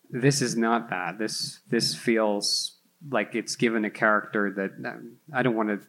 this 0.10 0.42
is 0.42 0.56
not 0.56 0.90
that. 0.90 1.18
This 1.18 1.60
this 1.70 1.96
feels 1.96 2.74
like 3.10 3.36
it's 3.36 3.56
given 3.56 3.86
a 3.86 3.90
character 3.90 4.52
that 4.52 5.02
I 5.34 5.44
don't 5.44 5.56
want 5.56 5.70
to 5.70 5.80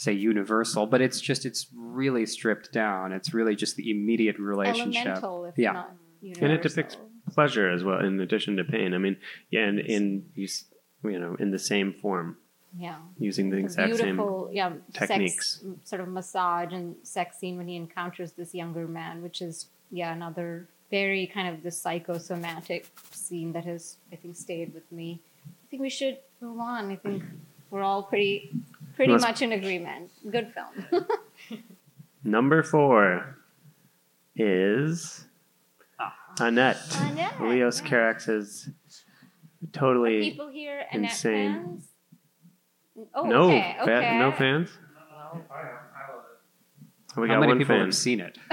say 0.00 0.12
universal, 0.14 0.86
but 0.86 1.02
it's 1.02 1.20
just 1.20 1.44
it's 1.44 1.66
really 1.74 2.24
stripped 2.24 2.72
down. 2.72 3.12
It's 3.12 3.34
really 3.34 3.54
just 3.54 3.76
the 3.76 3.90
immediate 3.90 4.38
relationship. 4.38 5.04
elemental, 5.04 5.44
if 5.44 5.58
Yeah. 5.58 5.72
not. 5.72 5.92
universal. 6.22 6.44
And 6.44 6.54
it 6.54 6.62
depicts 6.62 6.96
pleasure 7.34 7.68
as 7.70 7.84
well, 7.84 8.00
in 8.04 8.18
addition 8.20 8.56
to 8.56 8.64
pain. 8.64 8.94
I 8.94 8.98
mean, 8.98 9.16
yeah, 9.50 9.64
and 9.68 9.78
in 9.78 10.24
you, 10.34 10.48
you 11.04 11.18
know, 11.18 11.34
in 11.38 11.50
the 11.50 11.58
same 11.58 11.92
form, 11.92 12.38
yeah. 12.76 12.96
using 13.18 13.50
the 13.50 13.56
The 13.56 13.62
exact 13.64 13.96
same. 13.96 14.18
yeah, 14.52 14.72
techniques. 14.94 15.60
sex, 15.60 15.64
sort 15.90 16.00
of 16.00 16.08
massage 16.08 16.72
and 16.72 16.96
sex 17.02 17.38
scene 17.38 17.56
when 17.58 17.68
he 17.68 17.76
encounters 17.76 18.32
this 18.32 18.54
younger 18.54 18.86
man, 18.88 19.22
which 19.22 19.42
is 19.42 19.68
yeah 19.90 20.12
another 20.14 20.68
very 20.90 21.26
kind 21.26 21.48
of 21.54 21.62
the 21.62 21.70
psychosomatic 21.70 22.82
scene 23.12 23.52
that 23.52 23.64
has 23.66 23.96
I 24.12 24.16
think 24.16 24.34
stayed 24.36 24.72
with 24.72 24.90
me. 24.90 25.20
I 25.46 25.66
think 25.70 25.82
we 25.82 25.90
should 25.90 26.16
move 26.40 26.58
on. 26.58 26.90
I 26.90 26.96
think 26.96 27.22
we're 27.70 27.82
all 27.82 28.02
pretty 28.02 28.50
pretty 29.00 29.12
Let's- 29.12 29.24
much 29.24 29.40
in 29.40 29.52
agreement. 29.52 30.10
Good 30.30 30.52
film. 30.52 31.06
Number 32.24 32.62
four 32.62 33.38
is 34.36 35.24
Annette. 36.38 36.76
Annette, 37.00 37.40
Leos 37.42 37.80
yeah. 37.80 37.88
Carax's 37.88 38.68
Are 38.68 39.68
totally 39.72 40.20
people 40.20 40.48
here 40.48 40.84
Annette 40.92 41.12
insane. 41.12 41.52
fans? 41.54 41.88
Oh, 43.14 43.24
no 43.24 43.44
okay, 43.44 43.74
fa- 43.78 43.82
okay. 43.84 44.18
no 44.18 44.32
fans. 44.32 44.68
No, 44.94 45.40
I, 45.50 45.54
I 45.54 46.14
love 46.14 46.24
it. 46.28 47.14
How 47.14 47.22
many 47.22 47.46
one 47.46 47.56
people 47.58 47.76
fan. 47.76 47.86
have 47.86 47.94
seen 47.94 48.20
it? 48.20 48.36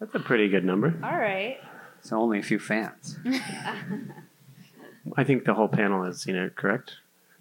That's 0.00 0.14
a 0.16 0.18
pretty 0.18 0.48
good 0.48 0.64
number. 0.64 0.98
All 1.00 1.16
right. 1.16 1.58
So 2.00 2.16
only 2.16 2.40
a 2.40 2.42
few 2.42 2.58
fans. 2.58 3.20
I 5.16 5.22
think 5.22 5.44
the 5.44 5.54
whole 5.54 5.68
panel 5.68 6.02
has 6.02 6.20
seen 6.20 6.34
it. 6.34 6.56
Correct? 6.56 6.96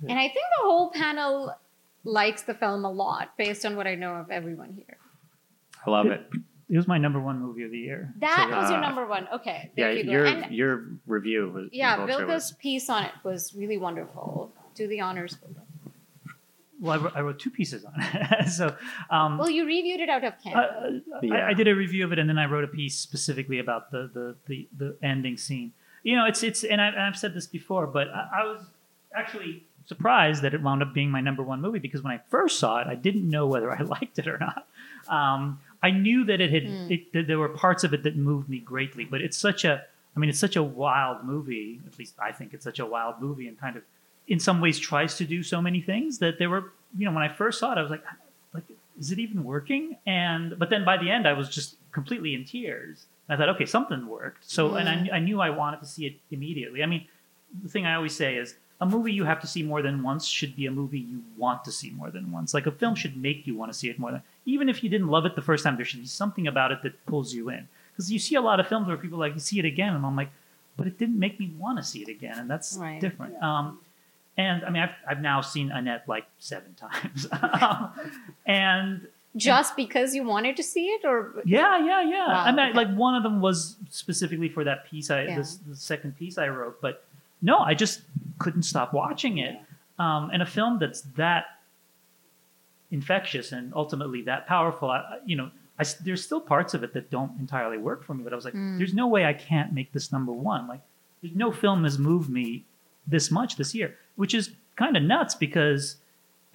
And 0.09 0.19
I 0.19 0.23
think 0.23 0.45
the 0.61 0.63
whole 0.67 0.91
panel 0.91 1.55
likes 2.03 2.43
the 2.43 2.53
film 2.53 2.85
a 2.85 2.91
lot 2.91 3.37
based 3.37 3.65
on 3.65 3.75
what 3.75 3.87
I 3.87 3.95
know 3.95 4.15
of 4.15 4.29
everyone 4.29 4.73
here. 4.73 4.97
I 5.85 5.89
love 5.89 6.07
it. 6.07 6.29
It 6.69 6.77
was 6.77 6.87
my 6.87 6.97
number 6.97 7.19
one 7.19 7.39
movie 7.39 7.63
of 7.63 7.71
the 7.71 7.77
year. 7.77 8.13
That 8.19 8.47
So, 8.49 8.57
was 8.57 8.69
your 8.69 8.79
uh, 8.79 8.81
number 8.81 9.05
one. 9.05 9.27
Okay. 9.33 9.71
Yeah, 9.75 9.91
you 9.91 10.05
go. 10.05 10.11
your 10.11 10.25
And 10.25 10.55
your 10.55 10.85
review 11.05 11.51
was 11.53 11.69
yeah, 11.71 11.97
Vulture 11.97 12.25
Bilge's 12.25 12.53
piece 12.53 12.89
on 12.89 13.03
it 13.03 13.11
was 13.23 13.53
really 13.53 13.77
wonderful. 13.77 14.51
Do 14.75 14.87
the 14.87 15.01
honors. 15.01 15.35
Vilka. 15.35 15.61
Well, 16.79 16.99
I 16.99 17.03
wrote, 17.03 17.13
I 17.15 17.21
wrote 17.21 17.39
two 17.39 17.49
pieces 17.51 17.85
on 17.85 17.93
it. 17.97 18.49
so, 18.51 18.75
um, 19.09 19.37
Well, 19.37 19.49
you 19.49 19.65
reviewed 19.65 20.01
it 20.01 20.09
out 20.09 20.23
of 20.23 20.33
uh, 20.45 20.99
Yeah. 21.21 21.35
I, 21.35 21.49
I 21.49 21.53
did 21.53 21.67
a 21.67 21.75
review 21.75 22.03
of 22.03 22.11
it, 22.11 22.19
and 22.19 22.27
then 22.27 22.37
I 22.37 22.45
wrote 22.45 22.63
a 22.63 22.67
piece 22.67 22.97
specifically 22.97 23.59
about 23.59 23.91
the 23.91 24.09
the 24.13 24.35
the, 24.47 24.67
the 24.77 24.97
ending 25.01 25.37
scene. 25.37 25.73
You 26.03 26.17
know, 26.17 26.25
it's 26.25 26.43
it's, 26.43 26.63
and, 26.65 26.81
I, 26.81 26.87
and 26.87 27.01
I've 27.01 27.17
said 27.17 27.33
this 27.33 27.47
before, 27.47 27.87
but 27.87 28.09
I, 28.09 28.41
I 28.41 28.43
was 28.45 28.65
actually 29.15 29.63
surprised 29.85 30.41
that 30.43 30.53
it 30.53 30.61
wound 30.61 30.81
up 30.81 30.93
being 30.93 31.09
my 31.11 31.21
number 31.21 31.43
one 31.43 31.61
movie 31.61 31.79
because 31.79 32.01
when 32.01 32.13
I 32.13 32.21
first 32.29 32.59
saw 32.59 32.79
it, 32.79 32.87
I 32.87 32.95
didn't 32.95 33.29
know 33.29 33.47
whether 33.47 33.71
I 33.71 33.81
liked 33.95 34.19
it 34.19 34.27
or 34.27 34.37
not. 34.37 34.67
Um, 35.07 35.59
I 35.81 35.91
knew 35.91 36.23
that 36.25 36.39
it 36.41 36.51
had 36.51 36.63
Hmm. 36.63 36.91
it, 36.91 37.13
that 37.13 37.27
there 37.27 37.39
were 37.39 37.49
parts 37.49 37.83
of 37.83 37.93
it 37.93 38.03
that 38.03 38.15
moved 38.15 38.49
me 38.49 38.59
greatly, 38.59 39.03
but 39.05 39.21
it's 39.21 39.37
such 39.37 39.65
a 39.65 39.83
I 40.15 40.19
mean, 40.19 40.29
it's 40.29 40.39
such 40.39 40.55
a 40.55 40.61
wild 40.63 41.23
movie. 41.25 41.81
At 41.87 41.97
least 41.97 42.13
I 42.19 42.31
think 42.31 42.53
it's 42.53 42.63
such 42.63 42.79
a 42.79 42.85
wild 42.85 43.15
movie, 43.19 43.47
and 43.47 43.59
kind 43.59 43.75
of 43.75 43.83
in 44.27 44.39
some 44.39 44.61
ways 44.61 44.77
tries 44.79 45.17
to 45.17 45.25
do 45.25 45.41
so 45.43 45.61
many 45.61 45.81
things 45.81 46.19
that 46.19 46.37
there 46.39 46.49
were. 46.49 46.71
You 46.97 47.05
know, 47.07 47.11
when 47.13 47.23
I 47.23 47.33
first 47.33 47.59
saw 47.59 47.71
it, 47.73 47.79
I 47.79 47.81
was 47.81 47.89
like, 47.89 48.03
like, 48.53 48.63
is 48.99 49.11
it 49.11 49.17
even 49.19 49.43
working? 49.43 49.97
And 50.05 50.57
but 50.59 50.69
then 50.69 50.85
by 50.85 50.97
the 50.97 51.09
end, 51.09 51.27
I 51.27 51.33
was 51.33 51.49
just 51.49 51.75
completely 51.91 52.35
in 52.35 52.45
tears. 52.45 53.05
And 53.27 53.35
I 53.35 53.37
thought, 53.45 53.55
okay, 53.55 53.65
something 53.65 54.05
worked. 54.07 54.49
So, 54.49 54.75
and 54.75 54.87
I, 54.87 55.15
I 55.15 55.19
knew 55.19 55.41
I 55.41 55.49
wanted 55.49 55.79
to 55.79 55.85
see 55.87 56.05
it 56.05 56.15
immediately. 56.29 56.83
I 56.83 56.85
mean, 56.85 57.07
the 57.63 57.69
thing 57.69 57.85
I 57.87 57.95
always 57.95 58.13
say 58.15 58.35
is 58.35 58.55
a 58.83 58.85
movie 58.95 59.13
you 59.19 59.23
have 59.31 59.39
to 59.45 59.47
see 59.53 59.63
more 59.71 59.81
than 59.87 59.95
once 60.03 60.23
should 60.37 60.53
be 60.55 60.65
a 60.65 60.71
movie 60.71 60.99
you 61.11 61.19
want 61.37 61.63
to 61.67 61.71
see 61.79 61.89
more 61.99 62.09
than 62.15 62.31
once. 62.37 62.53
Like 62.57 62.67
a 62.67 62.71
film 62.81 62.95
should 62.95 63.15
make 63.27 63.39
you 63.47 63.55
want 63.61 63.71
to 63.71 63.77
see 63.81 63.89
it 63.89 63.97
more 64.03 64.11
than 64.11 64.21
even 64.45 64.67
if 64.69 64.83
you 64.83 64.89
didn't 64.89 65.07
love 65.15 65.25
it 65.25 65.33
the 65.35 65.41
first 65.49 65.63
time. 65.63 65.75
There 65.77 65.85
should 65.91 66.01
be 66.01 66.05
something 66.23 66.47
about 66.53 66.71
it 66.73 66.79
that 66.83 66.93
pulls 67.05 67.33
you 67.33 67.49
in. 67.49 67.67
Because 67.91 68.11
you 68.11 68.19
see 68.27 68.35
a 68.35 68.41
lot 68.49 68.59
of 68.59 68.67
films 68.67 68.87
where 68.87 68.97
people 68.97 69.17
are 69.19 69.25
like 69.27 69.35
you 69.35 69.39
see 69.51 69.59
it 69.59 69.65
again, 69.65 69.93
and 69.95 70.05
I'm 70.05 70.15
like, 70.15 70.31
but 70.77 70.85
it 70.87 70.97
didn't 70.97 71.19
make 71.19 71.39
me 71.39 71.47
want 71.63 71.77
to 71.77 71.83
see 71.83 72.01
it 72.01 72.09
again, 72.09 72.37
and 72.39 72.49
that's 72.49 72.75
Right. 72.77 72.99
different. 72.99 73.41
Um, 73.41 73.79
and 74.35 74.65
I 74.65 74.69
mean, 74.71 74.81
I've, 74.85 74.95
I've 75.09 75.21
now 75.21 75.41
seen 75.41 75.69
Annette 75.71 76.03
like 76.15 76.25
seven 76.39 76.73
times, 76.85 77.27
Um, 77.61 77.91
and 78.45 79.07
Just 79.35 79.75
because 79.75 80.13
you 80.15 80.23
wanted 80.23 80.57
to 80.57 80.63
see 80.63 80.85
it, 80.87 81.05
or 81.05 81.41
yeah, 81.45 81.77
yeah, 81.85 82.01
yeah. 82.01 82.27
Wow, 82.27 82.43
I 82.45 82.51
mean, 82.51 82.69
okay. 82.69 82.77
like 82.81 82.91
one 82.95 83.15
of 83.15 83.23
them 83.23 83.41
was 83.41 83.75
specifically 83.89 84.49
for 84.49 84.63
that 84.63 84.79
piece. 84.89 85.09
I 85.11 85.23
Yeah. 85.23 85.37
this 85.37 85.57
the 85.57 85.75
second 85.75 86.17
piece 86.17 86.37
I 86.37 86.47
wrote, 86.49 86.81
but 86.81 87.05
no, 87.43 87.59
I 87.59 87.75
just 87.75 88.01
couldn't 88.39 88.63
stop 88.63 88.91
watching 88.93 89.37
it. 89.37 89.55
Um, 89.99 90.31
and 90.33 90.41
a 90.41 90.45
film 90.45 90.79
that's 90.79 91.01
that 91.17 91.45
infectious 92.91 93.51
and 93.51 93.73
ultimately 93.75 94.21
that 94.23 94.47
powerful, 94.47 94.89
I, 94.89 95.19
you 95.25 95.35
know, 95.35 95.49
I 95.79 95.83
there's 96.03 96.23
still 96.23 96.41
parts 96.41 96.73
of 96.73 96.83
it 96.83 96.93
that 96.93 97.09
don't 97.09 97.39
entirely 97.39 97.77
work 97.77 98.03
for 98.03 98.13
me. 98.13 98.23
But 98.23 98.33
I 98.33 98.35
was 98.35 98.45
like, 98.45 98.53
Mm. 98.53 98.77
there's 98.77 98.93
no 98.93 99.07
way 99.07 99.25
I 99.25 99.33
can't 99.33 99.73
make 99.73 99.91
this 99.91 100.11
number 100.11 100.31
one. 100.31 100.67
Like, 100.67 100.81
there's 101.21 101.35
no 101.35 101.51
film 101.51 101.83
has 101.83 101.97
moved 101.97 102.29
me 102.29 102.63
this 103.07 103.31
much 103.31 103.55
this 103.57 103.73
year, 103.75 103.95
which 104.15 104.33
is 104.33 104.51
kind 104.75 104.95
of 104.95 105.03
nuts 105.03 105.35
because, 105.35 105.97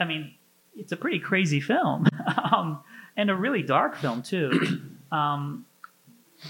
I 0.00 0.04
mean, 0.04 0.34
it's 0.76 0.92
a 0.92 0.96
pretty 0.96 1.18
crazy 1.18 1.60
film 1.60 2.06
um, 2.52 2.78
and 3.16 3.30
a 3.30 3.34
really 3.34 3.62
dark 3.62 3.96
film 3.96 4.22
too. 4.22 4.80
um, 5.12 5.66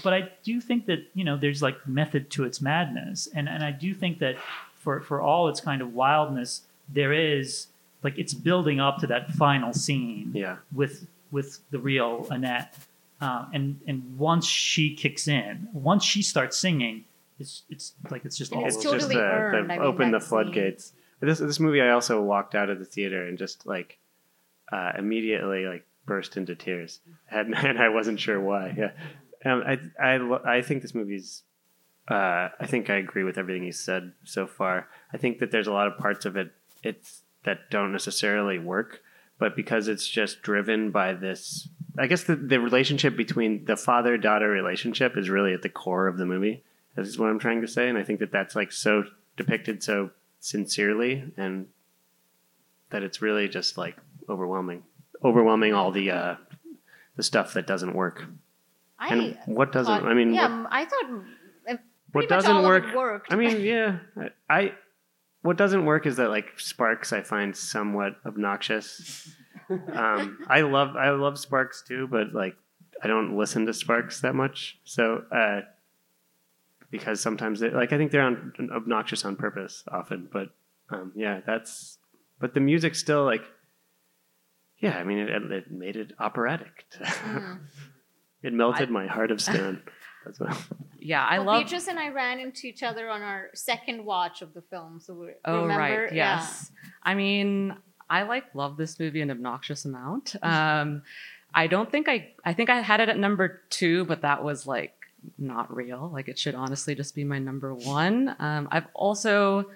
but 0.03 0.13
I 0.13 0.29
do 0.43 0.61
think 0.61 0.85
that 0.87 0.99
you 1.13 1.23
know 1.23 1.37
there's 1.37 1.61
like 1.61 1.87
method 1.87 2.29
to 2.31 2.43
its 2.45 2.61
madness, 2.61 3.27
and 3.33 3.47
and 3.49 3.63
I 3.63 3.71
do 3.71 3.93
think 3.93 4.19
that 4.19 4.35
for 4.75 5.01
for 5.01 5.21
all 5.21 5.47
its 5.49 5.61
kind 5.61 5.81
of 5.81 5.93
wildness, 5.93 6.61
there 6.87 7.13
is 7.13 7.67
like 8.03 8.17
it's 8.17 8.33
building 8.33 8.79
up 8.79 8.97
to 8.99 9.07
that 9.07 9.31
final 9.31 9.73
scene 9.73 10.31
Yeah. 10.33 10.57
with 10.73 11.07
with 11.31 11.59
the 11.71 11.79
real 11.79 12.27
Annette, 12.31 12.75
uh, 13.21 13.45
and 13.53 13.79
and 13.87 14.17
once 14.17 14.45
she 14.45 14.95
kicks 14.95 15.27
in, 15.27 15.67
once 15.73 16.03
she 16.03 16.21
starts 16.21 16.57
singing, 16.57 17.05
it's 17.39 17.63
it's 17.69 17.93
like 18.09 18.25
it's 18.25 18.37
just 18.37 18.51
And 18.51 18.61
all 18.61 18.67
it's 18.67 18.77
It's 18.77 18.85
over. 18.85 18.97
just 18.97 19.09
totally 19.11 19.25
uh, 19.25 19.33
earned, 19.33 19.69
they've 19.69 19.77
I 19.77 19.79
mean, 19.79 19.87
opened 19.87 20.13
the 20.13 20.17
that 20.19 20.23
scene. 20.23 20.29
floodgates. 20.29 20.93
This 21.19 21.39
this 21.39 21.59
movie, 21.59 21.81
I 21.81 21.89
also 21.89 22.21
walked 22.21 22.55
out 22.55 22.69
of 22.69 22.79
the 22.79 22.85
theater 22.85 23.25
and 23.27 23.37
just 23.37 23.65
like 23.65 23.97
uh, 24.71 24.93
immediately 24.97 25.65
like 25.65 25.85
burst 26.05 26.37
into 26.37 26.55
tears, 26.55 26.99
and, 27.31 27.53
and 27.55 27.77
I 27.79 27.89
wasn't 27.89 28.19
sure 28.19 28.39
why. 28.39 28.73
Yeah, 28.77 28.91
um, 29.45 29.63
I 29.65 29.79
I 29.99 30.57
I 30.57 30.61
think 30.61 30.81
this 30.81 30.95
movie's. 30.95 31.43
Uh, 32.07 32.49
I 32.59 32.65
think 32.65 32.89
I 32.89 32.95
agree 32.95 33.23
with 33.23 33.37
everything 33.37 33.63
he 33.63 33.71
said 33.71 34.13
so 34.23 34.47
far. 34.47 34.87
I 35.13 35.17
think 35.17 35.37
that 35.39 35.51
there's 35.51 35.67
a 35.67 35.71
lot 35.71 35.87
of 35.87 35.99
parts 35.99 36.25
of 36.25 36.35
it 36.35 36.51
it's 36.83 37.21
that 37.43 37.69
don't 37.69 37.91
necessarily 37.91 38.59
work, 38.59 39.01
but 39.37 39.55
because 39.55 39.87
it's 39.87 40.07
just 40.07 40.41
driven 40.41 40.91
by 40.91 41.13
this. 41.13 41.69
I 41.97 42.07
guess 42.07 42.23
the, 42.23 42.35
the 42.35 42.59
relationship 42.59 43.17
between 43.17 43.65
the 43.65 43.75
father 43.75 44.17
daughter 44.17 44.49
relationship 44.49 45.17
is 45.17 45.29
really 45.29 45.53
at 45.53 45.61
the 45.61 45.69
core 45.69 46.07
of 46.07 46.17
the 46.17 46.25
movie. 46.25 46.63
This 46.95 47.07
is 47.07 47.19
what 47.19 47.29
I'm 47.29 47.39
trying 47.39 47.61
to 47.61 47.67
say, 47.67 47.89
and 47.89 47.97
I 47.97 48.03
think 48.03 48.19
that 48.19 48.31
that's 48.31 48.55
like 48.55 48.71
so 48.71 49.03
depicted 49.37 49.83
so 49.83 50.11
sincerely, 50.39 51.31
and 51.37 51.67
that 52.89 53.03
it's 53.03 53.21
really 53.21 53.47
just 53.47 53.77
like 53.77 53.97
overwhelming, 54.27 54.83
overwhelming 55.23 55.73
all 55.73 55.91
the 55.91 56.11
uh, 56.11 56.35
the 57.15 57.23
stuff 57.23 57.53
that 57.53 57.67
doesn't 57.67 57.95
work. 57.95 58.25
I 58.99 59.07
and 59.09 59.37
what 59.45 59.71
doesn't? 59.71 60.01
thought- 60.01 60.09
I 60.09 60.13
mean, 60.13 60.33
yeah, 60.33 60.61
what, 60.63 60.69
I 60.71 60.85
thought 60.85 61.23
what 62.11 62.29
doesn't 62.29 62.63
work? 62.63 62.93
Worked. 62.95 63.31
I 63.31 63.35
mean, 63.35 63.61
yeah, 63.73 63.99
I, 64.17 64.29
I 64.49 64.73
what 65.41 65.57
doesn't 65.57 65.85
work 65.85 66.05
is 66.05 66.17
that 66.17 66.29
like 66.29 66.59
Sparks 66.59 67.13
I 67.13 67.21
find 67.21 67.55
somewhat 67.55 68.17
obnoxious. 68.25 69.31
um, 69.93 70.39
I 70.47 70.61
love 70.61 70.95
I 70.95 71.11
love 71.11 71.39
Sparks 71.39 71.83
too, 71.87 72.07
but 72.07 72.33
like 72.33 72.55
I 73.01 73.07
don't 73.07 73.37
listen 73.37 73.65
to 73.67 73.73
Sparks 73.73 74.21
that 74.21 74.35
much. 74.35 74.77
So 74.83 75.23
uh, 75.31 75.61
because 76.91 77.21
sometimes 77.21 77.59
they, 77.59 77.69
like 77.69 77.93
I 77.93 77.97
think 77.97 78.11
they're 78.11 78.21
on, 78.23 78.53
obnoxious 78.71 79.23
on 79.23 79.35
purpose 79.35 79.83
often, 79.87 80.27
but 80.31 80.49
um, 80.89 81.11
yeah, 81.15 81.41
that's 81.45 81.97
but 82.39 82.53
the 82.53 82.59
music 82.59 82.95
still 82.95 83.23
like 83.23 83.43
yeah, 84.79 84.97
I 84.97 85.03
mean 85.03 85.19
it, 85.19 85.29
it 85.51 85.71
made 85.71 85.95
it 85.95 86.13
operatic. 86.19 86.85
Mm. 86.99 87.59
It 88.43 88.53
melted 88.53 88.89
I- 88.89 88.91
my 88.91 89.07
heart 89.07 89.31
of 89.31 89.41
stone. 89.41 89.81
That's 90.25 90.39
what. 90.39 90.55
Yeah, 90.99 91.25
I 91.25 91.37
Well, 91.39 91.47
love. 91.47 91.63
Beatrice 91.63 91.87
and 91.87 91.97
I 91.97 92.09
ran 92.09 92.39
into 92.39 92.67
each 92.67 92.83
other 92.83 93.09
on 93.09 93.21
our 93.21 93.49
second 93.53 94.03
watch 94.05 94.41
of 94.41 94.53
the 94.53 94.61
film. 94.61 94.99
So 94.99 95.13
we 95.13 95.27
Oh 95.45 95.61
remember, 95.61 96.03
right, 96.03 96.13
yes. 96.13 96.71
I 97.01 97.15
mean, 97.15 97.73
I 98.09 98.23
like 98.23 98.43
love 98.53 98.75
this 98.75 98.99
movie 98.99 99.21
an 99.21 99.31
obnoxious 99.31 99.85
amount. 99.85 100.35
Um, 100.43 101.03
I 101.53 101.65
don't 101.67 101.89
think 101.89 102.07
I. 102.07 102.33
I 102.45 102.53
think 102.53 102.69
I 102.69 102.81
had 102.81 102.99
it 102.99 103.09
at 103.09 103.17
number 103.17 103.61
two, 103.71 104.05
but 104.05 104.21
that 104.21 104.43
was 104.43 104.67
like 104.67 104.93
not 105.39 105.73
real. 105.75 106.09
Like 106.13 106.27
it 106.27 106.37
should 106.37 106.53
honestly 106.53 106.93
just 106.95 107.15
be 107.15 107.23
my 107.23 107.39
number 107.39 107.73
one. 107.73 108.35
Um, 108.37 108.67
I've 108.71 108.85
also 108.93 109.71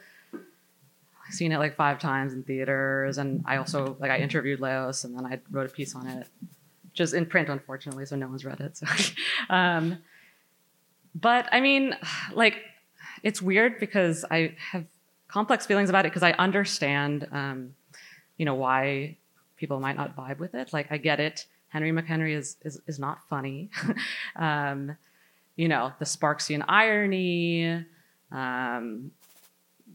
seen 1.31 1.51
it 1.51 1.57
like 1.57 1.75
five 1.75 1.99
times 1.99 2.33
in 2.33 2.43
theaters, 2.43 3.17
and 3.17 3.43
I 3.47 3.57
also 3.57 3.97
like 3.99 4.11
I 4.11 4.17
interviewed 4.19 4.59
Leos, 4.59 5.03
and 5.03 5.17
then 5.17 5.25
I 5.25 5.39
wrote 5.49 5.65
a 5.65 5.73
piece 5.73 5.95
on 5.95 6.05
it, 6.05 6.27
just 6.93 7.13
in 7.13 7.25
print, 7.25 7.49
unfortunately, 7.49 8.05
so 8.05 8.15
no 8.15 8.27
one's 8.27 8.45
read 8.45 8.59
it. 8.59 8.77
So, 8.77 8.85
um, 9.49 9.97
but 11.15 11.47
I 11.51 11.61
mean, 11.61 11.95
like 12.33 12.57
it's 13.23 13.41
weird 13.41 13.79
because 13.79 14.25
I 14.29 14.55
have 14.71 14.85
complex 15.27 15.65
feelings 15.65 15.89
about 15.89 16.05
it 16.05 16.09
because 16.09 16.23
I 16.23 16.31
understand, 16.33 17.27
um, 17.31 17.75
you 18.37 18.45
know, 18.45 18.55
why 18.55 19.17
people 19.57 19.79
might 19.79 19.95
not 19.95 20.15
vibe 20.15 20.39
with 20.39 20.55
it. 20.55 20.73
Like 20.73 20.91
I 20.91 20.97
get 20.97 21.19
it. 21.19 21.45
Henry 21.69 21.91
McHenry 21.91 22.35
is 22.35 22.57
is, 22.61 22.79
is 22.87 22.99
not 22.99 23.19
funny. 23.29 23.69
um, 24.35 24.95
you 25.55 25.67
know, 25.67 25.93
the 25.99 26.05
Sparksian 26.05 26.63
irony, 26.67 27.85
um, 28.31 29.11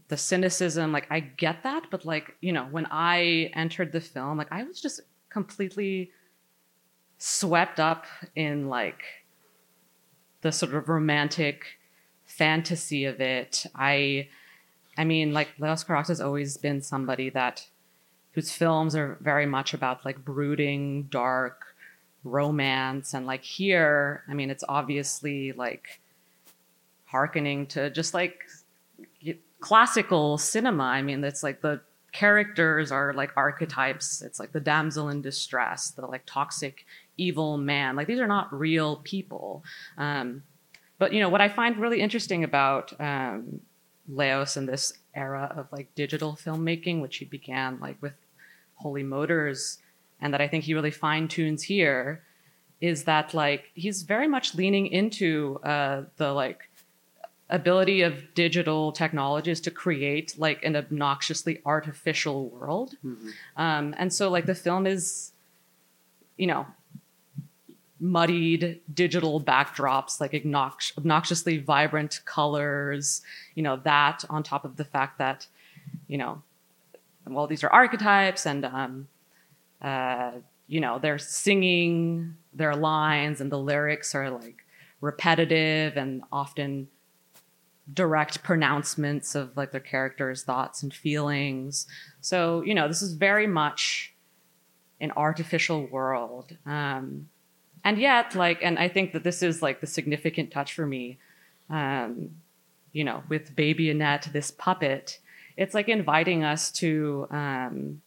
the 0.07 0.17
cynicism. 0.17 0.91
Like, 0.91 1.07
I 1.09 1.19
get 1.19 1.63
that, 1.63 1.87
but 1.91 2.05
like, 2.05 2.35
you 2.41 2.51
know, 2.51 2.65
when 2.65 2.87
I 2.89 3.51
entered 3.53 3.91
the 3.91 4.01
film, 4.01 4.37
like, 4.37 4.51
I 4.51 4.63
was 4.63 4.81
just 4.81 5.01
completely 5.29 6.11
swept 7.19 7.79
up 7.79 8.05
in 8.35 8.69
like 8.69 9.03
the 10.41 10.51
sort 10.51 10.73
of 10.73 10.89
romantic 10.89 11.77
fantasy 12.25 13.05
of 13.05 13.19
it. 13.19 13.65
I, 13.75 14.29
I 14.97 15.03
mean, 15.03 15.33
like 15.33 15.49
Leos 15.59 15.83
Carax 15.83 16.07
has 16.07 16.21
always 16.21 16.57
been 16.57 16.81
somebody 16.81 17.29
that 17.29 17.67
whose 18.31 18.51
films 18.51 18.95
are 18.95 19.17
very 19.21 19.45
much 19.45 19.73
about 19.73 20.05
like 20.05 20.23
brooding, 20.23 21.03
dark 21.03 21.65
romance, 22.23 23.13
and 23.13 23.25
like 23.25 23.43
here, 23.43 24.23
I 24.29 24.33
mean, 24.33 24.49
it's 24.49 24.63
obviously 24.67 25.51
like 25.51 26.01
hearkening 27.05 27.65
to 27.67 27.89
just 27.89 28.13
like 28.13 28.45
classical 29.59 30.37
cinema. 30.37 30.83
I 30.83 31.01
mean, 31.01 31.23
it's 31.23 31.43
like 31.43 31.61
the 31.61 31.81
characters 32.11 32.91
are 32.91 33.13
like 33.13 33.31
archetypes. 33.35 34.21
It's 34.21 34.39
like 34.39 34.51
the 34.51 34.59
damsel 34.59 35.09
in 35.09 35.21
distress, 35.21 35.91
the 35.91 36.05
like 36.05 36.23
toxic 36.25 36.85
evil 37.21 37.57
man. 37.57 37.95
Like 37.95 38.07
these 38.07 38.19
are 38.19 38.27
not 38.27 38.53
real 38.53 38.97
people. 38.97 39.63
Um, 39.97 40.43
but 40.97 41.13
you 41.13 41.19
know 41.19 41.29
what 41.29 41.41
I 41.41 41.49
find 41.49 41.77
really 41.77 42.01
interesting 42.01 42.43
about 42.43 42.99
um, 42.99 43.61
Leos 44.07 44.57
in 44.57 44.65
this 44.65 44.93
era 45.13 45.53
of 45.55 45.67
like 45.71 45.93
digital 45.95 46.33
filmmaking, 46.33 47.01
which 47.01 47.17
he 47.17 47.25
began 47.25 47.79
like 47.79 48.01
with 48.01 48.13
Holy 48.75 49.03
Motors, 49.03 49.79
and 50.21 50.33
that 50.33 50.41
I 50.41 50.47
think 50.47 50.63
he 50.65 50.73
really 50.73 50.91
fine 50.91 51.27
tunes 51.27 51.63
here, 51.63 52.23
is 52.81 53.05
that 53.05 53.33
like 53.33 53.71
he's 53.73 54.03
very 54.03 54.27
much 54.27 54.55
leaning 54.55 54.87
into 54.87 55.59
uh, 55.63 56.03
the 56.17 56.33
like 56.33 56.69
ability 57.49 58.03
of 58.03 58.33
digital 58.35 58.91
technologies 58.91 59.59
to 59.61 59.71
create 59.71 60.35
like 60.37 60.63
an 60.63 60.75
obnoxiously 60.75 61.61
artificial 61.65 62.49
world. 62.49 62.95
Um, 63.57 63.95
and 63.97 64.13
so 64.13 64.29
like 64.29 64.45
the 64.45 64.55
film 64.55 64.85
is, 64.85 65.31
you 66.37 66.45
know, 66.45 66.67
muddied 67.99 68.81
digital 68.93 69.41
backdrops, 69.41 70.21
like 70.21 70.31
obnox- 70.31 70.97
obnoxiously 70.97 71.57
vibrant 71.57 72.21
colors, 72.25 73.21
you 73.55 73.63
know, 73.63 73.77
that 73.77 74.23
on 74.29 74.43
top 74.43 74.65
of 74.65 74.77
the 74.77 74.85
fact 74.85 75.17
that, 75.17 75.47
you 76.07 76.17
know, 76.17 76.41
well, 77.27 77.47
these 77.47 77.63
are 77.63 77.69
archetypes 77.69 78.45
and, 78.45 78.65
um, 78.65 79.07
uh, 79.81 80.31
you 80.67 80.79
know, 80.79 80.99
they're 80.99 81.19
singing 81.19 82.35
their 82.53 82.75
lines 82.75 83.41
and 83.41 83.51
the 83.51 83.57
lyrics 83.57 84.15
are 84.15 84.29
like 84.29 84.65
repetitive 85.01 85.97
and 85.97 86.23
often 86.31 86.87
direct 87.93 88.43
pronouncements 88.43 89.35
of 89.35 89.55
like 89.57 89.71
their 89.71 89.79
characters' 89.79 90.43
thoughts 90.43 90.83
and 90.83 90.93
feelings. 90.93 91.87
So, 92.21 92.61
you 92.61 92.75
know, 92.75 92.87
this 92.87 93.01
is 93.01 93.13
very 93.13 93.47
much 93.47 94.13
an 95.01 95.11
artificial 95.15 95.87
world. 95.87 96.57
Um, 96.65 97.29
and 97.83 97.97
yet, 97.97 98.35
like, 98.35 98.59
and 98.61 98.77
I 98.77 98.87
think 98.87 99.13
that 99.13 99.23
this 99.23 99.41
is 99.41 99.61
like 99.61 99.81
the 99.81 99.87
significant 99.87 100.51
touch 100.51 100.73
for 100.73 100.85
me. 100.85 101.17
Um, 101.69 102.31
you 102.91 103.03
know, 103.03 103.23
with 103.29 103.55
Baby 103.55 103.89
Annette, 103.89 104.29
this 104.33 104.51
puppet, 104.51 105.19
it's 105.55 105.73
like 105.73 105.87
inviting 105.89 106.43
us 106.43 106.71
to 106.73 107.27
um, 107.29 108.01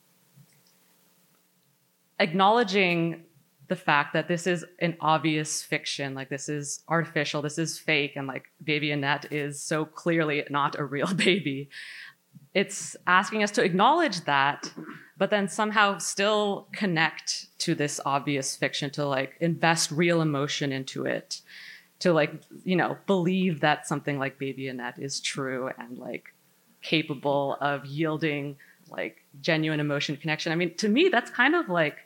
acknowledging 2.18 3.24
the 3.68 3.76
fact 3.76 4.12
that 4.12 4.28
this 4.28 4.46
is 4.46 4.64
an 4.80 4.96
obvious 5.00 5.62
fiction, 5.62 6.14
like 6.14 6.28
this 6.28 6.48
is 6.48 6.82
artificial, 6.88 7.40
this 7.40 7.58
is 7.58 7.78
fake, 7.78 8.16
and 8.16 8.26
like 8.26 8.44
Baby 8.62 8.90
Annette 8.90 9.32
is 9.32 9.62
so 9.62 9.84
clearly 9.84 10.44
not 10.50 10.78
a 10.78 10.84
real 10.84 11.12
baby. 11.14 11.70
It's 12.54 12.96
asking 13.06 13.42
us 13.42 13.50
to 13.52 13.64
acknowledge 13.64 14.24
that, 14.24 14.70
but 15.16 15.30
then 15.30 15.48
somehow 15.48 15.98
still 15.98 16.68
connect 16.72 17.46
to 17.60 17.74
this 17.74 18.00
obvious 18.04 18.56
fiction, 18.56 18.90
to 18.90 19.06
like 19.06 19.36
invest 19.40 19.90
real 19.90 20.20
emotion 20.20 20.72
into 20.72 21.06
it, 21.06 21.40
to 22.00 22.12
like, 22.12 22.32
you 22.64 22.76
know, 22.76 22.98
believe 23.06 23.60
that 23.60 23.86
something 23.86 24.18
like 24.18 24.38
Baby 24.38 24.68
Annette 24.68 24.98
is 24.98 25.20
true 25.20 25.70
and 25.78 25.98
like 25.98 26.34
capable 26.82 27.56
of 27.60 27.86
yielding 27.86 28.56
like 28.90 29.24
genuine 29.40 29.80
emotion 29.80 30.16
connection. 30.16 30.52
I 30.52 30.56
mean, 30.56 30.74
to 30.76 30.88
me, 30.88 31.08
that's 31.08 31.30
kind 31.30 31.54
of 31.54 31.68
like 31.68 31.96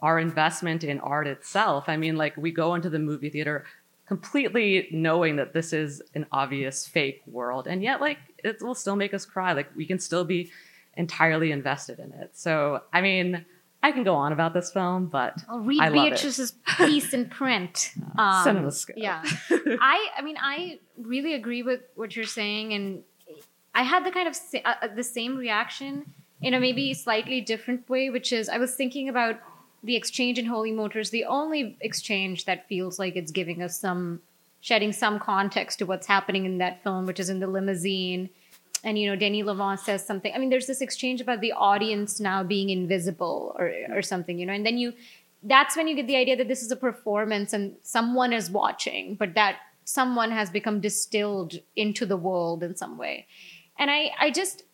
our 0.00 0.18
investment 0.18 0.84
in 0.84 1.00
art 1.00 1.26
itself. 1.26 1.84
I 1.88 1.96
mean, 1.96 2.16
like 2.16 2.36
we 2.36 2.50
go 2.50 2.74
into 2.74 2.88
the 2.88 2.98
movie 2.98 3.28
theater 3.28 3.66
completely 4.10 4.88
knowing 4.90 5.36
that 5.36 5.52
this 5.52 5.72
is 5.72 6.02
an 6.16 6.26
obvious 6.32 6.84
fake 6.84 7.22
world, 7.28 7.68
and 7.68 7.80
yet 7.80 8.00
like 8.00 8.18
it 8.38 8.60
will 8.60 8.74
still 8.74 8.96
make 8.96 9.14
us 9.14 9.24
cry. 9.24 9.52
Like 9.52 9.68
we 9.76 9.86
can 9.86 10.00
still 10.00 10.24
be 10.24 10.50
entirely 10.96 11.52
invested 11.52 12.00
in 12.00 12.10
it. 12.14 12.30
So, 12.32 12.82
I 12.92 13.02
mean, 13.02 13.46
I 13.84 13.92
can 13.92 14.02
go 14.02 14.16
on 14.16 14.32
about 14.32 14.52
this 14.52 14.72
film, 14.72 15.06
but 15.06 15.34
I'll 15.48 15.60
read 15.60 15.80
I. 15.80 15.90
Beatrice's 15.90 16.54
piece 16.76 17.14
in 17.14 17.28
print. 17.28 17.92
Um. 18.18 18.68
Yeah, 18.96 19.22
I 19.80 20.08
I 20.18 20.22
mean 20.22 20.36
I 20.40 20.80
really 20.98 21.34
agree 21.34 21.62
with 21.62 21.82
what 21.94 22.16
you're 22.16 22.34
saying, 22.40 22.72
and 22.72 23.04
I 23.76 23.84
had 23.84 24.04
the 24.04 24.10
kind 24.10 24.26
of 24.26 24.36
uh, 24.52 24.74
uh, 24.82 24.88
the 24.92 25.04
same 25.04 25.36
reaction 25.36 26.12
in 26.42 26.52
a 26.54 26.58
maybe 26.58 26.92
slightly 26.94 27.40
different 27.40 27.88
way, 27.88 28.10
which 28.10 28.32
is 28.32 28.48
I 28.48 28.58
was 28.58 28.74
thinking 28.74 29.08
about 29.08 29.36
the 29.82 29.96
exchange 29.96 30.38
in 30.38 30.46
Holy 30.46 30.72
Motors, 30.72 31.10
the 31.10 31.24
only 31.24 31.76
exchange 31.80 32.44
that 32.44 32.68
feels 32.68 32.98
like 32.98 33.16
it's 33.16 33.30
giving 33.30 33.62
us 33.62 33.78
some 33.78 34.20
shedding 34.60 34.92
some 34.92 35.18
context 35.18 35.78
to 35.78 35.86
what's 35.86 36.06
happening 36.06 36.44
in 36.44 36.58
that 36.58 36.82
film, 36.82 37.06
which 37.06 37.18
is 37.18 37.30
in 37.30 37.40
the 37.40 37.46
limousine. 37.46 38.28
And 38.84 38.98
you 38.98 39.08
know, 39.08 39.16
Denis 39.16 39.46
Lavant 39.46 39.78
says 39.78 40.06
something. 40.06 40.32
I 40.34 40.38
mean, 40.38 40.50
there's 40.50 40.66
this 40.66 40.80
exchange 40.80 41.20
about 41.20 41.40
the 41.40 41.52
audience 41.52 42.20
now 42.20 42.42
being 42.42 42.70
invisible 42.70 43.56
or 43.58 43.72
or 43.90 44.02
something, 44.02 44.38
you 44.38 44.46
know, 44.46 44.52
and 44.52 44.64
then 44.64 44.78
you 44.78 44.92
that's 45.42 45.76
when 45.76 45.88
you 45.88 45.96
get 45.96 46.06
the 46.06 46.16
idea 46.16 46.36
that 46.36 46.48
this 46.48 46.62
is 46.62 46.70
a 46.70 46.76
performance 46.76 47.52
and 47.52 47.76
someone 47.82 48.32
is 48.32 48.50
watching, 48.50 49.14
but 49.14 49.34
that 49.34 49.56
someone 49.84 50.30
has 50.30 50.50
become 50.50 50.80
distilled 50.80 51.54
into 51.76 52.06
the 52.06 52.16
world 52.16 52.62
in 52.62 52.76
some 52.76 52.98
way. 52.98 53.26
And 53.78 53.90
I, 53.90 54.12
I 54.20 54.30
just 54.30 54.64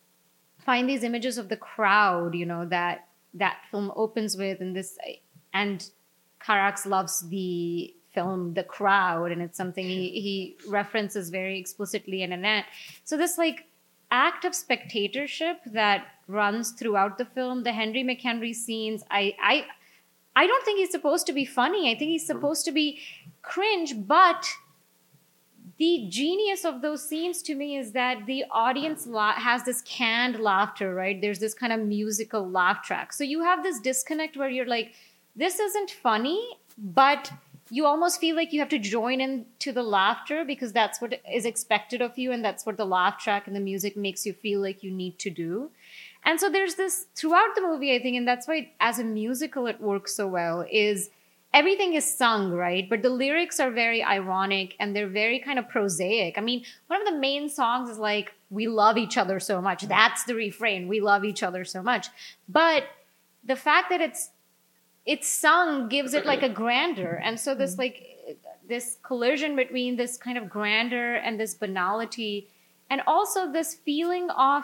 find 0.59 0.89
these 0.89 1.03
images 1.03 1.37
of 1.37 1.49
the 1.49 1.57
crowd, 1.57 2.35
you 2.35 2.45
know, 2.45 2.65
that 2.65 3.06
that 3.33 3.57
film 3.71 3.91
opens 3.95 4.37
with, 4.37 4.61
and 4.61 4.75
this, 4.75 4.97
and 5.53 5.89
Carax 6.39 6.85
loves 6.85 7.27
the 7.29 7.93
film 8.13 8.53
The 8.53 8.63
Crowd, 8.63 9.31
and 9.31 9.41
it's 9.41 9.57
something 9.57 9.85
he, 9.85 10.09
he 10.21 10.57
references 10.67 11.29
very 11.29 11.59
explicitly 11.59 12.23
in 12.23 12.31
Annette. 12.31 12.65
So 13.03 13.17
this 13.17 13.37
like 13.37 13.65
act 14.09 14.45
of 14.45 14.55
spectatorship 14.55 15.57
that 15.67 16.07
runs 16.27 16.71
throughout 16.71 17.17
the 17.17 17.25
film, 17.25 17.63
the 17.63 17.71
Henry 17.71 18.03
McHenry 18.03 18.55
scenes, 18.55 19.03
I, 19.11 19.35
I, 19.41 19.65
I 20.35 20.47
don't 20.47 20.63
think 20.65 20.79
he's 20.79 20.91
supposed 20.91 21.25
to 21.27 21.33
be 21.33 21.45
funny. 21.45 21.91
I 21.91 21.97
think 21.97 22.09
he's 22.09 22.23
mm-hmm. 22.23 22.39
supposed 22.39 22.65
to 22.65 22.71
be 22.71 22.99
cringe, 23.41 23.93
but 24.07 24.47
the 25.77 26.07
genius 26.09 26.65
of 26.65 26.81
those 26.81 27.07
scenes 27.07 27.41
to 27.43 27.55
me 27.55 27.77
is 27.77 27.91
that 27.91 28.25
the 28.25 28.45
audience 28.49 29.05
la- 29.05 29.33
has 29.33 29.63
this 29.63 29.81
canned 29.83 30.39
laughter, 30.39 30.93
right? 30.93 31.21
There's 31.21 31.39
this 31.39 31.53
kind 31.53 31.71
of 31.71 31.81
musical 31.81 32.49
laugh 32.49 32.83
track. 32.83 33.13
So 33.13 33.23
you 33.23 33.43
have 33.43 33.63
this 33.63 33.79
disconnect 33.79 34.37
where 34.37 34.49
you're 34.49 34.65
like, 34.65 34.93
this 35.35 35.59
isn't 35.59 35.91
funny, 35.91 36.57
but 36.77 37.31
you 37.69 37.85
almost 37.85 38.19
feel 38.19 38.35
like 38.35 38.53
you 38.53 38.59
have 38.59 38.69
to 38.69 38.79
join 38.79 39.21
in 39.21 39.45
to 39.59 39.71
the 39.71 39.83
laughter 39.83 40.43
because 40.45 40.71
that's 40.71 41.01
what 41.01 41.19
is 41.31 41.45
expected 41.45 42.01
of 42.01 42.17
you 42.17 42.31
and 42.31 42.43
that's 42.43 42.65
what 42.65 42.77
the 42.77 42.85
laugh 42.85 43.19
track 43.19 43.45
and 43.45 43.55
the 43.55 43.59
music 43.59 43.97
makes 43.97 44.25
you 44.25 44.33
feel 44.33 44.61
like 44.61 44.83
you 44.83 44.91
need 44.91 45.19
to 45.19 45.29
do. 45.29 45.69
And 46.25 46.39
so 46.39 46.49
there's 46.49 46.75
this 46.75 47.05
throughout 47.15 47.55
the 47.55 47.61
movie, 47.61 47.93
I 47.93 48.01
think, 48.01 48.17
and 48.17 48.27
that's 48.27 48.47
why 48.47 48.71
as 48.79 48.99
a 48.99 49.03
musical 49.03 49.67
it 49.67 49.79
works 49.79 50.15
so 50.15 50.27
well, 50.27 50.65
is 50.71 51.09
everything 51.53 51.93
is 51.93 52.17
sung, 52.17 52.51
right? 52.51 52.89
But 52.89 53.01
the 53.01 53.09
lyrics 53.09 53.59
are 53.59 53.71
very 53.71 54.03
ironic 54.03 54.75
and 54.79 54.95
they're 54.95 55.07
very 55.07 55.39
kind 55.39 55.59
of 55.59 55.69
prosaic. 55.69 56.37
I 56.37 56.41
mean, 56.41 56.63
one 56.87 57.01
of 57.01 57.07
the 57.07 57.19
main 57.19 57.49
songs 57.49 57.89
is 57.89 57.97
like, 57.97 58.33
We 58.49 58.67
love 58.67 58.97
each 58.97 59.17
other 59.17 59.39
so 59.39 59.61
much. 59.61 59.83
Mm. 59.83 59.89
That's 59.89 60.23
the 60.23 60.35
refrain. 60.35 60.87
We 60.87 61.01
love 61.01 61.25
each 61.25 61.43
other 61.43 61.65
so 61.65 61.81
much. 61.81 62.07
But 62.47 62.83
the 63.43 63.55
fact 63.55 63.89
that 63.89 64.01
it's 64.01 64.29
it's 65.05 65.27
sung 65.27 65.87
gives 65.87 66.13
it 66.13 66.25
like 66.25 66.43
a 66.43 66.49
grandeur. 66.49 67.21
And 67.23 67.39
so 67.39 67.55
this 67.55 67.75
mm. 67.75 67.79
like 67.79 68.17
this 68.67 68.97
collision 69.01 69.55
between 69.55 69.95
this 69.95 70.17
kind 70.17 70.37
of 70.37 70.49
grandeur 70.49 71.15
and 71.15 71.39
this 71.39 71.53
banality, 71.55 72.49
and 72.89 73.01
also 73.07 73.51
this 73.51 73.73
feeling 73.73 74.29
of 74.29 74.63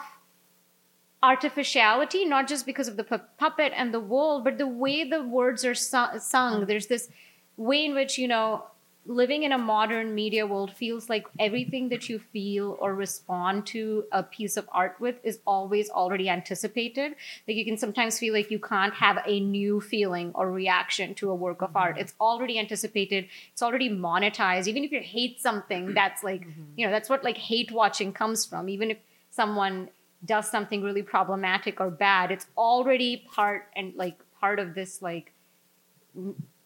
artificiality, 1.24 2.24
not 2.26 2.46
just 2.46 2.66
because 2.66 2.86
of 2.86 2.96
the 2.98 3.04
pu- 3.04 3.28
puppet 3.38 3.72
and 3.74 3.94
the 3.94 4.00
wool, 4.12 4.42
but 4.42 4.58
the 4.58 4.66
way 4.66 5.08
the 5.08 5.22
words 5.22 5.64
are 5.64 5.74
su- 5.74 6.18
sung. 6.18 6.62
Mm. 6.62 6.66
There's 6.66 6.86
this 6.86 7.08
way 7.56 7.86
in 7.86 7.94
which, 7.94 8.18
you 8.18 8.28
know, 8.28 8.64
living 9.06 9.42
in 9.42 9.52
a 9.52 9.58
modern 9.58 10.14
media 10.14 10.46
world 10.46 10.70
feels 10.72 11.08
like 11.08 11.26
everything 11.38 11.88
that 11.90 12.08
you 12.08 12.18
feel 12.18 12.76
or 12.80 12.94
respond 12.94 13.66
to 13.66 14.04
a 14.12 14.22
piece 14.22 14.56
of 14.56 14.68
art 14.72 14.96
with 14.98 15.16
is 15.22 15.40
always 15.46 15.90
already 15.90 16.28
anticipated. 16.28 17.16
Like 17.46 17.56
you 17.56 17.64
can 17.64 17.76
sometimes 17.76 18.18
feel 18.18 18.32
like 18.34 18.50
you 18.50 18.58
can't 18.58 18.94
have 18.94 19.18
a 19.26 19.40
new 19.40 19.80
feeling 19.80 20.32
or 20.34 20.50
reaction 20.50 21.14
to 21.16 21.30
a 21.30 21.34
work 21.34 21.60
of 21.62 21.70
mm-hmm. 21.70 21.84
art. 21.84 21.98
It's 21.98 22.14
already 22.20 22.58
anticipated. 22.58 23.28
It's 23.52 23.62
already 23.62 23.90
monetized. 23.90 24.68
Even 24.68 24.84
if 24.84 24.92
you 24.92 25.00
hate 25.00 25.40
something, 25.40 25.84
mm-hmm. 25.84 25.94
that's 25.94 26.22
like, 26.22 26.46
you 26.76 26.86
know, 26.86 26.92
that's 26.92 27.10
what 27.10 27.24
like 27.24 27.36
hate 27.36 27.70
watching 27.72 28.12
comes 28.12 28.46
from. 28.46 28.68
Even 28.68 28.90
if 28.90 28.98
someone 29.30 29.90
does 30.24 30.50
something 30.50 30.82
really 30.82 31.02
problematic 31.02 31.80
or 31.80 31.90
bad, 31.90 32.30
it's 32.30 32.46
already 32.56 33.26
part 33.30 33.68
and 33.76 33.94
like 33.96 34.18
part 34.40 34.58
of 34.58 34.74
this 34.74 35.02
like 35.02 35.32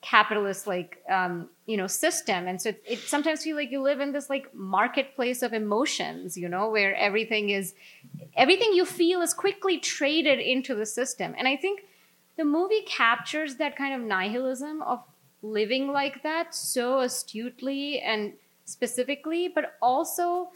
capitalist 0.00 0.66
like 0.66 1.02
um, 1.10 1.48
you 1.66 1.76
know 1.76 1.86
system. 1.86 2.46
And 2.46 2.60
so 2.60 2.70
it, 2.70 2.82
it 2.86 2.98
sometimes 3.00 3.42
feel 3.42 3.56
like 3.56 3.70
you 3.70 3.82
live 3.82 4.00
in 4.00 4.12
this 4.12 4.30
like 4.30 4.54
marketplace 4.54 5.42
of 5.42 5.52
emotions 5.52 6.36
you 6.36 6.48
know 6.48 6.70
where 6.70 6.94
everything 6.94 7.50
is 7.50 7.74
everything 8.36 8.72
you 8.72 8.84
feel 8.84 9.20
is 9.20 9.34
quickly 9.34 9.78
traded 9.78 10.38
into 10.38 10.74
the 10.74 10.86
system. 10.86 11.34
And 11.36 11.48
i 11.48 11.56
think 11.56 11.82
the 12.36 12.44
movie 12.44 12.82
captures 12.86 13.56
that 13.56 13.76
kind 13.76 13.94
of 13.94 14.00
nihilism 14.00 14.80
of 14.82 15.02
living 15.42 15.88
like 15.88 16.22
that 16.22 16.54
so 16.54 17.00
astutely 17.00 18.00
and 18.00 18.32
specifically 18.64 19.48
but 19.48 19.76
also 19.82 20.50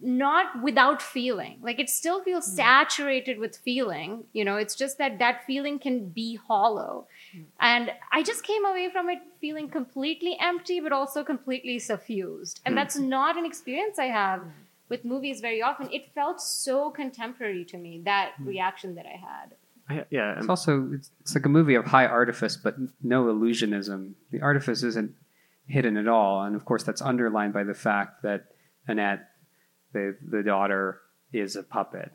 not 0.00 0.62
without 0.62 1.02
feeling. 1.02 1.58
Like 1.62 1.80
it 1.80 1.90
still 1.90 2.22
feels 2.22 2.46
hmm. 2.46 2.56
saturated 2.56 3.38
with 3.38 3.56
feeling 3.56 4.24
you 4.32 4.44
know 4.44 4.56
it's 4.56 4.74
just 4.74 4.98
that 4.98 5.18
that 5.18 5.44
feeling 5.46 5.78
can 5.78 6.08
be 6.08 6.36
hollow. 6.36 7.06
And 7.60 7.92
i 8.12 8.22
just 8.22 8.44
came 8.44 8.64
away 8.64 8.88
from 8.90 9.08
it 9.08 9.18
feeling 9.40 9.68
completely 9.68 10.36
empty 10.40 10.80
but 10.80 10.92
also 10.92 11.24
completely 11.24 11.78
suffused. 11.78 12.60
And 12.64 12.72
hmm. 12.72 12.76
that's 12.76 12.96
not 12.96 13.36
an 13.36 13.44
experience 13.44 13.98
i 13.98 14.06
have 14.06 14.42
with 14.88 15.04
movies 15.04 15.40
very 15.40 15.60
often. 15.62 15.88
It 15.92 16.14
felt 16.14 16.40
so 16.40 16.90
contemporary 16.90 17.64
to 17.66 17.76
me 17.76 18.02
that 18.04 18.32
hmm. 18.36 18.46
reaction 18.46 18.94
that 18.94 19.06
i 19.06 19.16
had. 19.16 19.54
I, 19.90 20.04
yeah, 20.10 20.36
It's 20.36 20.48
also 20.48 20.90
it's, 20.92 21.10
it's 21.20 21.34
like 21.34 21.46
a 21.46 21.48
movie 21.48 21.74
of 21.74 21.86
high 21.86 22.06
artifice, 22.06 22.56
but 22.56 22.76
no 23.02 23.24
illusionism. 23.24 24.12
The 24.30 24.42
artifice 24.42 24.82
isn't 24.82 25.12
hidden 25.66 25.96
at 25.96 26.08
all, 26.08 26.42
and 26.42 26.54
of 26.54 26.64
course 26.64 26.82
that's 26.82 27.00
underlined 27.00 27.54
by 27.54 27.64
the 27.64 27.74
fact 27.74 28.22
that 28.22 28.48
Annette, 28.86 29.28
the 29.92 30.16
the 30.26 30.42
daughter, 30.42 31.00
is 31.32 31.56
a 31.56 31.62
puppet, 31.62 32.12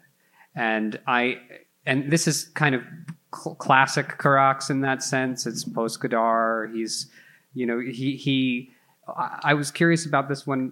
and 0.56 1.00
I 1.08 1.40
and 1.86 2.12
this 2.12 2.28
is 2.28 2.46
kind 2.46 2.76
of 2.76 2.82
cl- 3.36 3.56
classic 3.56 4.18
Carax 4.18 4.70
in 4.70 4.82
that 4.82 5.04
sense. 5.04 5.46
It's 5.46 5.64
post 5.64 6.00
Godard. 6.00 6.74
He's 6.76 7.10
you 7.54 7.66
know 7.66 7.80
he 7.80 8.16
he. 8.16 8.72
I, 9.44 9.54
was 9.54 9.70
curious 9.70 10.06
about 10.06 10.30
this 10.30 10.48
one. 10.48 10.72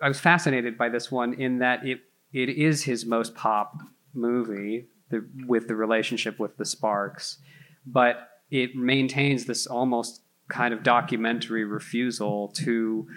I 0.00 0.06
was 0.06 0.20
fascinated 0.20 0.78
by 0.78 0.88
this 0.88 1.10
one 1.10 1.34
in 1.34 1.58
that 1.58 1.84
it 1.84 2.00
it 2.32 2.48
is 2.48 2.84
his 2.84 3.04
most 3.04 3.34
pop 3.34 3.76
movie 4.14 4.86
the, 5.10 5.26
with 5.46 5.68
the 5.68 5.74
relationship 5.74 6.38
with 6.38 6.56
the 6.56 6.64
Sparks, 6.64 7.38
but 7.86 8.28
it 8.50 8.76
maintains 8.76 9.46
this 9.46 9.66
almost 9.66 10.22
kind 10.48 10.72
of 10.72 10.82
documentary 10.82 11.64
refusal 11.64 12.48
to 12.48 13.08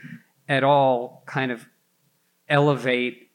at 0.48 0.64
all 0.64 1.24
kind 1.26 1.52
of 1.52 1.66
elevate 2.54 3.32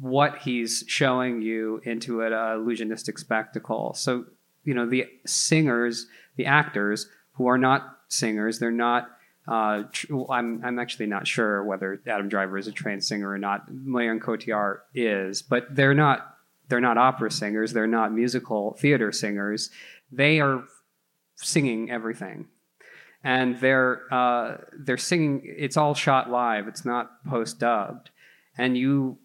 what 0.00 0.38
he's 0.38 0.84
showing 0.88 1.40
you 1.40 1.80
into 1.84 2.22
an 2.22 2.32
illusionistic 2.32 3.18
spectacle. 3.18 3.94
So, 3.94 4.26
you 4.64 4.74
know, 4.74 4.84
the 4.84 5.06
singers, 5.24 6.06
the 6.36 6.46
actors 6.46 7.08
who 7.34 7.46
are 7.46 7.58
not 7.58 8.00
singers, 8.08 8.58
they're 8.58 8.70
not. 8.70 9.08
Uh, 9.46 9.84
tr- 9.90 10.30
I'm 10.30 10.64
I'm 10.64 10.78
actually 10.78 11.06
not 11.06 11.26
sure 11.26 11.64
whether 11.64 12.00
Adam 12.06 12.28
Driver 12.28 12.58
is 12.58 12.68
a 12.68 12.72
trained 12.72 13.04
singer 13.04 13.30
or 13.30 13.38
not. 13.38 13.72
Marion 13.72 14.20
Cotillard 14.20 14.80
is, 14.94 15.42
but 15.42 15.74
they're 15.74 15.94
not 15.94 16.36
they're 16.68 16.80
not 16.80 16.96
opera 16.96 17.30
singers. 17.30 17.72
They're 17.72 17.86
not 17.86 18.12
musical 18.12 18.74
theater 18.74 19.10
singers. 19.12 19.70
They 20.12 20.40
are 20.40 20.64
singing 21.36 21.90
everything, 21.90 22.46
and 23.24 23.58
they're 23.58 24.02
uh, 24.12 24.58
they're 24.72 24.96
singing. 24.96 25.42
It's 25.44 25.76
all 25.76 25.94
shot 25.94 26.30
live. 26.30 26.68
It's 26.68 26.84
not 26.84 27.24
post 27.24 27.58
dubbed, 27.58 28.10
and 28.56 28.76
you 28.76 29.18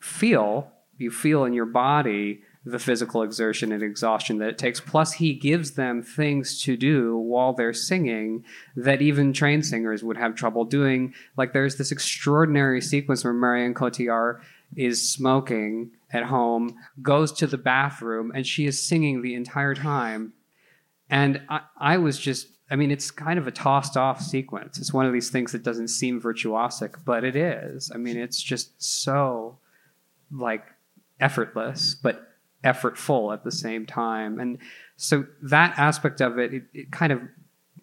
feel 0.00 0.70
you 0.98 1.10
feel 1.10 1.44
in 1.44 1.52
your 1.52 1.66
body 1.66 2.42
the 2.64 2.78
physical 2.80 3.22
exertion 3.22 3.70
and 3.70 3.82
exhaustion 3.82 4.38
that 4.38 4.48
it 4.48 4.58
takes. 4.58 4.80
Plus, 4.80 5.12
he 5.12 5.32
gives 5.32 5.72
them 5.72 6.02
things 6.02 6.60
to 6.62 6.76
do 6.76 7.16
while 7.16 7.52
they're 7.52 7.72
singing 7.72 8.44
that 8.74 9.00
even 9.00 9.32
trained 9.32 9.64
singers 9.64 10.02
would 10.02 10.16
have 10.16 10.34
trouble 10.34 10.64
doing. 10.64 11.14
Like 11.36 11.52
there's 11.52 11.76
this 11.76 11.92
extraordinary 11.92 12.80
sequence 12.80 13.22
where 13.22 13.32
Marion 13.32 13.72
Cotillard 13.72 14.40
is 14.74 15.08
smoking 15.08 15.92
at 16.10 16.24
home, 16.24 16.76
goes 17.00 17.30
to 17.34 17.46
the 17.46 17.58
bathroom, 17.58 18.32
and 18.34 18.44
she 18.44 18.66
is 18.66 18.82
singing 18.82 19.22
the 19.22 19.34
entire 19.34 19.74
time. 19.74 20.32
And 21.08 21.42
I, 21.48 21.60
I 21.78 21.98
was 21.98 22.18
just, 22.18 22.48
I 22.70 22.76
mean, 22.76 22.90
it's 22.90 23.10
kind 23.10 23.38
of 23.38 23.46
a 23.46 23.52
tossed 23.52 23.96
off 23.96 24.20
sequence. 24.20 24.78
It's 24.78 24.92
one 24.92 25.06
of 25.06 25.12
these 25.12 25.30
things 25.30 25.52
that 25.52 25.62
doesn't 25.62 25.88
seem 25.88 26.20
virtuosic, 26.20 26.96
but 27.04 27.22
it 27.22 27.36
is. 27.36 27.92
I 27.94 27.98
mean, 27.98 28.16
it's 28.16 28.42
just 28.42 28.82
so 28.82 29.58
like 30.32 30.64
effortless, 31.20 31.94
but 31.94 32.28
effortful 32.64 33.32
at 33.32 33.44
the 33.44 33.52
same 33.52 33.86
time. 33.86 34.40
And 34.40 34.58
so 34.96 35.26
that 35.42 35.78
aspect 35.78 36.20
of 36.20 36.38
it, 36.38 36.54
it, 36.54 36.62
it 36.74 36.90
kind 36.90 37.12
of, 37.12 37.20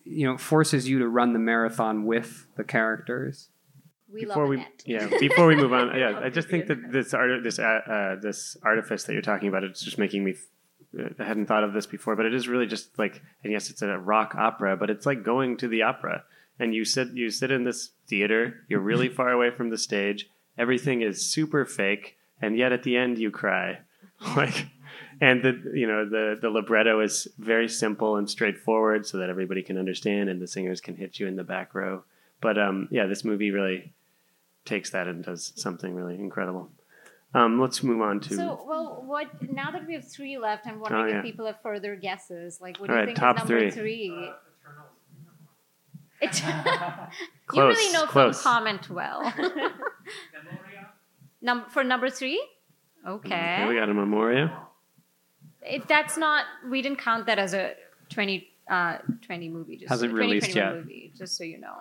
you 0.04 0.28
know, 0.28 0.38
forces 0.38 0.90
you 0.90 1.00
to 1.00 1.08
run 1.08 1.32
the 1.32 1.40
marathon 1.40 2.06
with 2.06 2.48
the 2.58 2.66
characters. 2.66 3.48
we 4.12 4.26
before 4.26 4.44
love 4.44 4.50
we 4.50 4.56
Annette. 4.58 4.84
yeah 4.86 5.08
before 5.20 5.48
we 5.48 5.56
move 5.56 5.72
on 5.72 5.98
yeah 5.98 6.20
I 6.22 6.30
just 6.30 6.50
think 6.50 6.68
that 6.68 6.92
this 6.92 7.14
art 7.14 7.42
this 7.44 7.58
uh, 7.58 7.64
uh, 7.64 8.16
this 8.22 8.58
artifice 8.64 9.06
that 9.06 9.14
you're 9.14 9.22
talking 9.22 9.48
about 9.48 9.64
it's 9.64 9.82
just 9.82 9.98
making 9.98 10.24
me 10.26 10.36
I 11.20 11.24
hadn't 11.24 11.48
thought 11.48 11.64
of 11.64 11.74
this 11.74 11.86
before 11.86 12.16
but 12.16 12.26
it 12.26 12.34
is 12.34 12.48
really 12.48 12.68
just 12.68 12.98
like 13.00 13.22
and 13.44 13.52
yes 13.52 13.70
it's 13.70 13.82
a 13.82 13.98
rock 13.98 14.36
opera 14.36 14.78
but 14.78 14.90
it's 14.90 15.06
like 15.06 15.24
going 15.24 15.58
to 15.58 15.68
the 15.68 15.84
opera. 15.84 16.24
And 16.60 16.74
you 16.74 16.86
sit 16.86 17.10
you 17.14 17.30
sit 17.30 17.52
in 17.52 17.64
this 17.64 17.92
theater 18.08 18.62
you're 18.68 18.80
really 18.80 19.10
far 19.10 19.32
away 19.32 19.52
from 19.52 19.70
the 19.70 19.78
stage 19.78 20.30
everything 20.58 21.02
is 21.02 21.26
super 21.26 21.66
fake 21.66 22.18
and 22.42 22.58
yet 22.58 22.72
at 22.72 22.84
the 22.84 22.98
end 22.98 23.18
you 23.18 23.32
cry. 23.32 23.80
Like 24.38 24.68
and 25.20 25.44
the 25.44 25.72
you 25.74 25.88
know 25.88 26.08
the 26.08 26.38
the 26.40 26.50
libretto 26.50 27.02
is 27.02 27.28
very 27.38 27.68
simple 27.68 28.16
and 28.18 28.30
straightforward 28.30 29.06
so 29.06 29.18
that 29.18 29.30
everybody 29.30 29.62
can 29.62 29.78
understand 29.78 30.30
and 30.30 30.42
the 30.42 30.48
singers 30.48 30.82
can 30.82 30.96
hit 30.96 31.20
you 31.20 31.28
in 31.28 31.36
the 31.36 31.44
back 31.44 31.76
row. 31.76 32.04
But 32.42 32.58
um 32.58 32.88
yeah 32.92 33.06
this 33.06 33.24
movie 33.26 33.52
really 33.52 33.94
takes 34.66 34.92
that 34.92 35.08
and 35.08 35.24
does 35.24 35.54
something 35.56 35.94
really 35.94 36.16
incredible. 36.16 36.70
Um, 37.36 37.60
let's 37.60 37.82
move 37.82 38.02
on 38.02 38.20
to 38.22 38.36
So, 38.36 38.64
well, 38.68 39.04
what 39.06 39.28
now 39.52 39.72
that 39.72 39.88
we 39.88 39.94
have 39.96 40.08
three 40.08 40.38
left, 40.38 40.68
I'm 40.68 40.80
wondering 40.80 41.06
Oh, 41.06 41.08
yeah. 41.08 41.18
if 41.20 41.24
people 41.24 41.46
have 41.48 41.60
further 41.64 41.96
guesses. 41.96 42.60
Like, 42.62 42.80
what 42.80 42.90
All 42.92 42.96
do 42.96 43.00
you 43.00 43.00
right, 43.00 43.06
think 43.08 43.18
top 43.18 43.38
is 43.38 43.50
number 43.50 43.72
three. 43.72 43.74
three? 44.12 44.30
Eternals. 46.22 46.22
It, 46.22 46.44
you 47.54 47.62
really 47.64 47.94
know 47.94 48.06
close. 48.06 48.42
film 48.42 48.54
comment 48.56 48.90
well. 48.90 49.34
Num- 51.42 51.66
for 51.70 51.84
number 51.84 52.10
three? 52.10 52.42
Okay, 53.06 53.66
we 53.68 53.76
got 53.76 53.90
a 53.90 53.94
Memoria. 53.94 54.56
If 55.62 55.88
that's 55.88 56.18
not, 56.18 56.46
we 56.70 56.82
didn't 56.82 57.00
count 57.00 57.26
that 57.26 57.38
as 57.40 57.54
a 57.54 57.74
20, 58.10 58.48
uh, 58.70 58.98
20 59.26 59.50
movie. 59.50 59.78
Just 59.78 59.90
Hasn't 59.90 60.14
a 60.14 60.16
released 60.16 60.56
yet. 60.56 60.74
Movie, 60.76 61.12
just 61.18 61.36
so 61.38 61.44
you 61.44 61.58
know. 61.60 61.76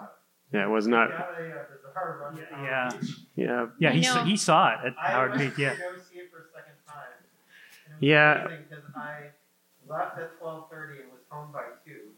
Yeah, 0.52 0.64
it 0.64 0.70
was 0.70 0.86
not. 0.86 1.08
Yeah, 1.10 1.26
they, 1.38 1.48
there's 1.48 1.84
a 1.88 1.92
hard 1.98 2.20
run. 2.20 2.36
down 2.36 2.64
Yeah. 2.64 2.90
Yeah, 3.36 3.66
Yeah, 3.78 3.90
he, 3.92 4.00
know. 4.02 4.12
saw, 4.14 4.24
he 4.24 4.36
saw 4.36 4.68
it 4.74 4.78
at 4.86 4.94
I 5.02 5.10
Howard 5.12 5.30
went 5.36 5.42
Beach. 5.56 5.58
Yeah. 5.58 5.70
to 5.74 5.76
go 5.78 5.92
see 5.98 6.18
it 6.18 6.30
for 6.30 6.38
a 6.40 6.44
second 6.52 6.74
time. 6.86 6.96
And 7.86 7.94
it 7.94 7.96
was 7.96 8.02
Yeah. 8.02 8.46
because 8.48 8.84
I 8.94 9.30
left 9.88 10.18
at 10.18 10.38
12:30 10.40 11.00
and 11.02 11.12
was 11.12 11.22
home 11.30 11.52
by 11.52 11.62
two. 11.86 12.12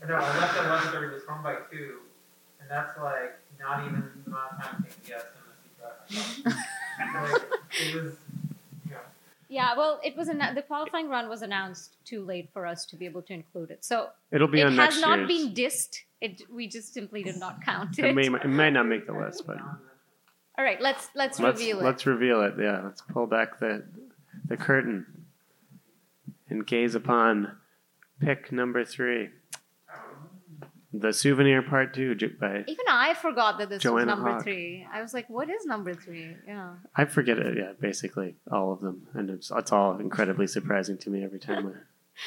Or 0.00 0.06
no, 0.08 0.14
I 0.14 0.38
left 0.38 0.56
at 0.58 0.64
11:30, 0.92 1.12
was 1.14 1.24
home 1.28 1.42
by 1.42 1.56
two, 1.70 1.98
and 2.60 2.70
that's 2.70 2.96
like 2.98 3.38
not 3.58 3.84
even 3.86 4.02
the 4.24 4.30
amount 4.30 4.52
of 4.52 4.62
time 4.62 4.84
it 4.86 4.90
takes 4.90 4.96
to 4.96 5.08
get 5.08 5.18
us 5.20 5.26
in 5.34 6.44
the 6.44 6.54
Like, 6.96 7.42
it 7.80 7.94
was, 7.94 7.94
you 7.94 8.02
know, 8.02 8.12
Yeah, 9.56 9.74
well, 9.74 10.00
it 10.04 10.14
was 10.18 10.28
annou- 10.28 10.54
the 10.54 10.60
qualifying 10.60 11.08
run 11.08 11.30
was 11.30 11.40
announced 11.40 11.96
too 12.04 12.22
late 12.22 12.50
for 12.52 12.66
us 12.66 12.84
to 12.86 12.94
be 12.96 13.06
able 13.06 13.22
to 13.22 13.32
include 13.32 13.70
it. 13.70 13.82
So 13.82 14.08
it'll 14.30 14.48
be 14.48 14.60
it 14.60 14.66
on 14.66 14.76
has 14.76 14.96
next 14.96 15.00
not 15.00 15.18
year's. 15.18 15.28
been 15.28 15.54
dissed. 15.54 16.00
It 16.20 16.42
we 16.52 16.68
just 16.68 16.92
simply 16.92 17.22
did 17.22 17.36
not 17.38 17.64
count 17.64 17.98
it. 17.98 18.04
It 18.04 18.14
may 18.14 18.26
it 18.26 18.48
may 18.48 18.68
not 18.70 18.86
make 18.86 19.06
the 19.06 19.14
list, 19.14 19.46
but 19.46 19.56
All 20.58 20.64
right, 20.68 20.78
let's 20.78 21.08
let's, 21.14 21.40
let's 21.40 21.58
reveal 21.58 21.80
it. 21.80 21.84
let's 21.84 22.04
reveal 22.04 22.42
it. 22.42 22.54
Yeah, 22.60 22.82
let's 22.84 23.00
pull 23.00 23.26
back 23.26 23.58
the 23.58 23.82
the 24.46 24.58
curtain 24.58 25.06
and 26.50 26.66
gaze 26.66 26.94
upon 26.94 27.56
pick 28.20 28.52
number 28.52 28.84
three, 28.84 29.30
the 31.00 31.12
souvenir 31.12 31.62
part 31.62 31.94
two 31.94 32.14
by 32.40 32.64
Even 32.66 32.86
I 32.88 33.14
forgot 33.14 33.58
that 33.58 33.68
this 33.68 33.84
was 33.84 34.04
number 34.06 34.32
Hogg. 34.32 34.42
three. 34.42 34.86
I 34.92 35.02
was 35.02 35.14
like, 35.14 35.28
what 35.28 35.48
is 35.50 35.64
number 35.66 35.94
three? 35.94 36.36
Yeah. 36.46 36.74
I 36.94 37.04
forget 37.04 37.38
it. 37.38 37.56
Yeah, 37.56 37.72
basically 37.80 38.36
all 38.50 38.72
of 38.72 38.80
them, 38.80 39.06
and 39.14 39.30
it's 39.30 39.50
it's 39.54 39.72
all 39.72 39.98
incredibly 39.98 40.46
surprising 40.46 40.98
to 40.98 41.10
me 41.10 41.24
every 41.24 41.40
time 41.40 41.74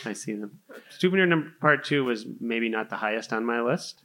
I, 0.06 0.10
I 0.10 0.14
see 0.14 0.34
them. 0.34 0.60
Souvenir 0.98 1.26
number 1.26 1.52
part 1.62 1.84
two 1.84 2.06
was 2.06 2.26
maybe 2.40 2.70
not 2.70 2.90
the 2.90 2.98
highest 2.98 3.34
on 3.34 3.46
my 3.46 3.62
list, 3.62 4.04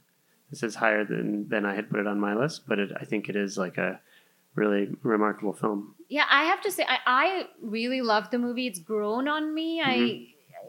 this 0.49 0.63
is 0.63 0.75
higher 0.75 1.03
than 1.03 1.49
than 1.49 1.65
I 1.65 1.75
had 1.75 1.89
put 1.89 1.99
it 1.99 2.07
on 2.07 2.19
my 2.19 2.35
list, 2.35 2.67
but 2.67 2.79
it, 2.79 2.91
I 2.99 3.05
think 3.05 3.29
it 3.29 3.35
is 3.35 3.57
like 3.57 3.77
a 3.77 3.99
really 4.53 4.89
remarkable 5.03 5.53
film. 5.53 5.95
Yeah, 6.07 6.25
I 6.29 6.45
have 6.45 6.61
to 6.61 6.71
say, 6.71 6.85
I, 6.87 6.99
I 7.05 7.47
really 7.61 8.01
love 8.01 8.29
the 8.31 8.37
movie. 8.37 8.67
It's 8.67 8.79
grown 8.79 9.27
on 9.27 9.53
me. 9.53 9.81
I, 9.81 9.97
mm-hmm. 9.97 10.23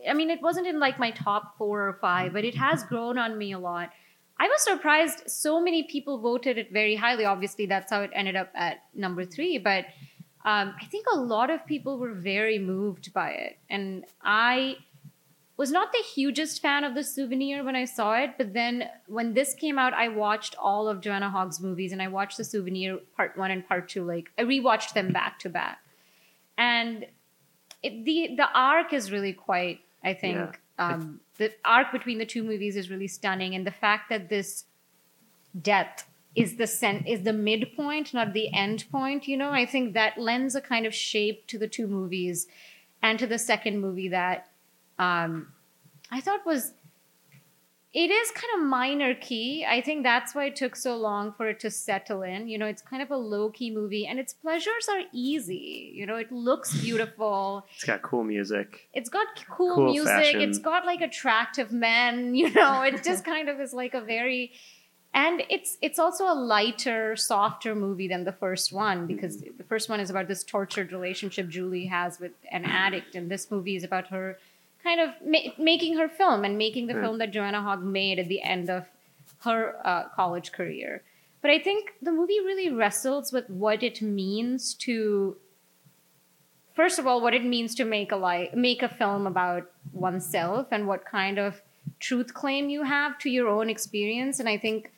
I 0.08 0.14
mean, 0.14 0.30
it 0.30 0.42
wasn't 0.42 0.66
in 0.66 0.78
like 0.78 0.98
my 0.98 1.10
top 1.10 1.56
four 1.58 1.88
or 1.88 1.94
five, 2.00 2.32
but 2.32 2.44
it 2.44 2.54
has 2.54 2.82
grown 2.84 3.18
on 3.18 3.36
me 3.38 3.52
a 3.52 3.58
lot. 3.58 3.90
I 4.38 4.48
was 4.48 4.62
surprised 4.62 5.30
so 5.30 5.60
many 5.60 5.84
people 5.84 6.18
voted 6.18 6.58
it 6.58 6.72
very 6.72 6.94
highly. 6.94 7.24
Obviously, 7.24 7.66
that's 7.66 7.90
how 7.90 8.02
it 8.02 8.10
ended 8.12 8.36
up 8.36 8.50
at 8.54 8.82
number 8.94 9.24
three. 9.24 9.58
But 9.58 9.86
um, 10.44 10.74
I 10.80 10.84
think 10.86 11.06
a 11.12 11.18
lot 11.18 11.50
of 11.50 11.66
people 11.66 11.98
were 11.98 12.12
very 12.12 12.58
moved 12.58 13.12
by 13.12 13.30
it, 13.30 13.58
and 13.70 14.04
I 14.22 14.76
was 15.56 15.72
not 15.72 15.90
the 15.90 16.04
hugest 16.14 16.60
fan 16.60 16.84
of 16.84 16.94
the 16.94 17.02
souvenir 17.02 17.64
when 17.64 17.74
I 17.74 17.86
saw 17.86 18.14
it, 18.14 18.34
but 18.36 18.52
then 18.52 18.90
when 19.06 19.32
this 19.32 19.54
came 19.54 19.78
out, 19.78 19.94
I 19.94 20.08
watched 20.08 20.54
all 20.58 20.86
of 20.86 21.00
Joanna 21.00 21.30
Hogg's 21.30 21.60
movies 21.60 21.92
and 21.92 22.02
I 22.02 22.08
watched 22.08 22.36
the 22.36 22.44
souvenir 22.44 22.98
part 23.16 23.38
one 23.38 23.50
and 23.50 23.66
part 23.66 23.88
two. 23.88 24.04
Like 24.04 24.30
I 24.38 24.42
rewatched 24.42 24.92
them 24.92 25.12
back 25.12 25.38
to 25.40 25.48
back, 25.48 25.78
and 26.58 27.06
it, 27.82 28.04
the 28.04 28.36
the 28.36 28.48
arc 28.54 28.92
is 28.92 29.10
really 29.10 29.32
quite. 29.32 29.80
I 30.06 30.14
think 30.14 30.36
Yeah. 30.36 30.52
um, 30.78 31.20
the 31.40 31.48
arc 31.64 31.88
between 31.92 32.18
the 32.18 32.26
two 32.34 32.42
movies 32.50 32.76
is 32.76 32.90
really 32.90 33.08
stunning, 33.08 33.54
and 33.56 33.66
the 33.66 33.76
fact 33.84 34.08
that 34.12 34.28
this 34.28 34.64
death 35.70 36.08
is 36.34 36.56
the 36.56 36.66
cent- 36.66 37.06
is 37.14 37.22
the 37.22 37.32
midpoint, 37.32 38.12
not 38.14 38.32
the 38.32 38.48
end 38.54 38.84
point. 38.90 39.26
You 39.26 39.36
know, 39.42 39.50
I 39.50 39.64
think 39.66 39.94
that 39.94 40.18
lends 40.18 40.54
a 40.54 40.60
kind 40.60 40.84
of 40.86 40.94
shape 40.94 41.46
to 41.48 41.58
the 41.58 41.68
two 41.76 41.86
movies, 41.98 42.46
and 43.02 43.18
to 43.18 43.26
the 43.26 43.38
second 43.38 43.80
movie 43.80 44.08
that 44.08 44.38
um, 44.98 45.52
I 46.10 46.20
thought 46.20 46.46
was 46.46 46.72
it 47.96 48.10
is 48.10 48.30
kind 48.32 48.60
of 48.60 48.68
minor 48.68 49.14
key. 49.14 49.64
I 49.66 49.80
think 49.80 50.02
that's 50.02 50.34
why 50.34 50.44
it 50.44 50.56
took 50.56 50.76
so 50.76 50.98
long 50.98 51.32
for 51.32 51.48
it 51.48 51.58
to 51.60 51.70
settle 51.70 52.22
in. 52.24 52.46
You 52.46 52.58
know, 52.58 52.66
it's 52.66 52.82
kind 52.82 53.02
of 53.02 53.10
a 53.10 53.16
low 53.16 53.48
key 53.48 53.70
movie, 53.70 54.06
and 54.06 54.18
its 54.18 54.34
pleasures 54.34 54.86
are 54.90 55.00
easy. 55.14 55.92
You 55.94 56.04
know, 56.04 56.16
it 56.16 56.30
looks 56.30 56.78
beautiful. 56.78 57.64
It's 57.72 57.84
got 57.84 58.02
cool 58.02 58.22
music. 58.22 58.86
It's 58.92 59.08
got 59.08 59.28
cool, 59.48 59.76
Cool 59.76 59.92
music. 59.92 60.12
fashion. 60.12 60.42
It's 60.42 60.58
got 60.58 60.84
like 60.84 61.00
attractive 61.00 61.72
men. 61.72 62.34
You 62.46 62.52
know, 62.52 62.82
it 62.82 63.02
just 63.02 63.24
kind 63.24 63.48
of 63.48 63.60
is 63.60 63.72
like 63.72 63.94
a 63.94 64.00
very, 64.02 64.52
and 65.14 65.42
it's 65.48 65.78
it's 65.80 65.98
also 65.98 66.30
a 66.30 66.34
lighter, 66.34 67.16
softer 67.16 67.74
movie 67.74 68.08
than 68.08 68.24
the 68.24 68.32
first 68.32 68.74
one 68.74 69.06
because 69.06 69.38
mm-hmm. 69.38 69.56
the 69.56 69.64
first 69.64 69.88
one 69.88 70.00
is 70.00 70.10
about 70.10 70.28
this 70.28 70.44
tortured 70.44 70.92
relationship 70.92 71.48
Julie 71.48 71.86
has 71.86 72.20
with 72.20 72.32
an 72.52 72.66
addict, 72.66 73.14
and 73.14 73.30
this 73.30 73.50
movie 73.50 73.74
is 73.74 73.84
about 73.84 74.08
her 74.08 74.38
kind 74.86 75.00
of 75.04 75.10
ma- 75.34 75.52
making 75.72 75.92
her 76.00 76.08
film 76.20 76.40
and 76.46 76.56
making 76.66 76.84
the 76.86 76.94
Right. 76.94 77.04
film 77.04 77.16
that 77.18 77.30
Joanna 77.36 77.60
Hogg 77.66 77.82
made 78.00 78.18
at 78.22 78.28
the 78.28 78.42
end 78.54 78.66
of 78.78 78.82
her 79.46 79.60
uh, 79.90 80.04
college 80.20 80.48
career. 80.58 81.02
But 81.42 81.50
I 81.56 81.58
think 81.66 81.80
the 82.08 82.12
movie 82.18 82.40
really 82.50 82.70
wrestles 82.80 83.32
with 83.36 83.46
what 83.64 83.82
it 83.82 84.00
means 84.02 84.74
to 84.86 85.36
first 86.74 86.98
of 86.98 87.06
all 87.06 87.20
what 87.20 87.34
it 87.34 87.44
means 87.44 87.74
to 87.74 87.84
make 87.84 88.10
a 88.12 88.16
li- 88.16 88.50
make 88.68 88.82
a 88.82 88.88
film 89.02 89.26
about 89.26 89.64
oneself 89.92 90.66
and 90.70 90.86
what 90.86 91.04
kind 91.18 91.38
of 91.38 91.62
truth 92.00 92.34
claim 92.34 92.68
you 92.68 92.82
have 92.82 93.18
to 93.22 93.30
your 93.30 93.48
own 93.48 93.68
experience 93.70 94.38
and 94.40 94.48
i 94.54 94.58
think 94.58 94.90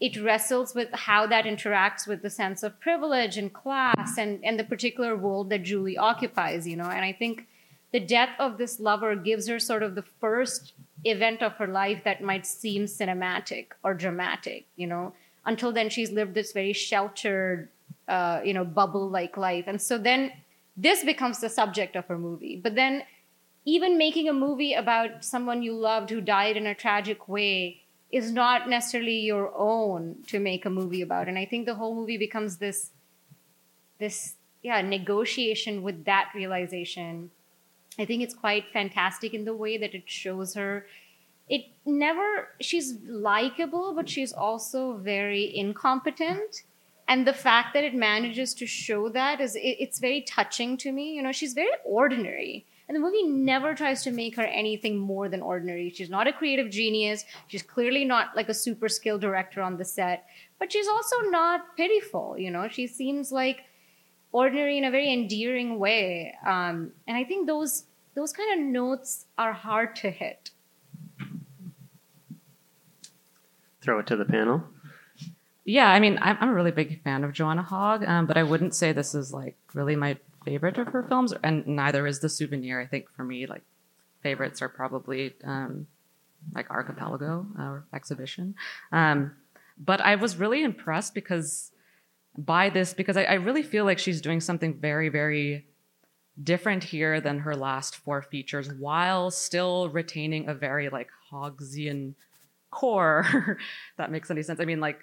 it 0.00 0.16
wrestles 0.22 0.74
with 0.74 0.88
how 1.08 1.26
that 1.26 1.44
interacts 1.44 2.06
with 2.10 2.22
the 2.22 2.30
sense 2.30 2.62
of 2.62 2.78
privilege 2.80 3.36
and 3.36 3.52
class 3.52 4.16
and, 4.18 4.42
and 4.44 4.58
the 4.58 4.64
particular 4.64 5.12
world 5.16 5.50
that 5.50 5.62
julie 5.70 5.98
occupies 5.98 6.66
you 6.66 6.76
know 6.76 6.90
and 6.96 7.04
i 7.04 7.12
think 7.12 7.46
the 7.92 8.00
death 8.00 8.30
of 8.38 8.58
this 8.58 8.80
lover 8.80 9.14
gives 9.14 9.46
her 9.48 9.58
sort 9.58 9.82
of 9.82 9.94
the 9.94 10.02
first 10.02 10.72
event 11.04 11.42
of 11.42 11.52
her 11.54 11.66
life 11.66 12.02
that 12.04 12.22
might 12.22 12.46
seem 12.46 12.84
cinematic 12.84 13.66
or 13.82 13.94
dramatic 13.94 14.66
you 14.76 14.86
know? 14.86 15.12
Until 15.44 15.72
then 15.72 15.90
she's 15.90 16.10
lived 16.10 16.34
this 16.34 16.52
very 16.52 16.72
sheltered 16.72 17.68
uh, 18.08 18.40
you 18.44 18.54
know 18.54 18.64
bubble 18.64 19.08
like 19.08 19.36
life. 19.36 19.64
And 19.66 19.80
so 19.80 19.98
then 19.98 20.32
this 20.76 21.04
becomes 21.04 21.40
the 21.40 21.48
subject 21.48 21.96
of 21.96 22.06
her 22.06 22.18
movie. 22.18 22.56
But 22.56 22.74
then 22.74 23.02
even 23.64 23.96
making 23.96 24.28
a 24.28 24.32
movie 24.32 24.74
about 24.74 25.24
someone 25.24 25.62
you 25.62 25.74
loved 25.74 26.10
who 26.10 26.20
died 26.20 26.56
in 26.56 26.66
a 26.66 26.74
tragic 26.74 27.28
way 27.28 27.82
is 28.10 28.32
not 28.32 28.68
necessarily 28.68 29.20
your 29.20 29.52
own 29.56 30.16
to 30.26 30.38
make 30.38 30.66
a 30.66 30.70
movie 30.70 31.02
about. 31.02 31.28
And 31.28 31.38
i 31.38 31.44
think 31.44 31.66
the 31.66 31.74
whole 31.74 31.94
movie 31.94 32.18
becomes 32.18 32.56
this 32.56 32.90
this 33.98 34.34
yeah 34.62 34.80
negotiation 34.80 35.82
with 35.82 36.04
that 36.04 36.30
realization 36.34 37.30
i 37.98 38.04
think 38.04 38.22
it's 38.22 38.34
quite 38.34 38.64
fantastic 38.72 39.34
in 39.34 39.44
the 39.44 39.54
way 39.54 39.76
that 39.78 39.94
it 39.94 40.04
shows 40.06 40.54
her. 40.54 40.86
It 41.48 41.64
never 41.84 42.48
she's 42.60 42.94
likable 43.06 43.94
but 43.94 44.08
she's 44.08 44.32
also 44.32 44.96
very 44.96 45.54
incompetent. 45.56 46.62
And 47.08 47.26
the 47.26 47.34
fact 47.34 47.74
that 47.74 47.84
it 47.84 47.94
manages 47.94 48.54
to 48.54 48.66
show 48.66 49.08
that 49.10 49.40
is 49.40 49.56
it, 49.56 49.76
it's 49.84 49.98
very 49.98 50.22
touching 50.22 50.76
to 50.78 50.92
me. 50.92 51.14
You 51.14 51.22
know 51.22 51.32
she's 51.32 51.52
very 51.52 51.72
ordinary. 51.84 52.66
And 52.88 52.96
the 52.96 53.00
movie 53.00 53.22
never 53.22 53.74
tries 53.74 54.02
to 54.04 54.10
make 54.10 54.36
her 54.36 54.42
anything 54.42 54.98
more 54.98 55.28
than 55.28 55.40
ordinary. 55.40 55.90
She's 55.90 56.10
not 56.10 56.26
a 56.26 56.32
creative 56.32 56.70
genius. 56.70 57.24
She's 57.48 57.62
clearly 57.62 58.04
not 58.04 58.36
like 58.36 58.48
a 58.48 58.54
super 58.54 58.88
skilled 58.88 59.20
director 59.20 59.62
on 59.62 59.76
the 59.76 59.84
set. 59.84 60.26
But 60.58 60.72
she's 60.72 60.88
also 60.88 61.20
not 61.30 61.76
pitiful 61.76 62.36
you 62.38 62.50
know? 62.50 62.68
She 62.68 62.86
seems 62.86 63.32
like 63.32 63.64
ordinary 64.32 64.78
in 64.78 64.84
a 64.84 64.90
very 64.90 65.12
endearing 65.12 65.78
way 65.78 66.34
um, 66.46 66.92
and 67.06 67.16
i 67.16 67.24
think 67.24 67.46
those 67.46 67.84
those 68.14 68.32
kind 68.32 68.60
of 68.60 68.66
notes 68.66 69.26
are 69.38 69.52
hard 69.52 69.94
to 69.96 70.10
hit 70.10 70.50
Throw 73.82 73.98
it 73.98 74.06
to 74.06 74.16
the 74.16 74.24
panel. 74.24 74.62
Yeah, 75.64 75.90
I 75.90 75.98
mean, 75.98 76.18
I'm, 76.22 76.38
I'm 76.40 76.48
a 76.50 76.54
really 76.54 76.70
big 76.70 77.02
fan 77.02 77.24
of 77.24 77.32
Joanna 77.32 77.62
Hogg, 77.62 78.04
um, 78.04 78.26
but 78.26 78.36
I 78.36 78.44
wouldn't 78.44 78.74
say 78.74 78.92
this 78.92 79.14
is 79.14 79.32
like 79.32 79.56
really 79.74 79.96
my 79.96 80.16
favorite 80.44 80.78
of 80.78 80.88
her 80.88 81.02
films, 81.02 81.34
and 81.42 81.66
neither 81.66 82.06
is 82.06 82.20
The 82.20 82.28
Souvenir. 82.28 82.80
I 82.80 82.86
think 82.86 83.10
for 83.10 83.24
me, 83.24 83.46
like 83.46 83.62
favorites 84.22 84.62
are 84.62 84.68
probably 84.68 85.34
um, 85.42 85.88
like 86.54 86.70
Archipelago 86.70 87.46
or 87.58 87.84
Exhibition. 87.92 88.54
Um, 88.92 89.32
but 89.78 90.00
I 90.00 90.14
was 90.14 90.36
really 90.36 90.62
impressed 90.62 91.12
because 91.12 91.71
by 92.36 92.70
this 92.70 92.94
because 92.94 93.16
I, 93.16 93.24
I 93.24 93.34
really 93.34 93.62
feel 93.62 93.84
like 93.84 93.98
she's 93.98 94.20
doing 94.20 94.40
something 94.40 94.74
very, 94.74 95.08
very 95.08 95.66
different 96.42 96.84
here 96.84 97.20
than 97.20 97.40
her 97.40 97.54
last 97.54 97.96
four 97.96 98.22
features, 98.22 98.72
while 98.72 99.30
still 99.30 99.88
retaining 99.90 100.48
a 100.48 100.54
very 100.54 100.88
like 100.88 101.08
Hoggsian 101.30 102.14
core. 102.70 103.58
that 103.98 104.10
makes 104.10 104.30
any 104.30 104.42
sense. 104.42 104.60
I 104.60 104.64
mean, 104.64 104.80
like 104.80 105.00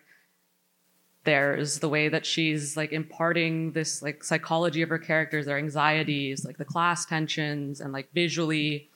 there's 1.23 1.80
the 1.80 1.89
way 1.89 2.10
that 2.10 2.26
she's 2.26 2.76
like 2.76 2.91
imparting 2.91 3.73
this 3.73 4.01
like 4.01 4.23
psychology 4.23 4.81
of 4.81 4.89
her 4.89 4.97
characters, 4.97 5.45
their 5.45 5.57
anxieties, 5.57 6.45
like 6.45 6.57
the 6.57 6.65
class 6.65 7.06
tensions, 7.06 7.81
and 7.81 7.93
like 7.93 8.11
visually, 8.14 8.89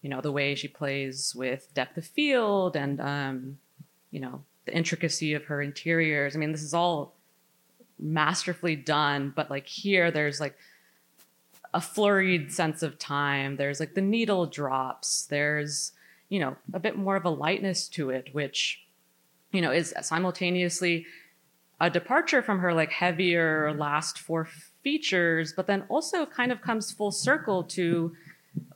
you 0.00 0.08
know, 0.08 0.20
the 0.20 0.32
way 0.32 0.54
she 0.54 0.68
plays 0.68 1.34
with 1.34 1.72
depth 1.74 1.98
of 1.98 2.06
field 2.06 2.76
and 2.76 3.00
um, 3.00 3.58
you 4.10 4.20
know, 4.20 4.42
the 4.64 4.74
intricacy 4.74 5.34
of 5.34 5.44
her 5.44 5.60
interiors. 5.60 6.34
I 6.34 6.38
mean, 6.38 6.52
this 6.52 6.62
is 6.62 6.72
all 6.72 7.14
masterfully 7.98 8.76
done, 8.76 9.32
but 9.34 9.50
like 9.50 9.66
here 9.66 10.10
there's 10.10 10.40
like 10.40 10.56
a 11.72 11.80
flurried 11.80 12.52
sense 12.52 12.82
of 12.82 12.98
time. 12.98 13.56
There's 13.56 13.80
like 13.80 13.94
the 13.94 14.00
needle 14.00 14.46
drops. 14.46 15.26
There's, 15.26 15.92
you 16.28 16.38
know, 16.38 16.56
a 16.72 16.78
bit 16.78 16.96
more 16.96 17.16
of 17.16 17.24
a 17.24 17.30
lightness 17.30 17.88
to 17.88 18.10
it, 18.10 18.28
which, 18.32 18.84
you 19.52 19.60
know, 19.60 19.72
is 19.72 19.92
simultaneously 20.02 21.06
a 21.80 21.90
departure 21.90 22.42
from 22.42 22.60
her 22.60 22.72
like 22.72 22.92
heavier 22.92 23.74
last 23.74 24.18
four 24.18 24.48
features, 24.82 25.52
but 25.52 25.66
then 25.66 25.82
also 25.88 26.24
kind 26.24 26.52
of 26.52 26.62
comes 26.62 26.92
full 26.92 27.10
circle 27.10 27.64
to 27.64 28.14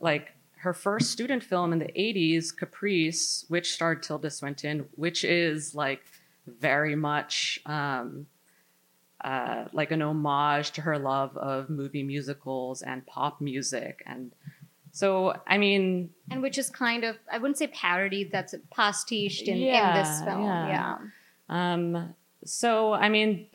like 0.01 0.33
her 0.57 0.73
first 0.73 1.11
student 1.11 1.41
film 1.41 1.71
in 1.71 1.79
the 1.79 1.85
80s, 1.85 2.55
Caprice, 2.55 3.45
which 3.47 3.71
starred 3.71 4.03
Tilda 4.03 4.29
Swinton, 4.29 4.89
which 4.95 5.23
is 5.23 5.73
like 5.73 6.01
very 6.45 6.95
much 6.95 7.59
um, 7.65 8.25
uh, 9.23 9.65
like 9.73 9.91
an 9.91 10.01
homage 10.01 10.71
to 10.71 10.81
her 10.81 10.97
love 10.97 11.35
of 11.37 11.69
movie 11.69 12.03
musicals 12.03 12.81
and 12.81 13.05
pop 13.05 13.41
music. 13.41 14.01
And 14.05 14.31
so, 14.91 15.35
I 15.47 15.57
mean, 15.57 16.09
and 16.31 16.41
which 16.41 16.57
is 16.57 16.69
kind 16.69 17.03
of 17.03 17.17
i 17.31 17.37
wouldn't 17.37 17.57
say 17.57 17.67
parodied 17.67 18.31
that's 18.31 18.55
pastiched 18.75 19.43
in, 19.47 19.57
in 19.57 19.63
Yeah, 19.63 20.01
this 20.01 20.23
film 20.23 20.43
yeah. 20.43 20.67
yeah. 20.67 21.73
Um, 21.73 22.15
so 22.45 22.93
I 22.93 23.09
mean, 23.09 23.47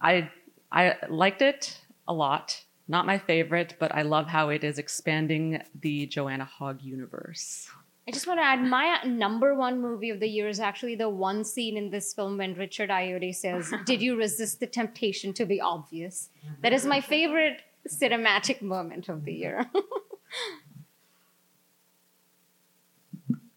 I 0.00 0.30
I 0.70 0.96
liked 1.08 1.42
it 1.42 1.78
a 2.08 2.12
lot. 2.12 2.64
Not 2.88 3.06
my 3.06 3.18
favorite, 3.18 3.76
but 3.78 3.94
I 3.94 4.02
love 4.02 4.26
how 4.26 4.48
it 4.48 4.64
is 4.64 4.78
expanding 4.78 5.62
the 5.80 6.06
Joanna 6.06 6.44
Hogg 6.44 6.82
universe. 6.82 7.70
I 8.06 8.10
just 8.10 8.26
want 8.26 8.40
to 8.40 8.44
add 8.44 8.60
my 8.62 9.00
number 9.04 9.54
one 9.54 9.80
movie 9.80 10.10
of 10.10 10.18
the 10.18 10.26
year 10.26 10.48
is 10.48 10.58
actually 10.58 10.96
the 10.96 11.08
one 11.08 11.44
scene 11.44 11.76
in 11.76 11.90
this 11.90 12.12
film 12.12 12.36
when 12.38 12.54
Richard 12.54 12.90
Ayoade 12.90 13.34
says, 13.34 13.72
Did 13.86 14.02
you 14.02 14.16
resist 14.16 14.58
the 14.58 14.66
temptation 14.66 15.32
to 15.34 15.46
be 15.46 15.60
obvious? 15.60 16.28
That 16.62 16.72
is 16.72 16.84
my 16.84 17.00
favorite 17.00 17.62
cinematic 17.88 18.60
moment 18.60 19.08
of 19.08 19.24
the 19.24 19.32
year. 19.32 19.70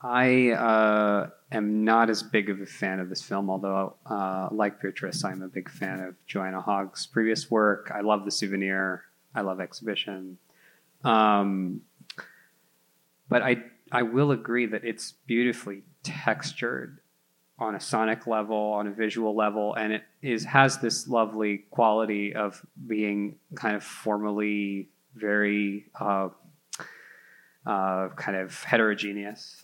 I 0.02 0.52
uh, 0.52 1.30
am 1.52 1.84
not 1.84 2.12
as 2.12 2.22
big 2.22 2.52
of 2.52 2.62
a 2.62 2.68
fan 2.68 3.00
of 3.00 3.10
this 3.10 3.24
film, 3.24 3.50
although, 3.50 3.96
uh, 4.06 4.50
like 4.52 4.80
Beatrice, 4.80 5.24
I'm 5.24 5.42
a 5.42 5.48
big 5.48 5.68
fan 5.68 6.00
of 6.02 6.14
Joanna 6.28 6.62
Hogg's 6.62 7.08
previous 7.08 7.50
work. 7.50 7.92
I 7.94 8.02
love 8.02 8.24
The 8.24 8.30
Souvenir. 8.30 9.06
I 9.34 9.42
love 9.42 9.60
Exhibition. 9.60 10.38
Um, 11.04 11.82
but 13.28 13.42
I, 13.42 13.64
I 13.92 14.02
will 14.02 14.32
agree 14.32 14.66
that 14.68 14.84
it's 14.84 15.14
beautifully 15.28 15.84
textured 16.04 17.00
on 17.58 17.76
a 17.76 17.80
sonic 17.80 18.28
level, 18.28 18.58
on 18.58 18.88
a 18.88 18.92
visual 18.92 19.36
level, 19.36 19.74
and 19.76 19.94
it 19.94 20.04
is 20.22 20.44
has 20.46 20.80
this 20.80 21.08
lovely 21.08 21.66
quality 21.72 22.36
of 22.36 22.66
being 22.88 23.36
kind 23.56 23.76
of 23.76 23.84
formally 23.84 24.90
very 25.16 25.86
uh, 26.00 26.30
uh, 27.66 28.10
kind 28.10 28.38
of 28.38 28.64
heterogeneous. 28.64 29.64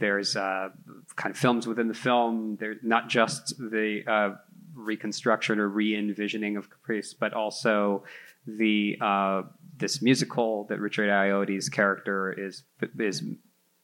There's 0.00 0.36
uh, 0.36 0.70
kind 1.16 1.34
of 1.34 1.38
films 1.38 1.66
within 1.66 1.88
the 1.88 1.94
film. 1.94 2.56
They're 2.58 2.76
not 2.82 3.08
just 3.08 3.58
the 3.58 4.02
uh, 4.06 4.30
reconstruction 4.74 5.58
or 5.58 5.68
re-envisioning 5.68 6.56
of 6.56 6.70
Caprice, 6.70 7.14
but 7.14 7.34
also 7.34 8.04
the 8.46 8.98
uh, 9.00 9.42
this 9.76 10.02
musical 10.02 10.64
that 10.68 10.80
Richard 10.80 11.08
Ayoade's 11.08 11.68
character 11.68 12.32
is 12.32 12.62
is 12.98 13.22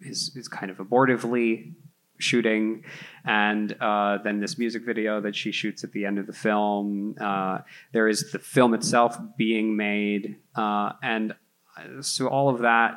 is, 0.01 0.33
is 0.37 0.49
kind 0.49 0.71
of 0.71 0.79
abortively 0.79 1.75
shooting, 2.19 2.85
and 3.25 3.73
uh, 3.81 4.19
then 4.23 4.41
this 4.41 4.59
music 4.59 4.85
video 4.85 5.21
that 5.21 5.37
she 5.37 5.53
shoots 5.53 5.85
at 5.85 5.93
the 5.93 6.05
end 6.05 6.19
of 6.19 6.27
the 6.27 6.33
film. 6.33 7.15
Uh, 7.21 7.59
there 7.93 8.09
is 8.09 8.33
the 8.33 8.39
film 8.39 8.75
itself 8.75 9.17
being 9.37 9.77
made, 9.77 10.37
uh, 10.55 10.93
and 11.03 11.35
so 12.01 12.27
all 12.27 12.49
of 12.49 12.61
that 12.61 12.95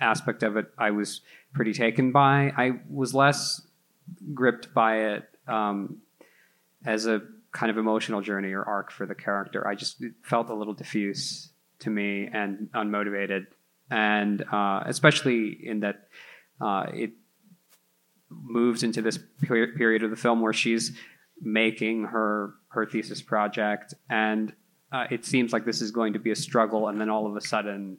aspect 0.00 0.42
of 0.42 0.56
it, 0.56 0.66
I 0.78 0.90
was 0.90 1.22
pretty 1.52 1.72
taken 1.72 2.12
by. 2.12 2.52
I 2.56 2.80
was 2.88 3.14
less 3.14 3.62
gripped 4.34 4.72
by 4.74 4.96
it 4.98 5.24
um, 5.46 5.98
as 6.84 7.06
a 7.06 7.22
kind 7.58 7.70
of 7.70 7.76
emotional 7.76 8.20
journey 8.20 8.52
or 8.52 8.62
arc 8.62 8.92
for 8.92 9.04
the 9.04 9.16
character. 9.16 9.66
I 9.66 9.74
just 9.74 10.00
felt 10.22 10.48
a 10.48 10.54
little 10.54 10.74
diffuse 10.74 11.50
to 11.80 11.90
me 11.90 12.28
and 12.32 12.68
unmotivated, 12.72 13.46
and 13.90 14.44
uh, 14.52 14.84
especially 14.86 15.58
in 15.64 15.80
that 15.80 16.08
uh, 16.60 16.86
it 16.94 17.10
moves 18.30 18.84
into 18.84 19.02
this 19.02 19.18
per- 19.42 19.72
period 19.72 20.04
of 20.04 20.10
the 20.10 20.16
film 20.16 20.40
where 20.40 20.52
she's 20.52 20.96
making 21.40 22.04
her 22.04 22.54
her 22.68 22.86
thesis 22.86 23.22
project, 23.22 23.92
and 24.08 24.52
uh, 24.92 25.06
it 25.10 25.24
seems 25.24 25.52
like 25.52 25.64
this 25.64 25.82
is 25.82 25.90
going 25.90 26.12
to 26.12 26.20
be 26.20 26.30
a 26.30 26.36
struggle, 26.36 26.86
and 26.86 27.00
then 27.00 27.10
all 27.10 27.26
of 27.26 27.34
a 27.34 27.40
sudden, 27.40 27.98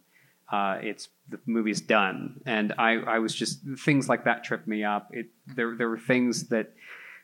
uh, 0.53 0.77
it's 0.81 1.09
the 1.27 1.39
movie's 1.45 1.81
done. 1.81 2.39
And 2.45 2.73
I, 2.77 2.91
I 3.15 3.19
was 3.19 3.35
just 3.35 3.59
things 3.79 4.07
like 4.07 4.23
that 4.23 4.45
tripped 4.45 4.67
me 4.69 4.85
up. 4.85 5.09
It 5.11 5.27
there 5.57 5.75
there 5.75 5.89
were 5.89 5.99
things 5.99 6.47
that 6.47 6.71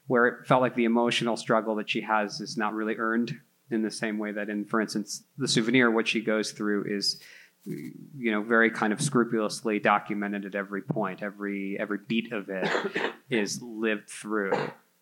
where 0.08 0.28
it 0.28 0.48
felt 0.48 0.62
like 0.62 0.76
the 0.76 0.86
emotional 0.86 1.38
struggle 1.38 1.76
that 1.76 1.90
she 1.90 2.02
has 2.02 2.42
is 2.42 2.58
not 2.58 2.74
really 2.74 2.96
earned 2.98 3.38
in 3.72 3.82
the 3.82 3.92
same 3.92 4.18
way 4.18 4.32
that 4.32 4.50
in, 4.50 4.66
for 4.66 4.80
instance, 4.80 5.24
the 5.38 5.48
souvenir, 5.48 5.90
what 5.90 6.08
she 6.08 6.22
goes 6.22 6.52
through 6.52 6.86
is 6.88 7.20
you 7.66 8.32
know 8.32 8.44
very 8.44 8.70
kind 8.70 8.94
of 8.94 9.02
scrupulously 9.02 9.80
documented 9.80 10.46
at 10.46 10.56
every 10.56 10.82
point. 10.82 11.24
Every 11.24 11.78
every 11.80 12.00
beat 12.08 12.32
of 12.32 12.50
it 12.50 12.70
is 13.30 13.62
lived 13.62 14.10
through. 14.10 14.54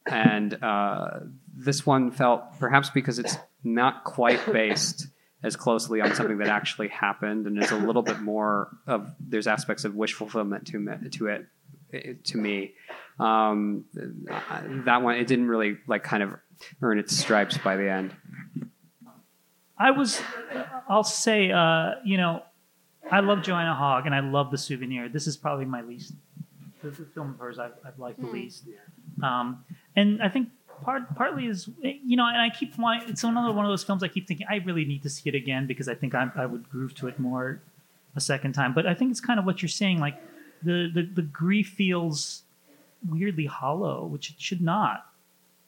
And 0.06 0.62
uh, 0.62 1.20
this 1.56 1.86
one 1.86 2.12
felt 2.12 2.60
perhaps 2.60 2.90
because 2.90 3.20
it's 3.20 3.38
not 3.64 4.04
quite 4.04 4.52
based 4.52 5.08
as 5.44 5.56
closely 5.56 6.02
on 6.02 6.16
something 6.16 6.38
that 6.38 6.48
actually 6.48 6.88
happened 6.88 7.48
and 7.48 7.62
is 7.62 7.72
a 7.72 7.78
little 7.78 8.02
bit 8.02 8.22
more 8.22 8.70
of 8.88 9.14
there's 9.20 9.48
aspects 9.48 9.84
of 9.84 9.96
wish 9.96 10.14
fulfillment 10.14 10.68
to 10.68 11.10
to 11.12 11.28
it, 11.28 11.46
it 11.94 12.26
to 12.26 12.38
me 12.38 12.74
um, 13.20 13.86
that 14.86 15.02
one 15.02 15.16
it 15.16 15.28
didn't 15.28 15.48
really 15.48 15.78
like 15.88 16.04
kind 16.04 16.24
of 16.24 16.32
earn 16.82 17.00
its 17.00 17.16
stripes 17.16 17.58
by 17.58 17.76
the 17.76 17.90
end 17.90 18.16
I 19.78 19.92
was, 19.92 20.22
I'll 20.88 21.04
say, 21.04 21.52
uh, 21.52 21.96
you 22.06 22.18
know, 22.18 22.44
I 23.12 23.20
love 23.20 23.42
Joanna 23.42 23.74
Hogg 23.74 24.06
and 24.06 24.16
I 24.16 24.20
love 24.20 24.52
The 24.52 24.58
Souvenir. 24.58 25.10
This 25.10 25.28
is 25.28 25.36
probably 25.36 25.66
my 25.66 25.82
least, 25.82 26.14
the, 26.82 26.90
the 26.90 27.06
film 27.06 27.32
of 27.32 27.40
hers 27.40 27.60
I've, 27.60 27.74
I've 27.86 27.98
liked 28.00 28.22
the 28.22 28.28
least. 28.28 28.64
Um, 29.22 29.66
and 29.96 30.22
I 30.22 30.30
think 30.30 30.50
part 30.84 31.14
partly 31.16 31.48
is, 31.48 31.70
you 31.82 32.16
know, 32.16 32.26
and 32.26 32.38
I 32.38 32.50
keep 32.50 32.78
wanting, 32.78 33.10
it's 33.10 33.24
another 33.24 33.52
one 33.52 33.66
of 33.66 33.72
those 33.72 33.84
films 33.84 34.04
I 34.04 34.08
keep 34.08 34.28
thinking 34.28 34.48
I 34.50 34.58
really 34.58 34.86
need 34.86 35.04
to 35.04 35.10
see 35.10 35.28
it 35.30 35.36
again 35.36 35.68
because 35.68 35.90
I 35.90 35.96
think 35.96 36.16
I, 36.16 36.30
I 36.36 36.46
would 36.46 36.70
groove 36.70 36.96
to 36.96 37.08
it 37.08 37.20
more 37.20 37.62
a 38.16 38.22
second 38.22 38.54
time. 38.54 38.74
But 38.74 38.86
I 38.86 38.94
think 38.94 39.12
it's 39.12 39.22
kind 39.22 39.40
of 39.40 39.46
what 39.46 39.62
you're 39.62 39.70
saying, 39.70 40.00
like 40.00 40.22
the, 40.64 40.90
the, 40.94 41.04
the 41.04 41.22
grief 41.22 41.70
feels 41.70 42.44
weirdly 43.08 43.46
hollow, 43.46 44.06
which 44.06 44.30
it 44.32 44.36
should 44.40 44.62
not. 44.62 45.08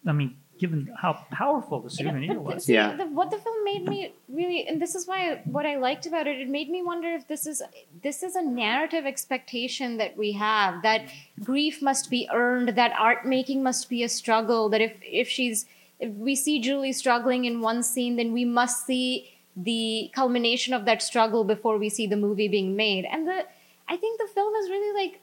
I 0.08 0.12
mean, 0.12 0.38
given 0.58 0.90
how 0.98 1.26
powerful 1.32 1.82
the 1.82 1.90
souvenir 1.90 2.36
But 2.36 2.44
was. 2.44 2.66
see, 2.66 2.74
Yeah. 2.76 2.96
the, 2.96 3.06
what 3.06 3.30
the 3.30 3.38
film 3.38 3.64
made 3.66 3.86
me 3.88 4.14
really, 4.30 4.66
and 4.68 4.82
this 4.82 4.96
is 4.96 5.06
why 5.06 5.42
what 5.46 5.66
I 5.66 5.76
liked 5.78 6.06
about 6.06 6.28
it, 6.28 6.40
it 6.40 6.48
made 6.48 6.70
me 6.70 6.82
wonder 6.82 7.10
if 7.10 7.28
this 7.28 7.46
is 7.46 7.62
this 8.02 8.24
is 8.24 8.36
a 8.36 8.42
narrative 8.42 9.06
expectation 9.06 9.98
that 9.98 10.16
we 10.16 10.32
have 10.34 10.82
that 10.84 11.02
grief 11.44 11.82
must 11.82 12.10
be 12.10 12.30
earned, 12.32 12.70
that 12.70 12.94
art 12.98 13.26
making 13.26 13.64
must 13.64 13.90
be 13.90 14.04
a 14.04 14.10
struggle, 14.10 14.70
that 14.70 14.82
if 14.82 14.94
if 15.02 15.28
she's 15.28 15.66
if 16.00 16.12
we 16.14 16.36
see 16.36 16.60
Julie 16.62 16.94
struggling 16.94 17.46
in 17.46 17.62
one 17.62 17.84
scene, 17.84 18.16
then 18.16 18.32
we 18.32 18.46
must 18.46 18.86
see 18.86 19.32
the 19.58 20.12
culmination 20.14 20.74
of 20.74 20.86
that 20.86 21.02
struggle 21.02 21.44
before 21.44 21.78
we 21.78 21.90
see 21.90 22.08
the 22.08 22.18
movie 22.18 22.48
being 22.50 22.76
made. 22.76 23.06
And 23.06 23.28
the 23.28 23.46
I 23.88 23.98
think 23.98 24.20
the 24.20 24.28
film 24.28 24.54
is 24.56 24.70
really 24.70 24.94
like 25.04 25.22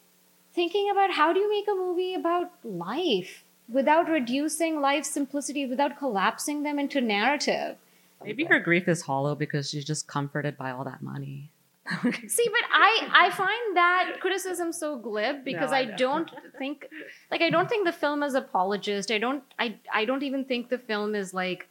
thinking 0.54 0.90
about 0.90 1.12
how 1.12 1.32
do 1.32 1.40
you 1.40 1.50
make 1.50 1.66
a 1.68 1.74
movie 1.74 2.14
about 2.14 2.50
life 2.64 3.44
without 3.68 4.08
reducing 4.08 4.80
life's 4.80 5.10
simplicity, 5.10 5.66
without 5.66 5.98
collapsing 5.98 6.62
them 6.62 6.78
into 6.78 7.00
narrative. 7.00 7.76
Maybe 8.24 8.44
her 8.44 8.60
grief 8.60 8.86
is 8.86 9.02
hollow 9.02 9.34
because 9.34 9.70
she's 9.70 9.84
just 9.84 10.06
comforted 10.06 10.56
by 10.56 10.70
all 10.70 10.84
that 10.84 11.02
money. 11.02 11.50
See, 12.28 12.48
but 12.48 12.62
I 12.72 13.08
I 13.12 13.30
find 13.30 13.76
that 13.76 14.18
criticism 14.20 14.72
so 14.72 14.96
glib 14.96 15.44
because 15.44 15.72
No, 15.72 15.76
I 15.76 15.80
I, 15.80 15.84
don't 15.96 16.30
think 16.56 16.86
like 17.30 17.42
I 17.42 17.50
don't 17.50 17.68
think 17.68 17.84
the 17.84 17.92
film 17.92 18.22
is 18.22 18.34
apologist. 18.34 19.10
I 19.10 19.18
don't 19.18 19.42
I 19.58 19.76
I 19.92 20.04
don't 20.04 20.22
even 20.22 20.44
think 20.44 20.68
the 20.68 20.78
film 20.78 21.16
is 21.16 21.34
like 21.34 21.68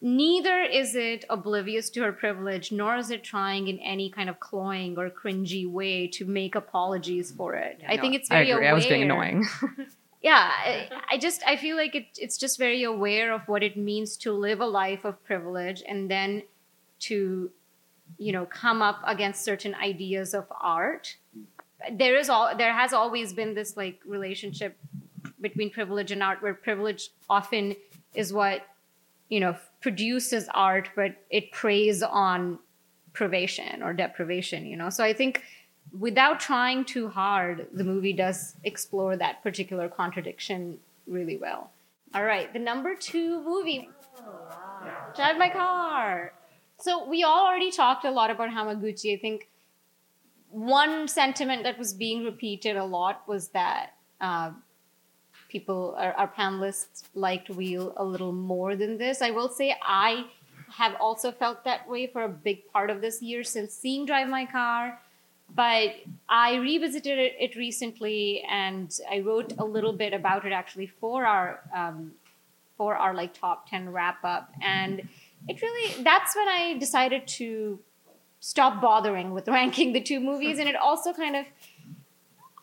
neither 0.00 0.62
is 0.62 0.94
it 0.94 1.24
oblivious 1.30 1.90
to 1.90 2.02
her 2.02 2.12
privilege 2.12 2.70
nor 2.70 2.96
is 2.96 3.10
it 3.10 3.24
trying 3.24 3.68
in 3.68 3.78
any 3.80 4.10
kind 4.10 4.28
of 4.28 4.40
cloying 4.40 4.98
or 4.98 5.10
cringy 5.10 5.68
way 5.68 6.06
to 6.06 6.24
make 6.24 6.54
apologies 6.54 7.30
for 7.30 7.54
it. 7.54 7.82
I 7.88 7.96
think 7.96 8.14
it's 8.14 8.28
very 8.28 8.52
I 8.52 8.54
agree. 8.54 8.66
aware. 8.66 8.70
I 8.70 8.74
was 8.74 8.86
being 8.86 9.02
annoying. 9.02 9.46
yeah 10.22 10.50
I, 10.64 10.88
I 11.12 11.18
just 11.18 11.42
i 11.46 11.56
feel 11.56 11.76
like 11.76 11.94
it, 11.94 12.06
it's 12.18 12.36
just 12.36 12.58
very 12.58 12.82
aware 12.82 13.32
of 13.32 13.42
what 13.46 13.62
it 13.62 13.76
means 13.76 14.16
to 14.18 14.32
live 14.32 14.60
a 14.60 14.66
life 14.66 15.04
of 15.04 15.22
privilege 15.24 15.82
and 15.86 16.10
then 16.10 16.42
to 17.00 17.50
you 18.18 18.32
know 18.32 18.46
come 18.46 18.82
up 18.82 19.00
against 19.06 19.44
certain 19.44 19.74
ideas 19.74 20.34
of 20.34 20.46
art 20.60 21.16
there 21.92 22.16
is 22.16 22.28
all 22.28 22.56
there 22.56 22.72
has 22.72 22.92
always 22.92 23.32
been 23.32 23.54
this 23.54 23.76
like 23.76 24.00
relationship 24.06 24.76
between 25.40 25.70
privilege 25.70 26.10
and 26.10 26.22
art 26.22 26.42
where 26.42 26.54
privilege 26.54 27.10
often 27.28 27.76
is 28.14 28.32
what 28.32 28.62
you 29.28 29.40
know 29.40 29.56
produces 29.80 30.48
art 30.54 30.88
but 30.96 31.16
it 31.30 31.52
preys 31.52 32.02
on 32.02 32.58
privation 33.12 33.82
or 33.82 33.92
deprivation 33.92 34.66
you 34.66 34.76
know 34.76 34.90
so 34.90 35.02
i 35.04 35.12
think 35.12 35.42
without 35.98 36.40
trying 36.40 36.84
too 36.84 37.08
hard, 37.08 37.66
the 37.72 37.84
movie 37.84 38.12
does 38.12 38.54
explore 38.64 39.16
that 39.16 39.42
particular 39.42 39.88
contradiction 39.88 40.78
really 41.06 41.36
well. 41.36 41.70
All 42.14 42.24
right, 42.24 42.52
the 42.52 42.58
number 42.58 42.94
two 42.94 43.42
movie, 43.42 43.90
Drive 45.14 45.38
My 45.38 45.50
Car. 45.50 46.32
So 46.78 47.08
we 47.08 47.22
all 47.22 47.46
already 47.46 47.70
talked 47.70 48.04
a 48.04 48.10
lot 48.10 48.30
about 48.30 48.50
Hamaguchi. 48.50 49.16
I 49.16 49.20
think 49.20 49.48
one 50.50 51.08
sentiment 51.08 51.64
that 51.64 51.78
was 51.78 51.94
being 51.94 52.24
repeated 52.24 52.76
a 52.76 52.84
lot 52.84 53.22
was 53.26 53.48
that 53.48 53.94
uh, 54.20 54.52
people, 55.48 55.94
our, 55.98 56.12
our 56.12 56.28
panelists, 56.28 57.04
liked 57.14 57.50
Wheel 57.50 57.92
a 57.96 58.04
little 58.04 58.32
more 58.32 58.76
than 58.76 58.98
this. 58.98 59.22
I 59.22 59.30
will 59.30 59.48
say 59.48 59.76
I 59.82 60.26
have 60.72 60.94
also 61.00 61.30
felt 61.30 61.64
that 61.64 61.88
way 61.88 62.06
for 62.06 62.22
a 62.24 62.28
big 62.28 62.66
part 62.72 62.90
of 62.90 63.00
this 63.00 63.22
year 63.22 63.44
since 63.44 63.72
seeing 63.72 64.04
Drive 64.06 64.28
My 64.28 64.46
Car 64.46 64.98
but 65.54 65.94
I 66.28 66.56
revisited 66.56 67.18
it, 67.38 67.56
recently, 67.56 68.42
and 68.50 68.92
I 69.10 69.20
wrote 69.20 69.52
a 69.58 69.64
little 69.64 69.92
bit 69.92 70.12
about 70.12 70.44
it 70.44 70.52
actually 70.52 70.86
for 70.86 71.24
our 71.24 71.60
um, 71.74 72.12
for 72.76 72.96
our 72.96 73.14
like 73.14 73.38
top 73.38 73.70
ten 73.70 73.90
wrap 73.90 74.24
up, 74.24 74.50
and 74.60 75.08
it 75.48 75.62
really 75.62 76.02
that's 76.02 76.34
when 76.34 76.48
I 76.48 76.76
decided 76.78 77.26
to 77.28 77.78
stop 78.40 78.80
bothering 78.82 79.32
with 79.32 79.48
ranking 79.48 79.92
the 79.92 80.00
two 80.00 80.20
movies, 80.20 80.58
and 80.58 80.68
it 80.68 80.76
also 80.76 81.12
kind 81.12 81.36
of 81.36 81.46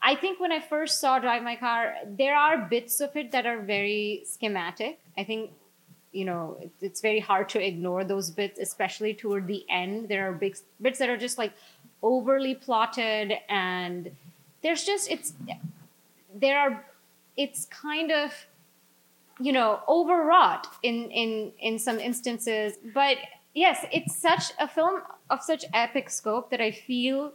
I 0.06 0.16
think 0.16 0.40
when 0.40 0.52
I 0.52 0.60
first 0.60 1.00
saw 1.00 1.18
Drive 1.20 1.44
My 1.44 1.56
Car, 1.56 1.96
there 2.06 2.36
are 2.36 2.58
bits 2.58 3.00
of 3.00 3.16
it 3.16 3.32
that 3.32 3.46
are 3.46 3.60
very 3.62 4.24
schematic. 4.26 5.00
I 5.18 5.24
think 5.24 5.52
you 6.12 6.26
know 6.26 6.58
it- 6.62 6.72
it's 6.82 7.02
very 7.02 7.20
hard 7.20 7.50
to 7.50 7.66
ignore 7.66 8.04
those 8.04 8.30
bits, 8.30 8.60
especially 8.60 9.14
toward 9.14 9.48
the 9.48 9.66
end. 9.70 10.10
There 10.10 10.28
are 10.30 10.34
big 10.34 10.58
bits 10.82 11.00
that 11.00 11.10
are 11.10 11.18
just 11.18 11.38
like 11.38 11.54
overly 12.02 12.54
plotted 12.54 13.34
and 13.48 14.12
there's 14.62 14.84
just 14.84 15.10
it's 15.10 15.34
there 16.34 16.60
are 16.60 16.86
it's 17.38 17.66
kind 17.66 18.12
of 18.12 18.34
you 19.40 19.52
know 19.54 19.80
overwrought 19.88 20.68
in 20.84 21.10
in 21.12 21.52
in 21.60 21.80
some 21.80 22.00
instances 22.00 22.74
but 22.94 23.18
yes 23.54 23.86
it's 23.92 24.16
such 24.16 24.52
a 24.60 24.68
film 24.68 25.02
of 25.30 25.42
such 25.42 25.66
epic 25.74 26.10
scope 26.10 26.50
that 26.52 26.62
i 26.62 26.72
feel 26.72 27.34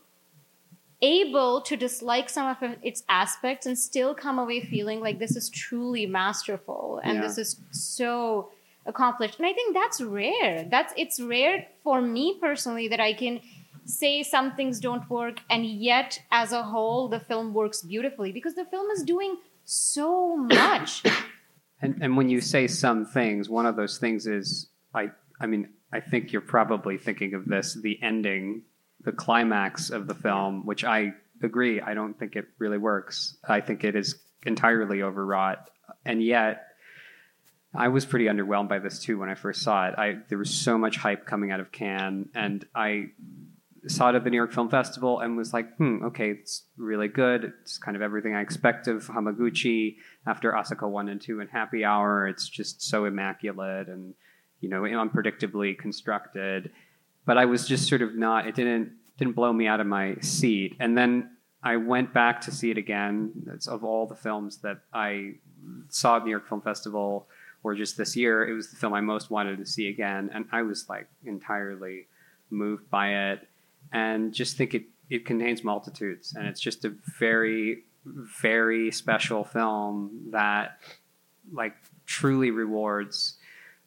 able 1.00 1.60
to 1.62 1.76
dislike 1.76 2.28
some 2.28 2.48
of 2.48 2.76
its 2.82 3.02
aspects 3.08 3.66
and 3.66 3.78
still 3.78 4.14
come 4.14 4.38
away 4.38 4.60
feeling 4.60 5.00
like 5.00 5.18
this 5.18 5.36
is 5.36 5.48
truly 5.48 6.06
masterful 6.06 7.00
and 7.04 7.16
Yeah. 7.16 7.22
this 7.22 7.38
is 7.38 7.60
so 7.70 8.50
accomplished. 8.86 9.38
And 9.38 9.46
i 9.46 9.52
think 9.52 9.74
that's 9.74 10.00
rare. 10.00 10.66
That's 10.70 10.92
it's 10.96 11.20
rare 11.20 11.66
for 11.84 12.00
me 12.00 12.38
personally 12.40 12.88
that 12.88 13.00
i 13.00 13.12
can 13.12 13.40
say 13.84 14.22
some 14.22 14.54
things 14.56 14.80
don't 14.80 15.08
work 15.08 15.36
and 15.48 15.64
yet 15.64 16.20
as 16.30 16.52
a 16.52 16.62
whole 16.62 17.08
the 17.08 17.20
film 17.20 17.54
works 17.54 17.82
beautifully 17.82 18.32
because 18.32 18.54
the 18.54 18.64
film 18.66 18.90
is 18.90 19.02
doing 19.02 19.36
so 19.64 20.36
much. 20.36 21.02
And 21.80 21.92
and 22.02 22.16
when 22.16 22.28
you 22.28 22.40
say 22.40 22.66
some 22.66 23.04
things, 23.04 23.48
one 23.48 23.66
of 23.66 23.76
those 23.76 23.98
things 23.98 24.26
is 24.26 24.68
I 24.94 25.10
I 25.40 25.46
mean 25.46 25.68
I 25.92 26.00
think 26.00 26.32
you're 26.32 26.42
probably 26.56 26.98
thinking 26.98 27.34
of 27.34 27.44
this 27.46 27.74
the 27.80 27.98
ending, 28.02 28.62
the 29.04 29.12
climax 29.12 29.90
of 29.90 30.06
the 30.06 30.14
film, 30.14 30.66
which 30.66 30.84
I 30.84 31.14
agree. 31.42 31.80
I 31.80 31.94
don't 31.94 32.18
think 32.18 32.36
it 32.36 32.46
really 32.58 32.78
works. 32.78 33.36
I 33.46 33.60
think 33.60 33.84
it 33.84 33.94
is 33.94 34.16
entirely 34.44 35.02
overwrought, 35.02 35.70
and 36.04 36.22
yet 36.22 36.64
I 37.74 37.88
was 37.88 38.06
pretty 38.06 38.26
underwhelmed 38.26 38.68
by 38.68 38.78
this 38.78 39.00
too 39.00 39.18
when 39.18 39.28
I 39.28 39.34
first 39.34 39.62
saw 39.62 39.88
it. 39.88 39.94
I 39.98 40.18
there 40.28 40.38
was 40.38 40.50
so 40.50 40.78
much 40.78 40.96
hype 40.96 41.26
coming 41.26 41.50
out 41.50 41.60
of 41.60 41.70
Cannes, 41.70 42.30
and 42.34 42.64
I 42.74 43.10
saw 43.86 44.10
it 44.10 44.16
at 44.16 44.24
the 44.24 44.30
New 44.30 44.36
York 44.36 44.52
Film 44.52 44.68
Festival 44.68 45.20
and 45.20 45.36
was 45.36 45.52
like, 45.52 45.76
hmm, 45.76 46.04
okay, 46.06 46.30
it's 46.30 46.64
really 46.76 47.08
good. 47.08 47.52
It's 47.62 47.78
kind 47.78 47.96
of 47.96 48.02
everything 48.02 48.34
I 48.34 48.40
expect 48.40 48.88
of 48.88 49.06
Hamaguchi 49.06 49.96
after 50.26 50.52
Asako 50.52 50.90
1 50.90 51.08
and 51.08 51.20
2 51.20 51.40
and 51.40 51.50
Happy 51.50 51.84
Hour. 51.84 52.26
It's 52.26 52.48
just 52.48 52.82
so 52.82 53.04
immaculate 53.04 53.88
and, 53.88 54.14
you 54.60 54.68
know, 54.68 54.82
unpredictably 54.82 55.78
constructed. 55.78 56.70
But 57.28 57.36
I 57.36 57.44
was 57.44 57.68
just 57.68 57.86
sort 57.86 58.00
of 58.00 58.16
not, 58.16 58.46
it 58.46 58.54
didn't, 58.54 58.92
didn't 59.18 59.34
blow 59.34 59.52
me 59.52 59.66
out 59.66 59.80
of 59.80 59.86
my 59.86 60.16
seat. 60.22 60.74
And 60.80 60.96
then 60.96 61.36
I 61.62 61.76
went 61.76 62.14
back 62.14 62.40
to 62.46 62.50
see 62.50 62.70
it 62.70 62.78
again. 62.78 63.32
It's 63.52 63.68
of 63.68 63.84
all 63.84 64.06
the 64.06 64.14
films 64.14 64.56
that 64.62 64.78
I 64.94 65.34
saw 65.90 66.16
at 66.16 66.24
New 66.24 66.30
York 66.30 66.48
Film 66.48 66.62
Festival 66.62 67.28
or 67.62 67.74
just 67.74 67.98
this 67.98 68.16
year, 68.16 68.48
it 68.48 68.54
was 68.54 68.70
the 68.70 68.76
film 68.76 68.94
I 68.94 69.02
most 69.02 69.30
wanted 69.30 69.58
to 69.58 69.66
see 69.66 69.88
again. 69.88 70.30
And 70.32 70.46
I 70.52 70.62
was 70.62 70.88
like 70.88 71.06
entirely 71.22 72.06
moved 72.48 72.88
by 72.88 73.08
it 73.32 73.46
and 73.92 74.32
just 74.32 74.56
think 74.56 74.72
it, 74.72 74.84
it 75.10 75.26
contains 75.26 75.62
multitudes. 75.62 76.34
And 76.34 76.48
it's 76.48 76.62
just 76.62 76.86
a 76.86 76.94
very, 77.18 77.84
very 78.40 78.90
special 78.90 79.44
film 79.44 80.30
that 80.30 80.78
like 81.52 81.74
truly 82.06 82.50
rewards 82.50 83.36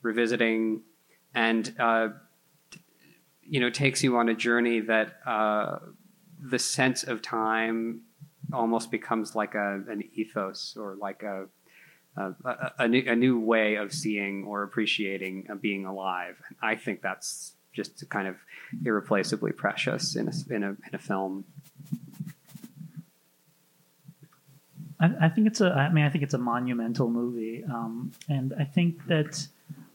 revisiting 0.04 0.82
and, 1.34 1.74
uh, 1.80 2.10
you 3.52 3.60
know, 3.60 3.70
takes 3.70 4.02
you 4.02 4.16
on 4.16 4.30
a 4.30 4.34
journey 4.34 4.80
that 4.80 5.18
uh, 5.26 5.80
the 6.42 6.58
sense 6.58 7.04
of 7.04 7.22
time 7.22 8.00
almost 8.54 8.90
becomes 8.90 9.36
like 9.36 9.56
a, 9.56 9.84
an 9.90 10.02
ethos 10.14 10.78
or 10.80 10.96
like 10.96 11.22
a, 11.22 11.48
a, 12.16 12.34
a, 12.46 12.72
a, 12.80 12.88
new, 12.88 13.04
a 13.06 13.16
new 13.16 13.38
way 13.38 13.76
of 13.76 13.92
seeing 13.92 14.46
or 14.46 14.64
appreciating 14.64 15.48
being 15.60 15.86
alive. 15.86 16.42
And 16.48 16.56
I 16.62 16.76
think 16.78 17.02
that's 17.02 17.56
just 17.74 18.10
kind 18.10 18.30
of 18.30 18.38
irreplaceably 18.86 19.52
precious 19.52 20.16
in 20.16 20.30
a, 20.30 20.56
in 20.56 20.64
a, 20.64 20.70
in 20.70 20.94
a 20.94 20.98
film. 20.98 21.44
I, 24.98 25.26
I 25.26 25.28
think 25.28 25.48
it's 25.48 25.60
a. 25.60 25.72
I 25.74 25.92
mean, 25.92 26.06
I 26.06 26.10
think 26.10 26.24
it's 26.24 26.36
a 26.36 26.38
monumental 26.38 27.10
movie, 27.10 27.66
um, 27.66 28.14
and 28.30 28.54
I 28.58 28.64
think 28.64 29.08
that 29.08 29.48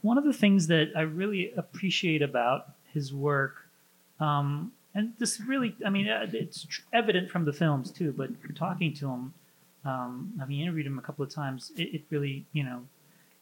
one 0.03 0.19
of 0.19 0.25
the 0.25 0.33
things 0.33 0.67
that 0.67 0.91
I 0.95 1.03
really 1.03 1.53
appreciate 1.57 2.23
about 2.23 2.76
his 2.97 3.15
work, 3.15 3.69
um, 4.21 4.73
and 4.95 5.13
this 5.19 5.41
really, 5.41 5.77
I 5.85 5.91
mean, 5.91 6.09
uh, 6.09 6.27
it's 6.33 6.65
tr- 6.65 6.83
evident 6.93 7.31
from 7.31 7.45
the 7.45 7.53
films 7.53 7.91
too. 7.91 8.13
But 8.13 8.31
talking 8.57 8.95
to 8.95 9.09
him, 9.09 9.35
um, 9.85 10.33
having 10.41 10.61
interviewed 10.61 10.87
him 10.87 10.99
a 10.99 11.03
couple 11.03 11.25
of 11.25 11.31
times, 11.31 11.73
it, 11.77 11.95
it 11.95 12.03
really, 12.11 12.47
you 12.53 12.65
know, 12.65 12.83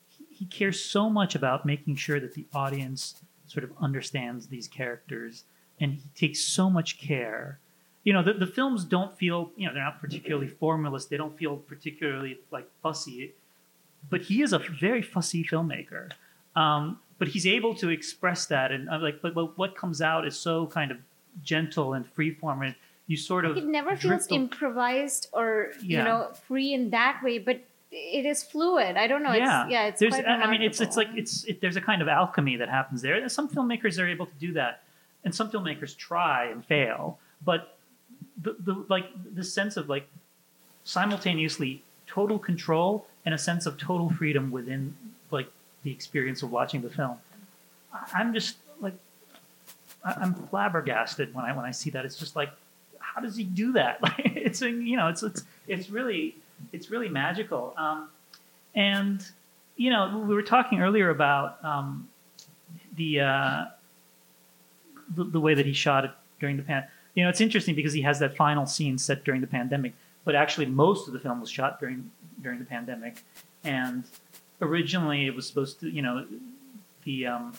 he, 0.08 0.24
he 0.30 0.44
cares 0.46 0.80
so 0.80 1.08
much 1.08 1.34
about 1.34 1.64
making 1.64 1.96
sure 1.96 2.20
that 2.20 2.34
the 2.34 2.46
audience 2.54 3.14
sort 3.46 3.64
of 3.64 3.70
understands 3.80 4.48
these 4.48 4.68
characters, 4.68 5.44
and 5.80 5.92
he 5.94 6.02
takes 6.14 6.40
so 6.40 6.68
much 6.68 6.98
care 6.98 7.60
you 8.04 8.12
know 8.12 8.22
the, 8.22 8.34
the 8.34 8.46
films 8.46 8.84
don't 8.84 9.16
feel 9.16 9.50
you 9.56 9.66
know 9.66 9.74
they're 9.74 9.82
not 9.82 10.00
particularly 10.00 10.46
formalist 10.46 11.10
they 11.10 11.16
don't 11.16 11.36
feel 11.36 11.56
particularly 11.56 12.38
like 12.52 12.68
fussy 12.82 13.32
but 14.10 14.20
he 14.20 14.42
is 14.42 14.52
a 14.52 14.58
very 14.58 15.02
fussy 15.02 15.42
filmmaker 15.42 16.10
um, 16.54 17.00
but 17.18 17.28
he's 17.28 17.46
able 17.46 17.74
to 17.76 17.90
express 17.90 18.46
that. 18.46 18.72
And 18.72 18.88
I'm 18.90 19.02
like 19.02 19.22
but, 19.22 19.34
but 19.34 19.56
what 19.58 19.76
comes 19.76 20.02
out 20.02 20.26
is 20.26 20.38
so 20.38 20.66
kind 20.66 20.90
of 20.90 20.98
gentle 21.42 21.94
and 21.94 22.04
freeform 22.14 22.64
and 22.64 22.74
you 23.06 23.16
sort 23.16 23.44
of 23.44 23.56
it 23.56 23.64
never 23.64 23.96
feels 23.96 24.26
the- 24.26 24.34
improvised 24.34 25.28
or 25.32 25.72
you 25.82 25.98
know 25.98 26.30
free 26.46 26.72
in 26.72 26.90
that 26.90 27.20
way 27.22 27.38
but 27.38 27.60
it 27.90 28.26
is 28.26 28.42
fluid. 28.42 28.96
I 28.96 29.06
don't 29.06 29.22
know. 29.22 29.32
Yeah, 29.32 29.64
it's 29.64 29.70
yeah. 29.70 29.86
it's 29.86 30.00
there's 30.00 30.14
quite 30.14 30.26
I 30.26 30.50
mean 30.50 30.62
it's 30.62 30.80
it's 30.80 30.96
like 30.96 31.08
it's 31.14 31.44
it, 31.44 31.60
there's 31.60 31.76
a 31.76 31.80
kind 31.80 32.02
of 32.02 32.08
alchemy 32.08 32.56
that 32.56 32.68
happens 32.68 33.02
there. 33.02 33.14
And 33.14 33.30
some 33.30 33.48
filmmakers 33.48 34.00
are 34.02 34.08
able 34.08 34.26
to 34.26 34.34
do 34.40 34.52
that 34.54 34.82
and 35.24 35.34
some 35.34 35.50
filmmakers 35.50 35.96
try 35.96 36.46
and 36.46 36.64
fail 36.64 37.18
but 37.44 37.78
the, 38.40 38.56
the 38.60 38.84
like 38.88 39.06
the 39.34 39.42
sense 39.42 39.76
of 39.76 39.88
like 39.88 40.06
simultaneously 40.84 41.82
total 42.06 42.38
control 42.38 43.06
and 43.24 43.34
a 43.34 43.38
sense 43.38 43.66
of 43.66 43.78
total 43.78 44.10
freedom 44.10 44.50
within 44.50 44.94
like 45.30 45.48
the 45.84 45.92
experience 45.92 46.42
of 46.42 46.50
watching 46.50 46.82
the 46.82 46.90
film. 46.90 47.16
I'm 48.12 48.34
just 48.34 48.56
like 48.80 48.94
i'm 50.04 50.34
flabbergasted 50.34 51.32
when 51.32 51.44
i 51.44 51.56
when 51.56 51.64
i 51.64 51.70
see 51.70 51.90
that. 51.90 52.04
It's 52.04 52.18
just 52.18 52.34
like 52.34 52.50
how 52.98 53.20
does 53.20 53.36
he 53.36 53.44
do 53.44 53.72
that? 53.72 54.00
Like 54.02 54.36
it's 54.36 54.60
you 54.60 54.96
know 54.96 55.08
it's 55.08 55.22
it's 55.22 55.44
it's 55.68 55.88
really 55.88 56.36
it's 56.72 56.90
really 56.90 57.08
magical. 57.08 57.74
Um, 57.76 58.08
and 58.74 59.24
you 59.76 59.90
know 59.90 60.24
we 60.26 60.34
were 60.34 60.42
talking 60.42 60.80
earlier 60.80 61.10
about 61.10 61.64
um, 61.64 62.08
the, 62.96 63.20
uh, 63.20 63.64
the 65.14 65.24
the 65.24 65.40
way 65.40 65.54
that 65.54 65.66
he 65.66 65.72
shot 65.72 66.04
it 66.04 66.10
during 66.40 66.56
the 66.56 66.62
pan. 66.62 66.84
You 67.14 67.22
know, 67.22 67.30
it's 67.30 67.40
interesting 67.40 67.74
because 67.74 67.92
he 67.92 68.02
has 68.02 68.18
that 68.18 68.36
final 68.36 68.66
scene 68.66 68.98
set 68.98 69.24
during 69.24 69.40
the 69.40 69.46
pandemic, 69.46 69.94
but 70.24 70.34
actually 70.34 70.66
most 70.66 71.06
of 71.06 71.12
the 71.12 71.20
film 71.20 71.40
was 71.40 71.50
shot 71.50 71.80
during 71.80 72.10
during 72.42 72.58
the 72.58 72.64
pandemic, 72.64 73.22
and 73.62 74.04
originally 74.60 75.26
it 75.26 75.34
was 75.34 75.46
supposed 75.46 75.80
to, 75.80 75.88
you 75.88 76.02
know, 76.02 76.26
the 77.04 77.26
um, 77.26 77.52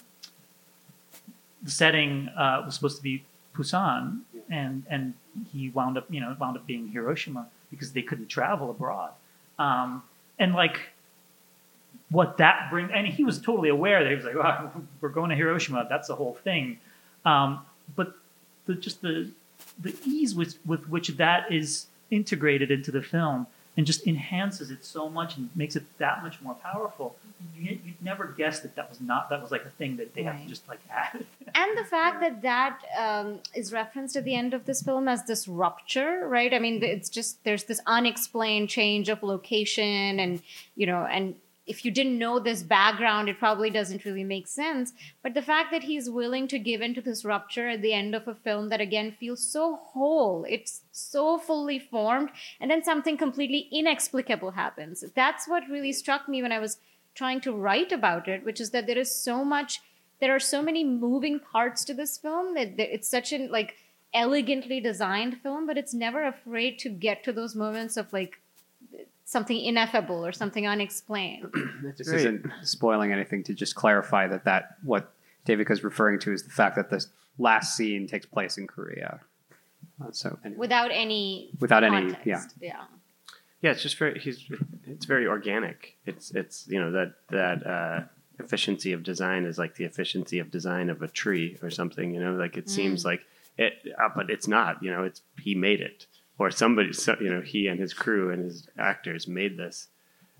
the 1.63 1.71
setting 1.71 2.29
uh, 2.29 2.63
was 2.65 2.75
supposed 2.75 2.97
to 2.97 3.03
be 3.03 3.23
Busan, 3.55 4.21
and 4.49 4.83
and 4.89 5.13
he 5.51 5.69
wound 5.69 5.97
up, 5.97 6.05
you 6.09 6.19
know, 6.19 6.35
wound 6.39 6.57
up 6.57 6.65
being 6.65 6.87
Hiroshima 6.89 7.47
because 7.71 7.91
they 7.91 8.01
couldn't 8.01 8.27
travel 8.27 8.69
abroad, 8.69 9.11
um, 9.59 10.03
and 10.39 10.53
like 10.53 10.79
what 12.09 12.37
that 12.37 12.69
bring 12.69 12.91
and 12.91 13.07
he 13.07 13.23
was 13.23 13.39
totally 13.41 13.69
aware 13.69 14.03
that 14.03 14.09
he 14.09 14.15
was 14.15 14.25
like 14.25 14.35
oh, 14.35 14.71
we're 15.01 15.09
going 15.09 15.29
to 15.29 15.35
hiroshima 15.35 15.87
that's 15.89 16.07
the 16.07 16.15
whole 16.15 16.37
thing. 16.43 16.79
Um, 17.25 17.61
but 17.95 18.15
the, 18.65 18.75
just 18.75 19.01
the 19.01 19.29
the 19.81 19.95
ease 20.05 20.35
with, 20.35 20.57
with 20.65 20.87
which 20.89 21.09
that 21.09 21.51
is 21.51 21.87
integrated 22.11 22.71
into 22.71 22.91
the 22.91 23.01
film 23.01 23.47
and 23.77 23.85
just 23.85 24.07
enhances 24.07 24.71
it 24.71 24.85
so 24.85 25.09
much 25.09 25.37
and 25.37 25.49
makes 25.55 25.75
it 25.75 25.83
that 25.97 26.23
much 26.23 26.41
more 26.41 26.55
powerful 26.55 27.15
you, 27.53 27.79
you'd 27.83 28.01
never 28.01 28.27
guess 28.27 28.61
that 28.61 28.75
that 28.75 28.89
was 28.89 29.01
not 29.01 29.29
that 29.29 29.41
was 29.41 29.51
like 29.51 29.65
a 29.65 29.69
thing 29.69 29.97
that 29.97 30.13
they 30.13 30.23
have 30.23 30.41
to 30.41 30.47
just 30.47 30.67
like 30.67 30.79
add. 30.89 31.25
And 31.57 31.77
the 31.77 31.85
fact 31.85 32.19
that 32.19 32.41
that 32.41 32.79
um, 32.99 33.39
is 33.53 33.71
referenced 33.71 34.17
at 34.17 34.25
the 34.25 34.35
end 34.35 34.53
of 34.53 34.65
this 34.65 34.81
film 34.81 35.07
as 35.07 35.23
this 35.25 35.47
rupture 35.47 36.27
right? 36.27 36.53
I 36.53 36.59
mean 36.59 36.83
it's 36.83 37.09
just 37.09 37.43
there's 37.43 37.63
this 37.63 37.79
unexplained 37.85 38.69
change 38.69 39.09
of 39.09 39.23
location 39.23 40.19
and 40.19 40.41
you 40.75 40.85
know 40.85 41.05
and 41.05 41.35
if 41.65 41.83
you 41.83 41.91
didn't 41.91 42.19
know 42.19 42.39
this 42.39 42.63
background 42.63 43.27
it 43.27 43.39
probably 43.39 43.69
doesn't 43.69 44.05
really 44.05 44.23
make 44.23 44.47
sense. 44.47 44.93
But 45.23 45.33
the 45.33 45.41
fact 45.41 45.71
that 45.71 45.83
he's 45.83 46.09
willing 46.09 46.47
to 46.49 46.59
give 46.59 46.81
into 46.81 47.01
this 47.01 47.25
rupture 47.25 47.69
at 47.69 47.81
the 47.81 47.93
end 47.93 48.13
of 48.13 48.27
a 48.27 48.35
film 48.35 48.69
that 48.69 48.81
again 48.81 49.15
feels 49.19 49.45
so 49.45 49.75
whole 49.75 50.45
it's 50.47 50.81
so 50.91 51.37
fully 51.37 51.79
formed 51.79 52.29
and 52.59 52.69
then 52.69 52.83
something 52.83 53.17
completely 53.17 53.67
inexplicable 53.71 54.51
happens. 54.51 55.03
That's 55.15 55.47
what 55.47 55.63
really 55.69 55.93
struck 55.93 56.27
me 56.29 56.41
when 56.41 56.51
i 56.51 56.59
was 56.59 56.77
trying 57.15 57.41
to 57.41 57.53
write 57.53 57.91
about 57.91 58.27
it 58.27 58.45
which 58.45 58.59
is 58.59 58.71
that 58.71 58.87
there 58.87 58.97
is 58.97 59.13
so 59.13 59.43
much 59.43 59.81
there 60.19 60.35
are 60.35 60.39
so 60.39 60.61
many 60.61 60.83
moving 60.83 61.39
parts 61.39 61.83
to 61.85 61.93
this 61.93 62.17
film 62.17 62.53
that 62.53 62.73
it's 62.77 63.09
such 63.09 63.31
an 63.31 63.49
like 63.51 63.75
elegantly 64.13 64.79
designed 64.79 65.41
film 65.41 65.65
but 65.65 65.77
it's 65.77 65.93
never 65.93 66.25
afraid 66.25 66.77
to 66.79 66.89
get 66.89 67.23
to 67.23 67.33
those 67.33 67.55
moments 67.55 67.97
of 67.97 68.11
like 68.13 68.41
something 69.35 69.59
ineffable 69.71 70.21
or 70.25 70.31
something 70.41 70.65
unexplained 70.75 71.45
This 71.97 72.07
Great. 72.07 72.19
isn't 72.19 72.41
spoiling 72.63 73.11
anything 73.17 73.41
to 73.43 73.53
just 73.53 73.73
clarify 73.75 74.23
that 74.33 74.43
that 74.45 74.63
what 74.83 75.03
Devika 75.47 75.71
is 75.71 75.83
referring 75.83 76.17
to 76.25 76.29
is 76.31 76.41
the 76.43 76.55
fact 76.61 76.75
that 76.77 76.89
this 76.89 77.05
last 77.37 77.75
scene 77.77 78.07
takes 78.07 78.25
place 78.35 78.57
in 78.57 78.65
Korea. 78.75 79.19
Uh, 80.01 80.11
so 80.11 80.27
anyway. 80.43 80.57
without 80.65 80.89
any 80.91 81.49
Without 81.59 81.83
any- 81.83 82.15
yeah. 82.31 82.41
yeah 82.61 82.83
yeah, 83.61 83.71
it's 83.71 83.81
just 83.81 83.97
very 83.97 84.19
he's 84.25 84.37
it's 84.93 85.05
very 85.13 85.25
organic. 85.35 85.79
It's 86.05 86.25
it's 86.41 86.67
you 86.73 86.79
know 86.81 86.91
that 86.91 87.09
that 87.29 87.57
uh, 87.75 87.99
efficiency 88.37 88.91
of 88.93 89.01
design 89.11 89.45
is 89.45 89.57
like 89.57 89.73
the 89.75 89.85
efficiency 89.85 90.37
of 90.39 90.51
design 90.51 90.89
of 90.93 91.01
a 91.01 91.07
tree 91.07 91.57
or 91.63 91.69
something. 91.71 92.13
You 92.13 92.21
know, 92.23 92.33
like 92.33 92.57
it 92.57 92.69
seems 92.69 93.03
like 93.09 93.21
it, 93.57 93.73
uh, 94.01 94.09
but 94.15 94.29
it's 94.29 94.47
not. 94.47 94.83
You 94.83 94.91
know, 94.91 95.03
it's 95.09 95.21
he 95.41 95.55
made 95.55 95.81
it 95.89 96.05
or 96.37 96.51
somebody. 96.51 96.93
So, 96.93 97.15
you 97.19 97.29
know, 97.29 97.41
he 97.41 97.67
and 97.67 97.79
his 97.79 97.93
crew 97.93 98.31
and 98.31 98.43
his 98.43 98.67
actors 98.77 99.27
made 99.27 99.57
this. 99.57 99.87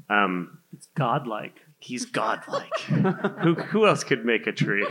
Um, 0.09 0.59
It's 0.73 0.87
godlike. 0.95 1.61
he's 1.79 2.05
godlike. 2.05 2.77
who 2.79 3.55
who 3.55 3.87
else 3.87 4.03
could 4.03 4.25
make 4.25 4.45
a 4.47 4.51
tree? 4.51 4.85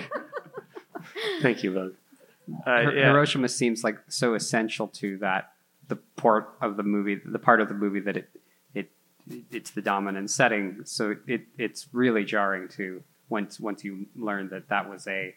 Thank 1.42 1.62
you, 1.62 1.72
Vogue. 1.72 1.92
Uh, 2.66 2.90
yeah. 2.90 3.10
Hiroshima 3.10 3.48
seems 3.48 3.84
like 3.84 3.98
so 4.08 4.34
essential 4.34 4.88
to 4.88 5.18
that 5.18 5.52
the 5.88 5.96
part 6.16 6.54
of 6.60 6.76
the 6.76 6.82
movie, 6.82 7.20
the 7.24 7.38
part 7.38 7.60
of 7.60 7.68
the 7.68 7.74
movie 7.74 8.00
that 8.00 8.16
it 8.16 8.28
it 8.74 8.90
it's 9.50 9.70
the 9.70 9.82
dominant 9.82 10.30
setting. 10.30 10.80
So 10.84 11.16
it 11.26 11.42
it's 11.58 11.88
really 11.92 12.24
jarring 12.24 12.68
to 12.76 13.02
once 13.28 13.60
once 13.60 13.84
you 13.84 14.06
learn 14.16 14.48
that 14.50 14.68
that 14.68 14.88
was 14.88 15.06
a, 15.06 15.10
a 15.10 15.34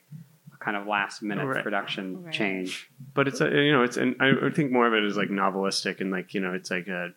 kind 0.60 0.76
of 0.78 0.88
last 0.88 1.22
minute 1.22 1.46
Right. 1.46 1.64
production 1.64 2.24
Right. 2.24 2.34
change. 2.34 2.90
but 3.14 3.28
it's 3.28 3.42
a, 3.42 3.50
you 3.50 3.72
know 3.72 3.84
it's 3.84 3.98
and 3.98 4.16
I 4.20 4.50
think 4.54 4.72
more 4.72 4.88
of 4.88 4.94
it 4.94 5.04
is 5.04 5.16
like 5.18 5.30
novelistic 5.30 6.02
and 6.02 6.12
like 6.12 6.34
you 6.34 6.42
know 6.42 6.54
it's 6.54 6.72
like 6.72 6.88
a 6.88 7.14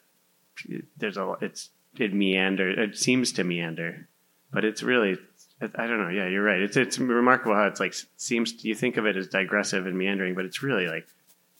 there's 0.98 1.16
a 1.16 1.34
it's 1.40 1.70
it 1.98 2.12
meander 2.14 2.68
it 2.68 2.96
seems 2.96 3.32
to 3.32 3.44
meander 3.44 4.08
but 4.52 4.64
it's 4.64 4.82
really 4.82 5.16
I 5.62 5.86
don't 5.86 5.98
know 6.02 6.08
yeah 6.10 6.28
you're 6.28 6.42
right 6.42 6.60
it's 6.60 6.76
it's 6.76 6.98
remarkable 6.98 7.54
how 7.54 7.66
it's 7.66 7.80
like 7.80 7.94
seems 8.16 8.64
you 8.64 8.74
think 8.74 8.96
of 8.96 9.06
it 9.06 9.16
as 9.16 9.26
digressive 9.28 9.86
and 9.86 9.96
meandering 9.96 10.34
but 10.34 10.44
it's 10.44 10.62
really 10.62 10.86
like 10.86 11.06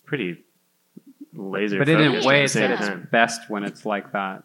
pretty 0.05 0.44
laser 1.32 1.78
But 1.78 1.89
in 1.89 2.01
a 2.01 2.27
way, 2.27 2.40
at 2.40 2.44
it's 2.44 2.57
at 2.57 2.70
its 2.70 3.11
best 3.11 3.48
when 3.48 3.62
it's 3.65 3.86
like 3.86 4.12
that, 4.12 4.43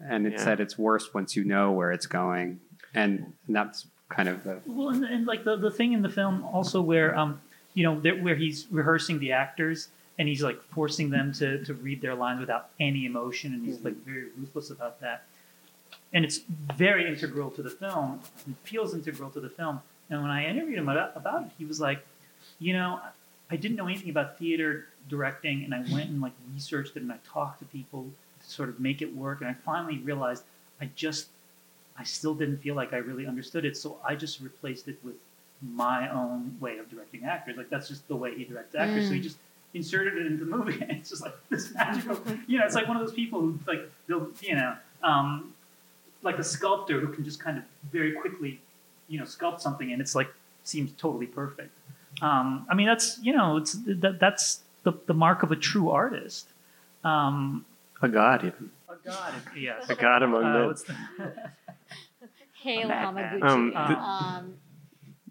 and 0.00 0.26
it's 0.26 0.44
Yeah. 0.44 0.52
at 0.52 0.60
its 0.60 0.78
worst 0.78 1.12
once 1.14 1.34
you 1.36 1.42
know 1.44 1.72
where 1.72 1.90
it's 1.90 2.06
going, 2.06 2.60
and 2.94 3.32
that's 3.48 3.86
kind 4.08 4.28
of 4.28 4.42
the 4.44 4.60
Well, 4.66 4.90
and, 4.90 5.04
and 5.04 5.26
like 5.26 5.44
the, 5.44 5.56
the 5.56 5.70
thing 5.70 5.92
in 5.92 6.02
the 6.02 6.08
film 6.08 6.44
also 6.44 6.80
where 6.80 7.16
um 7.16 7.40
you 7.74 7.84
know 7.84 7.94
where 7.96 8.34
he's 8.34 8.66
rehearsing 8.70 9.18
the 9.18 9.32
actors 9.32 9.88
and 10.18 10.28
he's 10.28 10.42
like 10.42 10.60
forcing 10.72 11.10
them 11.10 11.32
to 11.34 11.64
to 11.64 11.74
read 11.74 12.00
their 12.00 12.14
lines 12.14 12.40
without 12.40 12.70
any 12.80 13.06
emotion 13.06 13.54
and 13.54 13.64
he's 13.64 13.80
like 13.80 13.94
very 14.04 14.26
ruthless 14.36 14.70
about 14.70 15.00
that. 15.00 15.24
And 16.12 16.24
it's 16.24 16.40
very 16.74 17.06
integral 17.06 17.50
to 17.52 17.62
the 17.62 17.70
film. 17.70 18.20
And 18.46 18.56
feels 18.64 18.94
integral 18.94 19.30
to 19.30 19.40
the 19.40 19.50
film. 19.50 19.80
And 20.10 20.22
when 20.22 20.30
I 20.30 20.46
interviewed 20.46 20.78
him 20.78 20.88
about, 20.88 21.12
about 21.14 21.42
it 21.42 21.50
he 21.58 21.64
was 21.64 21.80
like 21.80 22.04
you 22.58 22.72
know 22.72 23.00
I 23.50 23.56
didn't 23.56 23.76
know 23.76 23.86
anything 23.86 24.10
about 24.10 24.38
theater 24.38 24.86
directing 25.08 25.64
and 25.64 25.74
I 25.74 25.80
went 25.92 26.10
and 26.10 26.20
like 26.20 26.32
researched 26.52 26.96
it 26.96 27.02
and 27.02 27.12
I 27.12 27.18
talked 27.26 27.60
to 27.60 27.64
people 27.66 28.06
to 28.42 28.50
sort 28.50 28.68
of 28.68 28.80
make 28.80 29.02
it 29.02 29.14
work 29.14 29.40
and 29.40 29.48
I 29.48 29.54
finally 29.54 29.98
realized 29.98 30.44
I 30.80 30.90
just 30.94 31.28
I 31.98 32.04
still 32.04 32.34
didn't 32.34 32.58
feel 32.58 32.74
like 32.74 32.92
I 32.92 32.98
really 32.98 33.26
understood 33.26 33.64
it, 33.64 33.76
so 33.76 33.98
I 34.06 34.14
just 34.14 34.40
replaced 34.40 34.86
it 34.88 34.98
with 35.02 35.14
my 35.62 36.08
own 36.10 36.56
way 36.60 36.78
of 36.78 36.88
directing 36.88 37.24
actors. 37.24 37.56
Like 37.56 37.68
that's 37.70 37.88
just 37.88 38.06
the 38.08 38.14
way 38.16 38.34
he 38.36 38.44
directs 38.44 38.74
actors. 38.74 39.08
So 39.08 39.14
he 39.14 39.20
just 39.20 39.38
inserted 39.74 40.16
it 40.16 40.26
into 40.26 40.44
the 40.44 40.50
movie, 40.56 40.80
and 40.80 40.90
it's 40.98 41.10
just 41.10 41.22
like 41.22 41.34
this 41.50 41.74
magical. 41.74 42.20
You 42.46 42.58
know, 42.58 42.64
it's 42.66 42.74
like 42.74 42.86
one 42.88 42.96
of 42.96 43.04
those 43.04 43.14
people 43.14 43.40
who 43.40 43.58
like 43.66 43.90
they'll 44.06 44.28
you 44.40 44.54
know, 44.54 44.74
um, 45.02 45.52
like 46.22 46.38
a 46.38 46.44
sculptor 46.44 47.00
who 47.00 47.08
can 47.12 47.24
just 47.24 47.40
kind 47.40 47.58
of 47.58 47.64
very 47.90 48.12
quickly, 48.12 48.60
you 49.08 49.18
know, 49.18 49.24
sculpt 49.24 49.60
something, 49.60 49.90
and 49.92 50.00
it's 50.00 50.14
like 50.14 50.28
seems 50.64 50.92
totally 50.92 51.26
perfect. 51.26 51.72
Um, 52.22 52.66
I 52.70 52.74
mean, 52.74 52.86
that's 52.86 53.18
you 53.20 53.34
know, 53.36 53.56
it's 53.56 53.72
that 53.86 54.18
that's 54.20 54.60
the 54.84 54.92
the 55.06 55.14
mark 55.14 55.42
of 55.42 55.50
a 55.50 55.56
true 55.56 55.90
artist. 55.90 56.46
Um, 57.04 57.64
a 58.00 58.08
god 58.08 58.44
even 58.44 58.70
A 58.88 58.94
God, 59.08 59.34
yes. 59.56 59.88
a 59.90 59.94
god 59.96 60.22
among 60.22 60.44
Uh, 60.44 60.52
men 60.52 60.66
what's 60.68 60.82
the- 60.84 60.94
Hail 62.62 62.88
Hamaguchi. 62.88 63.42
Um, 63.42 63.72
Um, 63.76 64.54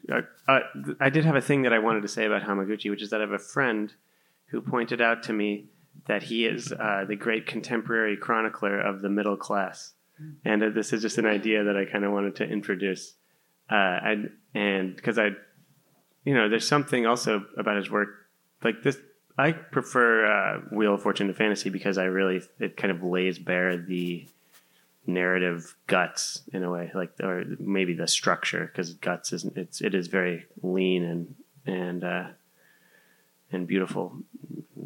Uh, 0.09 0.21
uh, 0.47 0.59
I 1.01 1.09
did 1.09 1.25
have 1.25 1.35
a 1.35 1.41
thing 1.41 1.63
that 1.63 1.73
I 1.73 1.79
wanted 1.79 2.01
to 2.03 2.07
say 2.07 2.25
about 2.25 2.41
Hamaguchi, 2.43 2.89
which 2.89 3.01
is 3.01 3.09
that 3.09 3.19
I 3.19 3.23
have 3.23 3.31
a 3.31 3.39
friend 3.39 3.93
who 4.47 4.61
pointed 4.61 5.01
out 5.01 5.23
to 5.23 5.33
me 5.33 5.65
that 6.07 6.23
he 6.23 6.45
is 6.45 6.71
uh, 6.71 7.03
the 7.05 7.17
great 7.17 7.45
contemporary 7.45 8.15
chronicler 8.15 8.79
of 8.79 9.01
the 9.01 9.09
middle 9.09 9.35
class, 9.35 9.93
and 10.45 10.63
uh, 10.63 10.69
this 10.69 10.93
is 10.93 11.01
just 11.01 11.17
an 11.17 11.25
idea 11.25 11.65
that 11.65 11.75
I 11.75 11.83
kind 11.83 12.05
of 12.05 12.13
wanted 12.13 12.37
to 12.37 12.45
introduce. 12.45 13.15
Uh, 13.69 13.75
I, 13.75 14.15
and 14.55 14.95
because 14.95 15.19
I, 15.19 15.31
you 16.23 16.33
know, 16.33 16.47
there's 16.47 16.67
something 16.67 17.05
also 17.05 17.43
about 17.57 17.75
his 17.75 17.91
work, 17.91 18.09
like 18.63 18.83
this. 18.83 18.97
I 19.37 19.51
prefer 19.51 20.25
uh, 20.25 20.61
Wheel 20.71 20.95
of 20.95 21.01
Fortune 21.03 21.27
to 21.27 21.33
fantasy 21.33 21.69
because 21.69 21.97
I 21.97 22.05
really 22.05 22.41
it 22.59 22.77
kind 22.77 22.91
of 22.91 23.03
lays 23.03 23.37
bare 23.37 23.75
the 23.75 24.27
narrative 25.07 25.75
guts 25.87 26.41
in 26.51 26.63
a 26.63 26.69
way, 26.69 26.91
like 26.93 27.11
or 27.23 27.45
maybe 27.59 27.93
the 27.93 28.07
structure 28.07 28.65
because 28.65 28.93
guts 28.95 29.31
isn't 29.33 29.57
it's 29.57 29.81
it 29.81 29.95
is 29.95 30.07
very 30.07 30.45
lean 30.61 31.03
and 31.03 31.35
and 31.65 32.03
uh, 32.03 32.27
and 33.51 33.67
beautiful, 33.67 34.17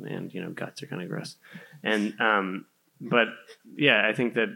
and 0.05 0.33
you 0.33 0.41
know 0.41 0.51
guts 0.51 0.83
are 0.83 0.87
kind 0.87 1.01
of 1.01 1.09
gross, 1.09 1.35
and 1.83 2.19
um, 2.21 2.65
but 2.99 3.27
yeah, 3.75 4.07
I 4.07 4.13
think 4.13 4.35
that 4.35 4.49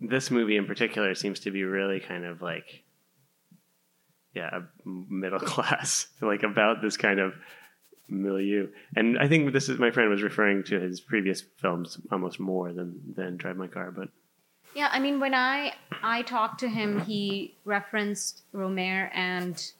this 0.00 0.30
movie 0.30 0.56
in 0.56 0.66
particular 0.66 1.14
seems 1.14 1.40
to 1.40 1.50
be 1.50 1.64
really 1.64 2.00
kind 2.00 2.24
of 2.24 2.40
like 2.40 2.84
yeah 4.34 4.60
middle 4.84 5.40
class, 5.40 6.06
like 6.20 6.44
about 6.44 6.82
this 6.82 6.96
kind 6.96 7.18
of 7.18 7.34
milieu, 8.08 8.68
and 8.94 9.18
I 9.18 9.28
think 9.28 9.52
this 9.52 9.68
is 9.68 9.78
my 9.80 9.90
friend 9.90 10.08
was 10.08 10.22
referring 10.22 10.62
to 10.64 10.78
his 10.78 11.00
previous 11.00 11.42
films 11.58 11.98
almost 12.12 12.38
more 12.38 12.72
than 12.72 13.00
than 13.16 13.36
Drive 13.36 13.56
My 13.56 13.66
Car, 13.66 13.90
but. 13.90 14.08
Yeah, 14.74 14.88
I 14.92 15.00
mean, 15.00 15.20
when 15.20 15.34
I 15.34 15.74
I 16.02 16.22
talked 16.22 16.60
to 16.60 16.68
him, 16.68 17.00
he 17.00 17.54
referenced 17.64 18.42
Rohmer 18.54 19.10
and 19.12 19.72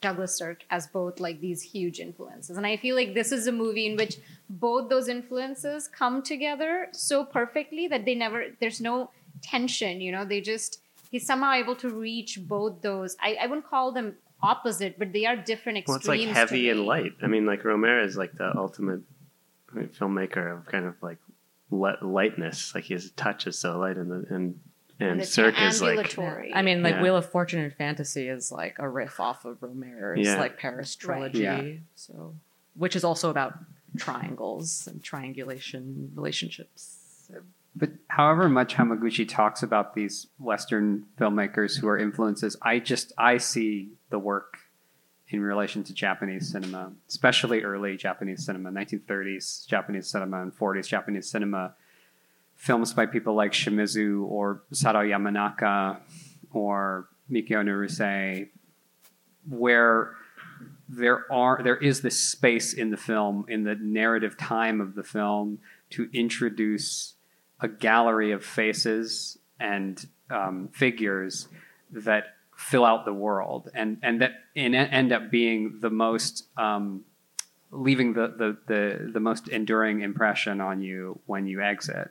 Douglas 0.00 0.36
Sirk 0.36 0.64
as 0.70 0.86
both 0.86 1.20
like 1.20 1.40
these 1.40 1.62
huge 1.62 2.00
influences, 2.00 2.56
and 2.56 2.66
I 2.66 2.76
feel 2.76 2.96
like 2.96 3.14
this 3.14 3.32
is 3.32 3.46
a 3.46 3.52
movie 3.52 3.86
in 3.86 3.96
which 3.96 4.16
both 4.48 4.88
those 4.88 5.08
influences 5.08 5.88
come 5.88 6.22
together 6.22 6.88
so 6.92 7.24
perfectly 7.24 7.88
that 7.88 8.04
they 8.04 8.14
never 8.14 8.46
there's 8.60 8.80
no 8.80 9.10
tension. 9.42 10.00
You 10.00 10.12
know, 10.12 10.24
they 10.24 10.40
just 10.40 10.80
he's 11.10 11.26
somehow 11.26 11.52
able 11.52 11.76
to 11.76 11.88
reach 11.88 12.38
both 12.42 12.80
those. 12.82 13.16
I, 13.20 13.36
I 13.40 13.46
wouldn't 13.46 13.68
call 13.68 13.92
them 13.92 14.14
opposite, 14.42 14.98
but 14.98 15.12
they 15.12 15.26
are 15.26 15.36
different 15.36 15.78
extremes. 15.78 16.06
Well, 16.06 16.16
it's 16.16 16.26
like 16.26 16.36
heavy 16.36 16.70
and 16.70 16.84
light. 16.86 17.12
I 17.22 17.26
mean, 17.26 17.46
like 17.46 17.62
Rohmer 17.62 18.04
is 18.04 18.16
like 18.16 18.32
the 18.34 18.56
ultimate 18.56 19.02
filmmaker 19.74 20.58
of 20.58 20.66
kind 20.66 20.86
of 20.86 20.94
like 21.02 21.18
li- 21.28 21.31
lightness. 21.72 22.74
Like 22.74 22.84
his 22.84 23.10
touch 23.12 23.46
is 23.46 23.58
so 23.58 23.78
light, 23.78 23.96
and 23.96 24.10
the 24.10 24.34
and 24.34 24.60
and 25.00 25.20
it's 25.20 25.30
Sirk 25.32 25.60
is 25.60 25.82
like. 25.82 26.16
I 26.18 26.62
mean, 26.62 26.82
like 26.82 26.94
Yeah. 26.96 27.02
Wheel 27.02 27.16
of 27.16 27.26
Fortune 27.26 27.60
and 27.60 27.72
Fantasy 27.74 28.28
is 28.28 28.52
like 28.52 28.76
a 28.78 28.88
riff 28.88 29.18
off 29.18 29.44
of 29.44 29.58
Rohmer's 29.60 30.26
Yeah. 30.26 30.38
like 30.38 30.58
Paris 30.58 30.96
Right. 31.04 31.16
trilogy. 31.16 31.38
Yeah. 31.40 31.72
So, 31.94 32.34
which 32.74 32.94
is 32.94 33.02
also 33.04 33.30
about 33.30 33.58
triangles 33.96 34.86
and 34.86 35.02
triangulation 35.02 36.12
relationships. 36.14 36.98
But 37.74 37.90
however 38.08 38.50
much 38.50 38.74
Hamaguchi 38.74 39.26
talks 39.26 39.62
about 39.62 39.94
these 39.94 40.26
Western 40.38 41.06
filmmakers 41.18 41.78
who 41.80 41.88
are 41.88 41.96
influences, 41.96 42.54
I 42.60 42.80
just 42.80 43.12
I 43.16 43.38
see 43.38 43.92
the 44.10 44.18
work 44.18 44.58
in 45.32 45.40
relation 45.40 45.82
to 45.82 45.94
Japanese 45.94 46.50
cinema, 46.50 46.92
especially 47.08 47.62
early 47.62 47.96
Japanese 47.96 48.44
cinema, 48.44 48.70
1930s 48.70 49.66
Japanese 49.66 50.06
cinema 50.06 50.42
and 50.42 50.54
40s 50.54 50.86
Japanese 50.86 51.28
cinema. 51.28 51.74
Films 52.54 52.92
by 52.92 53.06
people 53.06 53.34
like 53.34 53.52
Shimizu 53.52 54.24
or 54.24 54.62
Sadao 54.72 55.08
Yamanaka 55.08 55.98
or 56.52 57.08
Mikio 57.30 57.64
Naruse, 57.64 58.48
where 59.48 60.14
there 60.88 61.24
are 61.32 61.62
there 61.64 61.78
is 61.78 62.02
this 62.02 62.22
space 62.22 62.74
in 62.74 62.90
the 62.90 62.96
film 62.96 63.46
in 63.48 63.64
the 63.64 63.74
narrative 63.74 64.36
time 64.36 64.80
of 64.80 64.94
the 64.94 65.02
film 65.02 65.58
to 65.90 66.08
introduce 66.12 67.14
a 67.58 67.68
gallery 67.68 68.32
of 68.32 68.44
faces 68.44 69.38
and 69.58 70.06
um, 70.30 70.68
figures 70.68 71.48
that 71.90 72.36
fill 72.62 72.84
out 72.84 73.04
the 73.04 73.12
world 73.12 73.68
and 73.74 73.98
and 74.02 74.20
that 74.22 74.32
end 74.54 75.12
up 75.12 75.30
being 75.30 75.78
the 75.80 75.90
most 75.90 76.46
um, 76.56 77.04
leaving 77.70 78.12
the, 78.12 78.28
the, 78.36 78.56
the, 78.66 79.10
the 79.12 79.20
most 79.20 79.48
enduring 79.48 80.02
impression 80.02 80.60
on 80.60 80.82
you 80.82 81.18
when 81.24 81.46
you 81.46 81.62
exit. 81.62 82.10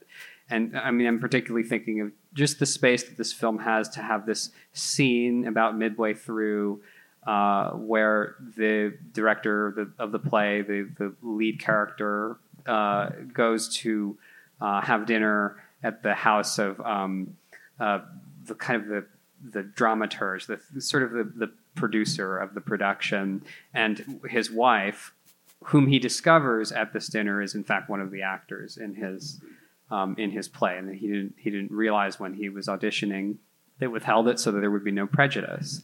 And 0.50 0.78
i 0.78 0.92
mean 0.92 1.08
i'm 1.08 1.20
particularly 1.20 1.68
thinking 1.68 2.02
of 2.02 2.12
just 2.34 2.60
the 2.60 2.66
space 2.66 3.04
that 3.04 3.18
this 3.18 3.32
film 3.32 3.60
has 3.60 3.90
to 3.90 4.02
have 4.02 4.26
this 4.26 4.52
scene 4.74 5.48
about 5.48 5.78
midway 5.78 6.14
through 6.14 6.82
uh, 7.26 7.72
where 7.72 8.36
the 8.58 8.98
director 9.14 9.68
of 9.68 9.76
the, 9.76 9.92
of 10.00 10.12
the 10.12 10.20
play, 10.20 10.62
the, 10.62 10.90
the 10.98 11.14
lead 11.22 11.60
character, 11.60 12.38
uh, 12.66 13.10
goes 13.32 13.76
to 13.78 14.18
uh, 14.60 14.82
have 14.82 15.06
dinner 15.06 15.62
at 15.84 16.04
the 16.04 16.14
house 16.14 16.58
of 16.58 16.80
um, 16.82 17.36
uh, 17.80 18.00
the 18.46 18.56
kind 18.56 18.82
of 18.82 18.88
the 18.88 19.06
the 19.44 19.64
dramaturge, 19.64 20.46
the 20.46 20.82
sort 20.82 21.04
of 21.04 21.12
the, 21.12 21.24
the 21.24 21.52
producer 21.76 22.38
of 22.38 22.54
the 22.54 22.62
production, 22.62 23.44
and 23.74 24.22
his 24.30 24.52
wife, 24.52 25.14
whom 25.66 25.88
he 25.88 26.00
discovers 26.00 26.72
at 26.72 26.94
this 26.94 27.08
dinner, 27.08 27.42
is 27.42 27.56
in 27.56 27.64
fact 27.64 27.90
one 27.90 28.02
of 28.02 28.12
the 28.12 28.22
actors 28.22 28.78
in 28.78 28.96
his 28.96 29.42
um, 29.90 30.16
in 30.18 30.32
his 30.32 30.48
play, 30.48 30.78
and 30.78 30.94
he 30.96 31.08
didn't 31.08 31.36
he 31.38 31.50
didn't 31.50 31.72
realize 31.72 32.20
when 32.20 32.34
he 32.34 32.50
was 32.50 32.68
auditioning 32.68 33.38
they 33.82 33.88
withheld 33.88 34.28
it 34.28 34.40
so 34.40 34.52
that 34.52 34.60
there 34.60 34.72
would 34.72 34.84
be 34.84 34.92
no 34.92 35.08
prejudice. 35.08 35.82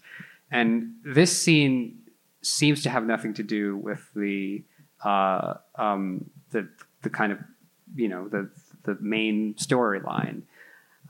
And 0.51 0.93
this 1.03 1.35
scene 1.35 1.97
seems 2.43 2.83
to 2.83 2.89
have 2.89 3.03
nothing 3.03 3.33
to 3.33 3.43
do 3.43 3.75
with 3.75 4.07
the 4.15 4.63
uh, 5.03 5.55
um, 5.75 6.29
the 6.51 6.69
the 7.01 7.09
kind 7.09 7.33
of 7.33 7.39
you 7.95 8.07
know 8.07 8.29
the 8.29 8.49
the 8.83 8.97
main 9.01 9.55
storyline. 9.55 10.43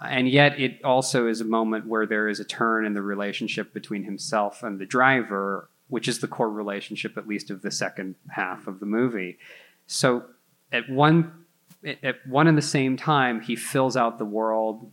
And 0.01 0.29
yet, 0.29 0.59
it 0.59 0.83
also 0.83 1.27
is 1.27 1.41
a 1.41 1.45
moment 1.45 1.87
where 1.87 2.05
there 2.05 2.27
is 2.27 2.39
a 2.39 2.45
turn 2.45 2.85
in 2.85 2.93
the 2.93 3.01
relationship 3.01 3.73
between 3.73 4.03
himself 4.03 4.61
and 4.61 4.79
the 4.79 4.85
driver, 4.85 5.69
which 5.87 6.07
is 6.07 6.19
the 6.19 6.27
core 6.27 6.49
relationship, 6.49 7.17
at 7.17 7.27
least 7.27 7.49
of 7.49 7.61
the 7.61 7.71
second 7.71 8.15
half 8.29 8.67
of 8.67 8.79
the 8.79 8.85
movie. 8.85 9.37
So, 9.87 10.25
at 10.71 10.89
one 10.89 11.45
at 12.03 12.15
one 12.27 12.47
and 12.47 12.57
the 12.57 12.61
same 12.61 12.97
time, 12.97 13.41
he 13.41 13.55
fills 13.55 13.95
out 13.95 14.17
the 14.17 14.25
world. 14.25 14.91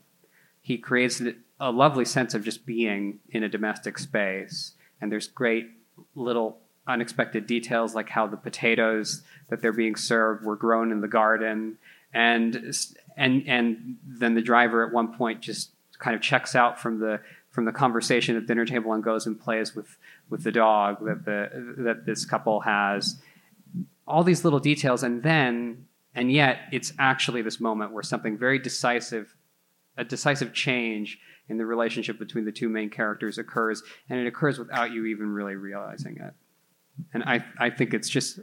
He 0.62 0.78
creates 0.78 1.20
a 1.60 1.70
lovely 1.70 2.05
sense 2.05 2.35
of 2.35 2.44
just 2.44 2.64
being 2.64 3.20
in 3.31 3.43
a 3.43 3.48
domestic 3.48 3.98
space, 3.98 4.72
and 5.01 5.12
there's 5.12 5.28
great 5.28 5.68
little 6.14 6.59
unexpected 6.86 7.47
details 7.47 7.94
like 7.94 8.10
how 8.10 8.26
the 8.26 8.36
potatoes 8.36 9.22
that 9.48 9.60
they're 9.60 9.72
being 9.72 9.97
served 9.97 10.44
were 10.44 10.56
grown 10.56 10.93
in 10.93 11.01
the 11.01 11.09
garden 11.09 11.78
and 12.14 12.74
and 13.16 13.45
and 13.47 13.97
then 14.07 14.35
the 14.35 14.43
driver 14.43 14.86
at 14.86 14.93
one 14.93 15.15
point 15.16 15.41
just 15.41 15.70
kind 15.99 16.15
of 16.15 16.23
checks 16.23 16.55
out 16.55 16.81
from 16.81 16.99
the 17.01 17.20
from 17.51 17.65
the 17.65 17.73
conversation 17.73 18.36
at 18.36 18.43
the 18.43 18.47
dinner 18.47 18.65
table 18.65 18.93
and 18.93 19.05
goes 19.05 19.27
and 19.27 19.41
plays 19.41 19.74
with 19.74 19.97
with 20.28 20.43
the 20.43 20.53
dog 20.53 21.05
that 21.05 21.24
the 21.24 21.74
that 21.78 22.07
this 22.07 22.24
couple 22.24 22.61
has. 22.61 23.20
All 24.07 24.23
these 24.23 24.45
little 24.45 24.59
details 24.59 25.03
and 25.03 25.23
then 25.23 25.86
and 26.15 26.31
yet 26.31 26.61
it's 26.73 26.93
actually 26.99 27.43
this 27.43 27.61
moment 27.61 27.93
where 27.93 28.03
something 28.03 28.36
very 28.36 28.59
decisive 28.59 29.35
a 29.97 30.05
decisive 30.05 30.53
change 30.53 31.19
in 31.49 31.59
the 31.59 31.65
relationship 31.66 32.19
between 32.19 32.45
the 32.45 32.53
two 32.53 32.69
main 32.69 32.91
characters 32.91 33.39
occurs 33.39 33.82
and 34.09 34.19
it 34.19 34.27
occurs 34.27 34.59
without 34.59 34.91
you 34.91 35.07
even 35.07 35.28
really 35.28 35.55
realizing 35.55 36.16
it. 36.16 36.35
And 37.12 37.23
i 37.24 37.45
i 37.59 37.70
think 37.70 37.95
it's 37.95 38.09
just 38.09 38.41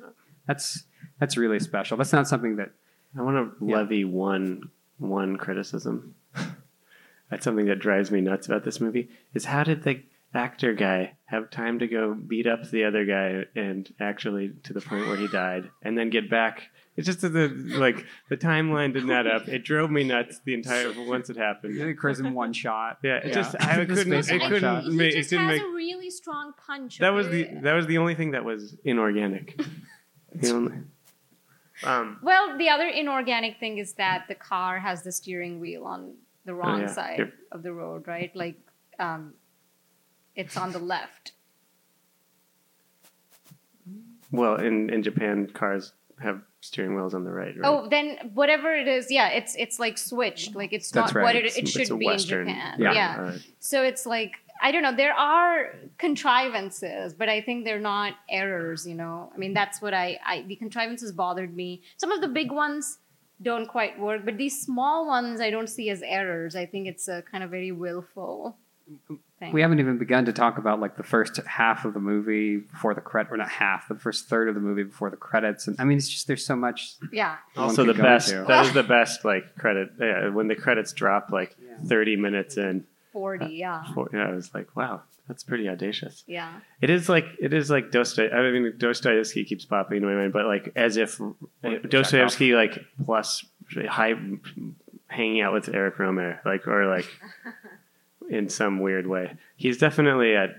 that's 0.47 0.83
that's 1.19 1.37
really 1.37 1.59
special. 1.59 1.97
That's 1.97 2.13
not 2.13 2.27
something 2.27 2.55
that 2.55 2.71
I 3.17 3.21
want 3.21 3.59
to 3.59 3.65
Yeah. 3.65 3.77
levy 3.77 4.05
one 4.05 4.69
one 4.97 5.37
criticism. 5.37 6.15
That's 7.29 7.43
something 7.43 7.65
that 7.67 7.79
drives 7.79 8.11
me 8.11 8.21
nuts 8.21 8.45
about 8.47 8.63
this 8.63 8.79
movie. 8.81 9.09
Is 9.33 9.45
how 9.45 9.63
did 9.63 9.83
the 9.83 10.03
actor 10.33 10.73
guy 10.73 11.13
have 11.25 11.49
time 11.49 11.79
to 11.79 11.87
go 11.87 12.13
beat 12.13 12.45
up 12.47 12.69
the 12.69 12.83
other 12.85 13.03
guy 13.05 13.45
and 13.55 13.91
actually 13.99 14.53
to 14.63 14.73
the 14.73 14.81
point 14.81 15.07
where 15.07 15.15
he 15.17 15.27
died, 15.27 15.69
and 15.81 15.97
then 15.97 16.09
get 16.09 16.29
back? 16.29 16.63
It's 16.97 17.05
just 17.05 17.21
that 17.21 17.29
the 17.29 17.47
like 17.77 18.05
the 18.29 18.35
timeline 18.37 18.93
didn't 18.93 19.11
add 19.11 19.25
up. 19.27 19.47
It 19.47 19.63
drove 19.63 19.89
me 19.89 20.03
nuts 20.03 20.39
the 20.45 20.53
entire 20.53 20.91
once 21.07 21.29
it 21.29 21.37
it 21.37 21.39
happened. 21.39 21.81
occurs 21.81 22.19
in 22.19 22.33
one 22.33 22.51
shot 22.53 22.99
Yeah, 23.01 23.15
it 23.17 23.27
Yeah. 23.27 23.33
just 23.33 23.55
I 23.61 23.85
couldn't 23.85 24.23
space 24.23 24.29
I 24.31 24.39
couldn't 24.39 24.59
shot. 24.59 24.83
he 24.83 24.89
make 24.91 25.15
it 25.15 25.29
didn't 25.29 25.47
has 25.47 25.59
make 25.59 25.67
a 25.67 25.71
really 25.73 26.09
strong 26.09 26.51
punch. 26.65 26.99
that 26.99 27.09
was 27.13 27.29
the 27.29 27.45
okay? 27.45 27.59
that 27.63 27.73
was 27.73 27.87
the 27.87 27.97
only 27.97 28.13
thing 28.15 28.31
that 28.31 28.43
was 28.45 28.75
inorganic. 28.83 29.59
The 30.33 30.51
only, 30.53 30.71
um, 31.83 32.19
Well, 32.21 32.57
the 32.57 32.69
other 32.69 32.87
inorganic 32.87 33.59
thing 33.59 33.77
is 33.77 33.93
that 33.93 34.25
the 34.27 34.35
car 34.35 34.79
has 34.79 35.03
the 35.03 35.11
steering 35.11 35.59
wheel 35.59 35.85
on 35.85 36.15
the 36.45 36.53
wrong 36.53 36.79
Oh, 36.79 36.85
yeah. 36.85 36.87
side 36.87 37.19
Yep. 37.19 37.33
of 37.51 37.63
the 37.63 37.73
road, 37.73 38.07
right? 38.07 38.35
Like, 38.35 38.57
um, 38.99 39.33
it's 40.35 40.57
on 40.57 40.71
the 40.71 40.79
left. 40.79 41.33
well, 44.31 44.55
in 44.55 44.89
in 44.89 45.03
Japan, 45.03 45.47
cars 45.47 45.93
have 46.19 46.41
steering 46.61 46.95
wheels 46.95 47.13
on 47.13 47.23
the 47.23 47.31
right. 47.31 47.55
right? 47.57 47.65
Oh, 47.67 47.87
then 47.89 48.31
whatever 48.33 48.73
it 48.73 48.87
is, 48.87 49.11
yeah, 49.11 49.29
it's 49.29 49.55
it's 49.55 49.79
like 49.79 49.97
switched. 49.97 50.55
Like 50.55 50.71
it's 50.73 50.91
That's 50.91 51.13
not 51.13 51.15
right. 51.15 51.23
what 51.23 51.35
it, 51.35 51.45
it 51.45 51.57
it's 51.57 51.71
should 51.71 51.99
be 51.99 52.05
Western- 52.05 52.47
in 52.47 52.55
Japan. 52.55 52.79
yeah. 52.79 52.93
yeah. 52.93 53.21
Uh, 53.23 53.37
So 53.59 53.83
it's 53.83 54.05
like 54.05 54.33
I 54.61 54.71
don't 54.71 54.83
know. 54.83 54.95
There 54.95 55.13
are 55.13 55.73
contrivances, 55.97 57.13
but 57.13 57.29
I 57.29 57.41
think 57.41 57.65
they're 57.65 57.79
not 57.79 58.13
errors. 58.29 58.85
You 58.85 58.95
know, 58.95 59.31
I 59.33 59.37
mean, 59.37 59.53
that's 59.53 59.81
what 59.81 59.93
I, 59.93 60.19
I 60.25 60.43
the 60.43 60.55
contrivances 60.55 61.11
bothered 61.11 61.55
me. 61.55 61.81
Some 61.97 62.11
of 62.11 62.21
the 62.21 62.27
big 62.27 62.51
ones 62.51 62.99
don't 63.41 63.67
quite 63.67 63.99
work, 63.99 64.23
but 64.23 64.37
these 64.37 64.61
small 64.61 65.07
ones 65.07 65.41
I 65.41 65.49
don't 65.49 65.67
see 65.67 65.89
as 65.89 66.01
errors. 66.03 66.55
I 66.55 66.65
think 66.65 66.87
it's 66.87 67.07
a 67.07 67.23
kind 67.23 67.43
of 67.43 67.49
very 67.49 67.71
willful 67.71 68.57
thing. 69.39 69.51
We 69.51 69.61
haven't 69.61 69.79
even 69.79 69.97
begun 69.97 70.25
to 70.25 70.33
talk 70.33 70.57
about 70.57 70.79
like 70.79 70.95
the 70.95 71.03
first 71.03 71.37
half 71.47 71.83
of 71.85 71.93
the 71.93 71.99
movie 71.99 72.57
before 72.57 72.93
the 72.93 73.01
credit, 73.01 73.31
or 73.31 73.37
not 73.37 73.49
half, 73.49 73.87
the 73.87 73.95
first 73.95 74.27
third 74.27 74.47
of 74.47 74.55
the 74.55 74.61
movie 74.61 74.83
before 74.83 75.09
the 75.09 75.17
credits. 75.17 75.67
And 75.67 75.75
I 75.79 75.83
mean, 75.85 75.97
it's 75.97 76.07
just 76.09 76.27
there's 76.27 76.45
so 76.45 76.55
much. 76.55 76.95
yeah. 77.11 77.37
also 77.57 77.83
the 77.83 77.93
best 77.93 78.29
that 78.29 78.65
is 78.65 78.73
the 78.73 78.83
best 78.83 79.25
like 79.25 79.55
credit 79.57 79.89
yeah, 79.99 80.29
when 80.29 80.47
the 80.47 80.55
credits 80.55 80.93
drop 80.93 81.29
like 81.31 81.55
Yeah. 81.59 81.77
30 81.87 82.15
minutes 82.17 82.57
in 82.57 82.85
Forty, 83.11 83.53
yeah, 83.55 83.83
for, 83.93 84.09
yeah, 84.13 84.27
i 84.27 84.31
was 84.31 84.53
like 84.53 84.75
wow 84.75 85.01
that's 85.27 85.43
pretty 85.43 85.67
audacious 85.69 86.23
yeah. 86.27 86.59
it 86.81 86.89
is 86.89 87.07
like 87.09 87.25
it 87.39 87.53
is 87.53 87.69
like 87.69 87.91
Dostoy- 87.91 88.33
i 88.33 88.51
mean 88.51 88.73
dostoevsky 88.77 89.43
keeps 89.43 89.65
popping 89.65 89.97
into 89.97 90.07
my 90.07 90.15
mind 90.15 90.33
but 90.33 90.45
like 90.45 90.71
as 90.75 90.97
if 90.97 91.19
dostoevsky 91.89 92.53
like 92.53 92.79
plus 93.03 93.45
high 93.87 94.13
hanging 95.07 95.41
out 95.41 95.53
with 95.53 95.69
Eric 95.73 95.97
Rohmer 95.97 96.43
like 96.45 96.67
or 96.67 96.87
like 96.87 97.05
in 98.29 98.49
some 98.49 98.79
weird 98.79 99.07
way 99.07 99.35
he's 99.55 99.77
definitely 99.77 100.35
at 100.35 100.51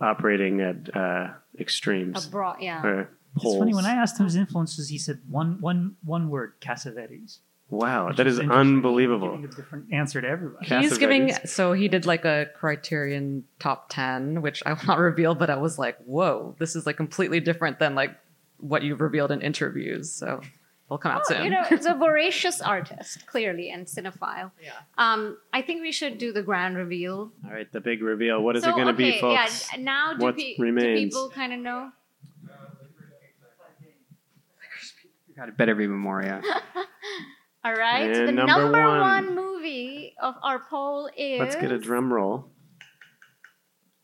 operating 0.00 0.60
at 0.60 0.96
uh 0.96 1.28
extremes 1.58 2.26
A 2.26 2.30
broad, 2.30 2.56
yeah. 2.60 2.82
or 2.84 3.10
It's 3.36 3.56
funny 3.56 3.74
when 3.74 3.86
I 3.86 3.94
asked 3.94 4.18
him 4.18 4.24
his 4.24 4.36
influences, 4.36 4.88
he 4.88 4.98
said 4.98 5.20
one 5.28 5.60
one 5.60 5.96
one 6.04 6.28
word, 6.28 6.60
Cassavetes. 6.60 7.38
Wow 7.72 8.12
that 8.12 8.26
is 8.26 8.38
unbelievable 8.38 9.30
Giving 9.36 9.44
a 9.44 9.48
different 9.56 9.92
answer 9.92 10.20
to 10.20 10.28
everybody. 10.28 10.66
He's 10.66 10.98
giving 10.98 11.28
Cassavetes. 11.28 11.48
so 11.48 11.72
he 11.72 11.88
did 11.88 12.04
like 12.06 12.24
a 12.24 12.46
Criterion 12.54 13.44
top 13.58 13.88
ten, 13.88 14.42
which 14.42 14.62
I 14.66 14.74
will 14.74 14.84
not 14.86 14.98
reveal, 15.10 15.34
but 15.34 15.48
I 15.50 15.56
was 15.56 15.78
like, 15.78 15.96
whoa, 16.04 16.54
this 16.58 16.76
is 16.76 16.84
like 16.86 16.96
completely 16.96 17.40
different 17.40 17.78
than 17.78 17.94
like 17.94 18.12
what 18.58 18.82
you've 18.82 19.00
revealed 19.00 19.30
in 19.32 19.40
interviews. 19.40 20.12
So 20.12 20.40
it'll 20.86 20.98
come 20.98 21.12
out 21.12 21.22
Oh, 21.30 21.32
soon. 21.34 21.44
you 21.44 21.50
know, 21.50 21.64
it's 21.70 21.86
a 21.86 21.94
voracious 22.06 22.60
artist, 22.60 23.26
clearly, 23.26 23.70
and 23.70 23.86
cinephile. 23.86 24.50
Yeah. 24.62 24.72
Um, 24.98 25.38
I 25.54 25.62
think 25.62 25.80
we 25.80 25.92
should 25.92 26.18
do 26.18 26.32
the 26.32 26.42
grand 26.42 26.76
reveal. 26.76 27.32
all 27.46 27.50
right 27.52 27.70
the 27.72 27.80
big 27.80 28.02
reveal 28.02 28.42
what 28.42 28.54
is 28.56 28.62
so, 28.64 28.68
it 28.70 28.72
going 28.72 28.86
to 28.88 28.92
okay, 28.92 29.12
be 29.12 29.20
folks 29.20 29.68
Yeah, 29.72 29.80
now 29.82 30.12
do, 30.12 30.22
What 30.24 30.36
pe- 30.36 30.56
do 30.56 30.62
remains? 30.62 31.14
people 31.14 31.30
kind 31.30 31.52
of 31.54 31.60
know? 31.60 31.90
God, 35.34 35.48
it 35.48 35.56
better 35.56 35.74
be 35.74 35.86
Memoria. 35.86 36.42
All 37.64 37.72
right. 37.74 38.10
And 38.10 38.28
the 38.28 38.32
number 38.32 38.62
number, 38.72 38.80
one. 38.98 39.00
one. 39.00 39.34
movie 39.34 40.14
of 40.20 40.34
our 40.42 40.58
poll 40.58 41.08
is. 41.16 41.38
Let's 41.40 41.56
get 41.56 41.70
a 41.72 41.78
drum 41.78 42.12
roll. 42.12 42.50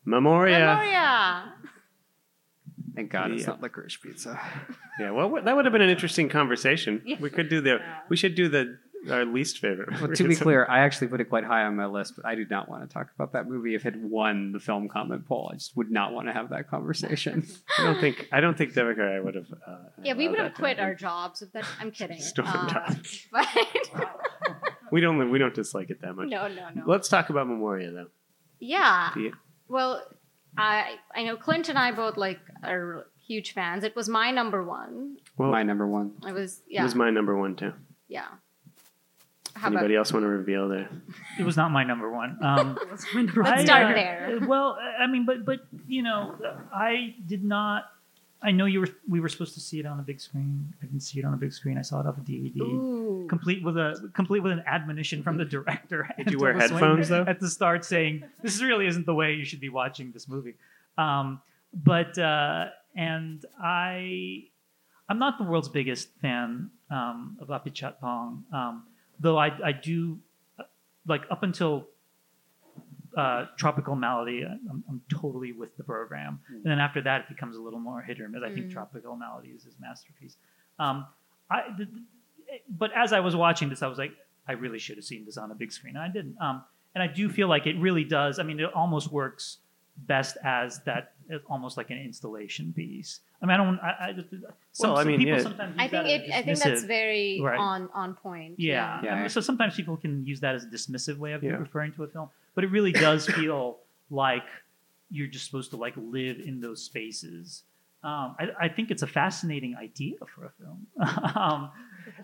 Memoria. 0.04 0.58
Memoria. 0.58 1.52
Thank 2.94 3.10
God 3.10 3.30
it's 3.32 3.42
Yeah. 3.42 3.48
not 3.48 3.60
licorice 3.60 3.96
pizza. 3.96 4.40
Yeah, 4.98 5.10
well, 5.12 5.28
what- 5.30 5.44
that 5.44 5.54
would 5.54 5.64
have 5.66 5.72
been 5.72 5.82
an 5.82 5.90
interesting 5.90 6.28
conversation. 6.28 7.02
Yeah. 7.06 7.16
We 7.20 7.30
could 7.30 7.48
do 7.48 7.60
the. 7.60 7.78
We 8.08 8.16
should 8.16 8.34
do 8.34 8.48
the 8.48 8.78
our 9.10 9.24
least 9.24 9.58
favorite. 9.58 9.88
Well, 10.00 10.12
to 10.12 10.28
be 10.28 10.34
clear, 10.46 10.66
I 10.68 10.80
actually 10.80 11.08
put 11.08 11.20
it 11.20 11.26
quite 11.28 11.44
high 11.44 11.62
on 11.64 11.76
my 11.76 11.86
list, 11.86 12.14
but 12.16 12.24
I 12.26 12.34
do 12.34 12.44
not 12.50 12.68
want 12.68 12.88
to 12.88 12.92
talk 12.92 13.08
about 13.14 13.32
that 13.32 13.48
movie 13.48 13.74
if 13.74 13.86
it 13.86 13.94
won 13.96 14.52
the 14.52 14.60
film 14.60 14.88
comment 14.88 15.26
poll. 15.26 15.50
I 15.52 15.56
just 15.56 15.76
would 15.76 15.90
not 15.90 16.12
want 16.12 16.26
to 16.28 16.32
have 16.32 16.50
that 16.50 16.68
conversation. 16.68 17.46
I 17.78 17.84
don't 17.84 18.00
think. 18.00 18.28
I 18.32 18.40
don't 18.40 18.56
think 18.58 18.72
Devika 18.74 19.00
and 19.00 19.14
I 19.14 19.20
would 19.20 19.34
have. 19.34 19.46
Uh, 19.52 19.76
Yeah, 20.02 20.14
we 20.14 20.28
would 20.28 20.38
have 20.38 20.54
quit 20.54 20.78
our 20.80 20.94
jobs 20.94 21.42
if 21.42 21.52
that. 21.52 21.64
I'm 21.80 21.90
kidding. 21.90 22.20
Stormed 22.20 22.50
Uh. 22.76 22.94
But 23.32 23.46
We 24.90 25.00
don't. 25.00 25.30
We 25.30 25.38
don't 25.38 25.54
dislike 25.54 25.90
it 25.90 26.00
that 26.02 26.14
much. 26.14 26.28
no, 26.28 26.48
no, 26.48 26.68
no. 26.74 26.82
Let's 26.86 27.08
talk 27.08 27.30
about 27.30 27.46
Memoria 27.48 27.90
though. 27.92 28.06
Yeah. 28.58 29.10
The- 29.14 29.32
Well, 29.68 30.02
I 30.56 30.96
I 31.14 31.24
know 31.24 31.36
Clint 31.36 31.68
and 31.68 31.78
I 31.78 31.92
both 31.92 32.16
like 32.16 32.40
are 32.64 33.06
huge 33.26 33.52
fans. 33.52 33.84
It 33.84 33.94
was 33.94 34.08
my 34.08 34.30
number 34.30 34.64
one. 34.64 35.18
Well, 35.36 35.50
my 35.50 35.62
number 35.62 35.86
one. 35.86 36.12
It 36.26 36.32
was 36.32 36.58
it 36.66 36.74
yeah 36.74 36.82
was 36.84 36.94
my 36.94 37.10
number 37.10 37.38
one 37.38 37.54
too. 37.54 37.72
yeah. 38.08 38.26
How 39.58 39.68
Anybody 39.68 39.94
about 39.94 40.00
else 40.00 40.12
want 40.12 40.24
to 40.24 40.28
reveal 40.28 40.68
there? 40.68 40.88
It 41.38 41.44
was 41.44 41.56
not 41.56 41.70
my 41.70 41.84
number 41.84 42.10
one. 42.10 42.38
Um, 42.48 42.78
let's 42.88 43.04
I, 43.14 43.64
start 43.64 43.86
uh, 43.86 43.94
there. 43.94 44.38
Well, 44.46 44.78
I 44.98 45.06
mean, 45.06 45.26
but 45.26 45.44
but 45.44 45.60
you 45.86 46.02
know, 46.02 46.34
I 46.72 47.14
did 47.26 47.44
not. 47.44 47.84
I 48.40 48.52
know 48.52 48.66
you 48.66 48.80
were. 48.80 48.88
We 49.08 49.20
were 49.20 49.28
supposed 49.28 49.54
to 49.54 49.60
see 49.60 49.80
it 49.80 49.86
on 49.86 49.98
a 49.98 50.02
big 50.02 50.20
screen. 50.20 50.72
I 50.80 50.86
didn't 50.86 51.00
see 51.00 51.18
it 51.18 51.24
on 51.24 51.34
a 51.34 51.36
big 51.36 51.52
screen. 51.52 51.76
I 51.76 51.82
saw 51.82 52.00
it 52.00 52.06
off 52.06 52.16
a 52.16 52.20
DVD, 52.20 52.60
Ooh. 52.60 53.26
complete 53.28 53.62
with 53.62 53.76
a 53.76 54.10
complete 54.14 54.42
with 54.42 54.52
an 54.52 54.62
admonition 54.66 55.22
from 55.22 55.36
the 55.36 55.44
director. 55.44 56.08
Did 56.16 56.30
you 56.32 56.38
wear 56.38 56.54
headphones, 56.54 57.08
though? 57.08 57.24
At 57.26 57.40
the 57.40 57.48
start, 57.48 57.84
saying 57.84 58.22
this 58.42 58.62
really 58.62 58.86
isn't 58.86 59.06
the 59.06 59.14
way 59.14 59.34
you 59.34 59.44
should 59.44 59.60
be 59.60 59.68
watching 59.68 60.12
this 60.12 60.28
movie. 60.28 60.54
Um, 60.96 61.40
but 61.74 62.16
uh, 62.18 62.66
and 62.98 63.44
I, 63.62 64.44
I'm 65.08 65.18
not 65.18 65.38
the 65.38 65.44
world's 65.44 65.68
biggest 65.68 66.08
fan 66.20 66.70
um, 66.90 67.38
of 67.40 67.48
Apichatpong, 67.48 68.52
um, 68.52 68.82
though 69.20 69.38
I 69.38 69.48
I 69.64 69.72
do 69.72 70.18
like 71.06 71.22
up 71.30 71.42
until 71.42 71.86
uh, 73.16 73.46
Tropical 73.56 73.96
Malady, 73.96 74.44
I'm, 74.44 74.84
I'm 74.88 75.00
totally 75.08 75.52
with 75.52 75.76
the 75.76 75.82
program. 75.82 76.40
And 76.48 76.64
then 76.64 76.78
after 76.78 77.00
that, 77.02 77.22
it 77.22 77.28
becomes 77.28 77.56
a 77.56 77.60
little 77.60 77.80
more 77.80 78.00
hit 78.02 78.20
or 78.20 78.28
miss. 78.28 78.42
I 78.44 78.52
think 78.52 78.66
Mm. 78.66 78.72
Tropical 78.72 79.16
Malady 79.16 79.48
is 79.48 79.64
his 79.64 79.74
masterpiece. 79.80 80.36
Um, 80.78 81.06
I, 81.50 81.62
the, 81.76 81.88
but 82.68 82.90
as 82.94 83.12
I 83.12 83.20
was 83.20 83.34
watching 83.34 83.70
this, 83.70 83.82
I 83.82 83.88
was 83.88 83.98
like, 83.98 84.12
I 84.46 84.52
really 84.52 84.78
should 84.78 84.96
have 84.96 85.04
seen 85.04 85.24
this 85.24 85.36
on 85.36 85.50
a 85.50 85.54
big 85.54 85.72
screen, 85.72 85.96
and 85.96 86.04
I 86.04 86.08
didn't. 86.08 86.36
Um, 86.40 86.62
and 86.94 87.02
I 87.02 87.06
do 87.06 87.28
feel 87.28 87.48
like 87.48 87.66
it 87.66 87.76
really 87.78 88.04
does. 88.04 88.38
I 88.38 88.42
mean, 88.44 88.60
it 88.60 88.72
almost 88.74 89.10
works 89.10 89.58
best 90.06 90.36
as 90.44 90.80
that, 90.80 91.12
almost 91.48 91.76
like 91.76 91.90
an 91.90 91.98
installation 91.98 92.72
piece. 92.72 93.20
I 93.42 93.46
mean, 93.46 93.54
I 93.54 93.56
don't. 93.56 93.78
I, 93.80 93.88
I, 93.88 94.14
some, 94.72 94.90
Well, 94.90 94.98
I 94.98 95.04
mean, 95.04 95.18
people 95.18 95.36
yeah. 95.36 95.42
sometimes 95.42 95.70
use 95.74 95.78
I 95.84 95.88
think 95.88 96.04
that 96.04 96.06
it. 96.06 96.32
I 96.32 96.42
think 96.42 96.58
that's 96.58 96.84
very 96.84 97.40
Right. 97.40 97.58
on 97.58 97.88
on 97.94 98.14
point. 98.14 98.54
Yeah. 98.58 99.00
Yeah. 99.02 99.14
I 99.14 99.20
mean, 99.20 99.28
so 99.28 99.40
sometimes 99.40 99.74
people 99.74 99.96
can 99.96 100.24
use 100.24 100.40
that 100.40 100.54
as 100.54 100.64
a 100.64 100.68
dismissive 100.68 101.18
way 101.18 101.32
of 101.32 101.42
Yeah. 101.42 101.52
referring 101.52 101.92
to 101.94 102.04
a 102.04 102.08
film, 102.08 102.30
but 102.54 102.64
it 102.64 102.70
really 102.70 102.92
does 102.92 103.26
feel 103.26 103.78
like 104.10 104.44
you're 105.10 105.26
just 105.26 105.44
supposed 105.46 105.70
to 105.70 105.76
like 105.76 105.94
live 105.96 106.38
in 106.40 106.60
those 106.60 106.82
spaces. 106.82 107.62
Um, 108.02 108.36
I, 108.38 108.48
I 108.60 108.68
think 108.68 108.90
it's 108.90 109.02
a 109.02 109.06
fascinating 109.08 109.74
idea 109.76 110.16
for 110.34 110.44
a 110.46 110.50
film. 110.50 110.86
um, 111.36 111.70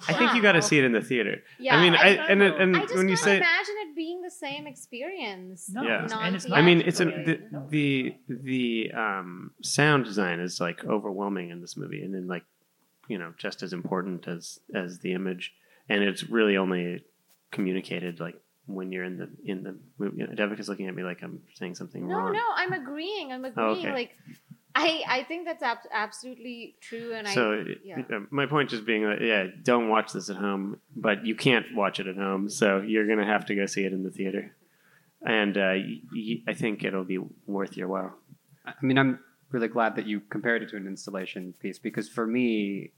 I 0.09 0.13
think 0.15 0.35
you 0.35 0.43
got 0.43 0.53
to 0.53 0.63
see 0.63 0.79
it 0.79 0.85
in 0.85 0.93
the 0.93 1.01
theater. 1.01 1.43
Yeah, 1.59 1.77
I 1.77 1.83
mean, 1.83 1.95
I, 1.95 2.17
I- 2.17 2.27
and 2.29 2.43
it- 2.43 2.61
and 2.61 2.77
I 2.77 2.81
just 2.81 2.95
when 2.97 3.09
you 3.09 3.17
say, 3.17 3.37
imagine 3.39 3.75
it 3.87 3.95
being 3.97 4.23
the 4.23 4.31
same 4.31 4.67
experience. 4.67 5.69
No, 5.71 5.83
Yeah. 5.83 6.07
and 6.21 6.37
it's 6.37 6.51
I 6.51 6.63
mean, 6.63 6.81
it's 6.81 7.01
an, 7.01 7.11
the 7.25 7.41
the 7.71 8.17
the 8.29 8.93
um, 8.97 9.51
sound 9.63 10.05
design 10.05 10.41
is 10.41 10.61
like 10.61 10.85
overwhelming 10.85 11.51
in 11.51 11.61
this 11.61 11.77
movie, 11.77 12.03
and 12.03 12.15
then 12.15 12.27
like 12.27 12.45
you 13.09 13.19
know 13.19 13.33
just 13.39 13.63
as 13.63 13.73
important 13.73 14.27
as 14.29 14.59
as 14.75 14.99
the 15.01 15.13
image, 15.13 15.53
and 15.89 16.03
it's 16.03 16.23
really 16.25 16.57
only 16.57 17.05
communicated 17.51 18.21
like 18.21 18.37
when 18.67 18.91
you're 18.93 19.05
in 19.05 19.19
the 19.19 19.29
in 19.45 19.63
the 19.63 19.77
movie. 19.99 20.17
You 20.19 20.27
know, 20.27 20.33
Devika's 20.35 20.69
looking 20.69 20.89
at 20.89 20.95
me 20.95 21.03
like 21.03 21.23
I'm 21.23 21.41
saying 21.55 21.75
something 21.75 22.09
No, 22.09 22.17
wrong. 22.17 22.33
No, 22.33 22.39
no, 22.39 22.45
I'm 22.57 22.73
agreeing. 22.73 23.31
I'm 23.33 23.45
agreeing. 23.45 23.69
Oh, 23.69 23.73
okay. 23.79 23.93
Like, 23.93 24.11
I 24.75 25.03
I 25.09 25.23
think 25.23 25.47
that's 25.47 25.63
ab- 25.63 25.89
absolutely 25.93 26.77
true, 26.81 27.15
and 27.15 27.29
So 27.29 27.53
I 27.53 27.75
yeah. 27.85 28.03
uh, 28.13 28.21
my 28.31 28.47
point 28.47 28.71
just 28.71 28.85
being 28.85 29.05
like, 29.05 29.21
yeah, 29.21 29.47
don't 29.63 29.89
watch 29.89 30.13
this 30.13 30.29
at 30.31 30.37
home, 30.37 30.81
but 30.97 31.25
you 31.25 31.35
can't 31.35 31.67
watch 31.75 32.01
it 32.01 32.07
at 32.07 32.17
home, 32.17 32.49
so 32.51 32.81
you're 32.81 33.07
gonna 33.07 33.27
have 33.27 33.47
to 33.47 33.55
go 33.55 33.67
see 33.67 33.85
it 33.85 33.93
in 33.93 34.03
the 34.03 34.11
theater, 34.11 34.55
and 35.25 35.57
uh, 35.57 35.75
y- 35.77 36.01
y- 36.13 36.43
I 36.49 36.55
think 36.55 36.83
it'll 36.85 37.05
be 37.05 37.19
worth 37.47 37.77
your 37.77 37.89
while. 37.89 38.15
I 38.67 38.73
mean, 38.83 38.99
I'm 38.99 39.21
really 39.51 39.69
glad 39.69 39.95
that 39.97 40.07
you 40.07 40.21
compared 40.21 40.63
it 40.63 40.71
to 40.71 40.77
an 40.77 40.87
installation 40.89 41.55
piece 41.61 41.79
because 41.79 42.09
for 42.09 42.27
me, 42.27 42.91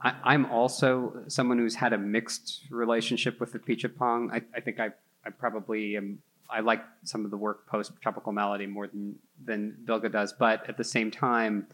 I, 0.00 0.14
I'm 0.24 0.46
also 0.46 1.22
someone 1.28 1.58
who's 1.58 1.76
had 1.76 1.92
a 1.92 1.98
mixed 1.98 2.64
relationship 2.70 3.38
with 3.38 3.52
Apichatpong. 3.54 4.32
I, 4.32 4.42
I 4.56 4.60
think 4.60 4.80
I, 4.80 4.90
I 5.24 5.30
probably 5.30 5.96
am. 5.96 6.18
I 6.50 6.60
like 6.60 6.82
some 7.04 7.24
of 7.24 7.30
the 7.30 7.36
work 7.36 7.66
post 7.66 7.92
Tropical 8.00 8.32
Malady 8.32 8.66
more 8.66 8.86
than 8.86 9.16
than 9.44 9.76
Bilge 9.84 10.10
does, 10.10 10.32
but 10.32 10.68
at 10.68 10.76
the 10.76 10.84
same 10.84 11.10
time, 11.10 11.66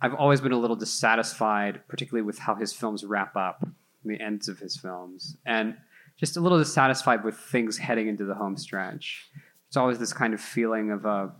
I've 0.00 0.14
always 0.14 0.40
been 0.40 0.52
a 0.52 0.58
little 0.58 0.76
dissatisfied, 0.76 1.80
particularly 1.88 2.24
with 2.24 2.38
how 2.38 2.54
his 2.54 2.72
films 2.72 3.04
wrap 3.04 3.36
up, 3.36 3.66
the 4.04 4.20
ends 4.20 4.48
of 4.48 4.58
his 4.58 4.76
films, 4.76 5.36
and 5.44 5.76
just 6.16 6.36
a 6.36 6.40
little 6.40 6.58
dissatisfied 6.58 7.24
with 7.24 7.36
things 7.36 7.76
heading 7.76 8.08
into 8.08 8.24
the 8.24 8.34
home 8.34 8.56
stretch. 8.56 9.28
It's 9.68 9.76
always 9.76 9.98
this 9.98 10.12
kind 10.12 10.34
of 10.34 10.40
feeling 10.40 10.90
of 10.90 11.04
a 11.04 11.32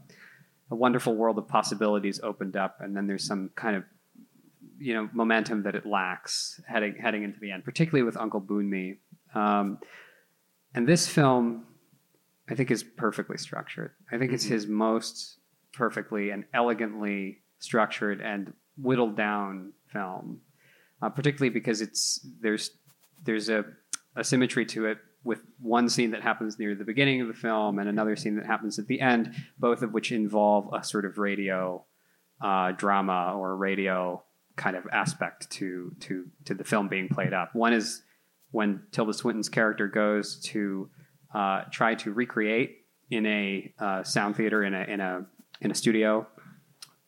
a 0.70 0.74
wonderful 0.74 1.14
world 1.14 1.38
of 1.38 1.47
possibilities 1.47 2.20
opened 2.22 2.56
up, 2.56 2.78
and 2.80 2.97
then 2.97 3.06
there's 3.06 3.24
some 3.24 3.51
kind 3.55 3.76
of 3.76 3.84
you 4.78 4.94
know 4.94 5.09
momentum 5.12 5.62
that 5.62 5.74
it 5.74 5.86
lacks 5.86 6.60
heading 6.66 6.94
heading 6.97 7.22
into 7.22 7.38
the 7.40 7.51
end, 7.51 7.64
particularly 7.64 8.02
with 8.02 8.16
Uncle 8.16 8.40
Boonmee. 8.40 8.98
Um, 9.34 9.78
and 10.74 10.86
this 10.86 11.09
film, 11.09 11.64
I 12.48 12.55
think, 12.55 12.70
is 12.70 12.82
perfectly 12.82 13.39
structured. 13.39 13.93
I 14.10 14.18
think 14.18 14.32
it's 14.32 14.44
his 14.44 14.66
most 14.66 15.39
perfectly 15.73 16.31
and 16.31 16.44
elegantly 16.55 17.43
structured 17.59 18.20
and 18.20 18.52
whittled 18.78 19.16
down 19.16 19.73
film, 19.93 20.40
uh, 21.02 21.09
particularly 21.09 21.51
because 21.51 21.81
it's 21.81 22.27
there's 22.40 22.70
there's 23.24 23.48
a, 23.48 23.64
a 24.14 24.23
symmetry 24.23 24.64
to 24.66 24.86
it 24.86 24.98
with 25.24 25.40
one 25.60 25.89
scene 25.89 26.12
that 26.12 26.23
happens 26.23 26.59
near 26.59 26.74
the 26.74 26.85
beginning 26.85 27.20
of 27.20 27.28
the 27.28 27.35
film 27.35 27.78
and 27.78 27.89
another 27.89 28.14
scene 28.14 28.36
that 28.36 28.47
happens 28.47 28.78
at 28.78 28.86
the 28.86 29.01
end, 29.01 29.35
both 29.59 29.82
of 29.82 29.93
which 29.93 30.12
involve 30.12 30.73
a 30.73 30.85
sort 30.85 31.05
of 31.05 31.18
radio 31.18 31.85
uh, 32.40 32.70
drama 32.73 33.35
or 33.36 33.56
radio 33.56 34.23
kind 34.55 34.77
of 34.77 34.86
aspect 34.93 35.51
to 35.51 35.94
to 36.01 36.27
to 36.44 36.55
the 36.55 36.64
film 36.64 36.89
being 36.89 37.09
played 37.09 37.32
up. 37.32 37.55
One 37.55 37.73
is 37.73 38.02
when 38.52 38.82
Tilda 38.93 39.12
Swinton's 39.12 39.48
character 39.48 39.89
goes 39.89 40.40
to 40.44 40.89
uh, 41.36 41.62
try 41.70 41.94
to 41.94 42.12
recreate 42.12 42.70
in 43.10 43.26
a 43.26 43.72
uh, 43.78 44.02
sound 44.02 44.36
theater 44.36 44.64
in 44.64 44.74
a 44.74 44.82
in 44.94 45.00
a 45.00 45.26
in 45.60 45.70
a 45.70 45.74
studio 45.74 46.26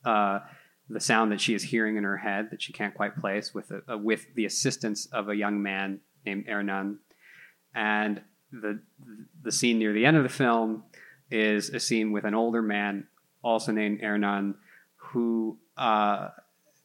uh, 0.05 0.41
the 0.89 1.01
sound 1.01 1.33
that 1.33 1.41
she 1.41 1.55
is 1.55 1.63
hearing 1.63 1.97
in 1.97 2.05
her 2.05 2.17
head 2.17 2.49
that 2.51 2.63
she 2.63 2.73
can't 2.73 2.95
quite 2.95 3.17
place 3.17 3.53
with 3.53 3.71
a, 3.89 3.97
with 3.99 4.27
the 4.35 4.47
assistance 4.47 5.07
of 5.07 5.29
a 5.29 5.37
young 5.37 5.63
man 5.63 6.01
named 6.25 6.47
Hernán. 6.47 6.99
And 7.75 8.23
the 8.51 8.81
the 9.43 9.53
scene 9.53 9.79
near 9.79 9.93
the 9.93 10.07
end 10.07 10.17
of 10.17 10.23
the 10.23 10.29
film 10.29 10.85
is 11.31 11.69
a 11.71 11.81
scene 11.81 12.13
with 12.13 12.25
an 12.25 12.35
older 12.35 12.63
man, 12.63 13.07
also 13.43 13.73
named 13.73 14.01
Hernán, 14.01 14.55
who 14.97 15.59
uh, 15.77 16.29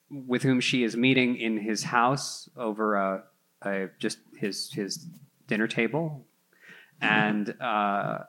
with 0.09 0.43
whom 0.43 0.59
she 0.59 0.83
is 0.83 0.97
meeting 0.97 1.37
in 1.37 1.57
his 1.57 1.83
house 1.83 2.49
over 2.57 2.95
a, 2.95 3.23
a 3.61 3.87
just 3.99 4.19
his 4.37 4.71
his 4.73 5.07
dinner 5.47 5.67
table, 5.67 6.25
and 7.03 7.61
uh, 7.61 8.19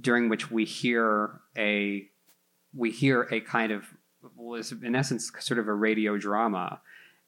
during 0.00 0.28
which 0.28 0.50
we 0.50 0.64
hear 0.64 1.40
a 1.56 2.08
we 2.74 2.90
hear 2.90 3.22
a 3.30 3.40
kind 3.40 3.72
of 3.72 3.84
was 4.36 4.72
in 4.72 4.94
essence 4.94 5.30
sort 5.40 5.58
of 5.58 5.68
a 5.68 5.74
radio 5.74 6.16
drama, 6.16 6.80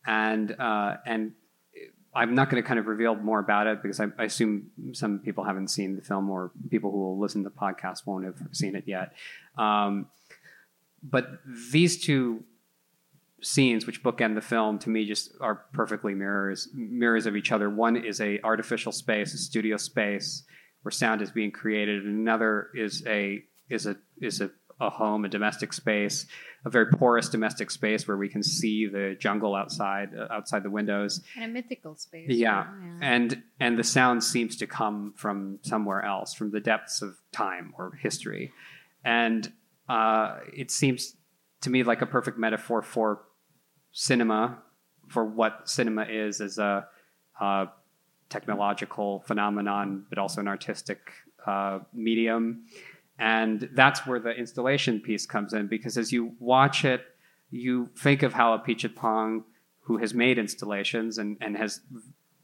and 0.07 0.53
uh, 0.59 0.97
and 1.07 1.33
I'm 2.15 2.35
not 2.35 2.51
going 2.51 2.63
to 2.63 2.67
kind 2.67 2.81
of 2.81 2.87
reveal 2.87 3.15
more 3.15 3.39
about 3.39 3.67
it 3.67 3.83
because 3.83 4.01
I, 4.01 4.07
I 4.19 4.25
assume 4.25 4.71
some 4.93 5.21
people 5.21 5.45
haven't 5.45 5.69
seen 5.69 5.97
the 5.97 6.03
film 6.03 6.31
or 6.31 6.51
people 6.71 6.91
who 6.91 6.99
will 6.99 7.19
listen 7.19 7.45
to 7.45 7.49
the 7.49 7.55
podcast 7.55 8.07
won't 8.07 8.25
have 8.25 8.37
seen 8.53 8.75
it 8.75 8.85
yet. 8.87 9.13
Um, 9.57 10.07
but 11.03 11.41
these 11.73 12.03
two 12.03 12.45
scenes 13.41 13.87
which 13.87 14.03
bookend 14.03 14.35
the 14.35 14.41
film 14.41 14.79
to 14.79 14.91
me 14.91 15.05
just 15.05 15.33
are 15.41 15.65
perfectly 15.73 16.15
mirrors 16.15 16.69
mirrors 16.75 17.27
of 17.27 17.37
each 17.37 17.53
other 17.53 17.71
one 17.71 17.97
is 17.97 18.21
a 18.21 18.41
artificial 18.43 18.93
space 18.93 19.33
a 19.33 19.39
studio 19.39 19.77
space 19.77 20.43
where 20.83 20.91
sound 20.91 21.23
is 21.23 21.31
being 21.31 21.51
created 21.51 22.05
and 22.05 22.19
another 22.19 22.69
is 22.75 23.05
a 23.07 23.43
is 23.69 23.87
a 23.87 23.97
is 24.21 24.41
a, 24.41 24.51
a 24.81 24.91
home 24.91 25.25
a 25.25 25.29
domestic 25.29 25.73
space 25.73 26.27
a 26.65 26.71
very 26.71 26.87
porous 26.87 27.29
domestic 27.29 27.71
space 27.71 28.09
where 28.09 28.17
we 28.17 28.29
can 28.29 28.43
see 28.43 28.87
the 28.87 29.17
jungle 29.21 29.55
outside 29.55 30.11
uh, 30.19 30.27
outside 30.33 30.65
the 30.65 30.71
windows 30.71 31.23
in 31.37 31.45
a 31.45 31.49
mythical 31.49 31.95
space. 31.95 32.27
yeah. 32.29 32.65
know, 32.65 32.99
and 33.01 33.43
and 33.61 33.79
the 33.79 33.85
sound 33.85 34.25
seems 34.25 34.57
to 34.57 34.67
come 34.67 35.15
from 35.17 35.61
somewhere 35.63 36.05
else 36.05 36.35
from 36.35 36.51
the 36.51 36.61
depths 36.61 37.03
of 37.03 37.17
time 37.31 37.73
or 37.79 37.93
history 38.01 38.53
and 39.05 39.53
uh, 39.89 40.39
it 40.53 40.71
seems 40.71 41.15
to 41.61 41.71
me 41.71 41.83
like 41.83 42.03
a 42.03 42.07
perfect 42.07 42.39
metaphor 42.39 42.83
for 42.83 43.23
cinema 43.99 44.57
for 45.09 45.25
what 45.25 45.69
cinema 45.69 46.05
is 46.05 46.41
as 46.41 46.59
a, 46.59 46.87
technological 48.31 49.21
phenomenon 49.27 50.05
but 50.09 50.19
also 50.19 50.41
an 50.41 50.49
artistic 50.49 50.99
uh, 51.47 51.79
medium. 51.93 52.65
And 53.19 53.69
that's 53.73 54.07
where 54.07 54.21
the 54.21 54.31
installation 54.31 55.01
piece 55.01 55.25
comes 55.27 55.53
in 55.53 55.67
because 55.67 55.97
as 55.97 56.13
you 56.13 56.33
watch 56.39 56.85
it 56.85 57.01
you 57.51 57.89
think 57.97 58.23
of 58.23 58.33
how 58.33 58.53
a 58.53 58.59
Pong 58.95 59.45
who 59.81 59.97
has 59.97 60.13
made 60.15 60.39
installations 60.39 61.19
and, 61.19 61.37
and 61.41 61.57
has 61.57 61.81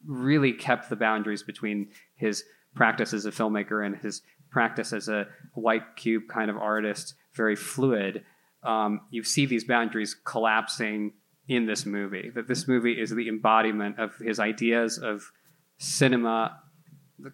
really 0.06 0.52
kept 0.52 0.89
the 0.89 0.97
boundaries 0.97 1.43
between 1.43 1.89
his 2.16 2.44
practice 2.74 3.12
as 3.12 3.26
a 3.26 3.31
filmmaker 3.31 3.85
and 3.85 3.97
his 3.97 4.22
practice 4.51 4.93
as 4.93 5.09
a 5.09 5.26
white 5.52 5.97
cube 5.97 6.22
kind 6.28 6.51
of 6.51 6.56
artist 6.56 7.14
very 7.35 7.56
fluid. 7.56 8.24
Um, 8.62 9.02
you 9.10 9.22
see 9.22 9.44
these 9.44 9.64
boundaries 9.64 10.16
collapsing 10.24 11.12
in 11.48 11.66
this 11.66 11.84
movie 11.84 12.30
that 12.34 12.48
this 12.48 12.66
movie 12.66 12.98
is 12.98 13.10
the 13.10 13.28
embodiment 13.28 13.98
of 13.98 14.16
his 14.16 14.40
ideas 14.40 14.98
of 14.98 15.30
cinema 15.78 16.60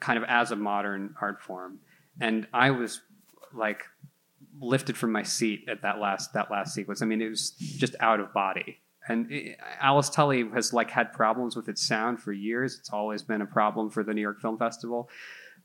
kind 0.00 0.18
of 0.18 0.24
as 0.28 0.50
a 0.50 0.56
modern 0.56 1.14
art 1.20 1.40
form. 1.40 1.78
And 2.20 2.46
i 2.52 2.70
was 2.70 3.00
like 3.54 3.84
lifted 4.60 4.96
from 4.96 5.12
my 5.12 5.22
seat 5.22 5.64
at 5.68 5.82
that 5.82 5.98
last 6.00 6.32
that 6.32 6.50
last 6.50 6.74
sequence. 6.74 7.02
I 7.02 7.06
mean 7.06 7.22
it 7.22 7.28
was 7.28 7.50
just 7.50 7.94
out 8.00 8.20
of 8.20 8.32
body. 8.32 8.78
And 9.08 9.56
alice 9.80 10.10
tully 10.10 10.48
has 10.50 10.72
like 10.72 10.90
had 10.90 11.12
problems 11.12 11.54
with 11.56 11.68
its 11.68 11.86
sound 11.86 12.20
for 12.20 12.32
years. 12.32 12.78
It's 12.78 12.90
always 12.90 13.22
been 13.22 13.42
a 13.42 13.46
problem 13.46 13.90
for 13.90 14.02
the 14.02 14.12
new 14.12 14.20
york 14.20 14.40
film 14.40 14.58
festival. 14.58 15.08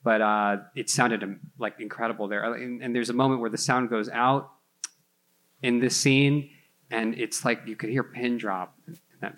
But 0.03 0.21
uh, 0.21 0.57
it 0.75 0.91
sounded 0.91 1.23
um, 1.23 1.39
like 1.57 1.79
incredible 1.79 2.27
there. 2.27 2.53
And, 2.53 2.83
and 2.83 2.95
there's 2.95 3.09
a 3.09 3.13
moment 3.13 3.41
where 3.41 3.49
the 3.49 3.57
sound 3.57 3.89
goes 3.89 4.07
out 4.07 4.51
in 5.63 5.79
this 5.79 5.97
scene 5.97 6.51
and 6.95 7.13
it's 7.15 7.43
like 7.45 7.59
you 7.65 7.75
could 7.75 7.89
hear 7.89 8.03
pin 8.03 8.37
drop 8.37 8.77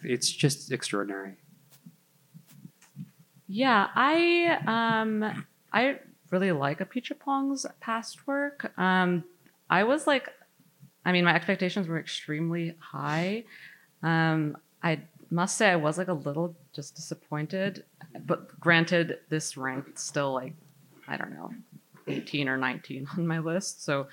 it's 0.03 0.29
just 0.29 0.71
extraordinary 0.71 1.33
Yeah, 3.47 3.87
I 3.95 4.59
um 4.67 5.45
I 5.71 5.99
really 6.31 6.51
like 6.51 6.79
Apichatpong's 6.79 7.65
past 7.79 8.27
work. 8.27 8.77
Um 8.77 9.23
I 9.69 9.83
was 9.83 10.05
like 10.05 10.29
I 11.05 11.11
mean 11.13 11.23
my 11.23 11.33
expectations 11.33 11.87
were 11.87 11.99
extremely 11.99 12.75
high. 12.79 13.45
Um 14.03 14.57
I 14.83 14.99
must 15.29 15.57
say 15.57 15.69
I 15.69 15.75
was 15.77 15.97
like 15.97 16.09
a 16.09 16.13
little 16.13 16.55
just 16.73 16.95
disappointed. 16.95 17.85
But 18.25 18.59
granted, 18.59 19.19
this 19.29 19.55
ranked 19.55 19.97
still 19.99 20.33
like 20.33 20.53
I 21.07 21.15
don't 21.15 21.31
know, 21.31 21.51
18 22.07 22.49
or 22.49 22.57
19 22.57 23.07
on 23.17 23.25
my 23.25 23.39
list. 23.39 23.85
So, 23.85 24.07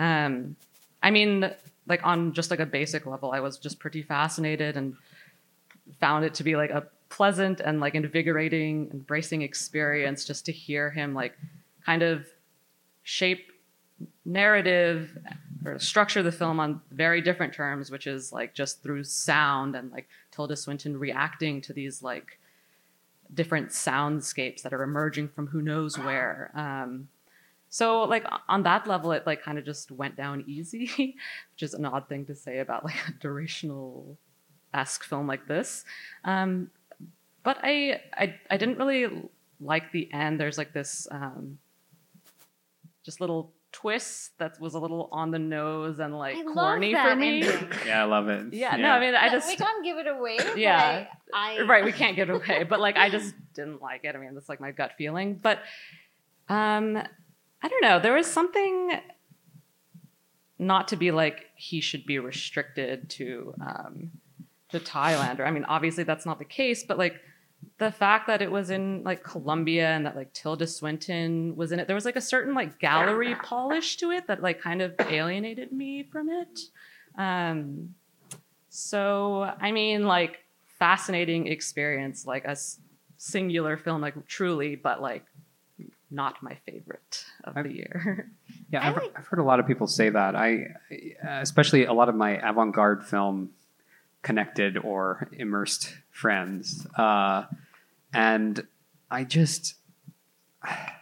um, 0.00 0.56
I 1.00 1.10
mean, 1.12 1.48
like 1.86 2.04
on 2.04 2.32
just 2.32 2.50
like 2.50 2.60
a 2.60 2.66
basic 2.66 3.06
level, 3.06 3.32
I 3.32 3.40
was 3.40 3.58
just 3.58 3.78
pretty 3.78 4.02
fascinated 4.02 4.76
and 4.76 4.96
found 6.00 6.24
it 6.24 6.34
to 6.34 6.44
be 6.44 6.56
like 6.56 6.70
a 6.70 6.86
pleasant 7.08 7.60
and 7.60 7.80
like 7.80 7.94
invigorating, 7.94 8.90
embracing 8.92 9.42
experience 9.42 10.24
just 10.24 10.46
to 10.46 10.52
hear 10.52 10.90
him 10.90 11.14
like 11.14 11.36
kind 11.84 12.02
of 12.02 12.26
shape 13.02 13.52
narrative 14.24 15.16
or 15.64 15.78
structure 15.78 16.22
the 16.22 16.32
film 16.32 16.58
on 16.60 16.80
very 16.90 17.20
different 17.20 17.52
terms, 17.52 17.90
which 17.90 18.06
is 18.06 18.32
like 18.32 18.54
just 18.54 18.82
through 18.82 19.04
sound 19.04 19.74
and 19.76 19.92
like 19.92 20.08
Tilda 20.30 20.56
Swinton 20.56 20.98
reacting 20.98 21.60
to 21.62 21.72
these 21.72 22.02
like 22.02 22.38
different 23.32 23.70
soundscapes 23.70 24.62
that 24.62 24.72
are 24.72 24.82
emerging 24.82 25.28
from 25.28 25.46
who 25.46 25.62
knows 25.62 25.98
where. 25.98 26.50
Um, 26.54 27.08
so 27.74 28.04
like 28.04 28.24
on 28.48 28.62
that 28.62 28.86
level, 28.86 29.10
it 29.10 29.26
like 29.26 29.42
kind 29.42 29.58
of 29.58 29.64
just 29.64 29.90
went 29.90 30.14
down 30.14 30.44
easy, 30.46 30.86
which 31.52 31.62
is 31.62 31.74
an 31.74 31.84
odd 31.84 32.08
thing 32.08 32.24
to 32.26 32.34
say 32.36 32.60
about 32.60 32.84
like 32.84 32.94
a 33.08 33.12
durational 33.14 34.14
esque 34.72 35.02
film 35.02 35.26
like 35.26 35.48
this. 35.48 35.84
Um, 36.22 36.70
but 37.42 37.58
I, 37.64 38.00
I 38.14 38.36
I 38.48 38.58
didn't 38.58 38.78
really 38.78 39.28
like 39.60 39.90
the 39.90 40.08
end. 40.12 40.38
There's 40.38 40.56
like 40.56 40.72
this 40.72 41.08
um, 41.10 41.58
just 43.02 43.20
little 43.20 43.50
twist 43.72 44.38
that 44.38 44.60
was 44.60 44.74
a 44.74 44.78
little 44.78 45.08
on 45.10 45.32
the 45.32 45.40
nose 45.40 45.98
and 45.98 46.16
like 46.16 46.36
I 46.36 46.42
love 46.42 46.54
corny 46.54 46.92
that 46.92 47.10
for 47.10 47.16
me. 47.16 47.42
Yeah, 47.84 48.02
I 48.02 48.04
love 48.04 48.28
it. 48.28 48.54
Yeah, 48.54 48.76
no, 48.76 48.90
I 48.90 49.00
mean 49.00 49.16
I 49.16 49.30
just 49.30 49.48
we 49.48 49.56
can't 49.56 49.82
give 49.82 49.98
it 49.98 50.06
away. 50.06 50.36
but 50.44 50.56
Yeah. 50.56 51.08
I, 51.34 51.58
I 51.58 51.62
right 51.62 51.84
we 51.84 51.90
can't 51.90 52.14
give 52.14 52.30
it 52.30 52.34
away 52.36 52.62
but 52.62 52.78
like 52.78 52.96
i 52.96 53.10
just 53.10 53.34
didn't 53.54 53.82
like 53.82 54.04
it 54.04 54.14
i 54.14 54.18
mean 54.20 54.34
that's 54.34 54.48
like 54.48 54.60
my 54.60 54.70
gut 54.70 54.92
feeling 54.96 55.34
but 55.34 55.58
um 56.48 57.02
i 57.64 57.68
don't 57.68 57.82
know 57.82 57.98
there 57.98 58.14
was 58.14 58.26
something 58.30 58.92
not 60.58 60.88
to 60.88 60.96
be 60.96 61.10
like 61.10 61.46
he 61.56 61.80
should 61.80 62.06
be 62.06 62.18
restricted 62.20 63.10
to 63.10 63.54
um 63.60 64.10
to 64.68 64.78
thailand 64.78 65.40
or 65.40 65.44
i 65.46 65.50
mean 65.50 65.64
obviously 65.64 66.04
that's 66.04 66.24
not 66.24 66.38
the 66.38 66.44
case 66.44 66.84
but 66.84 66.96
like 66.98 67.20
the 67.78 67.90
fact 67.90 68.26
that 68.26 68.42
it 68.42 68.50
was 68.50 68.70
in 68.70 69.02
like 69.04 69.22
Colombia 69.24 69.88
and 69.88 70.04
that 70.06 70.16
like 70.16 70.32
Tilda 70.34 70.66
Swinton 70.66 71.56
was 71.56 71.72
in 71.72 71.80
it, 71.80 71.86
there 71.86 71.94
was 71.94 72.04
like 72.04 72.16
a 72.16 72.20
certain 72.20 72.54
like 72.54 72.78
gallery 72.78 73.34
polish 73.36 73.96
to 73.96 74.10
it 74.10 74.26
that 74.26 74.42
like 74.42 74.60
kind 74.60 74.82
of 74.82 74.94
alienated 75.00 75.72
me 75.72 76.02
from 76.02 76.28
it. 76.28 76.60
Um, 77.16 77.94
so 78.68 79.50
I 79.60 79.72
mean, 79.72 80.04
like 80.04 80.40
fascinating 80.78 81.46
experience, 81.46 82.26
like 82.26 82.44
a 82.44 82.50
s- 82.50 82.80
singular 83.16 83.76
film, 83.76 84.00
like 84.02 84.26
truly, 84.26 84.76
but 84.76 85.00
like 85.00 85.24
not 86.14 86.42
my 86.42 86.56
favorite 86.66 87.24
of 87.44 87.54
the 87.54 87.72
year. 87.72 88.30
Yeah, 88.70 88.80
I 88.82 88.88
I've, 88.88 88.96
like- 88.96 89.18
I've 89.18 89.26
heard 89.26 89.38
a 89.40 89.44
lot 89.44 89.60
of 89.60 89.66
people 89.66 89.86
say 89.86 90.08
that. 90.10 90.34
I, 90.34 90.68
I- 90.90 91.40
especially 91.40 91.84
a 91.84 91.92
lot 91.92 92.08
of 92.08 92.14
my 92.14 92.38
avant-garde 92.48 93.04
film 93.04 93.50
connected 94.22 94.78
or 94.78 95.28
immersed 95.32 95.94
friends, 96.10 96.86
uh, 96.96 97.44
and 98.12 98.66
I 99.10 99.24
just, 99.24 99.74
I, 100.62 100.92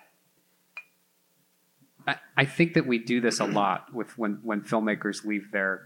I 2.36 2.44
think 2.44 2.74
that 2.74 2.86
we 2.86 2.98
do 2.98 3.20
this 3.20 3.40
a 3.40 3.44
lot 3.60 3.92
with 3.94 4.16
when 4.18 4.40
when 4.42 4.62
filmmakers 4.62 5.24
leave 5.24 5.50
their 5.52 5.82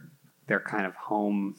their 0.49 0.61
kind 0.61 0.87
of 0.87 0.95
home, 0.95 1.57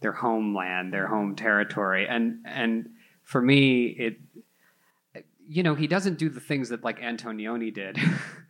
their 0.00 0.12
homeland, 0.12 0.92
their 0.92 1.06
home 1.06 1.34
territory, 1.36 2.06
and 2.08 2.40
and 2.44 2.90
for 3.22 3.40
me 3.40 3.86
it 3.86 4.18
you 5.50 5.64
know, 5.64 5.74
he 5.74 5.88
doesn't 5.88 6.16
do 6.16 6.28
the 6.28 6.38
things 6.38 6.68
that 6.68 6.84
like 6.84 7.00
Antonioni 7.00 7.74
did 7.74 7.98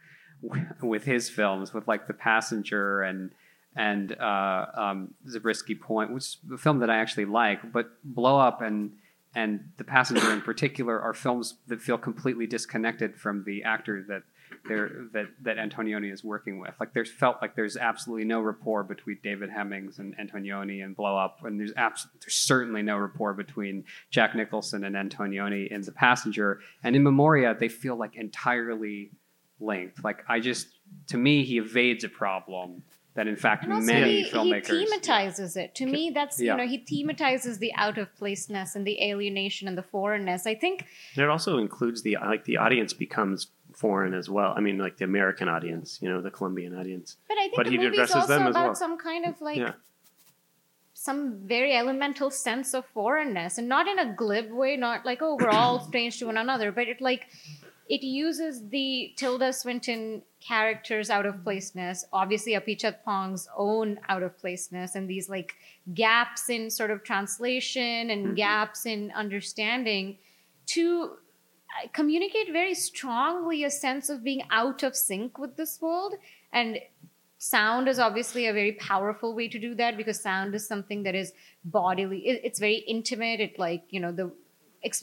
with 0.82 1.04
his 1.04 1.30
films, 1.30 1.72
with 1.72 1.88
like 1.88 2.06
The 2.06 2.12
Passenger 2.12 3.02
and 3.02 3.30
and 3.74 4.12
uh, 4.20 4.66
um, 4.74 5.14
Zabriskie 5.26 5.76
Point, 5.76 6.12
which 6.12 6.24
is 6.24 6.36
a 6.52 6.58
film 6.58 6.80
that 6.80 6.90
I 6.90 6.98
actually 6.98 7.24
like. 7.24 7.72
But 7.72 7.86
Blow 8.04 8.38
Up 8.38 8.60
and 8.60 8.92
and 9.34 9.70
The 9.78 9.84
Passenger 9.84 10.30
in 10.30 10.42
particular 10.42 11.00
are 11.00 11.14
films 11.14 11.54
that 11.68 11.80
feel 11.80 11.96
completely 11.96 12.46
disconnected 12.46 13.16
from 13.16 13.44
the 13.44 13.62
actor 13.62 14.04
that 14.08 14.24
they're, 14.68 14.90
that 15.12 15.26
that 15.42 15.56
Antonioni 15.56 16.12
is 16.12 16.22
working 16.24 16.58
with. 16.60 16.74
Like 16.80 16.92
there's 16.92 17.10
felt 17.10 17.38
like 17.42 17.54
there's 17.56 17.76
absolutely 17.76 18.24
no 18.24 18.40
rapport 18.40 18.82
between 18.84 19.18
David 19.22 19.50
Hemmings 19.50 19.98
and 19.98 20.14
Antonioni 20.18 20.84
and 20.84 20.94
Blow 20.96 21.16
Up, 21.16 21.44
and 21.44 21.58
there's 21.58 21.72
abs- 21.76 22.06
there's 22.20 22.34
certainly 22.36 22.82
no 22.82 22.96
rapport 22.98 23.34
between 23.34 23.84
Jack 24.10 24.34
Nicholson 24.34 24.84
and 24.84 24.94
Antonioni 24.96 25.68
in 25.70 25.80
The 25.82 25.92
Passenger. 25.92 26.60
And 26.82 26.94
in 26.96 27.02
Memoria, 27.02 27.56
they 27.58 27.68
feel 27.68 27.96
like 27.96 28.16
entirely 28.16 29.10
linked. 29.60 30.02
Like 30.04 30.24
I 30.28 30.40
just, 30.40 30.68
to 31.08 31.16
me, 31.16 31.44
he 31.44 31.58
evades 31.58 32.04
a 32.04 32.08
problem 32.08 32.82
that 33.14 33.26
in 33.26 33.34
fact 33.34 33.64
And 33.64 33.72
also 33.72 33.86
many 33.92 34.18
he, 34.18 34.22
he 34.22 34.30
filmmakers. 34.30 34.68
thematizes 34.86 35.56
it. 35.56 35.74
To 35.74 35.84
me, 35.86 36.10
that's 36.14 36.40
Yeah. 36.40 36.52
you 36.52 36.58
know 36.58 36.68
he 36.68 36.78
thematizes 36.78 37.58
the 37.58 37.72
out 37.74 37.98
of 37.98 38.14
placeness 38.14 38.76
and 38.76 38.86
the 38.86 39.02
alienation 39.02 39.66
and 39.66 39.76
the 39.76 39.82
foreignness. 39.82 40.46
I 40.46 40.54
think 40.54 40.84
And 41.16 41.24
it 41.24 41.28
also 41.28 41.58
includes 41.58 42.02
the 42.02 42.16
like 42.22 42.44
the 42.44 42.56
audience 42.58 42.92
becomes 42.92 43.48
foreign 43.80 44.12
as 44.12 44.28
well. 44.28 44.52
I 44.56 44.60
mean, 44.60 44.76
like 44.76 44.98
the 44.98 45.06
American 45.06 45.48
audience, 45.48 45.98
you 46.02 46.08
know, 46.10 46.20
the 46.20 46.30
Colombian 46.30 46.78
audience. 46.78 47.16
But 47.28 47.38
I 47.38 47.44
think 47.44 47.56
But 47.56 47.64
the 47.66 47.72
he 47.72 47.78
movie's 47.78 48.10
also 48.14 48.26
them 48.26 48.46
about 48.46 48.64
well. 48.66 48.74
some 48.74 48.98
kind 48.98 49.24
of 49.24 49.40
like 49.40 49.56
Yeah. 49.56 49.72
some 50.92 51.20
very 51.46 51.74
elemental 51.74 52.30
sense 52.30 52.74
of 52.74 52.84
foreignness, 52.84 53.56
and 53.58 53.66
not 53.68 53.88
in 53.88 53.98
a 53.98 54.12
glib 54.14 54.50
way, 54.50 54.76
not 54.76 55.06
like 55.06 55.22
oh 55.22 55.34
we're 55.40 55.56
all 55.62 55.80
strange 55.88 56.18
to 56.18 56.26
one 56.26 56.36
another, 56.36 56.70
but 56.70 56.88
it 56.88 57.00
like 57.00 57.28
it 57.88 58.02
uses 58.02 58.68
the 58.68 59.12
Tilda 59.16 59.52
Swinton 59.52 60.22
characters 60.40 61.10
out 61.10 61.26
of 61.26 61.42
placeness, 61.42 62.04
obviously 62.12 62.52
Apichatpong's 62.52 63.48
own 63.56 63.98
out 64.08 64.22
of 64.22 64.38
placeness, 64.38 64.94
and 64.94 65.08
these 65.08 65.28
like 65.28 65.54
gaps 65.94 66.50
in 66.50 66.70
sort 66.70 66.90
of 66.90 67.02
translation 67.02 68.10
and 68.10 68.20
mm-hmm. 68.26 68.34
gaps 68.34 68.86
in 68.86 69.10
understanding 69.12 70.18
to 70.66 71.16
communicate 71.92 72.52
very 72.52 72.74
strongly 72.74 73.64
a 73.64 73.70
sense 73.70 74.08
of 74.08 74.22
being 74.22 74.42
out 74.50 74.82
of 74.82 74.96
sync 74.96 75.38
with 75.38 75.56
this 75.56 75.80
world. 75.80 76.14
And 76.52 76.78
sound 77.38 77.88
is 77.88 77.98
obviously 77.98 78.46
a 78.46 78.52
very 78.52 78.72
powerful 78.72 79.34
way 79.34 79.48
to 79.48 79.58
do 79.58 79.74
that 79.74 79.96
because 79.96 80.20
sound 80.20 80.54
is 80.54 80.66
something 80.66 81.02
that 81.04 81.14
is 81.14 81.32
bodily 81.64 82.18
it's 82.18 82.58
very 82.58 82.84
intimate. 82.86 83.40
It 83.40 83.58
like 83.58 83.82
you 83.88 83.98
know 83.98 84.12
the 84.12 84.30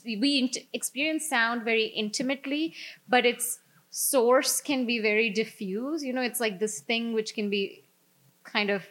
we 0.04 0.52
experience 0.72 1.28
sound 1.28 1.64
very 1.64 1.86
intimately 1.86 2.74
but 3.08 3.26
its 3.26 3.58
source 3.90 4.60
can 4.60 4.86
be 4.86 5.00
very 5.00 5.30
diffuse. 5.30 6.04
You 6.04 6.12
know 6.12 6.22
it's 6.22 6.38
like 6.38 6.60
this 6.60 6.80
thing 6.80 7.12
which 7.12 7.34
can 7.34 7.50
be 7.50 7.82
kind 8.44 8.70
of 8.70 8.84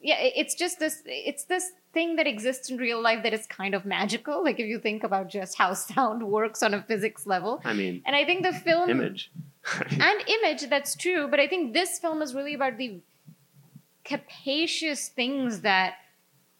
yeah 0.00 0.16
it's 0.18 0.54
just 0.54 0.78
this 0.78 1.02
it's 1.06 1.44
this 1.44 1.72
thing 1.92 2.16
that 2.16 2.26
exists 2.26 2.70
in 2.70 2.76
real 2.78 3.00
life 3.02 3.22
that 3.22 3.34
is 3.34 3.46
kind 3.46 3.74
of 3.74 3.84
magical 3.84 4.42
like 4.42 4.58
if 4.58 4.66
you 4.66 4.78
think 4.78 5.04
about 5.04 5.28
just 5.28 5.56
how 5.56 5.74
sound 5.74 6.22
works 6.38 6.62
on 6.62 6.74
a 6.74 6.82
physics 6.82 7.26
level. 7.26 7.60
I 7.64 7.72
mean, 7.72 8.02
and 8.06 8.16
i 8.16 8.24
think 8.24 8.42
the 8.42 8.52
film 8.52 8.90
image. 8.90 9.30
and 9.90 10.28
image 10.28 10.68
that's 10.68 10.96
true 10.96 11.28
but 11.28 11.38
i 11.38 11.46
think 11.46 11.72
this 11.72 11.98
film 11.98 12.22
is 12.22 12.34
really 12.34 12.54
about 12.54 12.78
the 12.78 13.00
capacious 14.04 15.08
things 15.08 15.60
that 15.60 15.94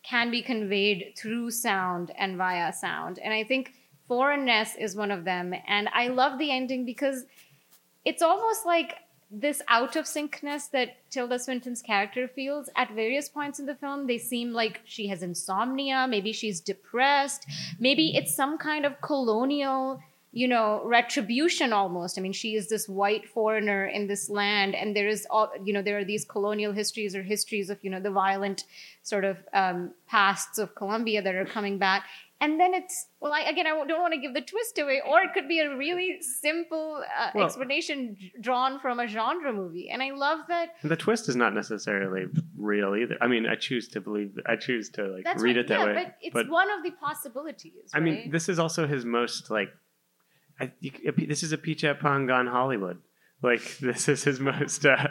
can 0.02 0.30
be 0.30 0.42
conveyed 0.42 1.14
through 1.16 1.50
sound 1.50 2.10
and 2.18 2.36
via 2.36 2.72
sound. 2.72 3.18
And 3.18 3.32
i 3.32 3.44
think 3.44 3.72
foreignness 4.08 4.74
is 4.76 4.96
one 4.96 5.10
of 5.10 5.24
them. 5.24 5.54
And 5.66 5.88
i 5.94 6.08
love 6.08 6.38
the 6.38 6.50
ending 6.50 6.84
because 6.84 7.24
it's 8.04 8.22
almost 8.22 8.66
like 8.66 8.96
this 9.32 9.62
out 9.68 9.96
of 9.96 10.04
syncness 10.04 10.70
that 10.70 10.96
Tilda 11.10 11.38
Swinton's 11.38 11.80
character 11.80 12.28
feels 12.28 12.68
at 12.76 12.92
various 12.92 13.30
points 13.30 13.58
in 13.58 13.64
the 13.64 13.74
film. 13.74 14.06
They 14.06 14.18
seem 14.18 14.52
like 14.52 14.82
she 14.84 15.06
has 15.08 15.22
insomnia, 15.22 16.06
maybe 16.06 16.32
she's 16.32 16.60
depressed, 16.60 17.46
maybe 17.80 18.14
it's 18.14 18.34
some 18.34 18.58
kind 18.58 18.84
of 18.84 19.00
colonial, 19.00 20.02
you 20.32 20.48
know, 20.48 20.82
retribution 20.84 21.72
almost. 21.72 22.18
I 22.18 22.20
mean, 22.20 22.32
she 22.32 22.56
is 22.56 22.68
this 22.68 22.88
white 22.88 23.26
foreigner 23.26 23.86
in 23.86 24.06
this 24.06 24.28
land, 24.28 24.74
and 24.74 24.94
there 24.94 25.08
is 25.08 25.26
all, 25.30 25.50
you 25.64 25.72
know, 25.72 25.82
there 25.82 25.98
are 25.98 26.04
these 26.04 26.26
colonial 26.26 26.72
histories 26.72 27.16
or 27.16 27.22
histories 27.22 27.70
of, 27.70 27.78
you 27.82 27.90
know, 27.90 28.00
the 28.00 28.10
violent 28.10 28.64
sort 29.02 29.24
of 29.24 29.38
um, 29.54 29.92
pasts 30.06 30.58
of 30.58 30.74
Colombia 30.74 31.22
that 31.22 31.34
are 31.34 31.46
coming 31.46 31.78
back. 31.78 32.04
And 32.42 32.58
then 32.60 32.74
it's 32.74 33.06
well, 33.20 33.32
I, 33.32 33.42
again, 33.42 33.66
I 33.68 33.70
don't 33.86 34.00
want 34.02 34.14
to 34.14 34.20
give 34.20 34.34
the 34.34 34.40
twist 34.40 34.76
away, 34.78 35.00
or 35.08 35.20
it 35.22 35.30
could 35.32 35.46
be 35.48 35.60
a 35.60 35.76
really 35.76 36.20
simple 36.20 37.02
uh, 37.18 37.30
Well- 37.34 37.46
explanation 37.46 38.16
drawn 38.40 38.80
from 38.80 38.98
a 38.98 39.06
genre 39.06 39.52
movie. 39.52 39.88
And 39.90 40.02
I 40.02 40.10
love 40.10 40.40
that. 40.48 40.74
the 40.82 40.96
twist 40.96 41.28
is 41.28 41.36
not 41.36 41.54
necessarily 41.54 42.26
real 42.56 42.96
either. 42.96 43.16
I 43.20 43.28
mean, 43.28 43.46
I 43.46 43.54
choose 43.54 43.86
to 43.94 44.00
believe. 44.00 44.36
I 44.44 44.56
choose 44.56 44.90
to 44.90 45.02
like 45.04 45.24
read 45.40 45.56
what- 45.56 45.64
it 45.64 45.68
that 45.68 45.78
yeah, 45.78 45.86
way. 45.86 45.94
but 45.94 46.16
it's 46.20 46.50
one 46.50 46.68
of 46.76 46.82
the 46.82 46.90
possibilities. 46.90 47.90
I 47.94 48.00
mean, 48.00 48.30
this 48.32 48.48
is 48.48 48.58
also 48.58 48.86
his 48.86 49.04
most 49.04 49.48
like. 49.48 49.70
I, 50.60 50.72
you- 50.80 51.26
this 51.28 51.42
is 51.44 51.52
Apichatpong 51.54 52.26
gone 52.26 52.48
Hollywood. 52.48 52.98
Like 53.42 53.78
this 53.78 54.08
is 54.08 54.24
his 54.24 54.38
most, 54.40 54.84
uh, 54.86 55.08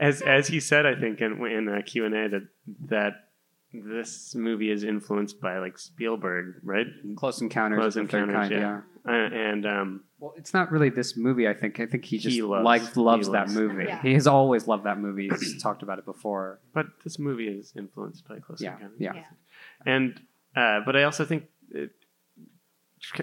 as 0.00 0.22
as 0.22 0.48
he 0.48 0.60
said, 0.60 0.86
I 0.86 0.94
think 0.94 1.20
in 1.20 1.32
in 1.46 1.68
a 1.68 1.82
and 2.04 2.14
A 2.14 2.28
that 2.28 2.48
that 2.88 3.25
this 3.72 4.34
movie 4.34 4.70
is 4.70 4.84
influenced 4.84 5.40
by 5.40 5.58
like 5.58 5.78
Spielberg, 5.78 6.56
right? 6.62 6.86
Close 7.16 7.40
Encounters 7.40 7.78
Close 7.78 7.96
of 7.96 8.06
the 8.06 8.12
Third 8.12 8.28
Encounters, 8.28 8.48
Kind. 8.50 8.60
yeah. 8.60 8.80
Yeah. 9.06 9.12
Uh, 9.12 9.30
and 9.34 9.66
um, 9.66 10.04
Well, 10.18 10.34
it's 10.36 10.52
not 10.54 10.72
really 10.72 10.88
this 10.88 11.16
movie. 11.16 11.46
I 11.46 11.54
think. 11.54 11.78
I 11.78 11.86
think 11.86 12.04
he 12.04 12.18
just 12.18 12.34
He 12.34 12.42
loves- 12.42 12.64
likes 12.64 12.96
loves 12.96 13.26
he 13.28 13.32
that 13.34 13.50
movie. 13.50 13.84
Yeah. 13.86 14.02
He 14.02 14.14
has 14.14 14.26
always 14.26 14.66
loved 14.66 14.84
that 14.84 14.98
movie. 14.98 15.28
He's 15.28 15.62
talked 15.62 15.82
about 15.82 15.98
it 15.98 16.04
before. 16.04 16.58
but 16.72 16.86
this 17.04 17.18
movie 17.18 17.48
is 17.48 17.72
influenced 17.76 18.26
by 18.28 18.38
Close 18.40 18.60
Yeah, 18.60 18.74
Encounters. 18.74 18.96
yeah. 19.00 19.12
Yeah. 19.14 19.24
And 19.84 20.20
uh, 20.56 20.80
but 20.86 20.96
I 20.96 21.02
also 21.04 21.24
think 21.24 21.44
it, 21.70 21.90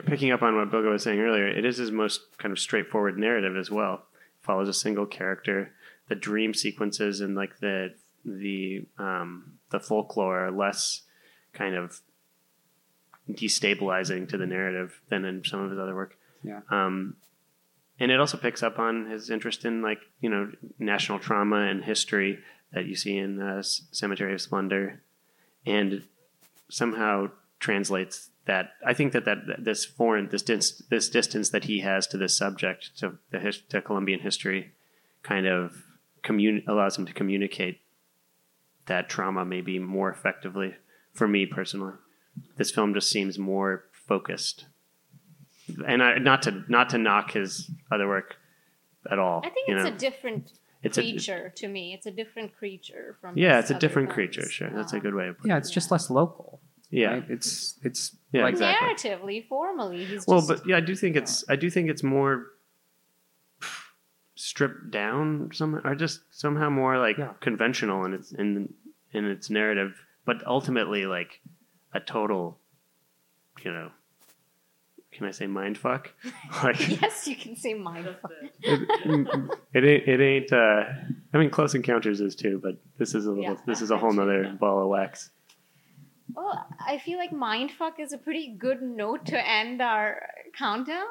picking 0.06 0.32
up 0.32 0.42
on 0.42 0.56
what 0.56 0.70
Bogo 0.72 0.92
was 0.92 1.04
saying 1.04 1.20
earlier, 1.20 1.48
it 1.48 1.66
is 1.66 1.78
his 1.78 1.92
most 1.92 2.22
kind 2.38 2.52
of 2.52 2.60
straightforward 2.60 3.18
narrative 3.18 3.58
as 3.58 3.70
well. 3.72 4.04
Follows 4.42 4.70
a 4.70 4.74
single 4.74 5.06
character. 5.06 5.72
The 6.10 6.16
dream 6.16 6.54
sequences 6.54 7.22
and 7.22 7.36
like 7.36 7.60
the 7.60 7.94
the 8.26 8.86
um, 8.98 9.54
the 9.74 9.80
folklore 9.80 10.50
less 10.52 11.02
kind 11.52 11.76
of 11.76 12.00
destabilizing 13.30 14.30
to 14.30 14.38
the 14.38 14.46
narrative 14.46 15.02
than 15.10 15.26
in 15.26 15.44
some 15.44 15.60
of 15.60 15.72
his 15.72 15.80
other 15.80 15.96
work. 15.96 16.16
Yeah. 16.44 16.62
Um, 16.70 17.18
and 18.00 18.12
it 18.12 18.20
also 18.20 18.38
picks 18.38 18.64
up 18.64 18.80
on 18.80 19.10
his 19.10 19.30
interest 19.30 19.66
in 19.66 19.82
like 19.82 20.00
you 20.22 20.30
know 20.30 20.52
national 20.80 21.20
trauma 21.20 21.68
and 21.68 21.84
history 21.84 22.40
that 22.72 22.86
you 22.86 22.96
see 22.96 23.18
in 23.18 23.42
uh, 23.42 23.62
Cemetery 23.62 24.34
of 24.34 24.42
Splendor, 24.42 25.02
and 25.66 26.04
somehow 26.70 27.30
translates 27.60 28.30
that. 28.46 28.72
I 28.86 28.94
think 28.94 29.14
that 29.14 29.26
that, 29.26 29.46
that 29.48 29.64
this 29.64 29.86
foreign 29.86 30.30
this 30.30 30.42
dis- 30.42 30.84
this 30.90 31.10
distance 31.10 31.50
that 31.50 31.66
he 31.66 31.80
has 31.80 32.08
to 32.08 32.18
this 32.18 32.36
subject 32.38 32.98
to 32.98 33.18
the 33.32 33.40
his- 33.40 33.62
to 33.70 33.82
Colombian 33.82 34.20
history, 34.20 34.72
kind 35.22 35.46
of 35.46 35.84
commun- 36.24 36.64
allows 36.68 36.98
him 36.98 37.06
to 37.06 37.14
communicate 37.14 37.80
that 38.88 39.10
trauma 39.10 39.46
maybe 39.46 39.80
more 39.80 40.10
effectively. 40.10 40.76
For 41.14 41.28
me 41.28 41.46
personally, 41.46 41.94
this 42.58 42.72
film 42.72 42.94
just 42.94 43.10
seems 43.10 43.38
more 43.38 43.86
focused 43.92 44.66
and 45.88 46.02
I, 46.04 46.18
not 46.18 46.42
to 46.44 46.64
not 46.68 46.90
to 46.90 46.98
knock 46.98 47.32
his 47.32 47.70
other 47.92 48.08
work 48.08 48.36
at 49.10 49.20
all. 49.20 49.42
I 49.46 49.50
think 49.50 49.68
you 49.70 49.76
it's 49.76 49.84
know? 49.86 49.96
a 49.96 49.98
different 49.98 50.52
It's 50.82 50.98
a- 50.98 51.02
creature 51.02 51.54
to 51.56 51.68
me. 51.68 51.94
It's 51.94 52.06
a 52.06 52.12
different 52.12 52.56
creature 52.58 53.16
from. 53.22 53.38
yeah, 53.38 53.60
it's 53.60 53.70
a 53.72 53.80
different 53.80 54.10
films. 54.10 54.16
creature. 54.16 54.50
Sure, 54.50 54.70
that's 54.72 54.92
a 54.94 54.98
Um, 54.98 55.02
good 55.02 55.14
way 55.16 55.28
of 55.30 55.38
putting 55.38 55.52
it. 55.52 55.54
Yeah, 55.54 55.58
it's 55.60 55.70
just 55.72 55.92
less 55.92 56.10
local. 56.10 56.60
Yeah. 56.90 57.12
right? 57.14 57.26
It's 57.30 57.80
it's 57.84 58.16
Yeah, 58.32 58.44
like 58.44 58.54
exactly. 58.54 58.88
Narratively, 59.12 59.48
formally, 59.48 60.04
he's 60.06 60.28
Well, 60.28 60.40
just 60.40 60.48
but 60.50 60.68
yeah, 60.68 60.78
I 60.78 60.82
do 60.82 60.96
think 60.96 61.16
it's 61.16 61.44
I 61.50 61.56
do 61.56 61.70
think 61.70 61.90
it's 61.90 62.04
more 62.04 62.48
stripped 64.36 64.90
down 64.92 65.50
some 65.54 65.76
or 65.84 65.96
just 65.96 66.22
somehow 66.32 66.70
more 66.70 66.98
like 66.98 67.18
Yeah. 67.18 67.34
conventional 67.40 68.06
in 68.06 68.14
its 68.14 68.32
in 68.32 68.74
in 69.12 69.26
its 69.26 69.50
narrative, 69.50 70.02
but 70.26 70.46
ultimately 70.48 71.06
like 71.06 71.42
a 71.94 72.00
total, 72.00 72.58
you 73.64 73.72
know, 73.72 73.92
can 75.12 75.28
I 75.28 75.32
say 75.32 75.46
mind 75.46 75.78
fuck? 75.78 76.12
like 76.64 77.02
yes, 77.02 77.28
you 77.28 77.36
can 77.36 77.56
say 77.56 77.76
mindfuck. 77.76 78.32
it, 78.64 78.90
it 79.74 79.84
ain't 79.86 80.08
it 80.08 80.20
ain't 80.22 80.52
uh 80.52 80.84
I 81.34 81.38
mean 81.38 81.52
close 81.52 81.76
encounters 81.76 82.20
is 82.22 82.36
too, 82.36 82.60
but 82.64 82.78
this 82.98 83.14
is 83.14 83.26
a 83.28 83.30
little 83.30 83.44
Yeah. 83.44 83.56
this 83.68 83.82
is 83.82 83.92
a 83.92 83.98
whole 83.98 84.14
nother 84.14 84.56
ball 84.60 84.82
of 84.82 84.88
wax. 84.90 85.30
Well, 86.36 86.66
I 86.84 86.98
feel 86.98 87.20
like 87.20 87.30
mindfuck 87.32 88.00
is 88.00 88.12
a 88.14 88.18
pretty 88.18 88.56
good 88.58 88.82
note 88.82 89.26
to 89.28 89.48
end 89.48 89.82
our 89.82 90.20
countdown. 90.58 91.06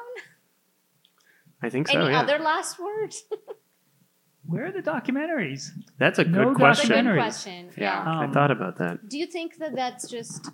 I 1.63 1.69
think 1.69 1.87
so, 1.87 1.99
Any 1.99 2.11
yeah. 2.11 2.21
other 2.21 2.39
last 2.39 2.77
words? 2.79 3.23
Where 4.45 4.65
are 4.65 4.71
the 4.71 4.81
documentaries? 4.81 5.69
That's 5.97 6.19
a 6.19 6.25
No 6.25 6.53
good 6.53 6.61
That's 6.61 6.83
a 6.83 6.87
question. 6.87 7.05
good 7.05 7.13
question. 7.15 7.69
Yeah. 7.77 8.03
Yeah. 8.03 8.19
I 8.21 8.25
Um, 8.25 8.33
thought 8.33 8.51
about 8.51 8.75
that. 8.77 9.07
Do 9.07 9.17
you 9.17 9.25
think 9.25 9.57
that 9.57 9.73
that's 9.75 10.09
just 10.09 10.49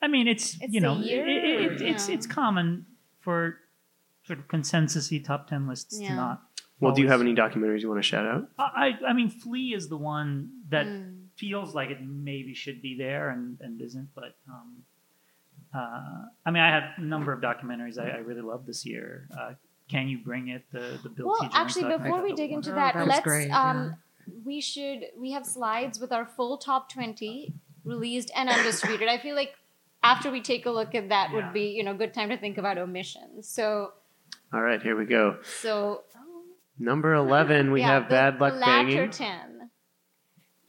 I 0.00 0.08
mean, 0.08 0.28
it's, 0.28 0.56
It's 0.60 0.72
you 0.72 0.80
know, 0.80 0.96
year, 0.98 1.26
it, 1.26 1.44
it, 1.44 1.82
it's 1.82 2.08
yeah. 2.08 2.14
it's 2.14 2.26
common 2.26 2.86
for 3.20 3.58
sort 4.24 4.38
of 4.38 4.46
consensusy 4.48 5.24
top 5.24 5.48
ten 5.48 5.66
lists 5.66 5.98
Yeah. 6.00 6.08
to 6.10 6.14
not. 6.14 6.42
Well, 6.78 6.92
do 6.92 7.00
you 7.02 7.08
have 7.08 7.20
any 7.22 7.34
documentaries 7.34 7.80
you 7.80 7.88
want 7.88 8.02
to 8.02 8.08
shout 8.08 8.26
out? 8.26 8.48
I 8.58 8.68
I 9.02 9.08
I 9.08 9.12
mean, 9.14 9.30
Flee 9.30 9.74
is 9.74 9.88
the 9.88 9.96
one 9.96 10.50
that 10.68 10.86
Mm. 10.86 11.26
feels 11.36 11.74
like 11.74 11.90
it 11.90 12.00
maybe 12.02 12.54
should 12.54 12.80
be 12.82 12.96
there 12.96 13.30
and, 13.30 13.58
and 13.60 13.80
isn't. 13.80 14.10
But 14.14 14.36
um, 14.48 14.84
uh, 15.74 16.26
I 16.44 16.50
mean, 16.52 16.62
I 16.62 16.70
have 16.70 16.84
a 16.98 17.00
number 17.00 17.32
of 17.32 17.40
documentaries 17.40 17.98
I, 17.98 18.10
I 18.10 18.18
really 18.18 18.42
love 18.42 18.66
this 18.66 18.84
year. 18.86 19.26
Uh, 19.36 19.54
Can 19.88 20.08
you 20.08 20.18
bring 20.18 20.48
it? 20.48 20.64
The 20.72 20.98
the 21.02 21.08
Bill 21.08 21.26
Well, 21.26 21.50
actually, 21.52 21.96
before 21.96 22.22
we 22.22 22.32
dig 22.32 22.50
into 22.50 22.72
Oh, 22.72 22.74
that, 22.74 22.94
that 22.94 23.06
let's 23.06 23.20
great, 23.22 23.50
um, 23.50 23.96
we 24.44 24.60
should 24.60 25.04
we 25.16 25.32
have 25.32 25.46
slides 25.46 26.00
with 26.00 26.12
our 26.12 26.26
full 26.26 26.58
top 26.58 26.90
twenty 26.92 27.54
released 27.84 28.30
and 28.34 28.48
undistributed. 28.48 29.08
I 29.08 29.18
feel 29.18 29.36
like 29.36 29.54
after 30.02 30.30
we 30.30 30.40
take 30.40 30.66
a 30.66 30.70
look 30.70 30.94
at 30.94 31.08
that 31.10 31.30
Yeah. 31.30 31.36
would 31.36 31.52
be 31.52 31.68
you 31.68 31.84
know 31.84 31.94
good 31.94 32.12
time 32.12 32.30
to 32.30 32.36
think 32.36 32.58
about 32.58 32.78
omissions. 32.78 33.48
So 33.48 33.92
All 34.52 34.60
right, 34.62 34.82
here 34.82 34.96
we 34.96 35.04
go. 35.04 35.38
so 35.60 36.02
Number 36.78 37.14
11, 37.14 37.72
we 37.72 37.80
yeah, 37.80 37.86
have 37.86 38.02
the- 38.04 38.10
Bad 38.10 38.38
Luck 38.40 38.52
the 38.54 38.60
Banging. 38.60 39.10
ten. 39.10 39.70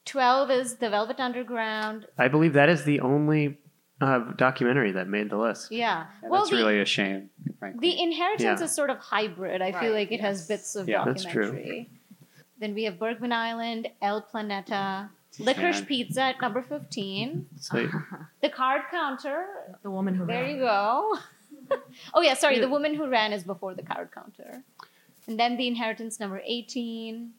Twelve 0.06 0.49
is 0.49 0.77
the 0.77 0.89
Velvet 0.89 1.19
Underground. 1.19 2.07
I 2.18 2.30
believe 2.30 2.53
that 2.53 2.69
is 2.69 2.85
the 2.85 3.02
only 3.02 3.57
uh, 4.02 4.19
documentary 4.36 4.91
that 4.94 5.07
made 5.07 5.30
the 5.30 5.38
list. 5.38 5.72
Yeah. 5.72 6.06
Yeah, 6.22 6.30
well, 6.30 6.41
that's 6.41 6.52
the, 6.52 6.57
really 6.57 6.80
a 6.80 6.86
shame. 6.86 7.30
Frankly. 7.60 7.80
the 7.90 8.02
Inheritance 8.02 8.60
Yeah. 8.60 8.65
is 8.65 8.72
sort 8.72 8.90
of 8.90 8.98
hybrid. 8.99 9.61
I 9.61 9.72
feel 9.80 9.91
like 9.94 10.11
it 10.11 10.22
has 10.22 10.48
bits 10.48 10.76
of 10.76 10.88
Yeah, 10.88 11.03
that's 11.06 11.24
true. 11.26 11.45
documentary. 11.45 11.90
Then 12.60 12.74
we 12.74 12.84
have 12.84 12.98
Bergman 12.99 13.32
Island, 13.32 13.88
El 14.02 14.22
Planeta, 14.22 15.10
Licorice 15.40 15.78
Man. 15.80 15.86
Pizza 15.86 16.22
at 16.24 16.41
number 16.41 16.61
15, 16.64 17.48
So, 17.60 17.88
The 18.41 18.49
Card 18.49 18.82
Counter. 18.91 19.45
The 19.84 19.91
woman 19.91 20.15
who 20.15 20.26
There 20.26 20.41
ran. 20.44 20.56
you 20.56 20.61
go. 20.61 21.18
oh, 22.14 22.22
yeah, 22.22 22.34
sorry. 22.34 22.60
The 22.60 22.69
Woman 22.69 22.94
Who 22.95 23.07
Ran 23.10 23.34
is 23.34 23.44
before 23.44 23.74
The 23.76 23.84
Card 23.84 24.10
Counter. 24.11 24.64
And 25.28 25.40
then 25.40 25.57
The 25.57 25.68
Inheritance, 25.68 26.19
number 26.19 26.41
18. 26.45 27.32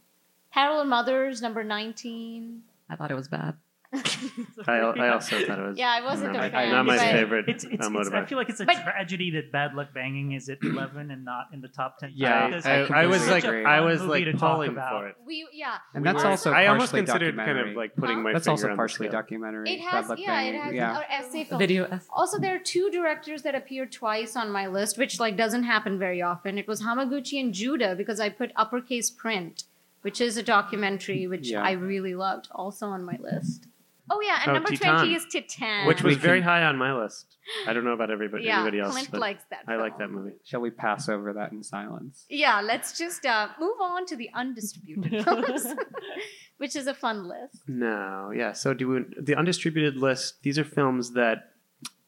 Parallel 0.52 0.84
Mothers, 0.84 1.40
number 1.42 1.64
19. 1.64 2.62
I 2.90 2.96
thought 2.96 3.10
it 3.10 3.14
was 3.14 3.28
bad. 3.28 3.54
I, 4.66 4.72
I 4.80 5.08
also 5.08 5.40
thought 5.46 5.58
it 5.58 5.66
was 5.68 5.78
Yeah, 5.78 5.88
I 5.90 6.02
wasn't 6.04 6.34
not 6.34 6.36
a 6.36 6.38
my, 6.42 6.50
fan, 6.50 6.70
not 6.72 6.84
my 6.86 6.96
but- 6.98 7.10
favorite 7.10 7.48
It's, 7.48 7.64
it's, 7.64 7.72
uh, 7.72 7.76
it's, 7.76 7.86
I 7.86 7.90
motorbike. 7.90 8.28
feel 8.28 8.36
like 8.38 8.48
it's 8.50 8.60
a 8.60 8.66
But- 8.66 8.82
tragedy 8.82 9.30
that 9.32 9.50
Bad 9.50 9.74
Luck 9.74 9.94
Banging 9.94 10.32
is 10.32 10.48
at 10.50 10.58
11 10.62 11.10
and 11.10 11.24
not 11.24 11.46
in 11.54 11.62
the 11.62 11.68
top 11.68 11.98
10. 11.98 12.12
Yeah, 12.14 12.48
Because 12.48 12.66
I, 12.66 12.80
it's 12.82 12.90
I 12.90 13.06
was 13.06 13.22
such 13.22 13.30
like, 13.30 13.44
a. 13.44 13.64
I 13.66 13.78
fun 13.78 13.84
was 13.86 14.00
movie 14.00 14.10
like 14.10 14.24
to 14.26 14.32
talk 14.32 14.40
calling 14.40 14.70
about. 14.70 14.90
for 15.00 15.08
it. 15.08 15.16
We, 15.26 15.46
yeah. 15.54 15.76
and 15.94 16.02
We 16.04 16.10
that's 16.12 16.22
were- 16.22 16.30
also 16.30 16.52
I 16.52 16.66
almost 16.66 16.92
partially 16.92 17.06
considered 17.06 17.36
kind 17.36 17.46
documentary. 17.48 17.70
of 17.70 17.76
like 17.78 17.96
putting 17.96 18.22
my 18.22 18.32
That's 18.34 18.44
finger 18.44 18.52
also 18.52 18.66
on 18.66 18.70
the 18.72 18.76
partially 18.76 19.08
scale. 19.08 19.20
documentary. 19.20 19.70
It 19.70 19.78
Bad 19.80 19.90
has, 19.94 20.08
Luck 20.10 20.18
yeah, 20.20 20.40
it 20.42 20.54
has 20.60 20.74
yeah. 20.74 20.98
or 20.98 21.04
essay 21.10 21.44
film. 21.44 21.58
Video. 21.58 21.84
ess- 21.86 22.06
Also, 22.10 22.38
there 22.38 22.54
are 22.56 22.60
two 22.60 22.90
directors 22.90 23.42
that 23.42 23.54
appear 23.54 23.86
twice 23.86 24.36
on 24.36 24.50
my 24.50 24.66
list, 24.66 24.98
which 24.98 25.18
like 25.18 25.36
doesn't 25.38 25.62
happen 25.64 25.98
very 25.98 26.20
often. 26.20 26.58
It 26.58 26.68
was 26.68 26.82
Hamaguchi 26.82 27.40
and 27.40 27.54
Jude 27.54 27.82
because 27.96 28.20
I 28.20 28.28
put 28.28 28.52
uppercase 28.54 29.08
print, 29.10 29.64
which 30.02 30.20
is 30.20 30.36
a 30.36 30.42
documentary 30.42 31.26
which 31.26 31.48
Yeah. 31.50 31.62
I 31.62 31.72
really 31.72 32.14
loved, 32.14 32.48
also 32.52 32.86
on 32.88 33.02
my 33.02 33.16
list. 33.18 33.66
Oh 34.10 34.20
yeah, 34.20 34.40
and 34.42 34.50
Oh, 34.50 34.54
number 34.54 34.70
Titane. 34.70 34.96
twenty 34.98 35.14
is 35.14 35.26
Titane, 35.32 35.86
Which 35.86 36.02
was 36.02 36.16
very 36.16 36.40
high 36.40 36.62
on 36.64 36.76
my 36.76 36.92
list. 36.94 37.36
I 37.66 37.72
don't 37.72 37.84
know 37.84 37.92
about 37.92 38.10
everybody, 38.10 38.44
yeah, 38.44 38.58
everybody 38.58 38.80
else, 38.80 38.92
Clint 38.92 39.10
but 39.10 39.20
likes 39.20 39.44
that. 39.50 39.64
I 39.66 39.76
like 39.76 39.98
that 39.98 40.10
movie. 40.10 40.32
Shall 40.44 40.60
we 40.60 40.70
pass 40.70 41.08
over 41.08 41.32
that 41.34 41.52
in 41.52 41.62
silence? 41.62 42.24
Yeah, 42.28 42.60
let's 42.60 42.96
just 42.98 43.24
uh, 43.26 43.48
move 43.58 43.76
on 43.80 44.06
to 44.06 44.16
the 44.16 44.30
undistributed 44.34 45.24
films, 45.24 45.66
which 46.58 46.76
is 46.76 46.86
a 46.86 46.94
fun 46.94 47.26
list. 47.28 47.62
No, 47.66 48.32
yeah. 48.34 48.52
So 48.52 48.74
do 48.74 48.88
we, 48.88 49.04
the 49.20 49.34
undistributed 49.34 49.96
list? 49.96 50.42
These 50.42 50.58
are 50.58 50.64
films 50.64 51.12
that 51.12 51.52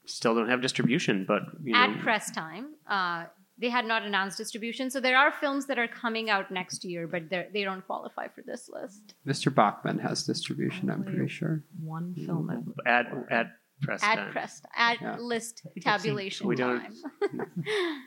still 0.07 0.35
don't 0.35 0.49
have 0.49 0.61
distribution, 0.61 1.25
but 1.27 1.43
you 1.63 1.73
know, 1.73 1.79
At 1.79 2.01
press 2.01 2.31
time, 2.31 2.75
uh, 2.89 3.25
they 3.61 3.69
had 3.69 3.85
not 3.85 4.03
announced 4.03 4.39
distribution, 4.39 4.91
so 4.91 5.01
there 5.01 5.17
are 5.19 5.31
films 5.31 5.67
that 5.67 5.79
are 5.79 5.89
coming 5.89 6.31
out 6.31 6.51
next 6.51 6.85
year, 6.85 7.07
but 7.07 7.29
they're- 7.31 7.49
don't 7.65 7.85
qualify 7.87 8.27
for 8.29 8.43
this 8.43 8.69
list. 8.73 9.15
Mr. 9.27 9.55
Bachmann 9.55 9.99
has 9.99 10.25
distribution, 10.25 10.91
I'm 10.91 11.05
pretty 11.05 11.29
sure. 11.29 11.63
One 11.81 12.15
film. 12.15 12.51
I- 12.87 12.91
at 12.99 13.07
at 13.31 13.47
press 13.83 14.03
At 14.03 14.17
time. 14.17 14.33
press, 14.33 14.63
at 14.77 15.01
Yeah. 15.01 15.17
list 15.19 15.63
think 15.75 15.85
tabulation 15.85 16.47
We 16.49 16.57
don't- 16.57 16.81
time. 16.81 16.95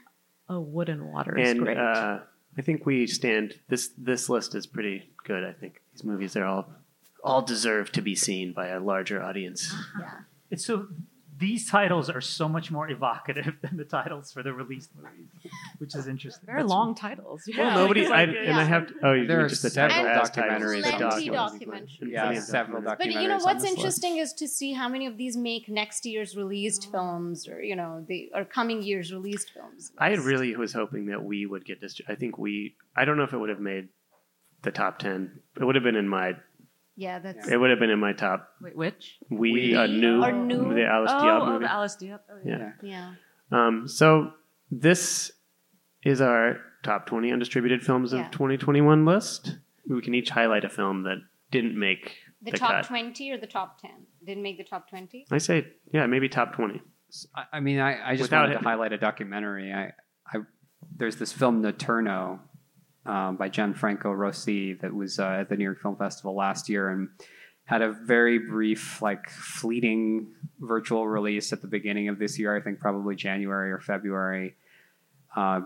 Oh, 0.49 0.59
Wood 0.59 0.89
and 0.89 1.05
Water 1.05 1.37
is 1.37 1.49
and 1.51 1.59
great. 1.61 1.77
uh, 1.77 2.19
I 2.57 2.61
think 2.61 2.85
we 2.85 3.07
stand. 3.07 3.53
This 3.69 3.89
this 3.97 4.27
list 4.29 4.55
is 4.55 4.67
pretty 4.67 5.13
good. 5.23 5.43
I 5.43 5.53
think 5.53 5.81
these 5.93 6.03
movies 6.03 6.35
are 6.35 6.45
all 6.45 6.65
all 7.23 7.41
deserve 7.41 7.91
to 7.93 8.01
be 8.01 8.13
seen 8.15 8.51
by 8.53 8.67
a 8.67 8.79
larger 8.79 9.23
audience. 9.23 9.73
yeah. 9.99 10.19
It's 10.51 10.65
so 10.65 10.87
these 11.47 11.63
titles 11.77 12.09
are 12.15 12.21
so 12.21 12.45
much 12.55 12.67
more 12.75 12.87
evocative 12.97 13.53
than 13.63 13.73
the 13.81 13.83
titles 13.97 14.31
for 14.33 14.41
the 14.47 14.53
released 14.61 14.91
movies, 14.95 15.27
which 15.79 15.93
is 15.99 16.07
interesting. 16.07 16.45
Very 16.45 16.59
That's- 16.59 16.69
long 16.75 16.95
titles. 16.95 17.39
Well, 17.47 17.67
Yeah, 17.67 17.75
nobody. 17.81 18.01
it's 18.01 18.11
I, 18.21 18.25
like- 18.25 18.35
and 18.49 18.57
I 18.63 18.63
have. 18.73 18.87
To, 18.87 18.93
oh, 19.03 19.13
you 19.13 19.27
There 19.27 19.37
mean 19.37 19.45
are 19.45 19.49
just 19.49 19.61
several 19.61 20.03
title 20.05 20.21
documentaries 20.23 20.81
Plenty 20.97 21.27
about 21.29 21.51
documentaries. 21.53 22.11
Yeah, 22.17 22.39
several 22.39 22.81
documentaries. 22.81 22.97
But 22.97 23.11
you 23.21 23.27
know 23.27 23.39
what's 23.47 23.61
this 23.63 23.71
list. 23.71 23.77
interesting 23.77 24.17
is 24.17 24.33
to 24.41 24.47
see 24.47 24.71
how 24.73 24.87
many 24.87 25.05
of 25.05 25.17
these 25.17 25.35
make 25.35 25.67
next 25.67 26.05
year's 26.05 26.31
released 26.43 26.89
films, 26.91 27.47
or 27.47 27.61
you 27.61 27.75
know, 27.75 28.05
the 28.07 28.31
or 28.33 28.45
coming 28.45 28.81
year's 28.81 29.11
released 29.11 29.51
films. 29.55 29.91
I 29.97 30.09
really 30.31 30.55
was 30.55 30.71
hoping 30.73 31.07
that 31.07 31.21
we 31.23 31.45
would 31.45 31.65
get 31.65 31.81
this. 31.81 31.99
I 32.07 32.15
think 32.15 32.37
we. 32.37 32.75
I 32.95 33.05
don't 33.05 33.17
know 33.17 33.23
if 33.29 33.33
it 33.33 33.37
would 33.37 33.49
have 33.49 33.59
made 33.73 33.89
the 34.61 34.71
top 34.71 34.99
ten. 34.99 35.39
It 35.59 35.65
would 35.65 35.75
have 35.75 35.83
been 35.83 35.95
in 36.03 36.07
my 36.07 36.33
Yeah, 36.95 37.19
that's. 37.19 37.47
It 37.47 37.57
would 37.57 37.69
have 37.69 37.79
been 37.79 37.89
in 37.89 37.99
my 37.99 38.13
top. 38.13 38.49
Wait, 38.61 38.75
which? 38.75 39.17
We, 39.29 39.51
We- 39.51 39.73
a 39.75 39.87
new, 39.87 40.23
Or 40.23 40.31
new. 40.31 40.73
the 40.73 40.85
Alice 40.85 41.11
oh, 41.13 41.21
Diop 41.23 41.41
oh, 41.41 41.45
movie. 41.53 41.65
the 41.65 41.71
Alice 41.71 41.97
Diop. 41.99 42.19
Oh, 42.31 42.37
Yeah. 42.45 42.71
Yeah. 42.81 43.13
Um, 43.51 43.87
so 43.87 44.31
this 44.71 45.31
is 46.03 46.21
our 46.21 46.57
top 46.83 47.05
20 47.07 47.31
undistributed 47.31 47.83
films 47.83 48.13
of 48.13 48.29
2021 48.31 49.05
list. 49.05 49.57
We 49.87 50.01
can 50.01 50.13
each 50.13 50.29
highlight 50.29 50.65
a 50.65 50.69
film 50.69 51.03
that 51.03 51.17
didn't 51.51 51.77
make 51.79 52.15
The, 52.41 52.51
the, 52.51 52.57
top 52.57 52.71
cut. 52.71 52.85
20 52.85 53.31
or 53.31 53.37
the 53.37 53.47
top 53.47 53.79
10? 53.81 53.91
Didn't 54.25 54.43
make 54.43 54.57
the 54.57 54.63
top 54.63 54.89
20? 54.89 55.25
I 55.31 55.37
say, 55.37 55.67
yeah, 55.93 56.05
maybe 56.07 56.29
top 56.29 56.53
20. 56.55 56.81
I, 57.35 57.43
I 57.53 57.59
mean, 57.59 57.79
I, 57.79 58.09
I 58.09 58.11
just 58.13 58.23
Without 58.23 58.41
wanted 58.43 58.55
it- 58.55 58.57
to 58.59 58.63
highlight 58.63 58.93
a 58.93 58.97
documentary. 58.97 59.71
I, 59.71 59.91
I 60.27 60.41
there's 60.95 61.15
this 61.17 61.31
film 61.31 61.63
Notturno 61.63 62.39
um, 63.05 63.35
by 63.35 63.49
Gianfranco 63.49 64.15
Rosi 64.15 64.73
that 64.81 64.93
was 64.93 65.19
uh, 65.19 65.39
at 65.41 65.49
the 65.49 65.57
New 65.57 65.63
York 65.63 65.81
Film 65.81 65.95
Festival 65.95 66.35
last 66.35 66.69
year 66.69 66.89
and 66.89 67.09
had 67.65 67.81
a 67.81 67.91
very 67.91 68.39
brief, 68.39 69.01
like 69.01 69.29
fleeting 69.29 70.27
virtual 70.59 71.07
release 71.07 71.53
at 71.53 71.61
the 71.61 71.67
beginning 71.67 72.09
of 72.09 72.19
this 72.19 72.37
year. 72.37 72.55
I 72.55 72.61
think 72.61 72.79
probably 72.79 73.15
January 73.15 73.71
or 73.71 73.79
February. 73.79 74.55
Uh, 75.35 75.61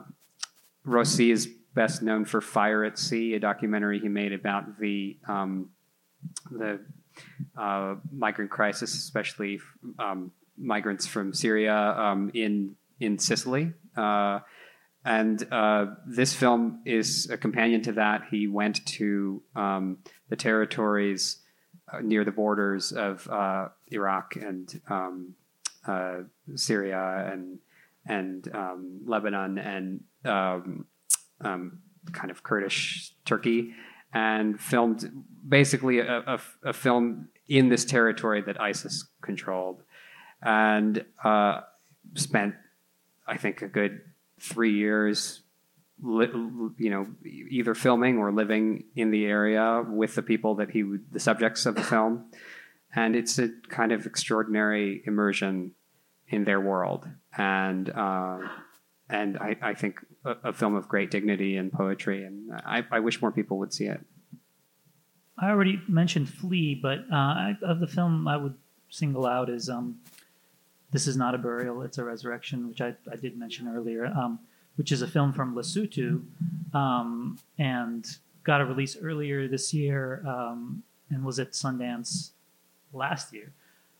Rossi 0.84 1.32
is 1.32 1.50
best 1.74 2.02
known 2.02 2.26
for 2.26 2.40
Fire 2.42 2.84
at 2.84 2.98
Sea, 2.98 3.34
a 3.34 3.40
documentary 3.40 4.00
he 4.00 4.08
made 4.08 4.32
about 4.32 4.80
the 4.80 5.18
um, 5.28 5.70
the 6.52 6.80
uh, 7.58 7.96
migrant 8.12 8.52
crisis, 8.52 8.94
especially 8.94 9.60
um, 10.00 10.32
migrants 10.58 11.06
from 11.06 11.34
Syria 11.34 11.76
um, 11.76 12.32
in 12.34 12.76
in 13.00 13.18
Sicily. 13.18 13.74
Uh, 13.96 14.40
and 15.08 15.48
uh, 15.54 15.86
this 16.06 16.34
film 16.34 16.82
is 16.86 17.30
a 17.30 17.38
companion 17.38 17.82
to 17.84 17.94
that. 17.94 18.24
He 18.30 18.46
went 18.46 18.86
to 18.98 19.42
um, 19.56 20.00
the 20.28 20.36
territories 20.36 21.38
uh, 21.92 22.02
near 22.02 22.26
the 22.26 22.32
borders 22.34 22.92
of 22.92 23.26
uh, 23.30 23.70
Iraq 23.88 24.36
and 24.36 24.82
um, 24.90 25.36
uh, 25.88 26.24
Syria 26.56 27.32
and 27.32 27.60
and 28.06 28.54
um, 28.54 29.00
Lebanon 29.06 29.58
and 29.58 30.04
um, 30.26 30.86
um, 31.40 31.80
kind 32.12 32.30
of 32.30 32.44
Kurdish 32.44 33.14
Turkey, 33.24 33.74
and 34.14 34.60
filmed 34.60 35.10
basically 35.48 36.00
a, 36.00 36.18
a, 36.20 36.40
a 36.66 36.74
film 36.74 37.30
in 37.48 37.70
this 37.70 37.86
territory 37.86 38.42
that 38.42 38.60
ISIS 38.60 39.08
controlled, 39.22 39.84
and 40.42 41.06
uh, 41.24 41.62
spent, 42.16 42.56
I 43.26 43.38
think, 43.38 43.62
a 43.62 43.70
good 43.70 44.02
three 44.40 44.74
years, 44.74 45.42
li- 46.02 46.32
you 46.78 46.90
know, 46.90 47.08
either 47.26 47.74
filming 47.74 48.18
or 48.18 48.32
living 48.32 48.86
in 48.96 49.12
the 49.12 49.26
area 49.26 49.84
with 49.88 50.16
the 50.16 50.22
people 50.22 50.56
that 50.56 50.72
he, 50.72 50.84
the 51.12 51.20
subjects 51.20 51.66
of 51.66 51.76
the 51.76 51.84
film, 51.84 52.26
and 52.96 53.16
it's 53.16 53.40
a 53.40 53.50
kind 53.70 53.92
of 53.92 54.06
extraordinary 54.06 55.04
immersion 55.06 55.74
in 56.30 56.44
their 56.44 56.60
world, 56.60 57.08
and 57.38 57.90
uh, 57.90 58.40
and 59.10 59.38
I, 59.38 59.58
I 59.62 59.74
think 59.74 60.00
a, 60.26 60.50
a 60.50 60.54
film 60.54 60.76
of 60.76 60.88
great 60.88 61.12
dignity 61.12 61.58
and 61.58 61.72
poetry, 61.72 62.24
and 62.24 62.52
I, 62.66 62.84
I 62.92 63.00
wish 63.00 63.22
more 63.22 63.32
people 63.32 63.58
would 63.60 63.74
see 63.74 63.86
it. 63.86 64.02
I 65.40 65.50
already 65.50 65.80
mentioned 65.88 66.30
Flee, 66.30 66.80
but 66.82 67.00
uh, 67.14 67.54
of 67.62 67.80
the 67.80 67.88
film 67.88 68.28
I 68.28 68.38
would 68.38 68.56
single 68.90 69.26
out 69.26 69.50
is 69.50 69.70
um, 69.70 70.00
This 70.92 71.08
Is 71.08 71.18
Not 71.18 71.36
a 71.36 71.38
Burial, 71.38 71.82
It's 71.82 71.98
a 71.98 72.04
Resurrection, 72.04 72.70
which 72.70 72.82
I, 72.82 72.96
I 73.12 73.16
did 73.18 73.38
mention 73.38 73.68
earlier, 73.68 74.06
um, 74.08 74.40
which 74.78 74.92
is 74.92 75.02
a 75.02 75.08
film 75.08 75.34
from 75.34 75.56
Lesotho 75.56 76.22
um, 76.74 77.38
and 77.60 78.06
got 78.44 78.62
a 78.62 78.66
release 78.66 78.96
earlier 79.02 79.48
this 79.48 79.74
year 79.74 80.24
um, 80.26 80.84
and 81.10 81.24
was 81.26 81.40
at 81.40 81.52
Sundance 81.52 82.32
last 82.94 83.34
year. 83.34 83.52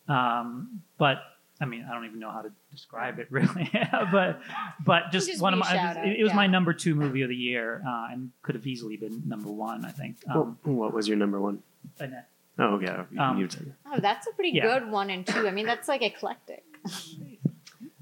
Um, 0.08 0.82
but 0.98 1.18
I 1.60 1.66
mean, 1.66 1.86
I 1.90 1.94
don't 1.94 2.06
even 2.06 2.20
know 2.20 2.32
how 2.32 2.42
to 2.42 2.52
describe 2.72 3.20
it 3.20 3.28
really, 3.32 3.70
but 4.12 4.40
but 4.86 5.12
just, 5.12 5.28
Just 5.28 5.42
one 5.42 5.54
of 5.54 5.60
my 5.60 5.68
shout 5.68 5.98
it, 6.06 6.20
it 6.20 6.24
was 6.24 6.34
my 6.34 6.48
number 6.48 6.72
two 6.72 6.96
movie 6.96 7.24
of 7.24 7.30
the 7.30 7.36
year 7.36 7.82
uh, 7.86 8.08
and 8.12 8.32
could 8.44 8.56
have 8.56 8.66
easily 8.68 8.96
been 8.96 9.24
number 9.28 9.50
one. 9.50 9.84
I 9.84 9.92
think. 9.92 10.18
Um, 10.30 10.58
What- 10.64 10.74
what 10.74 10.94
was 10.94 11.08
your 11.08 11.18
number 11.18 11.42
one? 11.42 11.62
Annette. 12.00 12.30
Oh, 12.60 12.80
yeah. 12.80 13.04
You, 13.12 13.20
Um, 13.22 13.38
you 13.40 13.48
Oh, 13.86 14.00
that's 14.00 14.26
a 14.28 14.32
pretty 14.32 14.50
Yeah. 14.50 14.64
good 14.80 14.90
one 14.90 15.10
and 15.12 15.26
two. 15.28 15.48
I 15.48 15.52
mean, 15.52 15.66
that's 15.68 15.88
like 15.88 16.02
eclectic. 16.02 16.64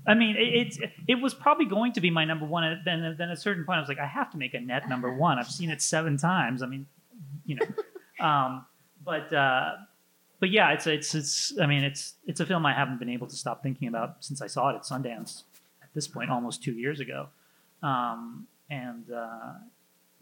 I 0.08 0.14
mean, 0.14 0.36
it, 0.36 0.68
it's 0.68 0.80
it 1.08 1.16
was 1.16 1.34
probably 1.34 1.66
going 1.66 1.94
to 1.94 2.02
be 2.02 2.10
my 2.10 2.26
number 2.26 2.46
one, 2.46 2.64
and 2.64 2.82
then 2.86 3.16
then 3.18 3.30
at 3.30 3.38
a 3.38 3.40
certain 3.40 3.66
point, 3.66 3.78
I 3.78 3.80
was 3.80 3.90
like, 3.90 4.00
I 4.00 4.06
have 4.06 4.32
to 4.32 4.38
make 4.38 4.54
Annette 4.54 4.88
number 4.88 5.14
one. 5.14 5.40
I've 5.40 5.50
seen 5.50 5.70
it 5.70 5.82
seven 5.82 6.18
times. 6.18 6.62
I 6.62 6.68
mean, 6.68 6.86
you 7.46 7.56
know, 7.56 7.66
um, 8.26 8.66
but 9.04 9.34
uh, 9.34 9.74
but 10.40 10.52
yeah, 10.52 10.72
it's 10.74 10.86
it's 10.88 11.16
it's. 11.16 11.54
I 11.60 11.66
mean, 11.66 11.84
it's 11.84 12.16
it's 12.26 12.40
a 12.40 12.46
film 12.46 12.66
I 12.66 12.74
haven't 12.74 13.00
been 13.00 13.10
able 13.10 13.28
to 13.28 13.36
stop 13.36 13.64
thinking 13.64 13.88
about 13.88 14.18
since 14.24 14.42
I 14.42 14.48
saw 14.48 14.70
it 14.70 14.76
at 14.76 14.84
Sundance. 14.84 15.44
At 15.82 15.94
this 15.94 16.08
point, 16.08 16.30
almost 16.30 16.62
two 16.62 16.74
years 16.74 17.00
ago, 17.00 17.30
um, 17.82 18.48
and 18.70 19.10
uh, 19.12 19.54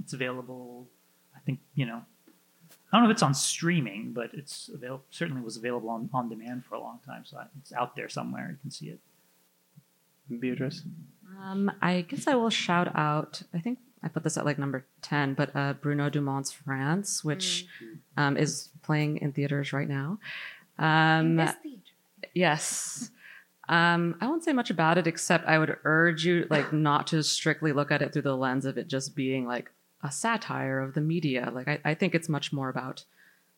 it's 0.02 0.14
available. 0.14 0.88
I 1.35 1.40
think 1.45 1.60
you 1.76 1.85
know. 1.85 2.03
I 2.93 2.97
don't 2.97 3.05
know 3.05 3.09
if 3.09 3.15
it's 3.15 3.23
on 3.23 3.33
streaming, 3.33 4.13
but 4.13 4.29
it's 4.33 4.69
avail- 4.71 5.01
certainly 5.09 5.41
was 5.41 5.57
available 5.57 5.89
on, 5.89 6.11
on 6.13 6.29
demand 6.29 6.63
for 6.63 6.75
a 6.75 6.79
long 6.79 6.99
time. 7.03 7.23
So 7.25 7.39
it's 7.59 7.73
out 7.73 7.95
there 7.95 8.07
somewhere. 8.07 8.49
You 8.51 8.57
can 8.61 8.69
see 8.69 8.89
it. 8.89 8.99
Beatrice? 10.39 10.83
Um, 11.41 11.71
I 11.81 12.01
guess 12.01 12.27
I 12.27 12.35
will 12.35 12.51
shout 12.51 12.95
out. 12.95 13.41
I 13.51 13.59
think 13.59 13.79
I 14.03 14.09
put 14.09 14.23
this 14.23 14.37
at 14.37 14.45
like 14.45 14.59
number 14.59 14.85
ten, 15.01 15.33
but 15.33 15.55
uh, 15.55 15.73
Bruno 15.73 16.09
Dumont's 16.09 16.51
France, 16.51 17.23
which 17.23 17.65
um, 18.15 18.37
is 18.37 18.69
playing 18.83 19.17
in 19.17 19.31
theaters 19.31 19.73
right 19.73 19.89
now. 19.89 20.19
Um, 20.77 21.49
yes. 22.33 23.09
Um, 23.69 24.17
I 24.21 24.27
won't 24.27 24.43
say 24.43 24.53
much 24.53 24.69
about 24.69 24.97
it 24.97 25.07
except 25.07 25.47
I 25.47 25.57
would 25.57 25.77
urge 25.83 26.25
you 26.25 26.45
like 26.49 26.71
not 26.73 27.07
to 27.07 27.23
strictly 27.23 27.71
look 27.73 27.91
at 27.91 28.01
it 28.01 28.13
through 28.13 28.23
the 28.23 28.37
lens 28.37 28.65
of 28.65 28.77
it 28.77 28.87
just 28.87 29.15
being 29.15 29.47
like 29.47 29.71
a 30.03 30.11
satire 30.11 30.80
of 30.80 30.93
the 30.93 31.01
media. 31.01 31.49
Like 31.53 31.67
I, 31.67 31.80
I 31.85 31.93
think 31.95 32.13
it's 32.13 32.30
much 32.30 32.51
more 32.53 32.69
about 32.69 33.05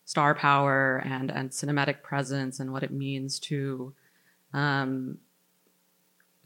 star 0.05 0.35
power 0.35 1.01
and 1.03 1.31
and 1.31 1.49
cinematic 1.49 2.01
presence 2.03 2.59
and 2.59 2.71
what 2.71 2.83
it 2.83 2.91
means 2.91 3.39
to 3.39 3.93
um, 4.53 5.17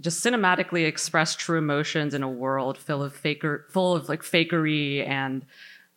just 0.01 0.23
cinematically 0.25 0.87
express 0.87 1.35
true 1.35 1.57
emotions 1.57 2.13
in 2.13 2.23
a 2.23 2.29
world 2.29 2.77
full 2.77 3.03
of 3.03 3.13
faker, 3.13 3.65
full 3.69 3.95
of 3.95 4.07
like 4.09 4.21
fakery 4.23 5.05
and 5.07 5.45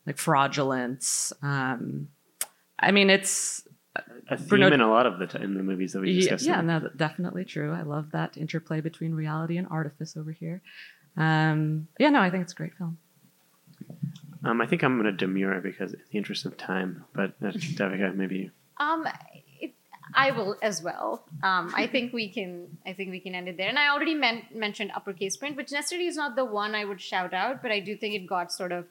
like 0.06 0.18
fraudulence. 0.18 1.32
Um, 1.40 2.08
I 2.80 2.90
mean, 2.90 3.08
it's 3.10 3.62
A 4.28 4.36
theme 4.36 4.48
Bruno- 4.48 4.72
in 4.72 4.80
a 4.80 4.90
lot 4.90 5.06
of 5.06 5.20
the 5.20 5.28
t- 5.28 5.38
in 5.40 5.54
the 5.54 5.62
movies 5.62 5.92
that 5.92 6.00
we 6.00 6.14
discussed. 6.18 6.44
yeah, 6.44 6.60
no, 6.60 6.88
definitely 6.96 7.44
true. 7.44 7.72
I 7.72 7.82
love 7.82 8.10
that 8.10 8.36
interplay 8.36 8.80
between 8.80 9.14
reality 9.14 9.56
and 9.56 9.68
artifice 9.70 10.16
over 10.16 10.32
here. 10.32 10.60
Um, 11.16 11.86
yeah, 12.00 12.08
no, 12.10 12.20
I 12.20 12.30
think 12.30 12.42
it's 12.42 12.52
a 12.52 12.56
great 12.56 12.74
film. 12.74 12.98
Um, 14.44 14.60
I 14.60 14.66
think 14.66 14.82
I'm 14.82 14.98
going 14.98 15.04
to 15.06 15.12
demur 15.12 15.60
because 15.60 15.92
in 15.92 16.00
the 16.10 16.18
interest 16.18 16.44
of 16.46 16.56
time, 16.56 17.04
but 17.14 17.34
uh, 17.42 17.46
Devika, 17.52 18.14
maybe. 18.14 18.50
Um, 18.78 19.06
it, 19.60 19.72
I 20.14 20.32
will 20.32 20.56
as 20.62 20.82
well. 20.82 21.24
Um, 21.42 21.72
I 21.76 21.86
think 21.86 22.12
we 22.12 22.28
can. 22.28 22.78
I 22.84 22.92
think 22.92 23.10
we 23.10 23.20
can 23.20 23.34
end 23.34 23.48
it 23.48 23.56
there. 23.56 23.68
And 23.68 23.78
I 23.78 23.88
already 23.88 24.14
men- 24.14 24.46
mentioned 24.54 24.90
uppercase 24.94 25.36
print, 25.36 25.56
which 25.56 25.70
necessarily 25.70 26.08
is 26.08 26.16
not 26.16 26.34
the 26.36 26.44
one 26.44 26.74
I 26.74 26.84
would 26.84 27.00
shout 27.00 27.32
out, 27.32 27.62
but 27.62 27.70
I 27.70 27.80
do 27.80 27.96
think 27.96 28.14
it 28.14 28.26
got 28.26 28.52
sort 28.52 28.72
of 28.72 28.86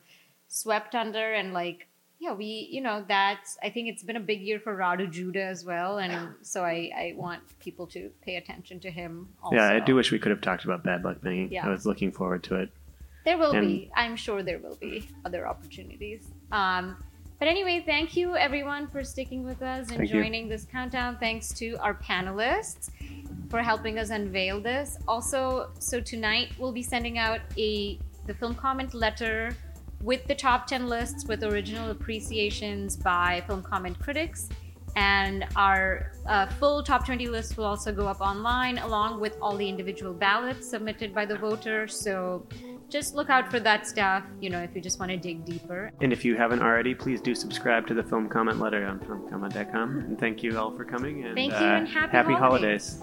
swept 0.47 0.95
under 0.95 1.33
and 1.33 1.53
like. 1.53 1.87
Yeah, 2.23 2.33
we, 2.33 2.69
you 2.71 2.81
know, 2.81 3.03
that's, 3.07 3.57
I 3.63 3.71
think 3.71 3.87
it's 3.87 4.03
been 4.03 4.15
a 4.15 4.19
big 4.19 4.41
year 4.41 4.59
for 4.59 4.77
Radu 4.77 5.09
Jude 5.09 5.37
as 5.37 5.65
well. 5.65 5.97
And 5.97 6.35
so 6.43 6.63
I, 6.63 6.91
I 6.95 7.13
want 7.17 7.41
people 7.59 7.87
to 7.87 8.11
pay 8.21 8.35
attention 8.35 8.79
to 8.81 8.91
him 8.91 9.29
also. 9.41 9.55
Yeah, 9.55 9.71
I 9.71 9.79
do 9.79 9.95
wish 9.95 10.11
we 10.11 10.19
could 10.19 10.29
have 10.29 10.39
talked 10.39 10.63
about 10.63 10.83
Bad 10.83 11.03
Luck 11.03 11.19
Banging. 11.23 11.51
Yeah. 11.51 11.65
I 11.65 11.69
was 11.71 11.87
looking 11.87 12.11
forward 12.11 12.43
to 12.43 12.57
it. 12.57 12.69
There 13.25 13.37
will 13.37 13.51
And- 13.51 13.67
be. 13.67 13.91
I'm 13.95 14.15
sure 14.15 14.43
there 14.43 14.59
will 14.59 14.75
be 14.77 15.07
other 15.25 15.47
opportunities. 15.47 16.27
Um, 16.51 16.97
but 17.39 17.47
anyway, 17.47 17.83
thank 17.85 18.15
you 18.15 18.35
everyone 18.35 18.87
for 18.87 19.03
sticking 19.03 19.43
with 19.43 19.61
us 19.61 19.89
and 19.89 19.97
Thank 19.97 20.13
you. 20.13 20.21
joining 20.21 20.47
this 20.47 20.65
countdown. 20.65 21.17
Thanks 21.19 21.51
to 21.55 21.75
our 21.77 21.95
panelists 21.95 22.89
for 23.49 23.61
helping 23.61 23.97
us 23.99 24.09
unveil 24.11 24.59
this. 24.59 24.97
Also, 25.07 25.71
so 25.79 25.99
tonight 25.99 26.49
we'll 26.59 26.71
be 26.71 26.83
sending 26.83 27.17
out 27.17 27.41
a 27.57 27.99
the 28.27 28.33
film 28.35 28.53
comment 28.53 28.93
letter 28.93 29.55
with 30.03 30.25
the 30.27 30.35
top 30.35 30.67
10 30.67 30.87
lists 30.87 31.25
with 31.25 31.43
original 31.43 31.89
appreciations 31.91 32.95
by 32.95 33.43
film 33.47 33.63
comment 33.63 33.99
critics. 33.99 34.47
And 34.95 35.47
our 35.55 36.11
uh, 36.27 36.47
full 36.47 36.83
top 36.83 37.05
20 37.05 37.27
list 37.27 37.57
will 37.57 37.65
also 37.65 37.91
go 37.93 38.07
up 38.07 38.19
online 38.21 38.77
along 38.79 39.19
with 39.19 39.37
all 39.41 39.55
the 39.55 39.67
individual 39.67 40.13
ballots 40.13 40.69
submitted 40.69 41.13
by 41.15 41.25
the 41.25 41.37
voters. 41.37 41.95
So 41.99 42.45
just 42.91 43.15
look 43.15 43.29
out 43.29 43.49
for 43.49 43.59
that 43.61 43.87
stuff, 43.87 44.23
you 44.41 44.49
know, 44.49 44.59
if 44.59 44.75
you 44.75 44.81
just 44.81 44.99
want 44.99 45.11
to 45.11 45.17
dig 45.17 45.45
deeper. 45.45 45.91
And 46.01 46.11
if 46.11 46.25
you 46.25 46.35
haven't 46.35 46.61
already, 46.61 46.93
please 46.93 47.21
do 47.21 47.33
subscribe 47.33 47.87
to 47.87 47.93
the 47.93 48.03
Film 48.03 48.27
Comment 48.27 48.59
Letter 48.59 48.85
on 48.85 48.99
filmcomment.com. 48.99 49.99
And 49.99 50.19
thank 50.19 50.43
you 50.43 50.59
all 50.59 50.75
for 50.75 50.83
coming. 50.83 51.23
And, 51.23 51.33
Thank 51.33 51.53
you, 51.53 51.57
uh, 51.57 51.77
and 51.77 51.87
happy 51.87 52.33
holidays. 52.33 52.99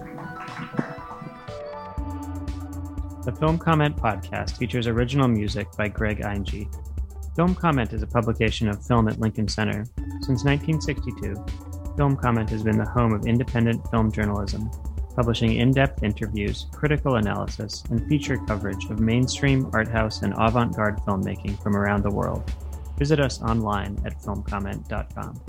The 3.25 3.33
Film 3.33 3.59
Comment 3.59 3.97
podcast 3.97 4.59
features 4.59 4.87
original 4.87 5.27
music 5.27 5.67
by 5.77 5.89
Greg 5.89 6.21
Einge. 6.21 6.69
Film 7.35 7.55
Comment 7.55 7.93
is 7.93 8.03
a 8.03 8.07
publication 8.07 8.69
of 8.69 8.85
Film 8.87 9.09
at 9.09 9.19
Lincoln 9.19 9.49
Center. 9.49 9.85
Since 10.21 10.45
1962, 10.45 11.45
Film 11.97 12.17
Comment 12.17 12.49
has 12.51 12.63
been 12.63 12.77
the 12.79 12.85
home 12.85 13.13
of 13.13 13.27
independent 13.27 13.89
film 13.91 14.13
journalism, 14.13 14.71
publishing 15.19 15.57
in 15.57 15.73
depth 15.73 16.05
interviews, 16.05 16.67
critical 16.71 17.17
analysis, 17.17 17.83
and 17.91 18.07
feature 18.09 18.39
coverage 18.47 18.85
of 18.85 19.01
mainstream, 19.01 19.69
art 19.73 19.89
house, 19.89 20.23
and 20.23 20.33
avant 20.39 20.77
garde 20.77 20.97
filmmaking 20.99 21.61
from 21.61 21.77
around 21.77 22.05
the 22.05 22.11
world. 22.11 22.49
Visit 22.99 23.19
us 23.19 23.43
online 23.43 24.01
at 24.05 24.17
filmcomment.com. 24.23 25.41